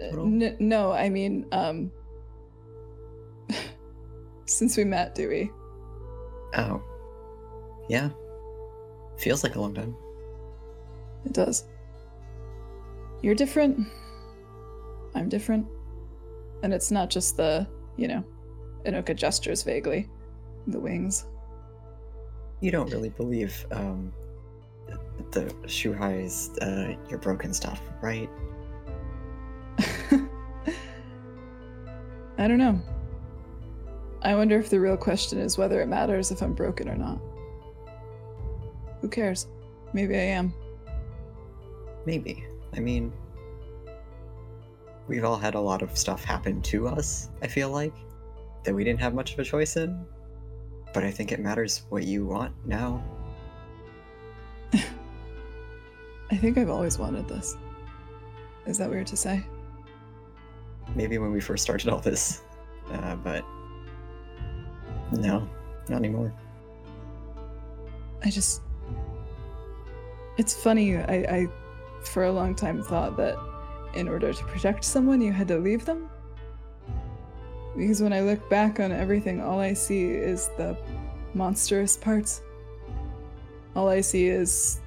N- 0.00 0.56
no, 0.60 0.92
I 0.92 1.08
mean, 1.08 1.46
um, 1.52 1.90
since 4.46 4.76
we 4.76 4.84
met, 4.84 5.14
Dewey? 5.14 5.50
Oh. 6.56 6.82
Yeah. 7.88 8.10
Feels 9.18 9.42
like 9.42 9.56
a 9.56 9.60
long 9.60 9.74
time. 9.74 9.96
It 11.24 11.32
does. 11.32 11.64
You're 13.22 13.34
different. 13.34 13.86
I'm 15.14 15.28
different. 15.28 15.66
And 16.62 16.72
it's 16.72 16.90
not 16.90 17.10
just 17.10 17.36
the, 17.36 17.66
you 17.96 18.08
know, 18.08 18.24
Inoka 18.84 19.16
gestures 19.16 19.62
vaguely. 19.62 20.08
The 20.66 20.78
wings. 20.78 21.26
You 22.60 22.70
don't 22.70 22.90
really 22.90 23.10
believe 23.10 23.66
um, 23.70 24.12
the 25.30 25.42
Shuhai's 25.66 26.56
uh, 26.60 26.94
your 27.08 27.18
broken 27.18 27.52
stuff, 27.52 27.80
right? 28.00 28.28
I 32.38 32.48
don't 32.48 32.58
know. 32.58 32.80
I 34.22 34.34
wonder 34.34 34.58
if 34.58 34.70
the 34.70 34.80
real 34.80 34.96
question 34.96 35.38
is 35.38 35.56
whether 35.56 35.80
it 35.80 35.86
matters 35.86 36.30
if 36.30 36.42
I'm 36.42 36.52
broken 36.52 36.88
or 36.88 36.96
not. 36.96 37.20
Who 39.00 39.08
cares? 39.08 39.46
Maybe 39.92 40.16
I 40.16 40.22
am. 40.22 40.52
Maybe. 42.04 42.44
I 42.74 42.80
mean, 42.80 43.12
we've 45.06 45.24
all 45.24 45.36
had 45.36 45.54
a 45.54 45.60
lot 45.60 45.82
of 45.82 45.96
stuff 45.96 46.24
happen 46.24 46.60
to 46.62 46.88
us, 46.88 47.30
I 47.42 47.46
feel 47.46 47.70
like, 47.70 47.94
that 48.64 48.74
we 48.74 48.84
didn't 48.84 49.00
have 49.00 49.14
much 49.14 49.32
of 49.32 49.38
a 49.38 49.44
choice 49.44 49.76
in. 49.76 50.04
But 50.92 51.04
I 51.04 51.10
think 51.10 51.32
it 51.32 51.40
matters 51.40 51.82
what 51.88 52.04
you 52.04 52.26
want 52.26 52.54
now. 52.64 53.04
I 56.30 56.36
think 56.36 56.58
I've 56.58 56.70
always 56.70 56.98
wanted 56.98 57.28
this. 57.28 57.56
Is 58.66 58.78
that 58.78 58.90
weird 58.90 59.06
to 59.08 59.16
say? 59.16 59.44
Maybe 60.94 61.18
when 61.18 61.32
we 61.32 61.40
first 61.40 61.62
started 61.62 61.88
all 61.88 62.00
this, 62.00 62.42
uh, 62.92 63.16
but 63.16 63.44
no, 65.12 65.48
not 65.88 65.98
anymore. 65.98 66.32
I 68.24 68.30
just. 68.30 68.62
It's 70.38 70.54
funny, 70.54 70.96
I, 70.96 71.14
I 71.14 71.46
for 72.02 72.24
a 72.24 72.32
long 72.32 72.54
time 72.54 72.82
thought 72.82 73.16
that 73.16 73.36
in 73.94 74.08
order 74.08 74.32
to 74.32 74.44
protect 74.44 74.84
someone, 74.84 75.20
you 75.20 75.32
had 75.32 75.48
to 75.48 75.58
leave 75.58 75.84
them. 75.84 76.08
Because 77.76 78.00
when 78.00 78.12
I 78.12 78.20
look 78.20 78.48
back 78.48 78.80
on 78.80 78.92
everything, 78.92 79.40
all 79.40 79.58
I 79.58 79.72
see 79.72 80.04
is 80.06 80.48
the 80.56 80.76
monstrous 81.34 81.96
parts. 81.96 82.42
All 83.74 83.88
I 83.88 84.00
see 84.00 84.28
is 84.28 84.80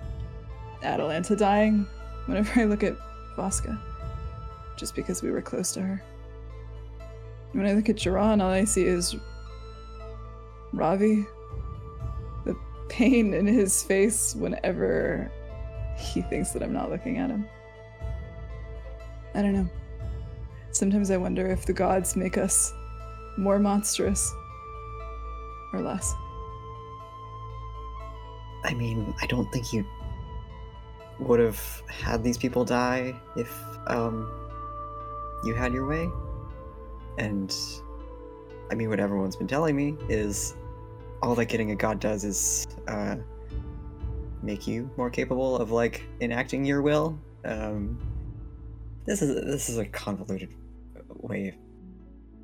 Atalanta 0.83 1.35
dying 1.35 1.85
whenever 2.25 2.61
I 2.61 2.65
look 2.65 2.83
at 2.83 2.97
Voska. 3.37 3.79
Just 4.79 4.95
because 4.95 5.21
we 5.21 5.29
were 5.29 5.41
close 5.41 5.73
to 5.73 5.81
her. 5.81 6.01
When 7.51 7.65
I 7.65 7.73
look 7.73 7.89
at 7.89 7.97
Jiran, 7.97 8.41
all 8.41 8.49
I 8.49 8.63
see 8.63 8.83
is 8.83 9.15
Ravi. 10.71 11.25
The 12.45 12.55
pain 12.87 13.33
in 13.33 13.45
his 13.45 13.83
face 13.83 14.35
whenever 14.35 15.29
he 15.97 16.21
thinks 16.21 16.51
that 16.51 16.63
I'm 16.63 16.71
not 16.71 16.89
looking 16.89 17.17
at 17.17 17.29
him. 17.29 17.45
I 19.35 19.41
don't 19.41 19.53
know. 19.53 19.69
Sometimes 20.71 21.11
I 21.11 21.17
wonder 21.17 21.45
if 21.47 21.65
the 21.65 21.73
gods 21.73 22.15
make 22.15 22.37
us 22.37 22.71
more 23.37 23.59
monstrous 23.59 24.31
or 25.73 25.81
less. 25.81 26.13
I 28.63 28.73
mean, 28.75 29.13
I 29.21 29.25
don't 29.25 29.51
think 29.51 29.73
you 29.73 29.85
would 31.19 31.41
have 31.41 31.59
had 31.87 32.23
these 32.23 32.37
people 32.37 32.63
die 32.63 33.19
if 33.35 33.53
um, 33.87 34.31
you 35.43 35.53
had 35.53 35.73
your 35.73 35.87
way. 35.87 36.09
And 37.17 37.55
I 38.71 38.75
mean, 38.75 38.89
what 38.89 38.99
everyone's 38.99 39.35
been 39.35 39.47
telling 39.47 39.75
me 39.75 39.95
is 40.07 40.55
all 41.21 41.35
that 41.35 41.45
getting 41.45 41.71
a 41.71 41.75
god 41.75 41.99
does 41.99 42.23
is 42.23 42.67
uh, 42.87 43.15
make 44.41 44.67
you 44.67 44.89
more 44.97 45.09
capable 45.09 45.57
of 45.57 45.71
like 45.71 46.03
enacting 46.21 46.65
your 46.65 46.81
will. 46.81 47.19
Um, 47.45 47.99
this 49.05 49.21
is 49.21 49.43
this 49.45 49.69
is 49.69 49.77
a 49.77 49.85
convoluted 49.85 50.53
way. 51.07 51.57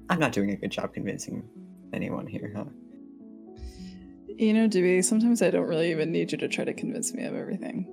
I'm 0.09 0.19
not 0.19 0.31
doing 0.31 0.51
a 0.51 0.55
good 0.55 0.71
job 0.71 0.93
convincing 0.93 1.47
anyone 1.93 2.27
here, 2.27 2.51
huh? 2.55 2.65
You 4.37 4.53
know, 4.53 4.67
Dewey, 4.67 5.01
sometimes 5.01 5.41
I 5.41 5.49
don't 5.49 5.67
really 5.67 5.91
even 5.91 6.11
need 6.11 6.31
you 6.31 6.37
to 6.39 6.47
try 6.47 6.65
to 6.65 6.73
convince 6.73 7.13
me 7.13 7.23
of 7.23 7.35
everything. 7.35 7.87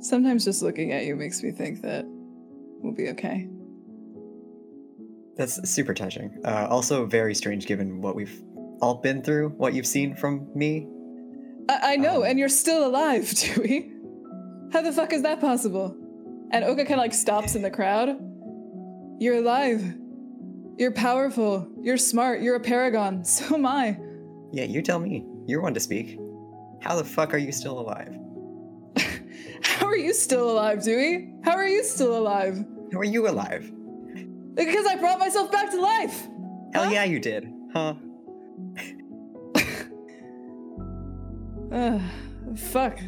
Sometimes 0.00 0.44
just 0.44 0.62
looking 0.62 0.92
at 0.92 1.04
you 1.04 1.14
makes 1.14 1.42
me 1.42 1.50
think 1.50 1.82
that 1.82 2.04
we'll 2.06 2.94
be 2.94 3.10
okay. 3.10 3.48
That's 5.36 5.68
super 5.68 5.94
touching. 5.94 6.40
Uh, 6.44 6.66
also, 6.68 7.06
very 7.06 7.34
strange 7.34 7.66
given 7.66 8.00
what 8.00 8.14
we've 8.14 8.42
all 8.80 8.96
been 8.96 9.22
through, 9.22 9.50
what 9.50 9.74
you've 9.74 9.86
seen 9.86 10.14
from 10.14 10.48
me. 10.54 10.86
I, 11.68 11.92
I 11.92 11.96
know, 11.96 12.18
Um, 12.22 12.30
and 12.30 12.38
you're 12.38 12.48
still 12.48 12.86
alive, 12.86 13.30
Dewey. 13.36 13.92
How 14.72 14.82
the 14.82 14.92
fuck 14.92 15.12
is 15.12 15.22
that 15.22 15.40
possible? 15.40 15.96
And 16.50 16.64
Oka 16.64 16.82
kind 16.84 16.94
of 16.94 16.98
like 16.98 17.14
stops 17.14 17.54
in 17.54 17.62
the 17.62 17.70
crowd. 17.70 18.16
You're 19.18 19.36
alive. 19.36 19.94
You're 20.76 20.92
powerful. 20.92 21.68
You're 21.80 21.96
smart. 21.96 22.42
You're 22.42 22.56
a 22.56 22.60
paragon. 22.60 23.24
So 23.32 23.54
am 23.54 23.66
I. 23.66 23.98
Yeah, 24.52 24.64
you 24.64 24.82
tell 24.82 24.98
me. 24.98 25.24
You're 25.46 25.62
one 25.62 25.74
to 25.74 25.80
speak. 25.80 26.18
How 26.82 26.96
the 26.96 27.04
fuck 27.04 27.32
are 27.32 27.38
you 27.38 27.52
still 27.52 27.78
alive? 27.78 28.14
How 29.62 29.86
are 29.86 29.96
you 29.96 30.12
still 30.12 30.50
alive, 30.50 30.82
Dewey? 30.82 31.32
How 31.44 31.52
are 31.52 31.66
you 31.68 31.84
still 31.84 32.18
alive? 32.18 32.64
How 32.92 32.98
are 32.98 33.04
you 33.04 33.28
alive? 33.28 33.72
Because 34.54 34.86
I 34.86 34.96
brought 34.96 35.18
myself 35.18 35.50
back 35.50 35.70
to 35.70 35.80
life. 35.80 36.26
Hell 36.74 36.84
Huh? 36.84 36.90
yeah, 36.90 37.04
you 37.04 37.18
did, 37.20 37.52
huh? 37.72 37.94
Ugh, 41.72 42.00
fuck. 42.56 42.98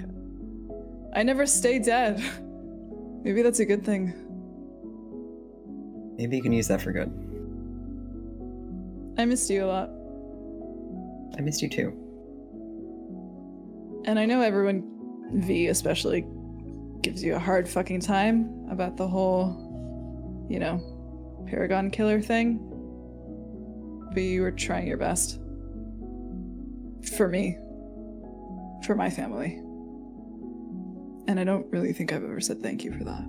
I 1.15 1.23
never 1.23 1.47
stay 1.47 1.79
dead. 1.79 2.23
Maybe 3.23 3.43
that's 3.43 3.61
a 3.61 3.65
good 3.65 3.85
thing. 3.85 4.13
Maybe 6.17 6.37
you 6.37 6.43
can 6.43 6.53
use 6.53 6.69
that 6.69 6.81
for 6.81 6.93
good. 6.93 7.11
I 9.19 9.25
missed 9.25 9.49
you 9.49 9.65
a 9.65 9.67
lot. 9.67 9.91
I 11.39 11.41
missed 11.41 11.63
you 11.63 11.69
too. 11.69 11.93
And 14.07 14.19
I 14.19 14.27
know 14.27 14.41
everyone, 14.41 14.83
V 15.35 15.69
especially, 15.69 16.27
gives 17.01 17.23
you 17.23 17.35
a 17.35 17.39
hard 17.39 17.69
fucking 17.69 18.01
time 18.01 18.67
about 18.71 18.97
the 18.97 19.07
whole, 19.07 20.47
you 20.51 20.59
know, 20.59 20.79
Paragon 21.47 21.91
killer 21.91 22.21
thing. 22.21 22.59
But 24.13 24.23
you 24.23 24.43
were 24.43 24.53
trying 24.53 24.87
your 24.87 24.97
best. 24.97 25.41
For 27.17 27.29
me. 27.29 27.59
For 28.85 28.95
my 28.95 29.11
family. 29.11 29.61
And 31.27 31.41
I 31.41 31.45
don't 31.45 31.67
really 31.73 31.93
think 31.93 32.13
I've 32.13 32.23
ever 32.23 32.41
said 32.41 32.63
thank 32.63 32.85
you 32.85 32.93
for 32.93 33.05
that. 33.05 33.25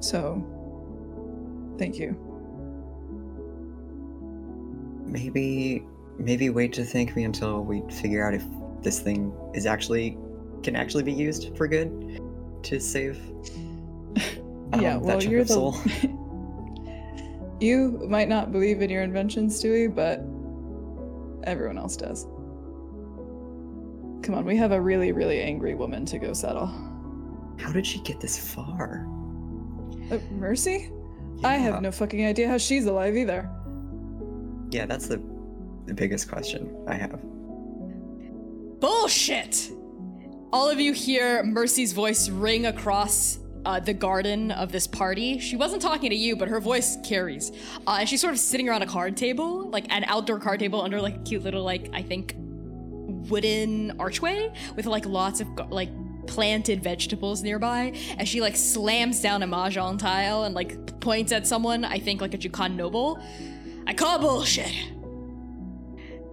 So, 0.00 0.44
thank 1.78 1.98
you. 1.98 2.16
Maybe, 5.06 5.84
maybe 6.18 6.50
wait 6.50 6.72
to 6.74 6.84
thank 6.84 7.16
me 7.16 7.24
until 7.24 7.64
we 7.64 7.82
figure 7.90 8.26
out 8.26 8.34
if 8.34 8.44
this 8.82 9.00
thing 9.00 9.32
is 9.54 9.66
actually 9.66 10.18
can 10.62 10.76
actually 10.76 11.02
be 11.02 11.12
used 11.12 11.56
for 11.56 11.68
good 11.68 12.20
to 12.64 12.80
save. 12.80 13.18
um, 14.72 14.80
yeah, 14.80 14.96
well, 14.96 15.22
you're 15.22 15.44
the. 15.44 16.14
soul. 17.60 17.68
you 17.68 18.06
might 18.08 18.28
not 18.28 18.52
believe 18.52 18.82
in 18.82 18.90
your 18.90 19.02
inventions, 19.02 19.60
Dewey, 19.60 19.88
but 19.88 20.20
everyone 21.44 21.78
else 21.78 21.96
does. 21.96 22.24
Come 24.22 24.34
on, 24.34 24.44
we 24.44 24.56
have 24.56 24.72
a 24.72 24.80
really, 24.80 25.12
really 25.12 25.40
angry 25.40 25.74
woman 25.74 26.04
to 26.06 26.18
go 26.18 26.32
settle. 26.32 26.66
How 27.58 27.72
did 27.72 27.86
she 27.86 28.00
get 28.00 28.20
this 28.20 28.38
far? 28.38 29.06
Uh, 30.10 30.18
Mercy? 30.30 30.90
I 31.44 31.54
have 31.56 31.80
no 31.82 31.92
fucking 31.92 32.26
idea 32.26 32.48
how 32.48 32.58
she's 32.58 32.86
alive 32.86 33.16
either. 33.16 33.48
Yeah, 34.70 34.86
that's 34.86 35.06
the 35.06 35.22
the 35.86 35.94
biggest 35.94 36.28
question 36.28 36.76
I 36.86 36.94
have. 36.94 37.20
Bullshit! 38.80 39.70
All 40.52 40.68
of 40.68 40.78
you 40.80 40.92
hear 40.92 41.42
Mercy's 41.42 41.92
voice 41.92 42.28
ring 42.28 42.66
across 42.66 43.38
uh, 43.68 43.78
the 43.78 43.92
garden 43.92 44.50
of 44.50 44.72
this 44.72 44.86
party. 44.86 45.38
She 45.38 45.54
wasn't 45.54 45.82
talking 45.82 46.08
to 46.08 46.16
you, 46.16 46.36
but 46.36 46.48
her 46.48 46.58
voice 46.58 46.96
carries. 47.04 47.52
Uh, 47.86 47.98
and 48.00 48.08
she's 48.08 48.18
sort 48.18 48.32
of 48.32 48.40
sitting 48.40 48.66
around 48.66 48.80
a 48.80 48.86
card 48.86 49.14
table, 49.14 49.68
like 49.68 49.84
an 49.92 50.04
outdoor 50.04 50.40
card 50.40 50.58
table 50.58 50.80
under 50.80 51.02
like 51.02 51.16
a 51.16 51.18
cute 51.18 51.42
little, 51.42 51.62
like, 51.62 51.90
I 51.92 52.00
think, 52.00 52.34
wooden 52.38 54.00
archway 54.00 54.50
with 54.74 54.86
like 54.86 55.04
lots 55.04 55.42
of 55.42 55.48
like 55.70 55.90
planted 56.26 56.82
vegetables 56.82 57.42
nearby. 57.42 57.92
And 58.16 58.26
she 58.26 58.40
like 58.40 58.56
slams 58.56 59.20
down 59.20 59.42
a 59.42 59.46
mahjong 59.46 59.98
tile 59.98 60.44
and 60.44 60.54
like 60.54 60.98
points 61.00 61.30
at 61.30 61.46
someone, 61.46 61.84
I 61.84 61.98
think 61.98 62.22
like 62.22 62.32
a 62.32 62.38
Jukan 62.38 62.74
noble. 62.74 63.22
I 63.86 63.92
call 63.92 64.18
bullshit. 64.18 64.97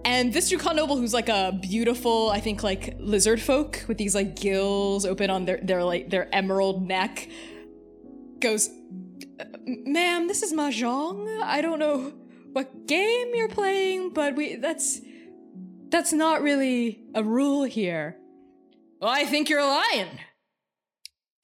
And 0.06 0.32
this 0.32 0.52
Jukan 0.52 0.76
noble, 0.76 0.96
who's 0.96 1.12
like 1.12 1.28
a 1.28 1.58
beautiful, 1.60 2.30
I 2.30 2.38
think, 2.38 2.62
like 2.62 2.94
lizard 3.00 3.42
folk 3.42 3.84
with 3.88 3.98
these 3.98 4.14
like 4.14 4.36
gills 4.36 5.04
open 5.04 5.30
on 5.30 5.46
their 5.46 5.58
their 5.60 5.82
like 5.82 6.10
their 6.10 6.32
emerald 6.32 6.86
neck, 6.86 7.28
goes, 8.38 8.70
"Uh, 9.40 9.44
"Ma'am, 9.66 10.28
this 10.28 10.44
is 10.44 10.52
mahjong. 10.52 11.42
I 11.42 11.60
don't 11.60 11.80
know 11.80 12.12
what 12.52 12.86
game 12.86 13.34
you're 13.34 13.48
playing, 13.48 14.10
but 14.10 14.36
we 14.36 14.54
that's 14.54 15.00
that's 15.90 16.12
not 16.12 16.40
really 16.40 17.00
a 17.16 17.24
rule 17.24 17.64
here. 17.64 18.16
Well, 19.00 19.10
I 19.10 19.24
think 19.24 19.50
you're 19.50 19.66
lying. 19.66 20.20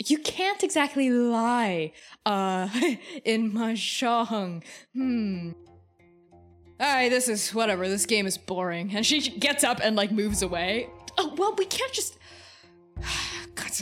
You 0.06 0.18
can't 0.18 0.62
exactly 0.62 1.10
lie, 1.10 1.92
uh, 2.24 2.68
in 3.24 3.52
mahjong. 3.52 4.62
Hmm. 4.94 5.50
Alright, 6.82 7.10
this 7.10 7.28
is 7.28 7.54
whatever. 7.54 7.88
This 7.88 8.06
game 8.06 8.26
is 8.26 8.36
boring. 8.36 8.90
And 8.96 9.06
she 9.06 9.20
gets 9.20 9.62
up 9.62 9.78
and 9.80 9.94
like 9.94 10.10
moves 10.10 10.42
away. 10.42 10.88
Oh, 11.16 11.32
well, 11.36 11.54
we 11.56 11.64
can't 11.64 11.92
just. 11.92 12.18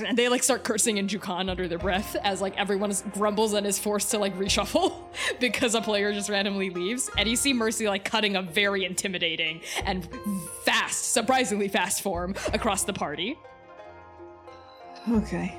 And 0.07 0.17
they 0.17 0.29
like 0.29 0.45
start 0.45 0.63
cursing 0.63 0.99
in 0.99 1.09
Jukan 1.09 1.51
under 1.51 1.67
their 1.67 1.79
breath 1.79 2.15
as 2.23 2.41
like 2.41 2.57
everyone 2.57 2.95
grumbles 3.13 3.55
and 3.55 3.67
is 3.67 3.77
forced 3.77 4.13
to 4.13 4.19
like 4.19 4.37
reshuffle 4.39 4.95
because 5.41 5.75
a 5.75 5.81
player 5.81 6.13
just 6.13 6.29
randomly 6.29 6.71
leaves. 6.71 7.11
And 7.19 7.29
you 7.29 7.35
see 7.35 7.53
Mercy 7.53 7.89
like 7.89 8.05
cutting 8.05 8.37
a 8.37 8.43
very 8.43 8.85
intimidating 8.85 9.63
and 9.85 10.09
fast, 10.65 11.13
surprisingly 11.13 11.67
fast 11.67 12.03
form 12.03 12.37
across 12.53 12.85
the 12.85 12.93
party. 12.93 13.37
Okay. 15.11 15.59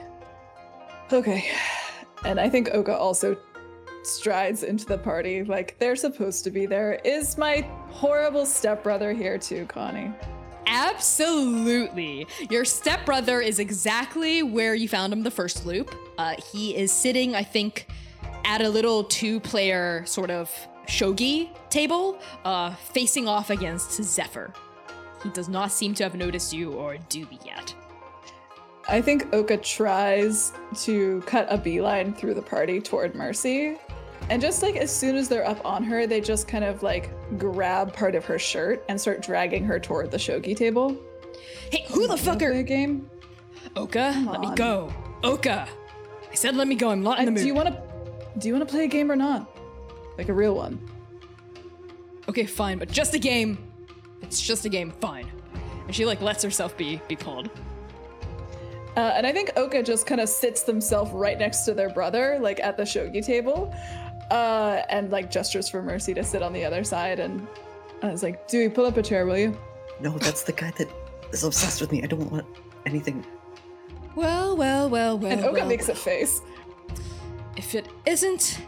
Okay. 1.12 1.52
And 2.24 2.40
I 2.40 2.48
think 2.48 2.70
Oka 2.74 2.96
also 2.96 3.36
strides 4.04 4.64
into 4.64 4.86
the 4.86 4.98
party 4.98 5.44
like 5.44 5.78
they're 5.80 5.96
supposed 5.96 6.44
to 6.44 6.52
be 6.52 6.66
there. 6.66 7.00
Is 7.04 7.38
my 7.38 7.62
horrible 7.90 8.46
stepbrother 8.46 9.14
here 9.14 9.38
too, 9.38 9.66
Connie? 9.66 10.12
Absolutely. 10.68 12.28
Your 12.50 12.66
stepbrother 12.66 13.42
is 13.42 13.60
exactly 13.60 14.44
where 14.44 14.74
you 14.74 14.88
found 14.88 15.12
him 15.12 15.24
the 15.24 15.32
first 15.32 15.66
loop. 15.66 15.94
Uh, 16.18 16.36
he 16.52 16.76
is 16.76 16.92
sitting, 16.92 17.36
I 17.36 17.44
think, 17.44 17.88
at 18.46 18.62
a 18.62 18.70
little 18.70 19.04
two 19.04 19.40
player 19.40 20.04
sort 20.06 20.32
of 20.32 20.50
shogi 20.88 21.50
table, 21.70 22.20
uh, 22.46 22.74
facing 22.76 23.28
off 23.28 23.50
against 23.50 24.02
Zephyr. 24.02 24.54
He 25.24 25.30
does 25.30 25.50
not 25.50 25.72
seem 25.72 25.94
to 25.96 26.04
have 26.04 26.16
noticed 26.16 26.54
you 26.54 26.74
or 26.74 26.96
Doobie 27.10 27.46
yet. 27.46 27.76
I 28.88 29.02
think 29.02 29.34
Oka 29.34 29.58
tries 29.58 30.54
to 30.84 31.22
cut 31.22 31.48
a 31.50 31.58
beeline 31.58 32.14
through 32.14 32.34
the 32.34 32.42
party 32.42 32.82
toward 32.82 33.14
Mercy. 33.14 33.78
And 34.32 34.42
just 34.42 34.64
like 34.64 34.78
as 34.78 34.90
soon 34.90 35.18
as 35.18 35.28
they're 35.28 35.46
up 35.46 35.64
on 35.66 35.84
her, 35.84 36.08
they 36.08 36.22
just 36.22 36.48
kind 36.48 36.64
of 36.64 36.82
like 36.84 37.10
grab 37.38 37.92
part 37.94 38.16
of 38.16 38.24
her 38.26 38.40
shirt 38.40 38.84
and 38.88 39.00
start 39.00 39.22
dragging 39.22 39.66
her 39.66 39.78
toward 39.78 40.10
the 40.10 40.18
shogi 40.18 40.56
table. 40.56 40.98
Hey, 41.70 41.84
who 41.90 42.04
the 42.08 42.16
Wanna 42.16 42.22
play 42.22 42.32
a 42.32 42.36
fucker? 42.64 42.66
game? 42.66 43.10
Oka, 43.76 44.26
let 44.32 44.40
me 44.40 44.50
go. 44.56 44.92
Oka! 45.24 45.68
I 46.32 46.34
said 46.36 46.56
let 46.56 46.68
me 46.70 46.76
go. 46.76 46.90
I'm 46.92 47.04
not 47.04 47.18
in 47.20 47.24
I- 47.24 47.26
the 47.26 47.32
mood. 47.32 47.42
do 47.42 47.48
you 47.48 47.54
want 47.54 47.70
to? 47.70 47.82
Do 48.40 48.48
you 48.48 48.54
want 48.56 48.66
to 48.68 48.72
play 48.74 48.86
a 48.86 48.88
game 48.88 49.12
or 49.12 49.18
not? 49.18 49.50
Like 50.18 50.30
a 50.30 50.34
real 50.34 50.56
one? 50.56 50.80
Okay, 52.30 52.46
fine, 52.46 52.78
but 52.78 52.90
just 52.90 53.14
a 53.14 53.20
game. 53.20 53.58
It's 54.22 54.40
just 54.42 54.64
a 54.66 54.70
game. 54.70 54.92
Fine. 55.02 55.28
And 55.88 55.94
she 55.94 56.06
like 56.06 56.22
lets 56.22 56.42
herself 56.42 56.78
be 56.78 57.02
be 57.10 57.18
pulled. 57.18 57.50
Uh, 58.96 59.00
and 59.16 59.26
I 59.26 59.32
think 59.32 59.52
Oka 59.58 59.84
just 59.84 60.06
kind 60.06 60.20
of 60.22 60.28
sits 60.30 60.64
themselves 60.64 61.12
right 61.12 61.38
next 61.40 61.62
to 61.62 61.74
their 61.74 61.90
brother, 61.90 62.38
like 62.42 62.60
at 62.60 62.76
the 62.78 62.84
shogi 62.84 63.26
table, 63.26 63.74
uh, 64.32 64.84
and 64.90 65.12
like 65.12 65.30
gestures 65.30 65.70
for 65.70 65.84
Mercy 65.84 66.14
to 66.14 66.24
sit 66.24 66.42
on 66.42 66.54
the 66.54 66.64
other 66.64 66.84
side. 66.84 67.20
And 67.20 67.46
I 68.02 68.10
was 68.10 68.24
like, 68.24 68.48
Dewey, 68.48 68.70
pull 68.70 68.86
up 68.86 68.98
a 68.98 69.04
chair, 69.04 69.26
will 69.26 69.38
you? 69.38 69.58
No, 70.00 70.18
that's 70.18 70.44
the 70.44 70.54
guy 70.54 70.72
that 70.78 70.90
is 71.32 71.44
obsessed 71.44 71.82
with 71.82 71.92
me. 71.92 72.02
I 72.02 72.08
don't 72.08 72.32
want 72.32 72.46
anything. 72.86 73.26
Well, 74.16 74.56
well, 74.58 74.90
well, 74.90 75.18
well. 75.18 75.32
And 75.32 75.42
Oka 75.46 75.54
well. 75.54 75.68
makes 75.68 75.90
a 75.90 75.96
face. 75.96 76.42
If 77.58 77.76
it 77.76 77.88
isn't, 78.06 78.62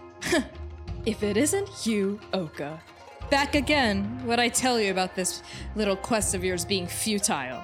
if 1.05 1.23
it 1.23 1.37
isn't 1.37 1.85
you, 1.85 2.19
Oka, 2.33 2.81
back 3.29 3.55
again. 3.55 4.19
What 4.25 4.39
I 4.39 4.49
tell 4.49 4.79
you 4.79 4.91
about 4.91 5.15
this 5.15 5.41
little 5.75 5.95
quest 5.95 6.35
of 6.35 6.43
yours 6.43 6.65
being 6.65 6.87
futile. 6.87 7.63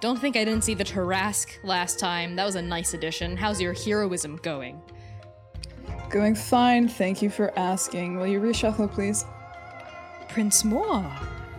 Don't 0.00 0.18
think 0.18 0.36
I 0.36 0.44
didn't 0.44 0.64
see 0.64 0.74
the 0.74 0.84
Tarrasque 0.84 1.62
last 1.62 1.98
time. 1.98 2.34
That 2.34 2.46
was 2.46 2.56
a 2.56 2.62
nice 2.62 2.94
addition. 2.94 3.36
How's 3.36 3.60
your 3.60 3.74
heroism 3.74 4.36
going? 4.36 4.80
Going 6.10 6.34
fine, 6.34 6.88
thank 6.88 7.22
you 7.22 7.30
for 7.30 7.56
asking. 7.56 8.16
Will 8.16 8.26
you 8.26 8.40
reshuffle, 8.40 8.90
please? 8.90 9.24
Prince 10.28 10.64
Moore. 10.64 11.08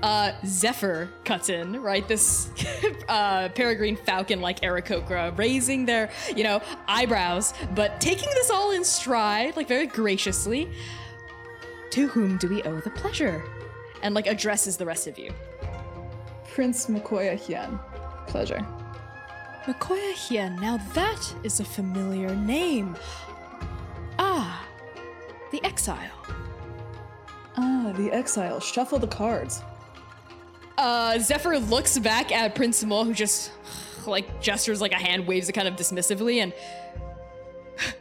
Uh, 0.04 0.34
Zephyr 0.46 1.10
cuts 1.24 1.48
in, 1.48 1.82
right? 1.82 2.06
This 2.06 2.50
uh, 3.08 3.48
peregrine 3.56 3.96
falcon 3.96 4.42
like 4.42 4.60
Aarakocra, 4.60 5.38
raising 5.38 5.86
their, 5.86 6.10
you 6.36 6.44
know, 6.44 6.62
eyebrows, 6.90 7.54
but 7.76 8.02
taking 8.02 8.28
this 8.34 8.50
all 8.50 8.72
in 8.72 8.84
stride, 8.84 9.56
like 9.56 9.70
very 9.70 9.88
graciously. 9.88 10.70
To 11.92 12.08
whom 12.08 12.38
do 12.38 12.50
we 12.50 12.62
owe 12.64 12.82
the 12.82 12.90
pleasure? 12.90 13.42
And 14.04 14.14
like 14.14 14.28
addresses 14.28 14.76
the 14.76 14.86
rest 14.86 15.08
of 15.08 15.18
you. 15.18 15.32
Prince 16.50 16.88
Makoya 16.88 17.40
Hien. 17.40 17.80
Pleasure. 18.28 18.66
Makoya 19.66 20.12
Hien, 20.12 20.58
now 20.58 20.76
that 20.94 21.36
is 21.44 21.62
a 21.62 21.66
familiar 21.66 22.36
name. 22.36 22.98
Ah, 24.20 24.66
the 25.52 25.64
exile. 25.64 26.26
Ah, 27.58 27.94
the 27.96 28.12
exile. 28.12 28.60
Shuffle 28.60 29.00
the 29.00 29.08
cards. 29.08 29.62
Uh, 30.78 31.20
Zephyr 31.20 31.58
looks 31.60 32.00
back 32.00 32.32
at 32.32 32.56
Prince 32.56 32.78
Simul, 32.78 33.06
who 33.06 33.14
just 33.14 33.52
like 34.08 34.42
gestures 34.42 34.82
like 34.82 34.94
a 34.94 34.96
hand, 34.96 35.28
waves 35.28 35.48
it 35.50 35.54
kind 35.54 35.68
of 35.68 35.76
dismissively, 35.76 36.38
and 36.38 36.54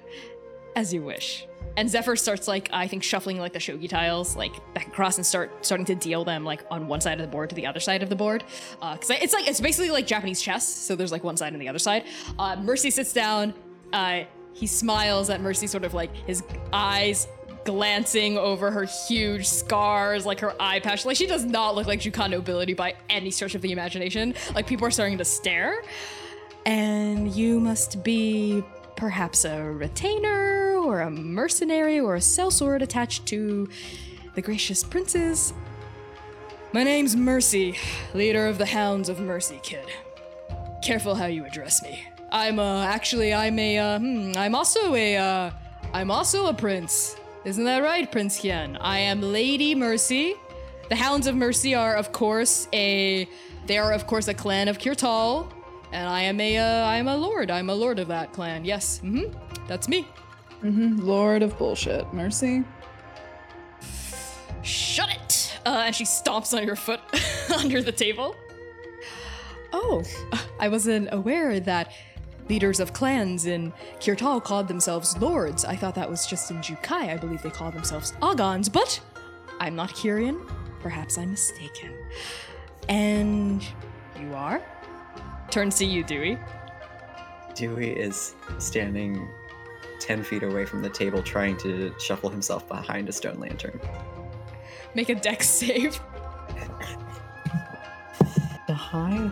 as 0.76 0.92
you 0.92 1.02
wish. 1.02 1.46
And 1.76 1.88
Zephyr 1.88 2.16
starts 2.16 2.48
like 2.48 2.68
I 2.72 2.88
think 2.88 3.02
shuffling 3.02 3.38
like 3.38 3.52
the 3.52 3.58
shogi 3.58 3.88
tiles 3.88 4.36
like 4.36 4.52
back 4.74 4.88
across 4.88 5.16
and 5.16 5.26
start 5.26 5.64
starting 5.64 5.86
to 5.86 5.94
deal 5.94 6.24
them 6.24 6.44
like 6.44 6.64
on 6.70 6.88
one 6.88 7.00
side 7.00 7.20
of 7.20 7.26
the 7.26 7.30
board 7.30 7.48
to 7.50 7.54
the 7.54 7.66
other 7.66 7.80
side 7.80 8.02
of 8.02 8.08
the 8.08 8.16
board. 8.16 8.44
Uh, 8.82 8.96
cause 8.96 9.10
it's 9.10 9.32
like 9.32 9.46
it's 9.48 9.60
basically 9.60 9.90
like 9.90 10.06
Japanese 10.06 10.42
chess, 10.42 10.66
so 10.66 10.96
there's 10.96 11.12
like 11.12 11.24
one 11.24 11.36
side 11.36 11.52
and 11.52 11.62
the 11.62 11.68
other 11.68 11.78
side. 11.78 12.04
Uh, 12.38 12.56
Mercy 12.56 12.90
sits 12.90 13.12
down. 13.12 13.54
Uh, 13.92 14.24
he 14.52 14.66
smiles 14.66 15.30
at 15.30 15.40
Mercy, 15.40 15.66
sort 15.66 15.84
of 15.84 15.94
like 15.94 16.14
his 16.26 16.42
eyes 16.72 17.26
glancing 17.64 18.38
over 18.38 18.70
her 18.70 18.84
huge 18.84 19.46
scars, 19.46 20.24
like 20.26 20.40
her 20.40 20.54
eye 20.60 20.80
patch. 20.80 21.04
Like 21.04 21.16
she 21.16 21.26
does 21.26 21.44
not 21.44 21.74
look 21.74 21.86
like 21.86 22.00
Jukan 22.00 22.30
nobility 22.30 22.74
by 22.74 22.94
any 23.08 23.30
stretch 23.30 23.54
of 23.54 23.62
the 23.62 23.72
imagination. 23.72 24.34
Like 24.54 24.66
people 24.66 24.86
are 24.86 24.90
starting 24.90 25.18
to 25.18 25.24
stare. 25.24 25.82
And 26.66 27.32
you 27.34 27.60
must 27.60 28.02
be 28.02 28.62
perhaps 28.96 29.44
a 29.44 29.62
retainer 29.62 30.76
or 30.76 31.00
a 31.00 31.10
mercenary 31.10 32.00
or 32.00 32.16
a 32.16 32.20
sellsword 32.20 32.82
attached 32.82 33.26
to 33.26 33.68
the 34.34 34.42
gracious 34.42 34.84
princes. 34.84 35.52
My 36.72 36.84
name's 36.84 37.16
Mercy, 37.16 37.76
leader 38.14 38.46
of 38.46 38.58
the 38.58 38.66
Hounds 38.66 39.08
of 39.08 39.18
Mercy, 39.18 39.58
kid. 39.62 39.86
Careful 40.84 41.14
how 41.14 41.26
you 41.26 41.44
address 41.44 41.82
me. 41.82 42.04
I'm 42.32 42.58
uh 42.58 42.84
actually 42.84 43.34
I'm 43.34 43.58
a 43.58 43.78
uh 43.78 43.98
hmm, 43.98 44.32
I'm 44.36 44.54
also 44.54 44.94
a 44.94 45.16
uh 45.16 45.50
I'm 45.92 46.10
also 46.10 46.46
a 46.46 46.54
prince. 46.54 47.16
Isn't 47.44 47.64
that 47.64 47.82
right, 47.82 48.10
Prince 48.10 48.36
Hien? 48.36 48.76
I 48.80 48.98
am 49.00 49.22
Lady 49.22 49.74
Mercy. 49.74 50.34
The 50.88 50.96
Hounds 50.96 51.26
of 51.26 51.34
Mercy 51.34 51.74
are 51.74 51.96
of 51.96 52.12
course 52.12 52.68
a 52.72 53.28
they 53.66 53.78
are 53.78 53.92
of 53.92 54.06
course 54.06 54.28
a 54.28 54.34
clan 54.34 54.68
of 54.68 54.78
Kirtal, 54.78 55.50
and 55.92 56.08
I 56.08 56.22
am 56.22 56.40
a 56.40 56.58
uh, 56.58 56.86
I 56.86 56.96
am 56.96 57.08
a 57.08 57.16
lord. 57.16 57.50
I'm 57.50 57.70
a 57.70 57.74
lord 57.74 57.98
of 57.98 58.08
that 58.08 58.32
clan. 58.32 58.64
Yes. 58.64 59.00
Mhm. 59.02 59.34
That's 59.66 59.88
me. 59.88 60.06
Mm-hmm. 60.62 60.98
Lord 61.06 61.42
of 61.42 61.56
bullshit. 61.58 62.12
Mercy. 62.12 62.62
Shut 64.62 65.08
it! 65.10 65.58
Uh, 65.64 65.84
and 65.86 65.94
she 65.94 66.04
stomps 66.04 66.56
on 66.56 66.66
your 66.66 66.76
foot 66.76 67.00
under 67.58 67.82
the 67.82 67.92
table. 67.92 68.36
Oh, 69.72 70.02
I 70.58 70.68
wasn't 70.68 71.08
aware 71.12 71.60
that 71.60 71.92
leaders 72.50 72.80
of 72.80 72.92
clans 72.92 73.46
in 73.46 73.72
Kirtal 74.00 74.42
called 74.42 74.66
themselves 74.68 75.16
lords. 75.18 75.64
I 75.64 75.76
thought 75.76 75.94
that 75.94 76.10
was 76.10 76.26
just 76.26 76.50
in 76.50 76.58
Jukai. 76.58 77.08
I 77.08 77.16
believe 77.16 77.40
they 77.40 77.50
call 77.50 77.70
themselves 77.70 78.12
Agons, 78.20 78.70
but 78.70 79.00
I'm 79.60 79.76
not 79.76 79.90
Kyrian. 79.90 80.50
Perhaps 80.82 81.16
I'm 81.16 81.30
mistaken. 81.30 81.94
And 82.88 83.64
you 84.20 84.34
are? 84.34 84.60
Turns 85.50 85.78
to 85.78 85.86
you, 85.86 86.02
Dewey. 86.02 86.38
Dewey 87.54 87.90
is 87.90 88.34
standing 88.58 89.28
10 90.00 90.24
feet 90.24 90.42
away 90.42 90.64
from 90.64 90.82
the 90.82 90.90
table 90.90 91.22
trying 91.22 91.56
to 91.58 91.94
shuffle 92.00 92.30
himself 92.30 92.66
behind 92.66 93.08
a 93.08 93.12
stone 93.12 93.38
lantern. 93.38 93.80
Make 94.94 95.08
a 95.08 95.14
dex 95.14 95.48
save. 95.48 96.00
The 98.66 98.74
high? 98.74 99.30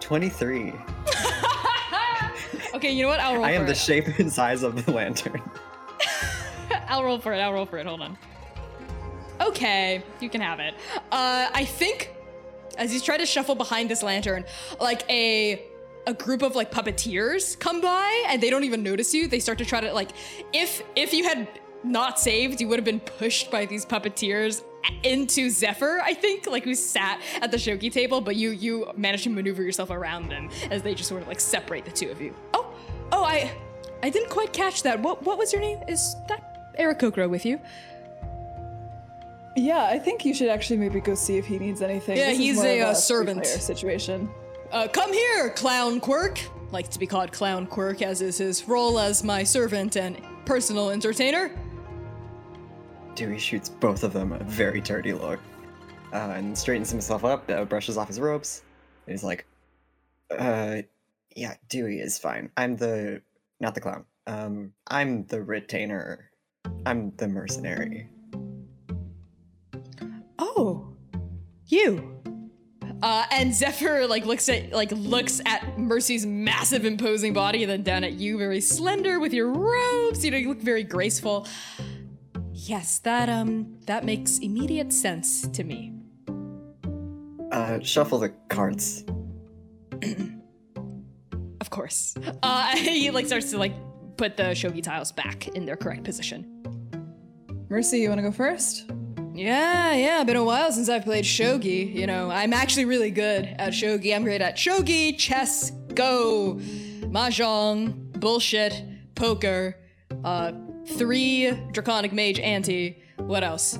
23. 0.00 0.72
okay, 2.76 2.92
you 2.92 3.02
know 3.02 3.08
what? 3.08 3.20
I'll 3.20 3.34
roll 3.36 3.44
I 3.44 3.52
am 3.52 3.66
the 3.66 3.72
it. 3.72 3.76
shape 3.76 4.06
and 4.18 4.32
size 4.32 4.62
of 4.62 4.84
the 4.84 4.92
lantern. 4.92 5.42
I'll 6.88 7.04
roll 7.04 7.18
for 7.18 7.32
it. 7.32 7.38
I'll 7.38 7.52
roll 7.52 7.66
for 7.66 7.78
it. 7.78 7.86
Hold 7.86 8.02
on. 8.02 8.16
Okay, 9.40 10.02
you 10.20 10.28
can 10.30 10.40
have 10.40 10.60
it. 10.60 10.74
Uh, 11.12 11.48
I 11.52 11.64
think 11.64 12.12
as 12.78 12.94
you 12.94 13.00
try 13.00 13.16
to 13.16 13.26
shuffle 13.26 13.54
behind 13.54 13.90
this 13.90 14.02
lantern, 14.02 14.44
like 14.80 15.08
a 15.10 15.62
a 16.06 16.14
group 16.14 16.42
of 16.42 16.54
like 16.54 16.70
puppeteers 16.70 17.58
come 17.58 17.80
by 17.80 18.24
and 18.28 18.40
they 18.40 18.48
don't 18.48 18.62
even 18.62 18.82
notice 18.84 19.12
you. 19.12 19.26
They 19.26 19.40
start 19.40 19.58
to 19.58 19.64
try 19.64 19.80
to 19.80 19.92
like 19.92 20.10
if 20.52 20.82
if 20.94 21.12
you 21.12 21.24
had 21.24 21.48
not 21.82 22.18
saved, 22.18 22.60
you 22.60 22.68
would 22.68 22.78
have 22.78 22.84
been 22.84 23.00
pushed 23.00 23.50
by 23.50 23.66
these 23.66 23.84
puppeteers 23.84 24.62
into 25.02 25.50
Zephyr, 25.50 26.00
I 26.02 26.14
think, 26.14 26.46
like 26.46 26.64
who 26.64 26.74
sat 26.74 27.20
at 27.42 27.50
the 27.50 27.56
shogi 27.56 27.92
table, 27.92 28.20
but 28.20 28.36
you 28.36 28.50
you 28.50 28.90
managed 28.96 29.24
to 29.24 29.30
maneuver 29.30 29.62
yourself 29.62 29.90
around 29.90 30.28
them 30.28 30.48
as 30.70 30.82
they 30.82 30.94
just 30.94 31.08
sort 31.08 31.22
of 31.22 31.28
like 31.28 31.40
separate 31.40 31.84
the 31.84 31.90
two 31.90 32.10
of 32.10 32.20
you. 32.20 32.34
Oh, 32.54 32.65
oh, 33.12 33.24
I 33.24 33.52
I 34.02 34.10
didn't 34.10 34.30
quite 34.30 34.52
catch 34.52 34.82
that. 34.82 35.00
What 35.00 35.22
what 35.24 35.38
was 35.38 35.52
your 35.52 35.62
name? 35.62 35.80
Is 35.88 36.16
that 36.28 36.74
Aarakocra 36.78 37.28
with 37.28 37.44
you? 37.46 37.60
Yeah, 39.56 39.84
I 39.84 39.98
think 39.98 40.24
you 40.24 40.34
should 40.34 40.48
actually 40.48 40.76
maybe 40.76 41.00
go 41.00 41.14
see 41.14 41.38
if 41.38 41.46
he 41.46 41.58
needs 41.58 41.80
anything. 41.80 42.18
Yeah, 42.18 42.26
This 42.26 42.34
is 42.34 42.38
he's 42.38 42.56
more 42.56 42.66
a, 42.66 42.80
of 42.82 42.88
uh, 42.88 42.94
servant. 42.94 43.38
three-player 43.38 43.58
situation. 43.60 44.28
Uh, 44.70 44.86
come 44.88 45.12
here, 45.12 45.50
Clown 45.50 45.98
Quirk. 45.98 46.38
Likes 46.72 46.88
to 46.90 46.98
be 46.98 47.06
called 47.06 47.32
Clown 47.32 47.66
Quirk, 47.66 48.02
as 48.02 48.20
is 48.20 48.36
his 48.36 48.68
role 48.68 48.98
as 48.98 49.24
my 49.24 49.42
servant 49.44 49.96
and 49.96 50.20
personal 50.44 50.90
entertainer. 50.90 51.50
Dewey 53.14 53.38
shoots 53.38 53.70
both 53.70 54.02
of 54.04 54.12
them 54.12 54.32
a 54.32 54.38
very 54.40 54.80
dirty 54.82 55.14
look, 55.14 55.40
uh, 56.12 56.16
and 56.36 56.58
straightens 56.58 56.90
himself 56.90 57.24
up, 57.24 57.48
uh, 57.48 57.64
brushes 57.64 57.96
off 57.96 58.08
his 58.08 58.20
robes, 58.20 58.62
and 59.06 59.12
he's 59.14 59.24
like, 59.24 59.46
"Uh, 60.30 60.82
yeah, 61.36 61.54
Dewey 61.68 62.00
is 62.00 62.18
fine. 62.18 62.50
I'm 62.56 62.76
the, 62.76 63.22
not 63.60 63.74
the 63.74 63.80
clown. 63.80 64.04
Um, 64.26 64.72
I'm 64.88 65.26
the 65.26 65.42
retainer. 65.42 66.30
I'm 66.84 67.12
the 67.16 67.28
mercenary." 67.28 68.08
Oh, 70.38 70.88
you. 71.66 72.16
Uh, 73.02 73.26
and 73.30 73.54
Zephyr 73.54 74.06
like 74.06 74.24
looks 74.24 74.48
at 74.48 74.72
like 74.72 74.90
looks 74.90 75.40
at 75.44 75.78
Mercy's 75.78 76.24
massive 76.24 76.84
imposing 76.84 77.34
body, 77.34 77.62
and 77.62 77.70
then 77.70 77.82
down 77.82 78.04
at 78.04 78.14
you, 78.14 78.38
very 78.38 78.60
slender 78.60 79.20
with 79.20 79.34
your 79.34 79.52
robes. 79.52 80.24
You 80.24 80.30
know, 80.30 80.38
you 80.38 80.48
look 80.48 80.62
very 80.62 80.82
graceful. 80.82 81.46
Yes, 82.52 82.98
that 83.00 83.28
um 83.28 83.76
that 83.86 84.04
makes 84.04 84.38
immediate 84.38 84.92
sense 84.92 85.46
to 85.48 85.62
me. 85.62 85.92
Uh, 87.52 87.80
shuffle 87.80 88.18
the 88.18 88.30
cards. 88.48 89.04
Of 91.66 91.70
course. 91.70 92.14
Uh, 92.44 92.76
he 92.76 93.10
like 93.10 93.26
starts 93.26 93.50
to 93.50 93.58
like 93.58 93.72
put 94.16 94.36
the 94.36 94.54
shogi 94.54 94.80
tiles 94.80 95.10
back 95.10 95.48
in 95.48 95.66
their 95.66 95.76
correct 95.76 96.04
position. 96.04 96.46
Mercy, 97.68 97.98
you 97.98 98.08
want 98.08 98.18
to 98.18 98.22
go 98.22 98.30
first? 98.30 98.88
Yeah, 99.34 99.92
yeah, 99.94 100.22
been 100.22 100.36
a 100.36 100.44
while 100.44 100.70
since 100.70 100.88
I've 100.88 101.02
played 101.02 101.24
shogi. 101.24 101.92
You 101.92 102.06
know, 102.06 102.30
I'm 102.30 102.52
actually 102.52 102.84
really 102.84 103.10
good 103.10 103.46
at 103.58 103.72
shogi. 103.72 104.14
I'm 104.14 104.22
great 104.22 104.40
at 104.40 104.56
shogi, 104.56 105.18
chess, 105.18 105.72
go, 105.94 106.54
mahjong, 107.10 108.12
bullshit, 108.20 108.84
poker, 109.16 109.76
uh, 110.24 110.52
three 110.86 111.50
draconic 111.72 112.12
mage 112.12 112.38
ante. 112.38 113.02
What 113.16 113.42
else? 113.42 113.76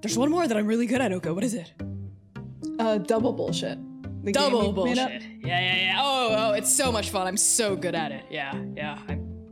There's 0.00 0.18
one 0.18 0.30
more 0.30 0.48
that 0.48 0.56
I'm 0.56 0.66
really 0.66 0.86
good 0.86 1.00
at, 1.00 1.12
Oka. 1.12 1.32
What 1.32 1.44
is 1.44 1.54
it? 1.54 1.72
Uh, 2.80 2.98
double 2.98 3.32
bullshit. 3.32 3.78
The 4.32 4.40
Double 4.40 4.72
we 4.72 4.90
made 4.90 4.98
up. 4.98 5.08
bullshit. 5.10 5.22
Yeah, 5.42 5.60
yeah, 5.60 5.76
yeah. 5.76 5.98
Oh, 6.00 6.28
oh, 6.30 6.36
oh, 6.50 6.52
it's 6.52 6.74
so 6.74 6.90
much 6.92 7.10
fun. 7.10 7.26
I'm 7.26 7.36
so 7.36 7.76
good 7.76 7.94
at 7.94 8.12
it. 8.12 8.24
Yeah, 8.30 8.54
yeah. 8.76 8.98
I'm, 9.08 9.48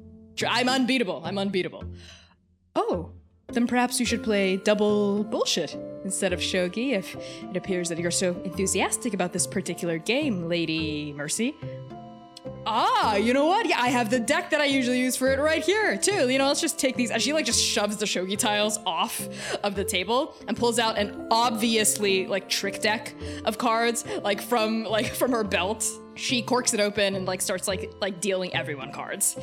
I'm 0.47 0.69
unbeatable. 0.69 1.23
I'm 1.25 1.39
unbeatable. 1.39 1.85
Oh, 2.75 3.13
then 3.49 3.67
perhaps 3.67 3.99
you 4.01 4.07
should 4.07 4.23
play 4.23 4.57
double 4.57 5.25
bullshit 5.25 5.77
instead 6.05 6.33
of 6.33 6.41
shogi 6.41 6.93
if 6.93 7.15
it 7.51 7.57
appears 7.57 7.89
that 7.89 7.99
you're 7.99 8.11
so 8.11 8.33
enthusiastic 8.45 9.15
about 9.15 9.33
this 9.33 9.47
particular 9.47 9.99
game, 9.99 10.49
Lady 10.49 11.13
Mercy. 11.13 11.55
Ah, 12.69 13.15
you 13.15 13.33
know 13.33 13.47
what? 13.47 13.69
Yeah, 13.69 13.81
I 13.81 13.89
have 13.89 14.11
the 14.11 14.19
deck 14.19 14.51
that 14.51 14.61
I 14.61 14.65
usually 14.65 14.99
use 14.99 15.17
for 15.17 15.29
it 15.29 15.39
right 15.39 15.63
here, 15.63 15.97
too. 15.97 16.29
You 16.29 16.39
know, 16.39 16.49
let's 16.49 16.61
just 16.61 16.81
take 16.81 16.97
these. 16.97 17.13
And 17.13 17.23
she 17.23 17.33
like 17.33 17.45
just 17.45 17.63
shoves 17.63 17.97
the 17.97 18.07
shogi 18.07 18.37
tiles 18.37 18.81
off 18.85 19.29
of 19.63 19.77
the 19.77 19.85
table 19.85 20.35
and 20.49 20.57
pulls 20.57 20.81
out 20.81 20.99
an 20.99 21.29
obviously 21.31 22.27
like 22.27 22.49
trick 22.49 22.83
deck 22.83 23.15
of 23.45 23.57
cards, 23.57 24.05
like 24.25 24.41
from 24.43 24.83
like 24.83 25.07
from 25.15 25.31
her 25.31 25.45
belt. 25.45 25.89
She 26.17 26.43
corks 26.43 26.75
it 26.75 26.81
open 26.81 27.15
and 27.15 27.25
like 27.25 27.41
starts 27.41 27.69
like 27.69 27.93
like 28.01 28.21
dealing 28.21 28.53
everyone 28.55 28.91
cards. 28.91 29.37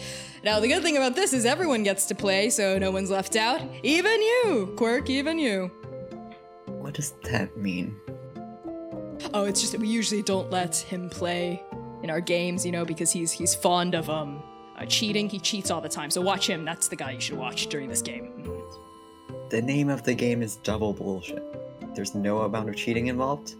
Now 0.44 0.60
the 0.60 0.68
good 0.68 0.84
thing 0.84 0.98
about 0.98 1.16
this 1.16 1.32
is 1.32 1.46
everyone 1.46 1.84
gets 1.84 2.08
to 2.08 2.16
play, 2.16 2.50
so 2.50 2.78
no 2.78 2.92
one's 2.92 3.10
left 3.10 3.38
out. 3.38 3.62
Even 3.84 4.22
you, 4.22 4.74
Quirk, 4.76 5.10
even 5.10 5.40
you. 5.40 5.72
What 6.66 6.94
does 6.96 7.12
that 7.24 7.56
mean? 7.56 7.96
Oh, 9.34 9.46
it's 9.46 9.62
just 9.62 9.72
that 9.72 9.80
we 9.80 9.88
usually 9.88 10.22
don't 10.22 10.52
let 10.52 10.76
him 10.76 11.10
play 11.10 11.64
in 12.04 12.10
our 12.10 12.22
games, 12.22 12.66
you 12.66 12.72
know, 12.72 12.86
because 12.86 13.12
he's 13.12 13.32
he's 13.32 13.56
fond 13.56 13.96
of 13.96 14.10
um 14.10 14.44
uh, 14.78 14.86
cheating. 14.86 15.30
He 15.30 15.40
cheats 15.40 15.72
all 15.72 15.82
the 15.82 15.90
time. 15.90 16.10
So 16.12 16.22
watch 16.22 16.48
him. 16.48 16.66
That's 16.66 16.88
the 16.88 16.96
guy 16.96 17.12
you 17.12 17.20
should 17.22 17.38
watch 17.38 17.68
during 17.68 17.90
this 17.90 18.02
game. 18.02 18.32
The 19.50 19.62
name 19.62 19.90
of 19.90 20.04
the 20.04 20.14
game 20.16 20.42
is 20.42 20.56
Double 20.58 20.94
Bullshit. 20.94 21.44
There's 21.96 22.16
no 22.16 22.40
amount 22.40 22.70
of 22.70 22.76
cheating 22.76 23.08
involved. 23.08 23.56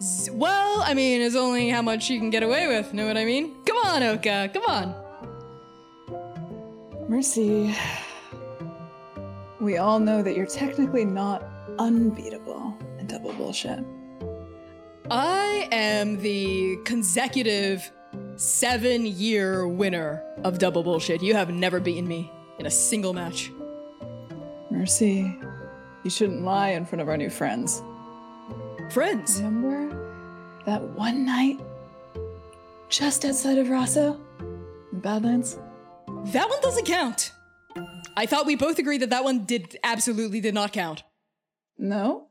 Z- 0.00 0.30
Well, 0.30 0.82
I 0.82 0.94
mean, 0.94 1.20
it's 1.20 1.34
only 1.36 1.68
how 1.68 1.82
much 1.82 2.08
you 2.08 2.18
can 2.20 2.30
get 2.30 2.42
away 2.44 2.68
with. 2.68 2.94
Know 2.94 3.06
what 3.06 3.16
I 3.18 3.24
mean? 3.24 3.56
Come 3.64 3.76
on, 3.78 4.02
Oka. 4.04 4.50
Come 4.54 4.64
on. 4.66 4.94
Mercy, 7.08 7.74
we 9.60 9.78
all 9.78 9.98
know 9.98 10.22
that 10.22 10.36
you're 10.36 10.46
technically 10.46 11.04
not 11.04 11.42
unbeatable 11.80 12.78
in 13.00 13.06
double 13.08 13.32
bullshit. 13.32 13.80
I 15.10 15.68
am 15.72 16.18
the 16.18 16.76
consecutive 16.84 17.90
seven-year 18.36 19.66
winner 19.66 20.22
of 20.44 20.58
double 20.58 20.84
bullshit. 20.84 21.20
You 21.20 21.34
have 21.34 21.50
never 21.52 21.80
beaten 21.80 22.06
me 22.06 22.30
in 22.58 22.66
a 22.66 22.70
single 22.70 23.12
match. 23.12 23.50
Mercy, 24.70 25.36
you 26.04 26.10
shouldn't 26.10 26.42
lie 26.42 26.70
in 26.70 26.86
front 26.86 27.02
of 27.02 27.08
our 27.08 27.16
new 27.16 27.28
friends. 27.28 27.82
Friends. 28.92 29.42
Remember 29.42 30.62
that 30.64 30.80
one 30.80 31.26
night 31.26 31.58
just 32.88 33.24
outside 33.24 33.58
of 33.58 33.68
Rosso 33.68 34.20
in 34.92 35.00
Badlands? 35.00 35.58
That 36.26 36.48
one 36.48 36.60
doesn't 36.60 36.86
count. 36.86 37.32
I 38.16 38.26
thought 38.26 38.46
we 38.46 38.54
both 38.54 38.78
agreed 38.78 39.02
that 39.02 39.10
that 39.10 39.24
one 39.24 39.44
did 39.44 39.76
absolutely 39.82 40.40
did 40.40 40.54
not 40.54 40.72
count. 40.72 41.02
No? 41.78 42.29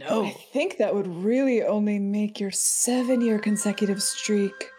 No. 0.00 0.24
I 0.24 0.30
think 0.52 0.78
that 0.78 0.94
would 0.94 1.06
really 1.06 1.62
only 1.62 1.98
make 1.98 2.40
your 2.40 2.50
seven 2.50 3.20
year 3.20 3.38
consecutive 3.38 4.02
streak 4.02 4.70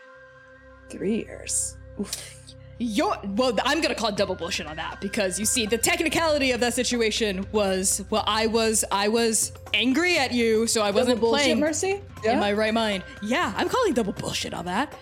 three 0.89 1.17
years. 1.17 1.77
Oof. 1.99 2.37
You're 2.83 3.15
well. 3.35 3.55
I'm 3.63 3.79
gonna 3.79 3.93
call 3.93 4.11
double 4.11 4.33
bullshit 4.33 4.65
on 4.65 4.75
that 4.77 4.99
because 5.01 5.39
you 5.39 5.45
see 5.45 5.67
the 5.67 5.77
technicality 5.77 6.51
of 6.51 6.59
that 6.61 6.73
situation 6.73 7.45
was 7.51 8.03
well, 8.09 8.23
I 8.25 8.47
was 8.47 8.83
I 8.91 9.07
was 9.07 9.51
angry 9.75 10.17
at 10.17 10.31
you, 10.31 10.65
so 10.65 10.81
I 10.81 10.89
wasn't 10.89 11.17
Double 11.17 11.29
bullshit, 11.29 11.43
playing 11.45 11.59
Mercy? 11.59 12.01
in 12.25 12.39
my 12.39 12.51
right 12.51 12.73
mind. 12.73 13.03
Yeah, 13.21 13.53
I'm 13.55 13.69
calling 13.69 13.93
double 13.93 14.13
bullshit 14.13 14.55
on 14.55 14.65
that. 14.65 14.97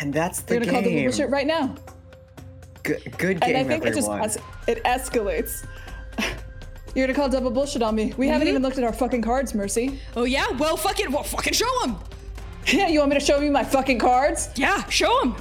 And 0.00 0.14
that's 0.14 0.42
the 0.42 0.54
You're 0.54 0.60
gonna 0.60 0.72
call 0.74 0.82
double 0.82 1.02
bullshit 1.02 1.30
right 1.30 1.46
now. 1.46 1.74
Good, 2.84 3.18
good 3.18 3.38
And 3.42 3.56
I 3.56 3.64
think 3.64 3.84
it 3.84 3.94
just 3.94 4.08
es- 4.08 4.38
it 4.68 4.84
escalates. 4.84 5.66
You're 6.94 7.06
gonna 7.06 7.16
call 7.16 7.28
double 7.28 7.50
bullshit 7.50 7.82
on 7.82 7.94
me. 7.94 8.12
We 8.16 8.28
haven't 8.28 8.48
even 8.48 8.62
looked 8.62 8.78
at 8.78 8.84
our 8.84 8.92
fucking 8.92 9.22
cards, 9.22 9.54
Mercy. 9.54 9.98
Oh 10.16 10.24
yeah, 10.24 10.50
well 10.58 10.76
fucking 10.76 11.10
well 11.10 11.22
fucking 11.22 11.54
show 11.54 11.84
him. 11.84 11.96
Yeah, 12.66 12.88
you 12.88 12.98
want 12.98 13.10
me 13.10 13.18
to 13.18 13.24
show 13.24 13.40
you 13.40 13.50
my 13.50 13.64
fucking 13.64 13.98
cards? 13.98 14.50
Yeah, 14.56 14.86
show 14.88 15.22
him. 15.22 15.34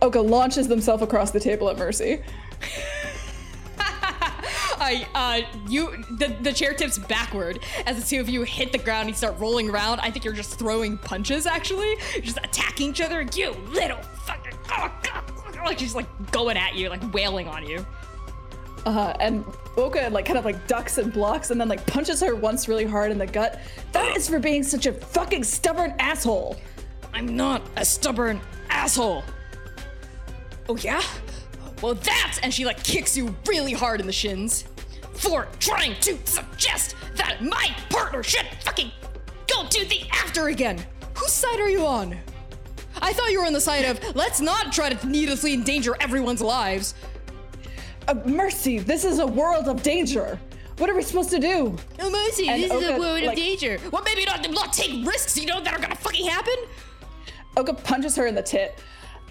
Oka 0.00 0.20
launches 0.20 0.66
themselves 0.66 1.02
across 1.02 1.30
the 1.30 1.40
table 1.40 1.70
at 1.70 1.78
Mercy. 1.78 2.22
I 3.78 5.06
uh 5.14 5.42
you 5.68 6.04
the 6.18 6.36
the 6.40 6.52
chair 6.52 6.74
tips 6.74 6.98
backward 6.98 7.60
as 7.86 8.02
the 8.02 8.08
two 8.08 8.20
of 8.20 8.28
you 8.28 8.42
hit 8.42 8.72
the 8.72 8.78
ground 8.78 9.02
and 9.02 9.10
you 9.10 9.14
start 9.14 9.38
rolling 9.38 9.70
around. 9.70 10.00
I 10.00 10.10
think 10.10 10.24
you're 10.24 10.34
just 10.34 10.58
throwing 10.58 10.98
punches 10.98 11.46
actually. 11.46 11.96
You're 12.14 12.22
just 12.24 12.38
attacking 12.38 12.90
each 12.90 13.00
other. 13.00 13.22
You 13.22 13.52
little 13.68 13.98
fucking 13.98 14.58
oh 14.70 14.90
god. 15.04 15.22
Like 15.64 15.78
she's 15.78 15.94
like 15.94 16.32
going 16.32 16.56
at 16.56 16.74
you, 16.74 16.88
like 16.88 17.14
wailing 17.14 17.46
on 17.46 17.64
you. 17.64 17.86
Uh, 18.84 19.14
and 19.20 19.44
Oka 19.76 20.08
like 20.10 20.24
kind 20.24 20.38
of 20.38 20.44
like 20.44 20.66
ducks 20.66 20.98
and 20.98 21.12
blocks 21.12 21.50
and 21.50 21.60
then 21.60 21.68
like 21.68 21.86
punches 21.86 22.20
her 22.20 22.34
once 22.34 22.68
really 22.68 22.84
hard 22.84 23.10
in 23.10 23.18
the 23.18 23.26
gut. 23.26 23.60
That 23.92 24.16
is 24.16 24.28
for 24.28 24.38
being 24.38 24.62
such 24.62 24.86
a 24.86 24.92
fucking 24.92 25.44
stubborn 25.44 25.94
asshole. 25.98 26.56
I'm 27.14 27.36
not 27.36 27.62
a 27.76 27.84
stubborn 27.84 28.40
asshole. 28.70 29.22
Oh 30.68 30.76
yeah? 30.76 31.02
Well 31.80 31.94
that's 31.94 32.38
and 32.40 32.52
she 32.52 32.64
like 32.64 32.82
kicks 32.82 33.16
you 33.16 33.34
really 33.46 33.72
hard 33.72 34.00
in 34.00 34.06
the 34.06 34.12
shins 34.12 34.64
for 35.14 35.46
trying 35.60 35.94
to 36.00 36.18
suggest 36.24 36.96
that 37.14 37.42
my 37.42 37.74
partner 37.88 38.22
should 38.22 38.46
fucking 38.62 38.90
go 39.46 39.66
to 39.68 39.84
the 39.86 40.02
after 40.12 40.48
again. 40.48 40.84
Whose 41.14 41.32
side 41.32 41.60
are 41.60 41.70
you 41.70 41.86
on? 41.86 42.18
I 43.00 43.12
thought 43.12 43.30
you 43.30 43.40
were 43.40 43.46
on 43.46 43.52
the 43.52 43.60
side 43.60 43.84
of 43.84 44.16
let's 44.16 44.40
not 44.40 44.72
try 44.72 44.90
to 44.90 45.06
needlessly 45.06 45.54
endanger 45.54 45.96
everyone's 46.00 46.40
lives. 46.40 46.94
Uh, 48.08 48.14
Mercy, 48.26 48.78
this 48.78 49.04
is 49.04 49.18
a 49.18 49.26
world 49.26 49.68
of 49.68 49.82
danger. 49.82 50.38
What 50.78 50.90
are 50.90 50.96
we 50.96 51.02
supposed 51.02 51.30
to 51.30 51.38
do? 51.38 51.76
Oh, 52.00 52.10
Mercy, 52.10 52.48
And 52.48 52.62
this 52.62 52.72
is 52.72 52.82
a 52.82 52.92
Oka, 52.94 52.98
world 52.98 53.22
of 53.22 53.34
danger. 53.36 53.78
Well, 53.92 54.02
maybe 54.02 54.24
not, 54.24 54.48
not 54.50 54.72
take 54.72 55.06
risks, 55.06 55.38
you 55.38 55.46
know, 55.46 55.60
that 55.62 55.72
are 55.72 55.80
gonna 55.80 55.94
fucking 55.94 56.26
happen. 56.26 56.54
Oka 57.56 57.74
punches 57.74 58.16
her 58.16 58.26
in 58.26 58.34
the 58.34 58.42
tit 58.42 58.78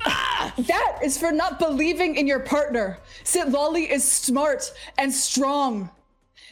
That 0.05 0.99
is 1.03 1.17
for 1.17 1.31
not 1.31 1.59
believing 1.59 2.15
in 2.15 2.27
your 2.27 2.39
partner. 2.39 2.99
Sitlali 3.23 3.89
is 3.89 4.09
smart 4.09 4.71
and 4.97 5.11
strong. 5.13 5.89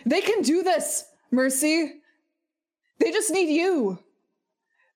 They 0.05 0.21
can 0.21 0.41
do 0.41 0.63
this, 0.63 1.05
Mercy. 1.31 1.93
They 2.99 3.11
just 3.11 3.31
need 3.31 3.49
you 3.49 3.99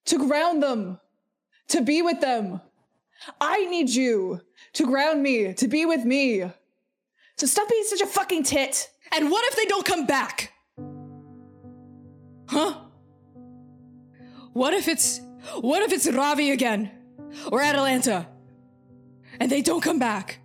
to 0.06 0.28
ground 0.28 0.62
them, 0.62 1.00
to 1.70 1.82
be 1.82 2.02
with 2.02 2.20
them. 2.20 2.62
I 3.40 3.66
need 3.66 3.90
you 3.90 4.42
to 4.74 4.86
ground 4.86 5.24
me, 5.24 5.54
to 5.54 5.68
be 5.68 5.86
with 5.86 6.04
me. 6.04 6.44
So 7.38 7.48
stop 7.48 7.70
being 7.70 7.84
such 7.86 8.02
a 8.02 8.06
fucking 8.06 8.44
tit. 8.44 8.90
And 9.12 9.30
what 9.32 9.44
if 9.52 9.56
they 9.56 9.66
don't 9.66 9.86
come 9.86 10.06
back? 10.06 10.54
Huh? 12.48 12.76
What 14.54 14.74
if 14.74 14.88
it's 14.88 15.22
what 15.60 15.82
if 15.82 15.92
it's 15.92 16.10
Ravi 16.10 16.52
again? 16.52 16.92
Or 17.52 17.62
Atalanta? 17.62 18.28
And 19.40 19.52
they 19.52 19.62
don't 19.62 19.82
come 19.82 20.00
back? 20.00 20.40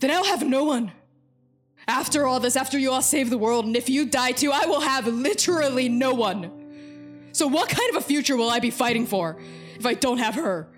Then 0.00 0.10
I'll 0.10 0.24
have 0.24 0.46
no 0.46 0.64
one. 0.64 0.92
After 1.86 2.26
all 2.26 2.40
this, 2.40 2.56
after 2.56 2.78
you 2.78 2.90
all 2.90 3.02
save 3.02 3.30
the 3.30 3.38
world, 3.38 3.64
and 3.64 3.76
if 3.76 3.88
you 3.88 4.06
die 4.06 4.32
too, 4.32 4.50
I 4.52 4.66
will 4.66 4.80
have 4.80 5.06
literally 5.06 5.88
no 5.88 6.12
one. 6.12 7.30
So 7.32 7.46
what 7.46 7.68
kind 7.68 7.90
of 7.90 7.96
a 7.96 8.00
future 8.00 8.36
will 8.36 8.50
I 8.50 8.58
be 8.58 8.70
fighting 8.70 9.06
for 9.06 9.40
if 9.76 9.86
I 9.86 9.94
don't 9.94 10.18
have 10.18 10.34
her? 10.34 10.68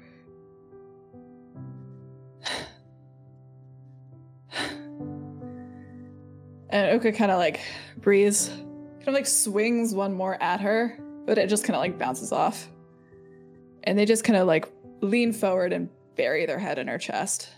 And 6.73 6.91
Oka 6.97 7.13
kind 7.13 7.31
of 7.31 7.39
like 7.39 7.61
breathes, 7.99 8.49
kind 8.49 9.09
of 9.09 9.15
like 9.15 9.27
swings 9.27 9.95
one 9.95 10.15
more 10.15 10.43
at 10.43 10.61
her, 10.63 10.99
but 11.27 11.39
it 11.39 11.49
just 11.49 11.65
kind 11.65 11.77
of 11.77 11.81
like 11.81 11.99
bounces 11.99 12.33
off. 12.33 12.69
And 13.85 13.99
they 13.99 14.07
just 14.07 14.25
kind 14.25 14.39
of 14.39 14.47
like 14.47 14.67
lean 15.03 15.33
forward 15.33 15.73
and 15.73 15.91
bury 16.17 16.47
their 16.47 16.59
head 16.59 16.79
in 16.79 16.89
her 16.89 16.99
chest 16.99 17.51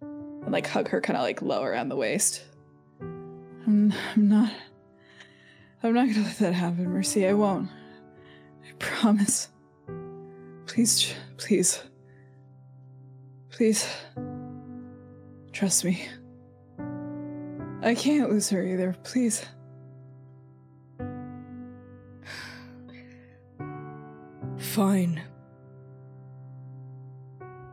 and 0.00 0.52
like 0.52 0.66
hug 0.66 0.88
her 0.88 1.00
kind 1.00 1.16
of 1.16 1.22
like 1.22 1.42
low 1.42 1.62
around 1.62 1.88
the 1.88 1.96
waist. 1.96 2.44
I'm, 3.00 3.92
I'm 4.14 4.28
not. 4.28 4.52
I'm 5.82 5.92
not 5.92 6.08
gonna 6.08 6.22
let 6.22 6.38
that 6.38 6.54
happen, 6.54 6.88
Mercy. 6.88 7.26
I 7.26 7.32
won't. 7.32 7.68
I 8.64 8.72
promise. 8.78 9.48
Please, 10.66 11.12
please. 11.36 11.82
Please. 13.50 13.88
Trust 15.52 15.84
me. 15.84 16.06
I 17.82 17.94
can't 17.94 18.30
lose 18.30 18.50
her 18.50 18.62
either. 18.62 18.96
Please. 19.04 19.44
Fine. 24.58 25.22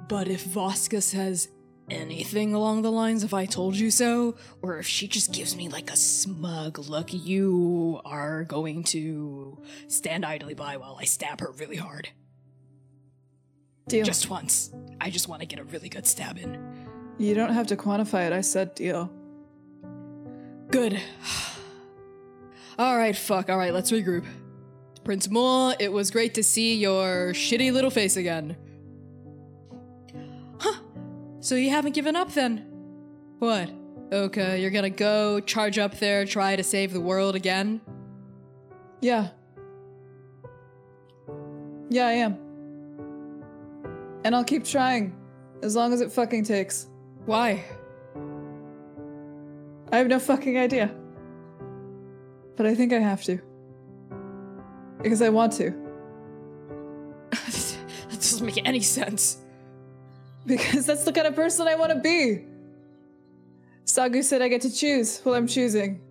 But 0.07 0.27
if 0.27 0.45
Voska 0.45 1.01
says 1.01 1.49
anything 1.89 2.53
along 2.53 2.81
the 2.81 2.91
lines 2.91 3.23
of 3.23 3.33
I 3.33 3.45
told 3.45 3.75
you 3.75 3.91
so, 3.91 4.35
or 4.61 4.77
if 4.77 4.87
she 4.87 5.07
just 5.07 5.33
gives 5.33 5.55
me 5.55 5.69
like 5.69 5.91
a 5.91 5.95
smug 5.95 6.77
look, 6.79 7.13
you 7.13 7.99
are 8.05 8.43
going 8.43 8.83
to 8.85 9.61
stand 9.87 10.25
idly 10.25 10.53
by 10.53 10.77
while 10.77 10.97
I 10.99 11.05
stab 11.05 11.39
her 11.39 11.51
really 11.51 11.77
hard. 11.77 12.09
Deal. 13.87 14.05
Just 14.05 14.29
once. 14.29 14.71
I 15.01 15.09
just 15.09 15.27
want 15.27 15.41
to 15.41 15.45
get 15.45 15.59
a 15.59 15.63
really 15.63 15.89
good 15.89 16.07
stab 16.07 16.37
in. 16.37 16.57
You 17.17 17.33
don't 17.35 17.53
have 17.53 17.67
to 17.67 17.75
quantify 17.75 18.27
it. 18.27 18.33
I 18.33 18.41
said 18.41 18.75
deal. 18.75 19.11
Good. 20.73 20.99
Alright, 22.79 23.15
fuck. 23.15 23.47
Alright, 23.47 23.75
let's 23.75 23.91
regroup. 23.91 24.25
Prince 25.03 25.29
Moore, 25.29 25.75
it 25.79 25.93
was 25.93 26.09
great 26.09 26.33
to 26.33 26.41
see 26.41 26.73
your 26.77 27.31
shitty 27.33 27.71
little 27.71 27.91
face 27.91 28.17
again. 28.17 28.57
Huh. 30.57 30.79
So 31.41 31.53
you 31.53 31.69
haven't 31.69 31.93
given 31.93 32.15
up 32.15 32.33
then? 32.33 32.65
What? 33.37 33.69
Okay, 34.11 34.63
you're 34.63 34.71
gonna 34.71 34.89
go 34.89 35.39
charge 35.41 35.77
up 35.77 35.99
there, 35.99 36.25
try 36.25 36.55
to 36.55 36.63
save 36.63 36.91
the 36.91 37.01
world 37.01 37.35
again? 37.35 37.79
Yeah. 38.99 39.27
Yeah, 41.89 42.07
I 42.07 42.13
am. 42.13 42.39
And 44.23 44.35
I'll 44.35 44.43
keep 44.43 44.65
trying. 44.65 45.15
As 45.61 45.75
long 45.75 45.93
as 45.93 46.01
it 46.01 46.11
fucking 46.11 46.45
takes. 46.45 46.87
Why? 47.27 47.63
I 49.93 49.97
have 49.97 50.07
no 50.07 50.17
fucking 50.17 50.57
idea. 50.57 50.91
But 52.55 52.65
I 52.65 52.73
think 52.73 52.93
I 52.93 52.97
have 52.97 53.23
to. 53.25 53.39
Because 55.03 55.21
I 55.21 55.29
want 55.29 55.53
to. 55.53 55.69
that 57.29 57.77
doesn't 58.09 58.43
make 58.43 58.59
any 58.65 58.79
sense. 58.79 59.37
Because 60.47 60.87
that's 60.87 61.03
the 61.03 61.13
kind 61.13 61.27
of 61.27 61.35
person 61.35 61.67
I 61.67 61.75
want 61.75 61.91
to 61.91 61.99
be. 61.99 62.43
Sagu 63.85 64.23
said 64.23 64.41
I 64.41 64.47
get 64.47 64.61
to 64.61 64.75
choose. 64.75 65.21
Well, 65.23 65.35
I'm 65.35 65.45
choosing. 65.45 66.01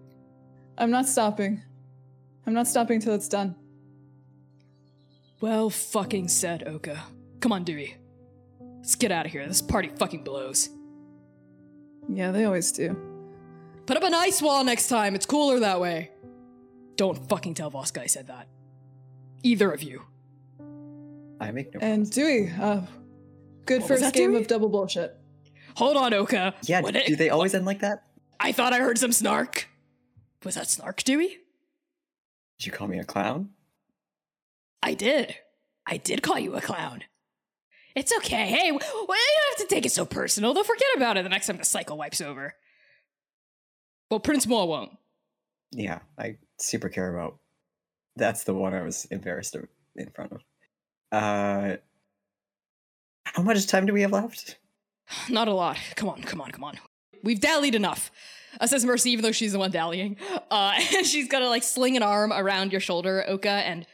I'm 0.78 0.92
not 0.92 1.08
stopping. 1.08 1.60
I'm 2.46 2.54
not 2.54 2.68
stopping 2.68 3.00
till 3.00 3.14
it's 3.14 3.28
done. 3.28 3.56
Well 5.40 5.70
fucking 5.70 6.28
said, 6.28 6.68
Oka. 6.68 7.02
Come 7.40 7.50
on, 7.50 7.64
Dewey. 7.64 7.96
Let's 8.76 8.94
get 8.94 9.10
out 9.10 9.26
of 9.26 9.32
here. 9.32 9.44
This 9.48 9.60
party 9.60 9.88
fucking 9.88 10.22
blows. 10.22 10.70
Yeah, 12.08 12.30
they 12.30 12.44
always 12.44 12.70
do. 12.70 13.11
Put 13.92 14.02
up 14.02 14.08
an 14.08 14.14
ice 14.14 14.40
wall 14.40 14.64
next 14.64 14.88
time. 14.88 15.14
It's 15.14 15.26
cooler 15.26 15.60
that 15.60 15.78
way. 15.78 16.10
Don't 16.96 17.28
fucking 17.28 17.52
tell 17.52 17.70
Voska 17.70 18.00
I 18.00 18.06
said 18.06 18.28
that. 18.28 18.48
Either 19.42 19.70
of 19.70 19.82
you. 19.82 20.00
I 21.38 21.50
make 21.50 21.74
no. 21.74 21.80
And 21.82 22.10
Dewey, 22.10 22.50
uh, 22.58 22.80
good 23.66 23.82
What 23.82 23.88
first 23.88 24.00
that, 24.00 24.14
game 24.14 24.30
Dewey? 24.30 24.40
of 24.40 24.46
double 24.46 24.70
bullshit. 24.70 25.14
Hold 25.76 25.98
on, 25.98 26.14
Oka. 26.14 26.54
yeah, 26.62 26.80
What 26.80 26.94
do 26.94 27.00
it- 27.00 27.18
they 27.18 27.28
always 27.28 27.52
end 27.54 27.66
like 27.66 27.80
that? 27.80 28.04
I 28.40 28.52
thought 28.52 28.72
I 28.72 28.78
heard 28.78 28.96
some 28.96 29.12
snark. 29.12 29.68
Was 30.42 30.54
that 30.54 30.70
snark, 30.70 31.02
Dewey? 31.02 31.40
Did 32.58 32.64
you 32.64 32.72
call 32.72 32.88
me 32.88 32.98
a 32.98 33.04
clown? 33.04 33.50
I 34.82 34.94
did. 34.94 35.36
I 35.86 35.98
did 35.98 36.22
call 36.22 36.38
you 36.38 36.54
a 36.54 36.62
clown. 36.62 37.02
It's 37.94 38.16
okay. 38.16 38.46
Hey, 38.46 38.72
well, 38.72 38.80
you 38.80 39.06
don't 39.06 39.58
have 39.58 39.68
to 39.68 39.74
take 39.74 39.84
it 39.84 39.92
so 39.92 40.06
personal. 40.06 40.54
They'll 40.54 40.64
forget 40.64 40.88
about 40.96 41.18
it 41.18 41.24
the 41.24 41.28
next 41.28 41.46
time 41.48 41.58
the 41.58 41.64
cycle 41.66 41.98
wipes 41.98 42.22
over. 42.22 42.54
Well, 44.12 44.20
Prince 44.20 44.46
Moore 44.46 44.68
won't. 44.68 44.90
Yeah, 45.70 46.00
I 46.18 46.36
super 46.58 46.90
care 46.90 47.16
about. 47.16 47.38
That's 48.14 48.44
the 48.44 48.52
one 48.52 48.74
I 48.74 48.82
was 48.82 49.06
embarrassed 49.06 49.56
in 49.96 50.10
front 50.10 50.32
of. 50.32 50.42
Uh, 51.10 51.76
how 53.24 53.42
much 53.42 53.66
time 53.66 53.86
do 53.86 53.94
we 53.94 54.02
have 54.02 54.12
left? 54.12 54.58
Not 55.30 55.48
a 55.48 55.54
lot. 55.54 55.78
Come 55.96 56.10
on, 56.10 56.20
come 56.24 56.42
on, 56.42 56.50
come 56.50 56.62
on. 56.62 56.78
We've 57.22 57.40
dallied 57.40 57.74
enough. 57.74 58.10
Uh, 58.60 58.66
says 58.66 58.84
Mercy, 58.84 59.12
even 59.12 59.22
though 59.22 59.32
she's 59.32 59.52
the 59.52 59.58
one 59.58 59.70
dallying. 59.70 60.18
Uh, 60.50 60.74
she's 61.04 61.26
gonna 61.26 61.48
like 61.48 61.62
sling 61.62 61.96
an 61.96 62.02
arm 62.02 62.34
around 62.34 62.70
your 62.70 62.82
shoulder, 62.82 63.24
Oka, 63.26 63.48
and 63.48 63.86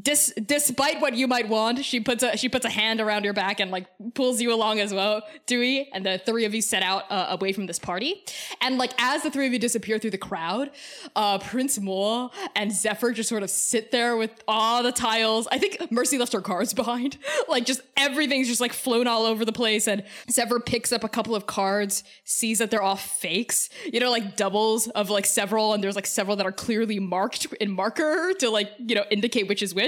dis- 0.00 0.32
despite 0.44 1.00
what 1.00 1.14
you 1.14 1.26
might 1.26 1.48
want, 1.48 1.84
she 1.84 2.00
puts 2.00 2.22
a 2.22 2.36
she 2.36 2.48
puts 2.48 2.64
a 2.64 2.70
hand 2.70 3.00
around 3.00 3.24
your 3.24 3.32
back 3.32 3.60
and 3.60 3.70
like 3.70 3.86
pulls 4.14 4.40
you 4.40 4.52
along 4.52 4.80
as 4.80 4.92
well, 4.92 5.22
Dewey. 5.46 5.90
And 5.92 6.04
the 6.04 6.18
three 6.18 6.44
of 6.44 6.54
you 6.54 6.62
set 6.62 6.82
out 6.82 7.10
uh, 7.10 7.26
away 7.30 7.52
from 7.52 7.66
this 7.66 7.78
party. 7.78 8.24
And 8.60 8.78
like 8.78 8.92
as 8.98 9.22
the 9.22 9.30
three 9.30 9.46
of 9.46 9.52
you 9.52 9.58
disappear 9.58 9.98
through 9.98 10.10
the 10.10 10.18
crowd, 10.18 10.70
uh, 11.16 11.38
Prince 11.38 11.78
Moore 11.78 12.30
and 12.54 12.72
Zephyr 12.72 13.12
just 13.12 13.28
sort 13.28 13.42
of 13.42 13.50
sit 13.50 13.90
there 13.90 14.16
with 14.16 14.30
all 14.46 14.82
the 14.82 14.92
tiles. 14.92 15.48
I 15.50 15.58
think 15.58 15.90
Mercy 15.90 16.18
left 16.18 16.32
her 16.32 16.40
cards 16.40 16.74
behind. 16.74 17.18
like 17.48 17.64
just 17.64 17.80
everything's 17.96 18.48
just 18.48 18.60
like 18.60 18.72
flown 18.72 19.06
all 19.06 19.24
over 19.24 19.44
the 19.44 19.52
place. 19.52 19.86
And 19.86 20.04
Zephyr 20.30 20.60
picks 20.60 20.92
up 20.92 21.04
a 21.04 21.08
couple 21.08 21.34
of 21.34 21.46
cards, 21.46 22.04
sees 22.24 22.58
that 22.58 22.70
they're 22.70 22.82
all 22.82 22.96
fakes, 22.96 23.70
you 23.92 24.00
know, 24.00 24.10
like 24.10 24.36
doubles 24.36 24.88
of 24.88 25.10
like 25.10 25.26
several, 25.26 25.72
and 25.74 25.82
there's 25.82 25.96
like 25.96 26.06
several 26.06 26.36
that 26.36 26.46
are 26.46 26.52
clearly 26.52 26.98
marked 26.98 27.46
in 27.60 27.70
marker 27.70 28.32
to 28.38 28.50
like, 28.50 28.70
you 28.78 28.94
know, 28.94 29.04
indicate 29.10 29.48
which 29.48 29.62
is 29.62 29.74
which. 29.74 29.87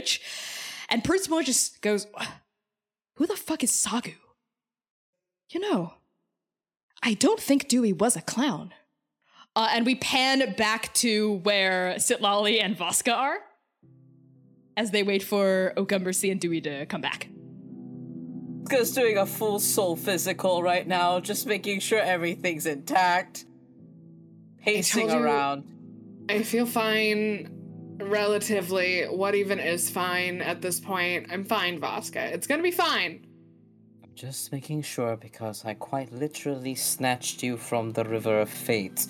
And 0.88 1.04
Prince 1.04 1.28
Moore 1.28 1.42
just 1.42 1.80
goes, 1.82 2.06
Who 3.16 3.26
the 3.26 3.36
fuck 3.36 3.62
is 3.62 3.70
Sagu? 3.70 4.14
You 5.50 5.60
know, 5.60 5.94
I 7.02 7.14
don't 7.14 7.40
think 7.40 7.68
Dewey 7.68 7.92
was 7.92 8.16
a 8.16 8.22
clown. 8.22 8.72
Uh, 9.56 9.68
and 9.72 9.84
we 9.84 9.96
pan 9.96 10.54
back 10.56 10.94
to 10.94 11.34
where 11.42 11.94
Sitlali 11.96 12.62
and 12.62 12.76
Voska 12.76 13.12
are 13.12 13.38
as 14.76 14.92
they 14.92 15.02
wait 15.02 15.22
for 15.22 15.72
Okumbersi 15.76 16.30
and 16.30 16.40
Dewey 16.40 16.60
to 16.60 16.86
come 16.86 17.00
back. 17.00 17.28
Voska's 18.62 18.92
doing 18.92 19.18
a 19.18 19.26
full 19.26 19.58
soul 19.58 19.96
physical 19.96 20.62
right 20.62 20.86
now, 20.86 21.18
just 21.18 21.46
making 21.46 21.80
sure 21.80 21.98
everything's 21.98 22.66
intact. 22.66 23.44
Pacing 24.62 25.08
told 25.08 25.20
you- 25.20 25.24
around. 25.26 25.64
I 26.28 26.44
feel 26.44 26.66
fine 26.66 27.59
relatively. 28.02 29.04
What 29.04 29.34
even 29.34 29.58
is 29.58 29.90
fine 29.90 30.40
at 30.42 30.62
this 30.62 30.80
point? 30.80 31.26
I'm 31.30 31.44
fine, 31.44 31.80
Voska. 31.80 32.32
It's 32.32 32.46
gonna 32.46 32.62
be 32.62 32.70
fine. 32.70 33.26
I'm 34.02 34.10
just 34.14 34.52
making 34.52 34.82
sure 34.82 35.16
because 35.16 35.64
I 35.64 35.74
quite 35.74 36.12
literally 36.12 36.74
snatched 36.74 37.42
you 37.42 37.56
from 37.56 37.90
the 37.92 38.04
river 38.04 38.40
of 38.40 38.48
fate. 38.50 39.06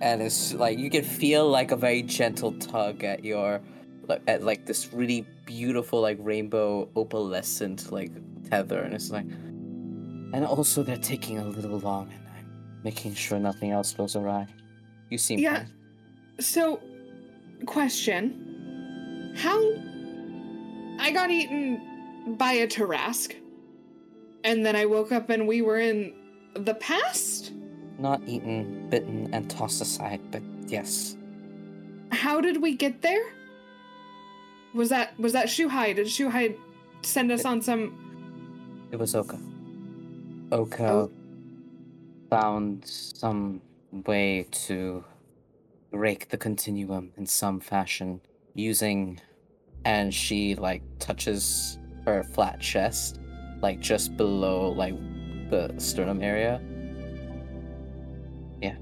And 0.00 0.20
it's 0.20 0.52
like 0.52 0.78
you 0.78 0.90
can 0.90 1.04
feel 1.04 1.48
like 1.48 1.70
a 1.70 1.76
very 1.76 2.02
gentle 2.02 2.52
tug 2.52 3.04
at 3.04 3.24
your 3.24 3.60
at 4.26 4.42
like 4.42 4.66
this 4.66 4.92
really 4.92 5.26
beautiful 5.46 6.00
like 6.00 6.18
rainbow 6.20 6.86
opalescent 6.94 7.90
like 7.90 8.10
tether, 8.50 8.80
and 8.80 8.92
it's 8.94 9.10
like, 9.10 9.24
and 9.24 10.44
also 10.44 10.82
they're 10.82 10.96
taking 10.96 11.38
a 11.38 11.44
little 11.44 11.78
long, 11.78 12.10
and 12.12 12.26
I'm 12.36 12.80
making 12.82 13.14
sure 13.14 13.38
nothing 13.38 13.70
else 13.70 13.94
goes 13.94 14.14
awry. 14.16 14.46
You 15.10 15.16
seem 15.18 15.38
Yeah. 15.38 15.60
fine. 15.60 15.72
So, 16.40 16.80
question. 17.66 19.32
How. 19.36 19.60
I 20.98 21.10
got 21.10 21.30
eaten 21.30 22.36
by 22.38 22.52
a 22.52 22.66
Tarrasque, 22.66 23.34
and 24.44 24.64
then 24.64 24.76
I 24.76 24.86
woke 24.86 25.12
up 25.12 25.28
and 25.30 25.46
we 25.46 25.60
were 25.60 25.78
in 25.78 26.14
the 26.54 26.74
past? 26.74 27.52
Not 27.98 28.22
eaten, 28.26 28.88
bitten, 28.90 29.28
and 29.32 29.50
tossed 29.50 29.80
aside, 29.82 30.20
but 30.30 30.42
yes, 30.66 31.16
How 32.12 32.40
did 32.40 32.62
we 32.62 32.74
get 32.76 33.02
there? 33.02 33.24
Was 34.72 34.88
that 34.90 35.18
was 35.18 35.32
that 35.32 35.46
Shuhai? 35.46 35.94
Did 35.94 36.06
Shuhai 36.06 36.56
send 37.02 37.30
us 37.32 37.44
on 37.44 37.60
some 37.60 38.00
it 38.92 38.98
was 38.98 39.14
Oka. 39.16 39.38
Oka 40.52 40.86
Oh. 40.88 41.10
found 42.30 42.84
some 42.86 43.60
way 44.06 44.46
to 44.66 45.04
break 45.94 46.28
the 46.30 46.36
continuum 46.36 47.12
in 47.16 47.24
some 47.24 47.60
fashion 47.60 48.20
using, 48.54 49.20
and 49.84 50.12
she 50.12 50.56
like 50.56 50.82
touches 50.98 51.78
her 52.04 52.24
flat 52.24 52.58
chest, 52.58 53.20
like 53.62 53.78
just 53.78 54.16
below 54.16 54.70
like 54.70 54.96
the 55.50 55.72
sternum 55.78 56.20
area. 56.20 56.60
Yeah. 58.60 58.74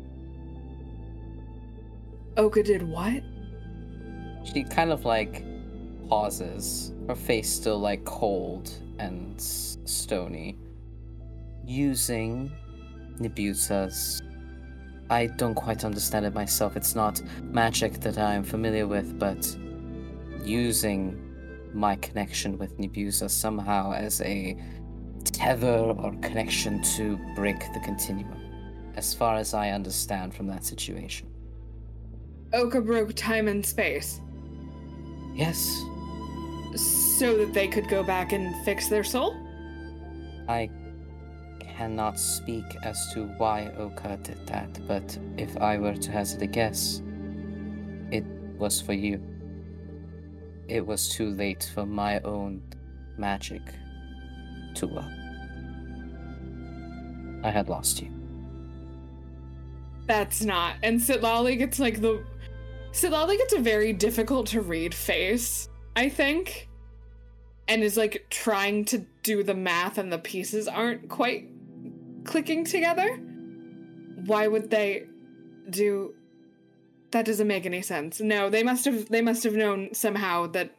Oka 2.39 2.62
did 2.62 2.82
what? 2.82 3.22
She 4.44 4.64
kind 4.64 4.90
of 4.90 5.05
like 5.05 5.44
pauses, 6.09 6.94
her 7.09 7.14
face 7.14 7.51
still 7.51 7.78
like 7.78 8.02
cold 8.06 8.70
and 8.98 9.39
stony. 9.39 10.56
Using 11.66 12.51
Nibusa's. 13.20 14.21
I 15.12 15.26
don't 15.26 15.55
quite 15.55 15.84
understand 15.84 16.24
it 16.24 16.32
myself. 16.32 16.74
It's 16.74 16.94
not 16.94 17.20
magic 17.43 18.01
that 18.01 18.16
I'm 18.16 18.43
familiar 18.43 18.86
with, 18.86 19.18
but 19.18 19.55
using 20.43 21.20
my 21.74 21.97
connection 21.97 22.56
with 22.56 22.78
Nibusa 22.78 23.28
somehow 23.28 23.93
as 23.93 24.22
a 24.22 24.56
tether 25.22 25.93
or 25.98 26.12
connection 26.22 26.82
to 26.97 27.18
break 27.36 27.60
the 27.74 27.80
continuum, 27.80 28.40
as 28.97 29.12
far 29.12 29.36
as 29.36 29.52
I 29.52 29.68
understand 29.72 30.34
from 30.34 30.47
that 30.47 30.64
situation. 30.64 31.28
Oka 32.55 32.80
broke 32.80 33.12
time 33.14 33.48
and 33.48 33.64
space 33.64 34.18
Yes, 35.34 35.59
so 37.18 37.36
that 37.36 37.52
they 37.52 37.68
could 37.68 37.86
go 37.89 38.02
back 38.02 38.32
and 38.32 38.64
fix 38.64 38.89
their 38.89 39.05
soul? 39.05 39.36
I 40.48 40.70
cannot 41.82 42.16
speak 42.16 42.76
as 42.84 43.12
to 43.12 43.24
why 43.38 43.68
Oka 43.76 44.16
did 44.22 44.46
that, 44.46 44.70
but 44.86 45.18
if 45.36 45.56
I 45.56 45.78
were 45.78 45.96
to 45.96 46.12
hazard 46.12 46.42
a 46.42 46.46
guess, 46.46 47.02
it 48.12 48.24
was 48.56 48.80
for 48.80 48.92
you. 48.92 49.20
It 50.68 50.86
was 50.86 51.09
too 51.09 51.30
late 51.30 51.68
for 51.74 51.84
my 51.84 52.20
own 52.20 52.62
magic 53.18 53.62
to 54.76 54.86
work. 54.86 55.12
I 57.42 57.50
had 57.50 57.68
lost 57.68 58.00
you. 58.00 58.12
That's 60.06 60.44
not. 60.44 60.76
And 60.84 61.00
Sitlali 61.00 61.59
gets 61.59 61.80
like 61.80 62.00
the 62.00 62.24
Sitlali 62.92 63.38
gets 63.38 63.54
a 63.54 63.59
very 63.59 63.92
difficult 63.92 64.46
to 64.48 64.60
read 64.60 64.94
face, 64.94 65.68
I 65.96 66.09
think. 66.09 66.68
And 67.66 67.82
is 67.82 67.96
like 67.96 68.24
trying 68.30 68.84
to 68.86 69.04
do 69.24 69.42
the 69.42 69.54
math 69.54 69.98
and 69.98 70.12
the 70.12 70.18
pieces 70.18 70.68
aren't 70.68 71.09
quite 71.09 71.51
clicking 72.32 72.64
together. 72.64 73.16
Why 74.24 74.48
would 74.48 74.70
they 74.70 75.04
do 75.68 76.14
that 77.12 77.26
doesn't 77.26 77.46
make 77.46 77.66
any 77.66 77.82
sense. 77.82 78.20
No, 78.20 78.48
they 78.50 78.62
must 78.62 78.86
have 78.86 79.09
they 79.09 79.20
must 79.20 79.44
have 79.44 79.54
known 79.54 79.94
somehow 79.94 80.46
that 80.48 80.74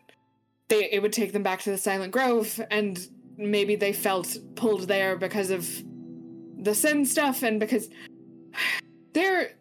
they 0.67 0.89
it 0.91 1.01
would 1.01 1.13
take 1.13 1.31
them 1.31 1.43
back 1.43 1.61
to 1.61 1.69
the 1.71 1.77
Silent 1.77 2.11
Grove 2.11 2.59
and 2.71 3.07
maybe 3.37 3.75
they 3.75 3.93
felt 3.93 4.35
pulled 4.55 4.87
there 4.87 5.15
because 5.15 5.51
of 5.51 5.69
the 6.57 6.73
sin 6.73 7.05
stuff 7.05 7.43
and 7.43 7.59
because 7.59 7.89
they're 9.13 9.51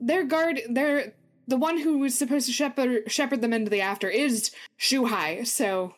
their 0.00 0.24
guard 0.24 0.60
they're 0.68 1.14
the 1.46 1.56
one 1.56 1.78
who 1.78 1.98
was 1.98 2.18
supposed 2.18 2.46
to 2.46 2.52
shepherd 2.52 3.10
shepherd 3.10 3.40
them 3.40 3.52
into 3.52 3.70
the 3.70 3.80
after 3.80 4.08
is 4.08 4.50
Shuhai, 4.80 5.46
so 5.46 5.94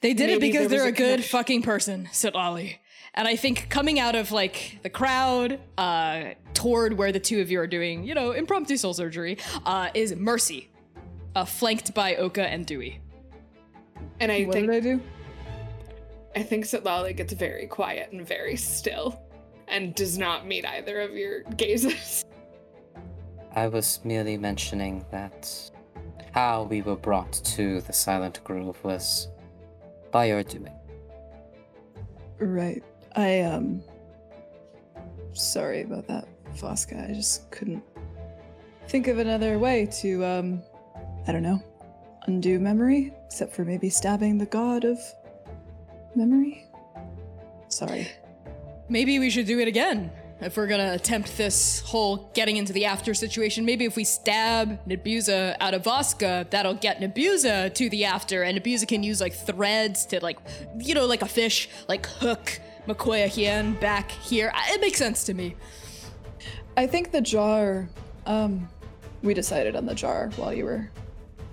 They 0.00 0.14
did 0.14 0.30
it 0.30 0.40
because 0.40 0.68
they're 0.68 0.84
a 0.84 0.88
a 0.88 0.92
good 0.92 0.96
connection. 0.96 1.28
fucking 1.28 1.62
person, 1.62 2.08
Sitlali. 2.12 2.76
And 3.14 3.28
I 3.28 3.36
think 3.36 3.68
coming 3.68 4.00
out 4.00 4.14
of 4.14 4.32
like 4.32 4.78
the 4.82 4.88
crowd, 4.88 5.60
uh, 5.76 6.30
toward 6.54 6.94
where 6.94 7.12
the 7.12 7.20
two 7.20 7.40
of 7.40 7.50
you 7.50 7.60
are 7.60 7.66
doing, 7.66 8.04
you 8.04 8.14
know, 8.14 8.32
impromptu 8.32 8.76
soul 8.76 8.94
surgery, 8.94 9.36
uh, 9.66 9.90
is 9.92 10.16
Mercy, 10.16 10.70
uh, 11.34 11.44
flanked 11.44 11.94
by 11.94 12.16
Oka 12.16 12.46
and 12.46 12.64
Dewey. 12.64 13.00
and 14.20 14.32
I 14.32 14.44
what 14.44 14.54
think 14.54 14.70
did 14.70 14.76
I 14.76 14.80
do? 14.80 15.00
I 16.34 16.42
think 16.42 16.64
Sitlali 16.64 17.14
gets 17.14 17.34
very 17.34 17.66
quiet 17.66 18.12
and 18.12 18.26
very 18.26 18.56
still 18.56 19.20
and 19.68 19.94
does 19.94 20.16
not 20.16 20.46
meet 20.46 20.64
either 20.64 21.00
of 21.00 21.14
your 21.14 21.42
gazes. 21.56 22.24
I 23.54 23.68
was 23.68 24.00
merely 24.04 24.38
mentioning 24.38 25.04
that 25.10 25.70
how 26.32 26.62
we 26.62 26.80
were 26.80 26.96
brought 26.96 27.32
to 27.32 27.82
the 27.82 27.92
Silent 27.92 28.42
Grove 28.44 28.82
was 28.82 29.28
by 30.10 30.26
your 30.26 30.42
doing. 30.42 30.72
Right. 32.38 32.82
I 33.14 33.40
um 33.40 33.82
sorry 35.32 35.82
about 35.82 36.06
that, 36.08 36.26
Voska. 36.56 37.10
I 37.10 37.14
just 37.14 37.50
couldn't 37.50 37.82
think 38.88 39.08
of 39.08 39.18
another 39.18 39.58
way 39.58 39.86
to 40.00 40.24
um 40.24 40.62
I 41.26 41.32
don't 41.32 41.42
know, 41.42 41.62
undo 42.26 42.58
memory, 42.58 43.12
except 43.26 43.54
for 43.54 43.64
maybe 43.64 43.90
stabbing 43.90 44.38
the 44.38 44.46
god 44.46 44.84
of 44.84 44.98
memory. 46.14 46.66
Sorry. 47.68 48.10
Maybe 48.88 49.18
we 49.18 49.30
should 49.30 49.46
do 49.46 49.60
it 49.60 49.68
again. 49.68 50.10
If 50.40 50.56
we're 50.56 50.66
gonna 50.66 50.92
attempt 50.92 51.36
this 51.36 51.80
whole 51.80 52.28
getting 52.34 52.56
into 52.56 52.72
the 52.72 52.86
after 52.86 53.14
situation, 53.14 53.64
maybe 53.64 53.84
if 53.84 53.94
we 53.94 54.02
stab 54.02 54.84
Nebuza 54.88 55.56
out 55.60 55.72
of 55.72 55.84
Voska, 55.84 56.50
that'll 56.50 56.74
get 56.74 56.98
Nebuza 56.98 57.72
to 57.74 57.88
the 57.88 58.04
after, 58.04 58.42
and 58.42 58.58
Nebuza 58.58 58.88
can 58.88 59.04
use 59.04 59.20
like 59.20 59.34
threads 59.34 60.04
to 60.06 60.18
like, 60.20 60.38
you 60.78 60.94
know, 60.94 61.06
like 61.06 61.22
a 61.22 61.28
fish, 61.28 61.68
like 61.88 62.06
hook 62.06 62.60
Makoya 62.86 63.26
Hien 63.26 63.74
back 63.74 64.10
here. 64.10 64.52
It 64.68 64.80
makes 64.80 64.98
sense 64.98 65.24
to 65.24 65.34
me. 65.34 65.56
I 66.76 66.86
think 66.86 67.12
the 67.12 67.20
jar 67.20 67.88
um 68.26 68.68
we 69.22 69.34
decided 69.34 69.76
on 69.76 69.86
the 69.86 69.94
jar 69.94 70.30
while 70.36 70.52
you 70.52 70.64
were 70.64 70.90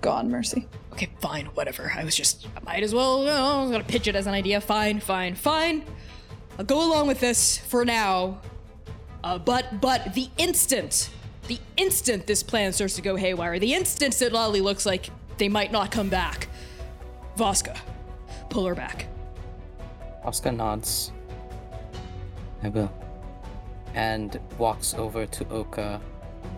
gone, 0.00 0.30
Mercy. 0.30 0.66
Okay, 0.92 1.08
fine, 1.20 1.46
whatever. 1.54 1.92
I 1.94 2.04
was 2.04 2.16
just, 2.16 2.46
I 2.56 2.60
might 2.64 2.82
as 2.82 2.94
well, 2.94 3.20
you 3.20 3.26
know, 3.26 3.58
I 3.58 3.62
was 3.62 3.70
gonna 3.70 3.84
pitch 3.84 4.08
it 4.08 4.16
as 4.16 4.26
an 4.26 4.34
idea. 4.34 4.60
Fine, 4.60 5.00
fine, 5.00 5.34
fine. 5.34 5.84
I'll 6.58 6.64
go 6.64 6.86
along 6.86 7.06
with 7.06 7.20
this 7.20 7.58
for 7.58 7.84
now. 7.84 8.40
Uh, 9.22 9.38
but, 9.38 9.80
but 9.80 10.14
the 10.14 10.28
instant, 10.38 11.10
the 11.46 11.58
instant 11.76 12.26
this 12.26 12.42
plan 12.42 12.72
starts 12.72 12.96
to 12.96 13.02
go 13.02 13.16
haywire, 13.16 13.58
the 13.58 13.74
instant 13.74 14.14
that 14.18 14.32
Lolly 14.32 14.60
looks 14.60 14.86
like 14.86 15.10
they 15.36 15.48
might 15.48 15.70
not 15.70 15.90
come 15.90 16.08
back, 16.08 16.48
Voska, 17.36 17.78
pull 18.48 18.66
her 18.66 18.74
back. 18.74 19.06
Voska 20.24 20.54
nods. 20.54 21.12
I 22.62 22.68
will. 22.68 22.90
And 23.94 24.38
walks 24.58 24.94
over 24.94 25.26
to 25.26 25.48
Oka 25.48 26.00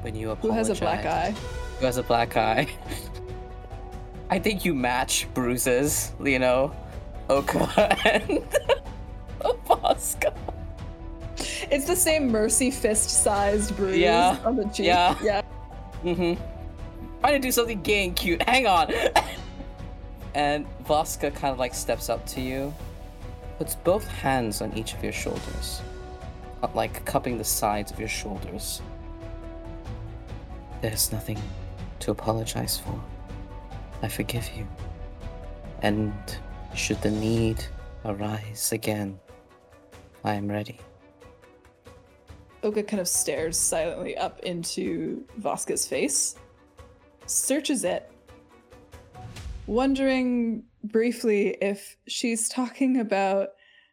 when 0.03 0.15
you 0.15 0.31
apologize. 0.31 0.69
Who 0.69 0.73
has 0.73 0.79
a 0.79 0.81
black 0.81 1.07
eye? 1.07 1.31
Who 1.79 1.87
has 1.87 1.97
a 1.97 2.03
black 2.03 2.37
eye. 2.37 2.69
I 4.31 4.39
think 4.39 4.65
you 4.65 4.75
match 4.75 5.27
bruises, 5.35 6.13
you 6.23 6.39
know? 6.39 6.73
Oka 7.29 7.61
and 8.07 8.43
Voska. 9.67 10.35
It's 11.71 11.87
the 11.87 11.97
same 11.97 12.29
mercy 12.31 12.71
fist 12.71 13.11
sized 13.11 13.77
bruise 13.77 13.97
Yeah, 13.99 14.37
on 14.45 14.57
the 14.57 14.65
cheek. 14.65 14.87
yeah. 14.87 15.17
Yeah. 15.23 15.43
Mm-hmm. 16.05 16.41
Trying 17.21 17.33
to 17.35 17.39
do 17.39 17.53
something 17.53 17.81
gay 17.83 18.05
and 18.05 18.17
cute. 18.17 18.43
Hang 18.43 18.67
on. 18.67 18.93
and 20.35 20.67
Voska 20.85 21.33
kind 21.35 21.53
of 21.53 21.59
like 21.59 21.75
steps 21.75 22.09
up 22.09 22.25
to 22.27 22.41
you, 22.41 22.75
puts 23.59 23.75
both 23.77 24.07
hands 24.09 24.61
on 24.61 24.73
each 24.77 24.95
of 24.95 25.03
your 25.03 25.13
shoulders, 25.13 25.83
like 26.75 27.05
cupping 27.05 27.39
the 27.39 27.45
sides 27.45 27.91
of 27.91 27.99
your 27.99 28.09
shoulders. 28.09 28.81
There's 30.81 31.13
nothing 31.13 31.41
to 32.01 32.11
apologize 32.11 32.79
for. 32.79 33.01
I 34.03 34.09
forgive 34.09 34.49
you. 34.57 34.67
And 35.83 36.13
should 36.75 37.01
the 37.03 37.11
need 37.11 37.65
arise 38.05 38.73
again, 38.73 39.19
I 40.25 40.35
am 40.35 40.49
ready. 40.49 40.79
Oka 42.63 42.85
kind 42.85 43.01
of 43.01 43.09
stares 43.09 43.59
silently 43.59 44.17
up 44.17 44.39
into 44.41 45.25
Voska's 45.41 45.87
face, 45.87 46.37
searches 47.27 47.85
it, 47.85 48.11
wondering 49.67 50.63
briefly 50.85 51.57
if 51.61 51.97
she's 52.07 52.49
talking 52.49 52.99
about 53.01 53.51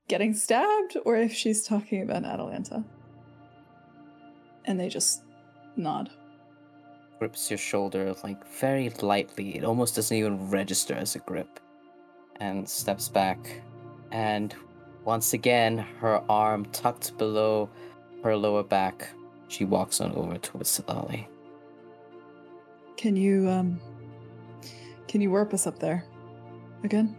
getting 0.10 0.34
stabbed 0.34 0.98
or 1.06 1.16
if 1.16 1.34
she's 1.34 1.64
talking 1.64 2.02
about 2.02 2.26
Atalanta. 2.26 2.84
And 4.66 4.78
they 4.78 4.90
just 4.90 5.24
nod. 5.78 6.10
Grips 7.20 7.50
your 7.50 7.58
shoulder 7.58 8.14
like 8.24 8.46
very 8.60 8.90
lightly. 9.02 9.56
It 9.56 9.64
almost 9.64 9.96
doesn't 9.96 10.16
even 10.16 10.50
register 10.50 10.94
as 10.96 11.16
a 11.16 11.20
grip. 11.20 11.62
And 12.42 12.68
steps 12.68 13.08
back. 13.08 13.62
And 14.12 14.54
once 15.06 15.34
again, 15.34 15.78
her 16.00 16.22
arm 16.30 16.66
tucked 16.66 17.18
below 17.18 17.70
her 18.24 18.36
lower 18.36 18.64
back, 18.64 19.10
she 19.48 19.66
walks 19.66 20.02
on 20.02 20.12
over 20.14 20.38
towards 20.38 20.80
Sitlali. 20.80 21.26
Can 22.98 23.16
you 23.16 23.50
um 23.50 23.80
can 25.08 25.22
you 25.22 25.32
warp 25.32 25.54
us 25.54 25.66
up 25.66 25.80
there? 25.80 26.04
Again? 26.84 27.16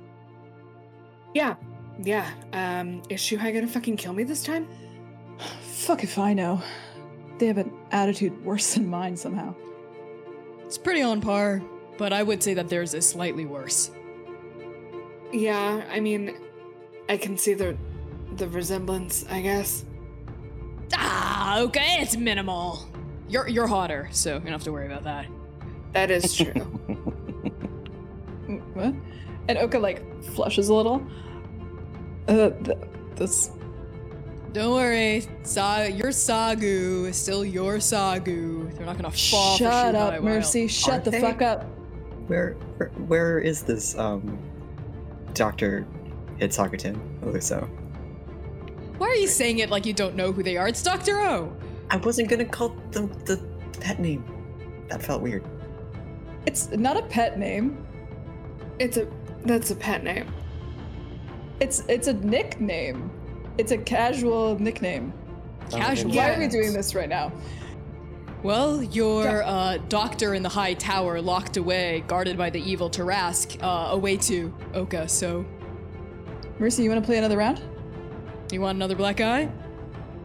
Yeah, 1.34 1.56
yeah. 2.02 2.30
Um, 2.52 3.02
is 3.08 3.20
Shuhai 3.20 3.52
gonna 3.52 3.66
fucking 3.66 3.96
kill 3.96 4.12
me 4.12 4.24
this 4.24 4.42
time? 4.42 4.68
Fuck 5.62 6.02
if 6.02 6.18
I 6.18 6.34
know. 6.34 6.62
They 7.38 7.46
have 7.46 7.58
an 7.58 7.72
attitude 7.90 8.44
worse 8.44 8.74
than 8.74 8.86
mine 8.86 9.16
somehow. 9.16 9.54
It's 10.66 10.78
pretty 10.78 11.02
on 11.02 11.20
par, 11.20 11.62
but 11.98 12.12
I 12.12 12.22
would 12.22 12.42
say 12.42 12.54
that 12.54 12.68
theirs 12.68 12.94
is 12.94 13.08
slightly 13.08 13.44
worse. 13.44 13.90
Yeah, 15.32 15.84
I 15.90 16.00
mean, 16.00 16.36
I 17.08 17.16
can 17.16 17.36
see 17.36 17.54
the 17.54 17.76
the 18.36 18.48
resemblance, 18.48 19.24
I 19.28 19.40
guess. 19.40 19.84
Ah, 20.94 21.60
okay, 21.60 21.98
it's 22.00 22.16
minimal. 22.16 22.86
You're 23.28 23.48
you're 23.48 23.66
hotter, 23.66 24.08
so 24.12 24.34
you 24.34 24.40
don't 24.40 24.52
have 24.52 24.64
to 24.64 24.72
worry 24.72 24.86
about 24.86 25.04
that. 25.04 25.26
That 25.92 26.10
is 26.10 26.34
true. 26.36 26.52
What? 28.74 28.94
And 29.48 29.58
Oka 29.58 29.78
like 29.78 30.22
flushes 30.22 30.68
a 30.68 30.74
little. 30.74 31.06
Uh, 32.28 32.50
th- 32.50 32.78
this 33.16 33.50
Don't 34.52 34.74
worry, 34.74 35.24
Sa- 35.42 35.82
your 35.82 36.10
Sagu 36.10 37.08
is 37.08 37.16
still 37.16 37.44
your 37.44 37.76
Sagu. 37.78 38.72
They're 38.76 38.86
not 38.86 38.96
gonna 38.96 39.10
fall. 39.10 39.56
for 39.56 39.64
Shut 39.64 39.94
Shuhai 39.94 39.94
up, 39.94 40.12
while- 40.12 40.22
Mercy. 40.22 40.66
Shut 40.68 40.92
Aren't 40.92 41.04
the 41.04 41.10
they? 41.12 41.20
fuck 41.20 41.42
up. 41.42 41.64
Where, 42.26 42.54
where, 42.76 42.88
where 43.08 43.38
is 43.40 43.62
this 43.62 43.96
um, 43.98 44.38
Doctor 45.34 45.86
Hitsakutin 46.38 46.96
Oluso? 47.22 47.68
Why 48.98 49.08
are 49.08 49.14
you 49.16 49.26
saying 49.28 49.58
it 49.58 49.70
like 49.70 49.86
you 49.86 49.92
don't 49.92 50.14
know 50.14 50.30
who 50.32 50.42
they 50.42 50.56
are? 50.56 50.68
It's 50.68 50.82
Doctor 50.82 51.18
O. 51.20 51.52
I 51.90 51.96
wasn't 51.96 52.28
gonna 52.28 52.44
call 52.44 52.68
them 52.92 53.08
the 53.24 53.36
pet 53.80 53.98
name. 53.98 54.24
That 54.88 55.02
felt 55.02 55.22
weird. 55.22 55.44
It's 56.46 56.70
not 56.70 56.96
a 56.96 57.02
pet 57.02 57.38
name. 57.38 57.84
it's 58.78 58.96
a 58.96 59.06
that's 59.44 59.70
a 59.70 59.76
pet 59.76 60.04
name. 60.04 60.26
It's 61.60 61.80
it's 61.88 62.08
a 62.08 62.14
nickname. 62.14 63.10
It's 63.58 63.72
a 63.72 63.78
casual 63.78 64.58
nickname. 64.58 65.12
Casual. 65.70 66.12
Why 66.12 66.34
are 66.34 66.38
we 66.38 66.48
doing 66.48 66.72
this 66.72 66.94
right 66.94 67.08
now? 67.08 67.32
Well, 68.42 68.82
your 68.82 69.42
uh, 69.42 69.76
doctor 69.88 70.32
in 70.32 70.42
the 70.42 70.48
high 70.48 70.72
tower, 70.72 71.20
locked 71.20 71.58
away, 71.58 72.02
guarded 72.08 72.38
by 72.38 72.48
the 72.48 72.58
evil 72.60 72.88
Tarrasque, 72.88 73.62
uh, 73.62 73.92
away 73.92 74.16
to 74.16 74.52
Oka. 74.72 75.06
So, 75.08 75.44
Mercy, 76.58 76.82
you 76.82 76.88
want 76.88 77.02
to 77.02 77.06
play 77.06 77.18
another 77.18 77.36
round? 77.36 77.60
you 78.50 78.60
want 78.60 78.76
another 78.76 78.96
black 78.96 79.20
eye? 79.20 79.48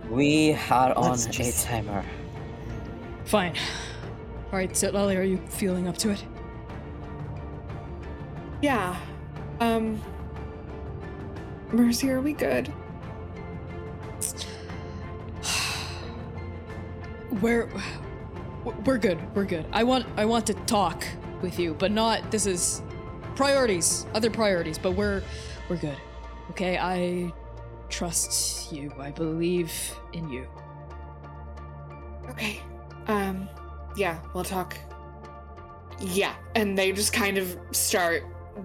We 0.10 0.54
are 0.54 0.94
on 0.98 1.12
Let's 1.12 1.26
just- 1.28 1.66
a 1.66 1.68
timer. 1.68 2.04
Fine. 3.26 3.56
All 4.52 4.58
right, 4.60 4.76
so 4.76 4.90
Lolly, 4.92 5.18
are 5.18 5.24
you 5.24 5.38
feeling 5.50 5.88
up 5.88 5.98
to 5.98 6.12
it? 6.12 6.24
Yeah. 8.62 8.96
Um. 9.60 10.02
Mercy, 11.72 12.12
are 12.12 12.22
we 12.22 12.34
good? 12.34 12.72
We're 17.42 17.70
we're 18.84 18.98
good. 18.98 19.20
We're 19.36 19.46
good. 19.46 19.66
I 19.72 19.84
want 19.84 20.06
I 20.18 20.26
want 20.26 20.48
to 20.48 20.54
talk 20.66 21.06
with 21.42 21.60
you, 21.60 21.76
but 21.76 21.92
not. 21.92 22.32
This 22.32 22.48
is 22.48 22.82
priorities, 23.36 24.06
other 24.16 24.32
priorities. 24.32 24.80
But 24.80 24.94
we're 24.94 25.22
we're 25.70 25.78
good. 25.78 25.98
Okay, 26.52 26.78
I 26.78 27.32
trust 27.90 28.72
you. 28.72 28.92
I 29.00 29.12
believe 29.12 29.72
in 30.14 30.30
you. 30.30 30.48
Okay. 32.30 32.62
Um. 33.08 33.48
Yeah, 33.96 34.20
we'll 34.34 34.44
talk. 34.44 34.78
Yeah, 36.00 36.34
and 36.56 36.78
they 36.78 36.92
just 36.92 37.14
kind 37.14 37.38
of 37.38 37.58
start 37.72 38.24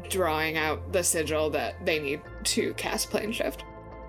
drawing 0.09 0.57
out 0.57 0.93
the 0.93 1.03
sigil 1.03 1.51
that 1.51 1.85
they 1.85 1.99
need 1.99 2.23
to 2.45 2.75
cast 2.75 3.11
plane 3.11 3.33
shift. 3.33 3.65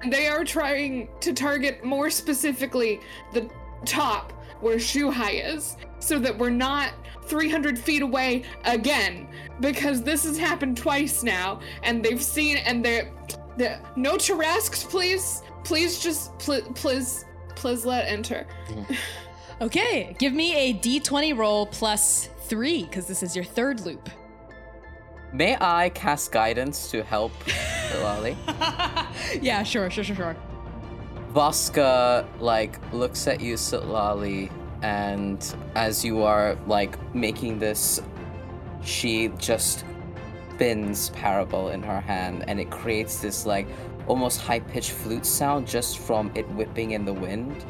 They 0.10 0.28
are 0.28 0.44
trying 0.44 1.10
to 1.20 1.34
target 1.34 1.84
more 1.84 2.10
specifically 2.10 2.99
the 3.34 3.49
top 3.86 4.34
where 4.62 4.78
Shuhai 4.78 5.56
is, 5.56 5.78
so 5.99 6.20
that 6.20 6.38
we're 6.38 6.49
not 6.49 6.94
300 7.24 7.78
feet 7.78 8.02
away 8.02 8.44
again, 8.66 9.28
because 9.60 10.03
this 10.03 10.24
has 10.24 10.38
happened 10.38 10.78
twice 10.78 11.24
now, 11.24 11.60
and 11.84 12.03
they've 12.03 12.22
seen, 12.22 12.58
and 12.58 12.84
they're, 12.84 13.12
they 13.58 13.78
no 13.95 14.18
Tarrasques, 14.18 14.88
please, 14.90 15.44
please, 15.64 15.99
just 15.99 16.38
pl- 16.40 16.62
please, 16.74 17.26
please 17.56 17.86
let 17.86 18.08
enter. 18.08 18.48
Okay, 19.62 20.16
give 20.18 20.34
me 20.34 20.56
a 20.56 20.74
d20 20.74 21.38
roll 21.38 21.68
plus 21.68 22.30
three, 22.45 22.84
because 22.84 23.06
this 23.06 23.22
is 23.24 23.36
your 23.36 23.45
third 23.45 23.82
loop. 23.82 24.10
May 25.34 25.56
I 25.62 25.90
cast 25.90 26.32
guidance 26.32 26.91
to 26.91 27.03
help 27.03 27.32
Sitlali? 27.45 28.36
yeah, 29.41 29.64
sure, 29.64 29.90
sure, 29.90 30.03
sure, 30.03 30.16
sure. 30.16 30.36
Voska 31.34 32.28
like 32.41 32.80
looks 32.91 33.28
at 33.28 33.40
you, 33.40 33.56
Sitlali, 33.56 34.52
and 34.82 35.56
as 35.76 36.03
you 36.03 36.24
are 36.24 36.58
like 36.68 36.98
making 37.16 37.60
this, 37.60 38.02
she 38.84 39.30
just 39.38 39.86
spins 40.53 41.10
parable 41.12 41.70
in 41.70 41.82
her 41.82 42.02
hand, 42.02 42.44
and 42.48 42.60
it 42.60 42.70
creates 42.70 43.22
this 43.22 43.45
like 43.45 43.68
almost 44.08 44.41
high-pitched 44.41 44.91
flute 44.91 45.26
sound 45.26 45.66
just 45.66 45.99
from 45.99 46.30
it 46.36 46.48
whipping 46.49 46.91
in 46.91 47.06
the 47.06 47.14
wind. 47.14 47.64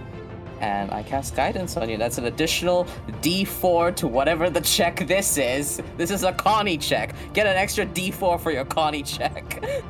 And 0.61 0.91
I 0.91 1.03
cast 1.03 1.35
guidance 1.35 1.75
on 1.75 1.89
you. 1.89 1.97
That's 1.97 2.17
an 2.17 2.25
additional 2.25 2.85
D4 3.21 3.95
to 3.97 4.07
whatever 4.07 4.49
the 4.49 4.61
check 4.61 5.07
this 5.07 5.37
is. 5.37 5.81
This 5.97 6.11
is 6.11 6.23
a 6.23 6.31
Connie 6.31 6.77
check. 6.77 7.15
Get 7.33 7.47
an 7.47 7.57
extra 7.57 7.85
D4 7.85 8.39
for 8.39 8.51
your 8.51 8.65
Connie 8.65 9.03
check. 9.03 9.63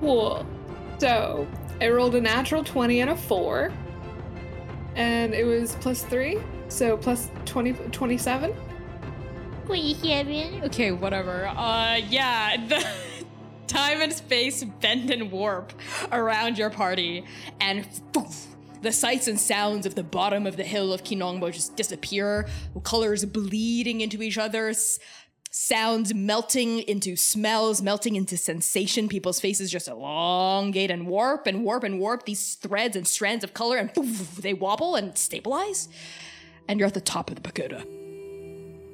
Cool. 0.00 0.44
So 0.98 1.46
I 1.80 1.88
rolled 1.88 2.14
a 2.14 2.20
natural 2.20 2.62
20 2.62 3.00
and 3.00 3.10
a 3.10 3.16
4. 3.16 3.72
And 4.96 5.32
it 5.32 5.44
was 5.44 5.76
plus 5.76 6.02
3. 6.02 6.38
So 6.68 6.98
plus 6.98 7.30
20, 7.46 7.72
27. 7.90 8.54
Okay, 10.64 10.92
whatever. 10.92 11.46
Uh, 11.46 11.96
yeah, 12.10 12.56
the 12.68 12.86
time 13.66 14.02
and 14.02 14.12
space 14.12 14.62
bend 14.62 15.10
and 15.10 15.32
warp 15.32 15.72
around 16.12 16.58
your 16.58 16.70
party, 16.70 17.24
and 17.60 17.86
poof, 18.12 18.53
the 18.84 18.92
sights 18.92 19.26
and 19.26 19.40
sounds 19.40 19.86
of 19.86 19.94
the 19.96 20.04
bottom 20.04 20.46
of 20.46 20.56
the 20.56 20.62
hill 20.62 20.92
of 20.92 21.02
Kinongbo 21.02 21.52
just 21.52 21.74
disappear, 21.76 22.46
colors 22.84 23.24
bleeding 23.24 24.00
into 24.00 24.22
each 24.22 24.38
other, 24.38 24.68
s- 24.68 24.98
sounds 25.50 26.12
melting 26.14 26.80
into 26.80 27.16
smells, 27.16 27.80
melting 27.82 28.14
into 28.14 28.36
sensation. 28.36 29.08
People's 29.08 29.40
faces 29.40 29.70
just 29.70 29.88
elongate 29.88 30.90
and 30.90 31.06
warp 31.06 31.46
and 31.46 31.64
warp 31.64 31.82
and 31.82 31.98
warp 31.98 32.24
these 32.26 32.54
threads 32.56 32.94
and 32.96 33.06
strands 33.08 33.42
of 33.42 33.54
color, 33.54 33.76
and 33.78 33.92
poof, 33.92 34.36
they 34.36 34.54
wobble 34.54 34.94
and 34.94 35.16
stabilize. 35.18 35.88
And 36.68 36.78
you're 36.78 36.86
at 36.86 36.94
the 36.94 37.00
top 37.00 37.30
of 37.30 37.36
the 37.36 37.42
pagoda. 37.42 37.84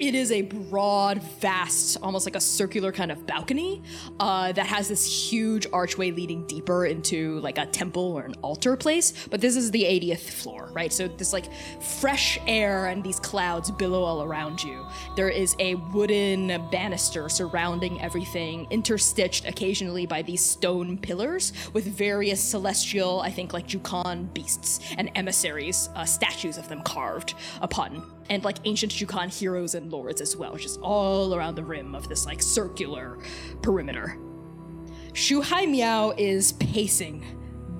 It 0.00 0.14
is 0.14 0.32
a 0.32 0.40
broad, 0.40 1.22
vast, 1.42 1.98
almost 2.02 2.24
like 2.24 2.34
a 2.34 2.40
circular 2.40 2.90
kind 2.90 3.12
of 3.12 3.26
balcony 3.26 3.82
uh, 4.18 4.50
that 4.52 4.64
has 4.64 4.88
this 4.88 5.30
huge 5.30 5.66
archway 5.74 6.10
leading 6.10 6.46
deeper 6.46 6.86
into 6.86 7.38
like 7.40 7.58
a 7.58 7.66
temple 7.66 8.16
or 8.16 8.22
an 8.22 8.32
altar 8.40 8.78
place. 8.78 9.12
But 9.28 9.42
this 9.42 9.56
is 9.56 9.70
the 9.72 9.82
80th 9.82 10.30
floor, 10.30 10.70
right? 10.72 10.90
So 10.90 11.06
this 11.06 11.34
like 11.34 11.52
fresh 11.82 12.38
air 12.46 12.86
and 12.86 13.04
these 13.04 13.20
clouds 13.20 13.70
billow 13.72 14.02
all 14.02 14.22
around 14.22 14.64
you. 14.64 14.86
There 15.16 15.28
is 15.28 15.54
a 15.58 15.74
wooden 15.74 16.46
banister 16.70 17.28
surrounding 17.28 18.00
everything, 18.00 18.68
interstitched 18.70 19.46
occasionally 19.46 20.06
by 20.06 20.22
these 20.22 20.42
stone 20.42 20.96
pillars 20.96 21.52
with 21.74 21.84
various 21.84 22.40
celestial, 22.42 23.20
I 23.20 23.30
think 23.30 23.52
like 23.52 23.68
Jukan 23.68 24.32
beasts 24.32 24.80
and 24.96 25.10
emissaries, 25.14 25.90
uh, 25.94 26.06
statues 26.06 26.56
of 26.56 26.70
them 26.70 26.80
carved 26.84 27.34
upon 27.60 28.02
and 28.30 28.44
like 28.44 28.56
ancient 28.64 28.92
Jukan 28.92 29.36
heroes 29.36 29.74
and 29.74 29.92
lords 29.92 30.20
as 30.20 30.36
well, 30.36 30.56
just 30.56 30.80
all 30.80 31.34
around 31.34 31.56
the 31.56 31.64
rim 31.64 31.94
of 31.94 32.08
this 32.08 32.24
like 32.24 32.40
circular 32.40 33.18
perimeter. 33.60 34.16
Shuhai 35.12 35.68
Miao 35.68 36.12
is 36.16 36.52
pacing 36.52 37.24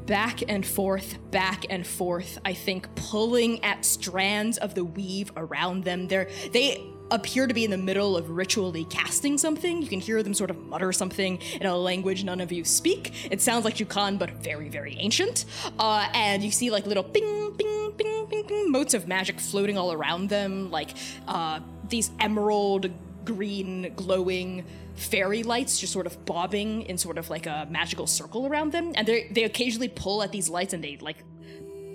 back 0.07 0.43
and 0.49 0.67
forth, 0.67 1.19
back 1.31 1.65
and 1.71 1.87
forth, 1.87 2.39
I 2.45 2.53
think 2.53 2.93
pulling 2.97 3.63
at 3.63 3.85
strands 3.85 4.59
of 4.59 4.75
the 4.75 4.85
weave 4.85 5.33
around 5.37 5.85
them. 5.85 6.09
They're 6.09 6.29
they 6.53 6.85
appear 7.11 7.47
to 7.47 7.55
be 7.55 7.65
in 7.65 7.71
the 7.71 7.79
middle 7.79 8.17
of 8.17 8.31
ritually 8.31 8.85
casting 8.85 9.39
something. 9.39 9.83
You 9.83 9.89
can 9.89 10.01
hear 10.01 10.23
them 10.23 10.35
sort 10.35 10.51
of 10.51 10.59
mutter 10.67 10.93
something 10.93 11.39
in 11.61 11.67
a 11.67 11.77
language 11.77 12.25
none 12.25 12.41
of 12.41 12.53
you 12.53 12.65
speak. 12.65 13.29
It 13.31 13.41
sounds 13.41 13.65
like 13.65 13.77
Jukan, 13.77 14.19
but 14.19 14.31
very, 14.31 14.69
very 14.69 14.97
ancient. 14.99 15.45
Uh, 15.79 16.09
and 16.15 16.43
you 16.43 16.51
see 16.51 16.71
like 16.71 16.87
little 16.87 17.05
ping, 17.05 17.53
ping, 17.57 17.93
ping, 17.97 18.27
ping, 18.27 18.45
ping 18.45 18.71
motes 18.71 18.95
of 18.95 19.09
magic 19.09 19.41
floating 19.41 19.77
all 19.77 19.93
around 19.93 20.29
them, 20.29 20.71
like 20.71 20.91
uh, 21.29 21.61
these 21.89 22.11
emerald 22.21 22.91
green 23.25 23.93
glowing 23.97 24.65
fairy 24.95 25.43
lights 25.43 25.79
just 25.79 25.93
sort 25.93 26.07
of 26.07 26.25
bobbing 26.27 26.83
in 26.83 26.99
sort 26.99 27.17
of 27.17 27.31
like 27.31 27.47
a 27.47 27.67
magical 27.71 28.07
circle 28.07 28.47
around 28.47 28.73
them 28.73 28.93
and 28.97 29.07
they 29.07 29.29
they 29.31 29.45
occasionally 29.45 29.89
pull 29.89 30.23
at 30.23 30.33
these 30.33 30.49
lights 30.49 30.75
and 30.75 30.85
they 30.85 30.97
like 31.01 31.17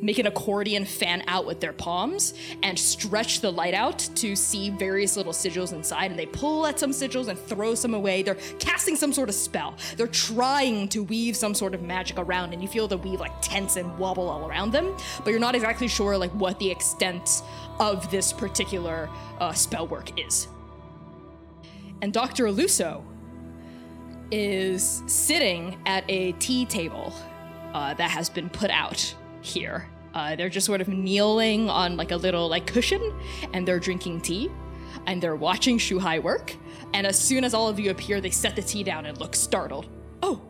make 0.01 0.19
an 0.19 0.27
accordion 0.27 0.85
fan 0.85 1.23
out 1.27 1.45
with 1.45 1.59
their 1.59 1.73
palms 1.73 2.33
and 2.63 2.77
stretch 2.77 3.41
the 3.41 3.51
light 3.51 3.73
out 3.73 3.99
to 4.15 4.35
see 4.35 4.69
various 4.69 5.17
little 5.17 5.33
sigils 5.33 5.73
inside. 5.73 6.11
And 6.11 6.19
they 6.19 6.25
pull 6.25 6.67
at 6.67 6.79
some 6.79 6.91
sigils 6.91 7.27
and 7.27 7.37
throw 7.37 7.75
some 7.75 7.93
away. 7.93 8.23
They're 8.23 8.37
casting 8.59 8.95
some 8.95 9.13
sort 9.13 9.29
of 9.29 9.35
spell. 9.35 9.75
They're 9.97 10.07
trying 10.07 10.89
to 10.89 11.03
weave 11.03 11.35
some 11.35 11.53
sort 11.53 11.73
of 11.73 11.81
magic 11.81 12.19
around 12.19 12.53
and 12.53 12.61
you 12.61 12.67
feel 12.67 12.87
the 12.87 12.97
weave 12.97 13.19
like 13.19 13.33
tense 13.41 13.75
and 13.75 13.97
wobble 13.97 14.29
all 14.29 14.47
around 14.47 14.71
them 14.71 14.95
but 15.23 15.31
you're 15.31 15.39
not 15.39 15.55
exactly 15.55 15.87
sure 15.87 16.17
like 16.17 16.31
what 16.31 16.59
the 16.59 16.69
extent 16.69 17.41
of 17.79 18.09
this 18.11 18.33
particular 18.33 19.09
uh, 19.39 19.53
spell 19.53 19.87
work 19.87 20.19
is. 20.19 20.47
And 22.01 22.13
Dr. 22.13 22.45
Aluso 22.45 23.03
is 24.31 25.03
sitting 25.07 25.77
at 25.85 26.03
a 26.09 26.33
tea 26.33 26.65
table 26.65 27.13
uh, 27.73 27.93
that 27.95 28.09
has 28.09 28.29
been 28.29 28.49
put 28.49 28.69
out 28.69 29.13
here. 29.45 29.87
Uh, 30.13 30.35
they're 30.35 30.49
just 30.49 30.65
sort 30.65 30.81
of 30.81 30.87
kneeling 30.87 31.69
on 31.69 31.97
like 31.97 32.11
a 32.11 32.17
little 32.17 32.47
like 32.47 32.65
cushion, 32.67 33.13
and 33.53 33.67
they're 33.67 33.79
drinking 33.79 34.21
tea, 34.21 34.49
and 35.07 35.21
they're 35.21 35.35
watching 35.35 35.77
Shuhai 35.77 36.21
work. 36.21 36.55
And 36.93 37.05
as 37.05 37.17
soon 37.17 37.43
as 37.43 37.53
all 37.53 37.67
of 37.67 37.79
you 37.79 37.91
appear, 37.91 38.21
they 38.21 38.29
set 38.29 38.55
the 38.55 38.61
tea 38.61 38.83
down 38.83 39.05
and 39.05 39.17
look 39.19 39.35
startled. 39.35 39.87
Oh, 40.23 40.41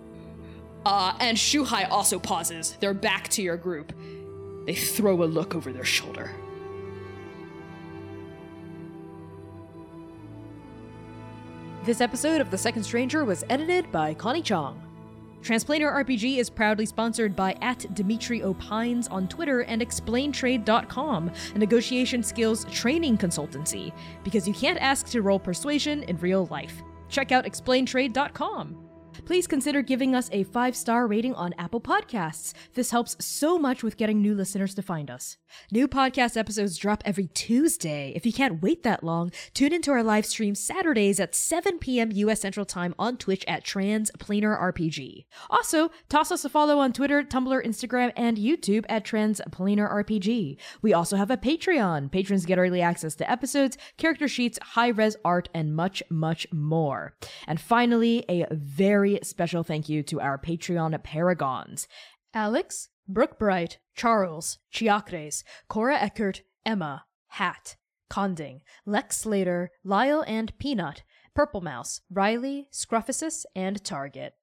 uh, 0.86 1.18
and 1.20 1.36
Shuhai 1.36 1.90
also 1.90 2.20
pauses. 2.20 2.78
They're 2.80 2.94
back 2.94 3.28
to 3.30 3.42
your 3.42 3.58
group. 3.58 3.92
They 4.66 4.76
throw 4.76 5.24
a 5.24 5.26
look 5.26 5.56
over 5.56 5.74
their 5.74 5.84
shoulder. 5.84 6.32
This 11.84 12.02
episode 12.02 12.42
of 12.42 12.50
The 12.50 12.58
Second 12.58 12.84
Stranger 12.84 13.26
was 13.26 13.44
edited 13.50 13.92
by 13.92 14.14
Connie 14.16 14.42
Chong. 14.42 14.82
Transplanar 15.46 15.94
RPG 16.04 16.40
is 16.40 16.50
proudly 16.50 16.88
sponsored 16.88 17.36
by 17.36 17.56
at 17.62 17.94
Dmitry 17.94 18.42
Opines 18.42 19.08
on 19.12 19.28
Twitter 19.28 19.62
and 19.62 19.80
ExplainTrade.com, 19.80 21.32
a 21.54 21.60
negotiation 21.60 22.24
skills 22.24 22.66
training 22.72 23.20
consultancy, 23.20 23.94
because 24.24 24.48
you 24.48 24.56
can't 24.56 24.82
ask 24.82 25.08
to 25.10 25.22
roll 25.22 25.38
persuasion 25.38 26.02
in 26.04 26.18
real 26.18 26.48
life. 26.48 26.82
Check 27.10 27.32
out 27.32 27.46
ExplainTrade.com. 27.46 28.86
Please 29.26 29.46
consider 29.46 29.84
giving 29.84 30.16
us 30.16 30.30
a 30.32 30.46
five 30.46 30.76
star 30.76 31.06
rating 31.06 31.36
on 31.36 31.54
Apple 31.60 31.80
Podcasts. 31.80 32.56
This 32.74 32.90
helps 32.90 33.16
so 33.24 33.60
much 33.60 33.84
with 33.84 33.98
getting 33.98 34.24
new 34.24 34.34
listeners 34.34 34.74
to 34.74 34.82
find 34.82 35.12
us. 35.12 35.38
New 35.72 35.88
podcast 35.88 36.38
episodes 36.38 36.78
drop 36.78 37.02
every 37.06 37.28
Tuesday. 37.28 38.14
If 38.16 38.26
you 38.26 38.34
can't 38.34 38.62
wait 38.62 38.84
that 38.84 39.04
long, 39.04 39.32
tune 39.54 39.74
into 39.74 39.92
our 39.92 40.04
live 40.04 40.26
stream 40.26 40.56
Saturdays 40.56 41.20
at 41.20 41.36
7 41.36 41.80
p.m. 41.80 42.12
US 42.12 42.42
Central 42.42 42.66
Time 42.66 42.94
on 42.98 43.18
Twitch 43.18 43.44
at 43.48 43.64
Transplanar 43.64 44.60
RPG. 44.60 45.26
Also, 45.50 45.90
toss 46.10 46.32
us 46.32 46.46
a 46.46 46.50
follow 46.50 46.80
on 46.80 46.94
Twitter, 46.94 47.24
Tumblr, 47.24 47.66
Instagram, 47.66 48.12
and 48.16 48.38
YouTube 48.38 48.86
at 48.90 49.06
Transplanar 49.06 49.92
RPG. 49.92 50.58
We 50.82 50.94
also 50.94 51.16
have 51.18 51.32
a 51.32 51.38
Patreon. 51.38 52.12
Patrons 52.12 52.46
get 52.46 52.60
early 52.60 52.82
access 52.82 53.16
to 53.16 53.30
episodes, 53.30 53.78
character 53.98 54.28
sheets, 54.28 54.60
high 54.62 54.90
res 54.90 55.18
art, 55.26 55.50
and 55.54 55.76
much, 55.76 56.04
much 56.10 56.48
more. 56.52 57.16
And 57.48 57.60
finally, 57.60 58.26
a 58.30 58.46
very 58.52 59.20
special 59.24 59.64
thank 59.64 59.90
you 59.90 60.04
to 60.04 60.22
our 60.22 60.38
Patreon 60.38 60.96
paragons 61.04 61.88
Alex, 62.34 62.90
Brooke 63.08 63.40
Bright, 63.40 63.78
Charles, 63.96 64.60
Chiacres, 64.72 65.44
Cora 65.68 65.98
Eckert, 65.98 66.42
Emma, 66.66 67.06
Hat, 67.28 67.78
Conding, 68.10 68.62
Lex 68.86 69.18
Slater, 69.18 69.72
Lyle 69.84 70.24
and 70.28 70.58
Peanut, 70.58 71.04
Purple 71.34 71.62
Mouse, 71.62 72.02
Riley, 72.10 72.68
Scruffusus, 72.72 73.46
and 73.56 73.84
Target. 73.84 74.34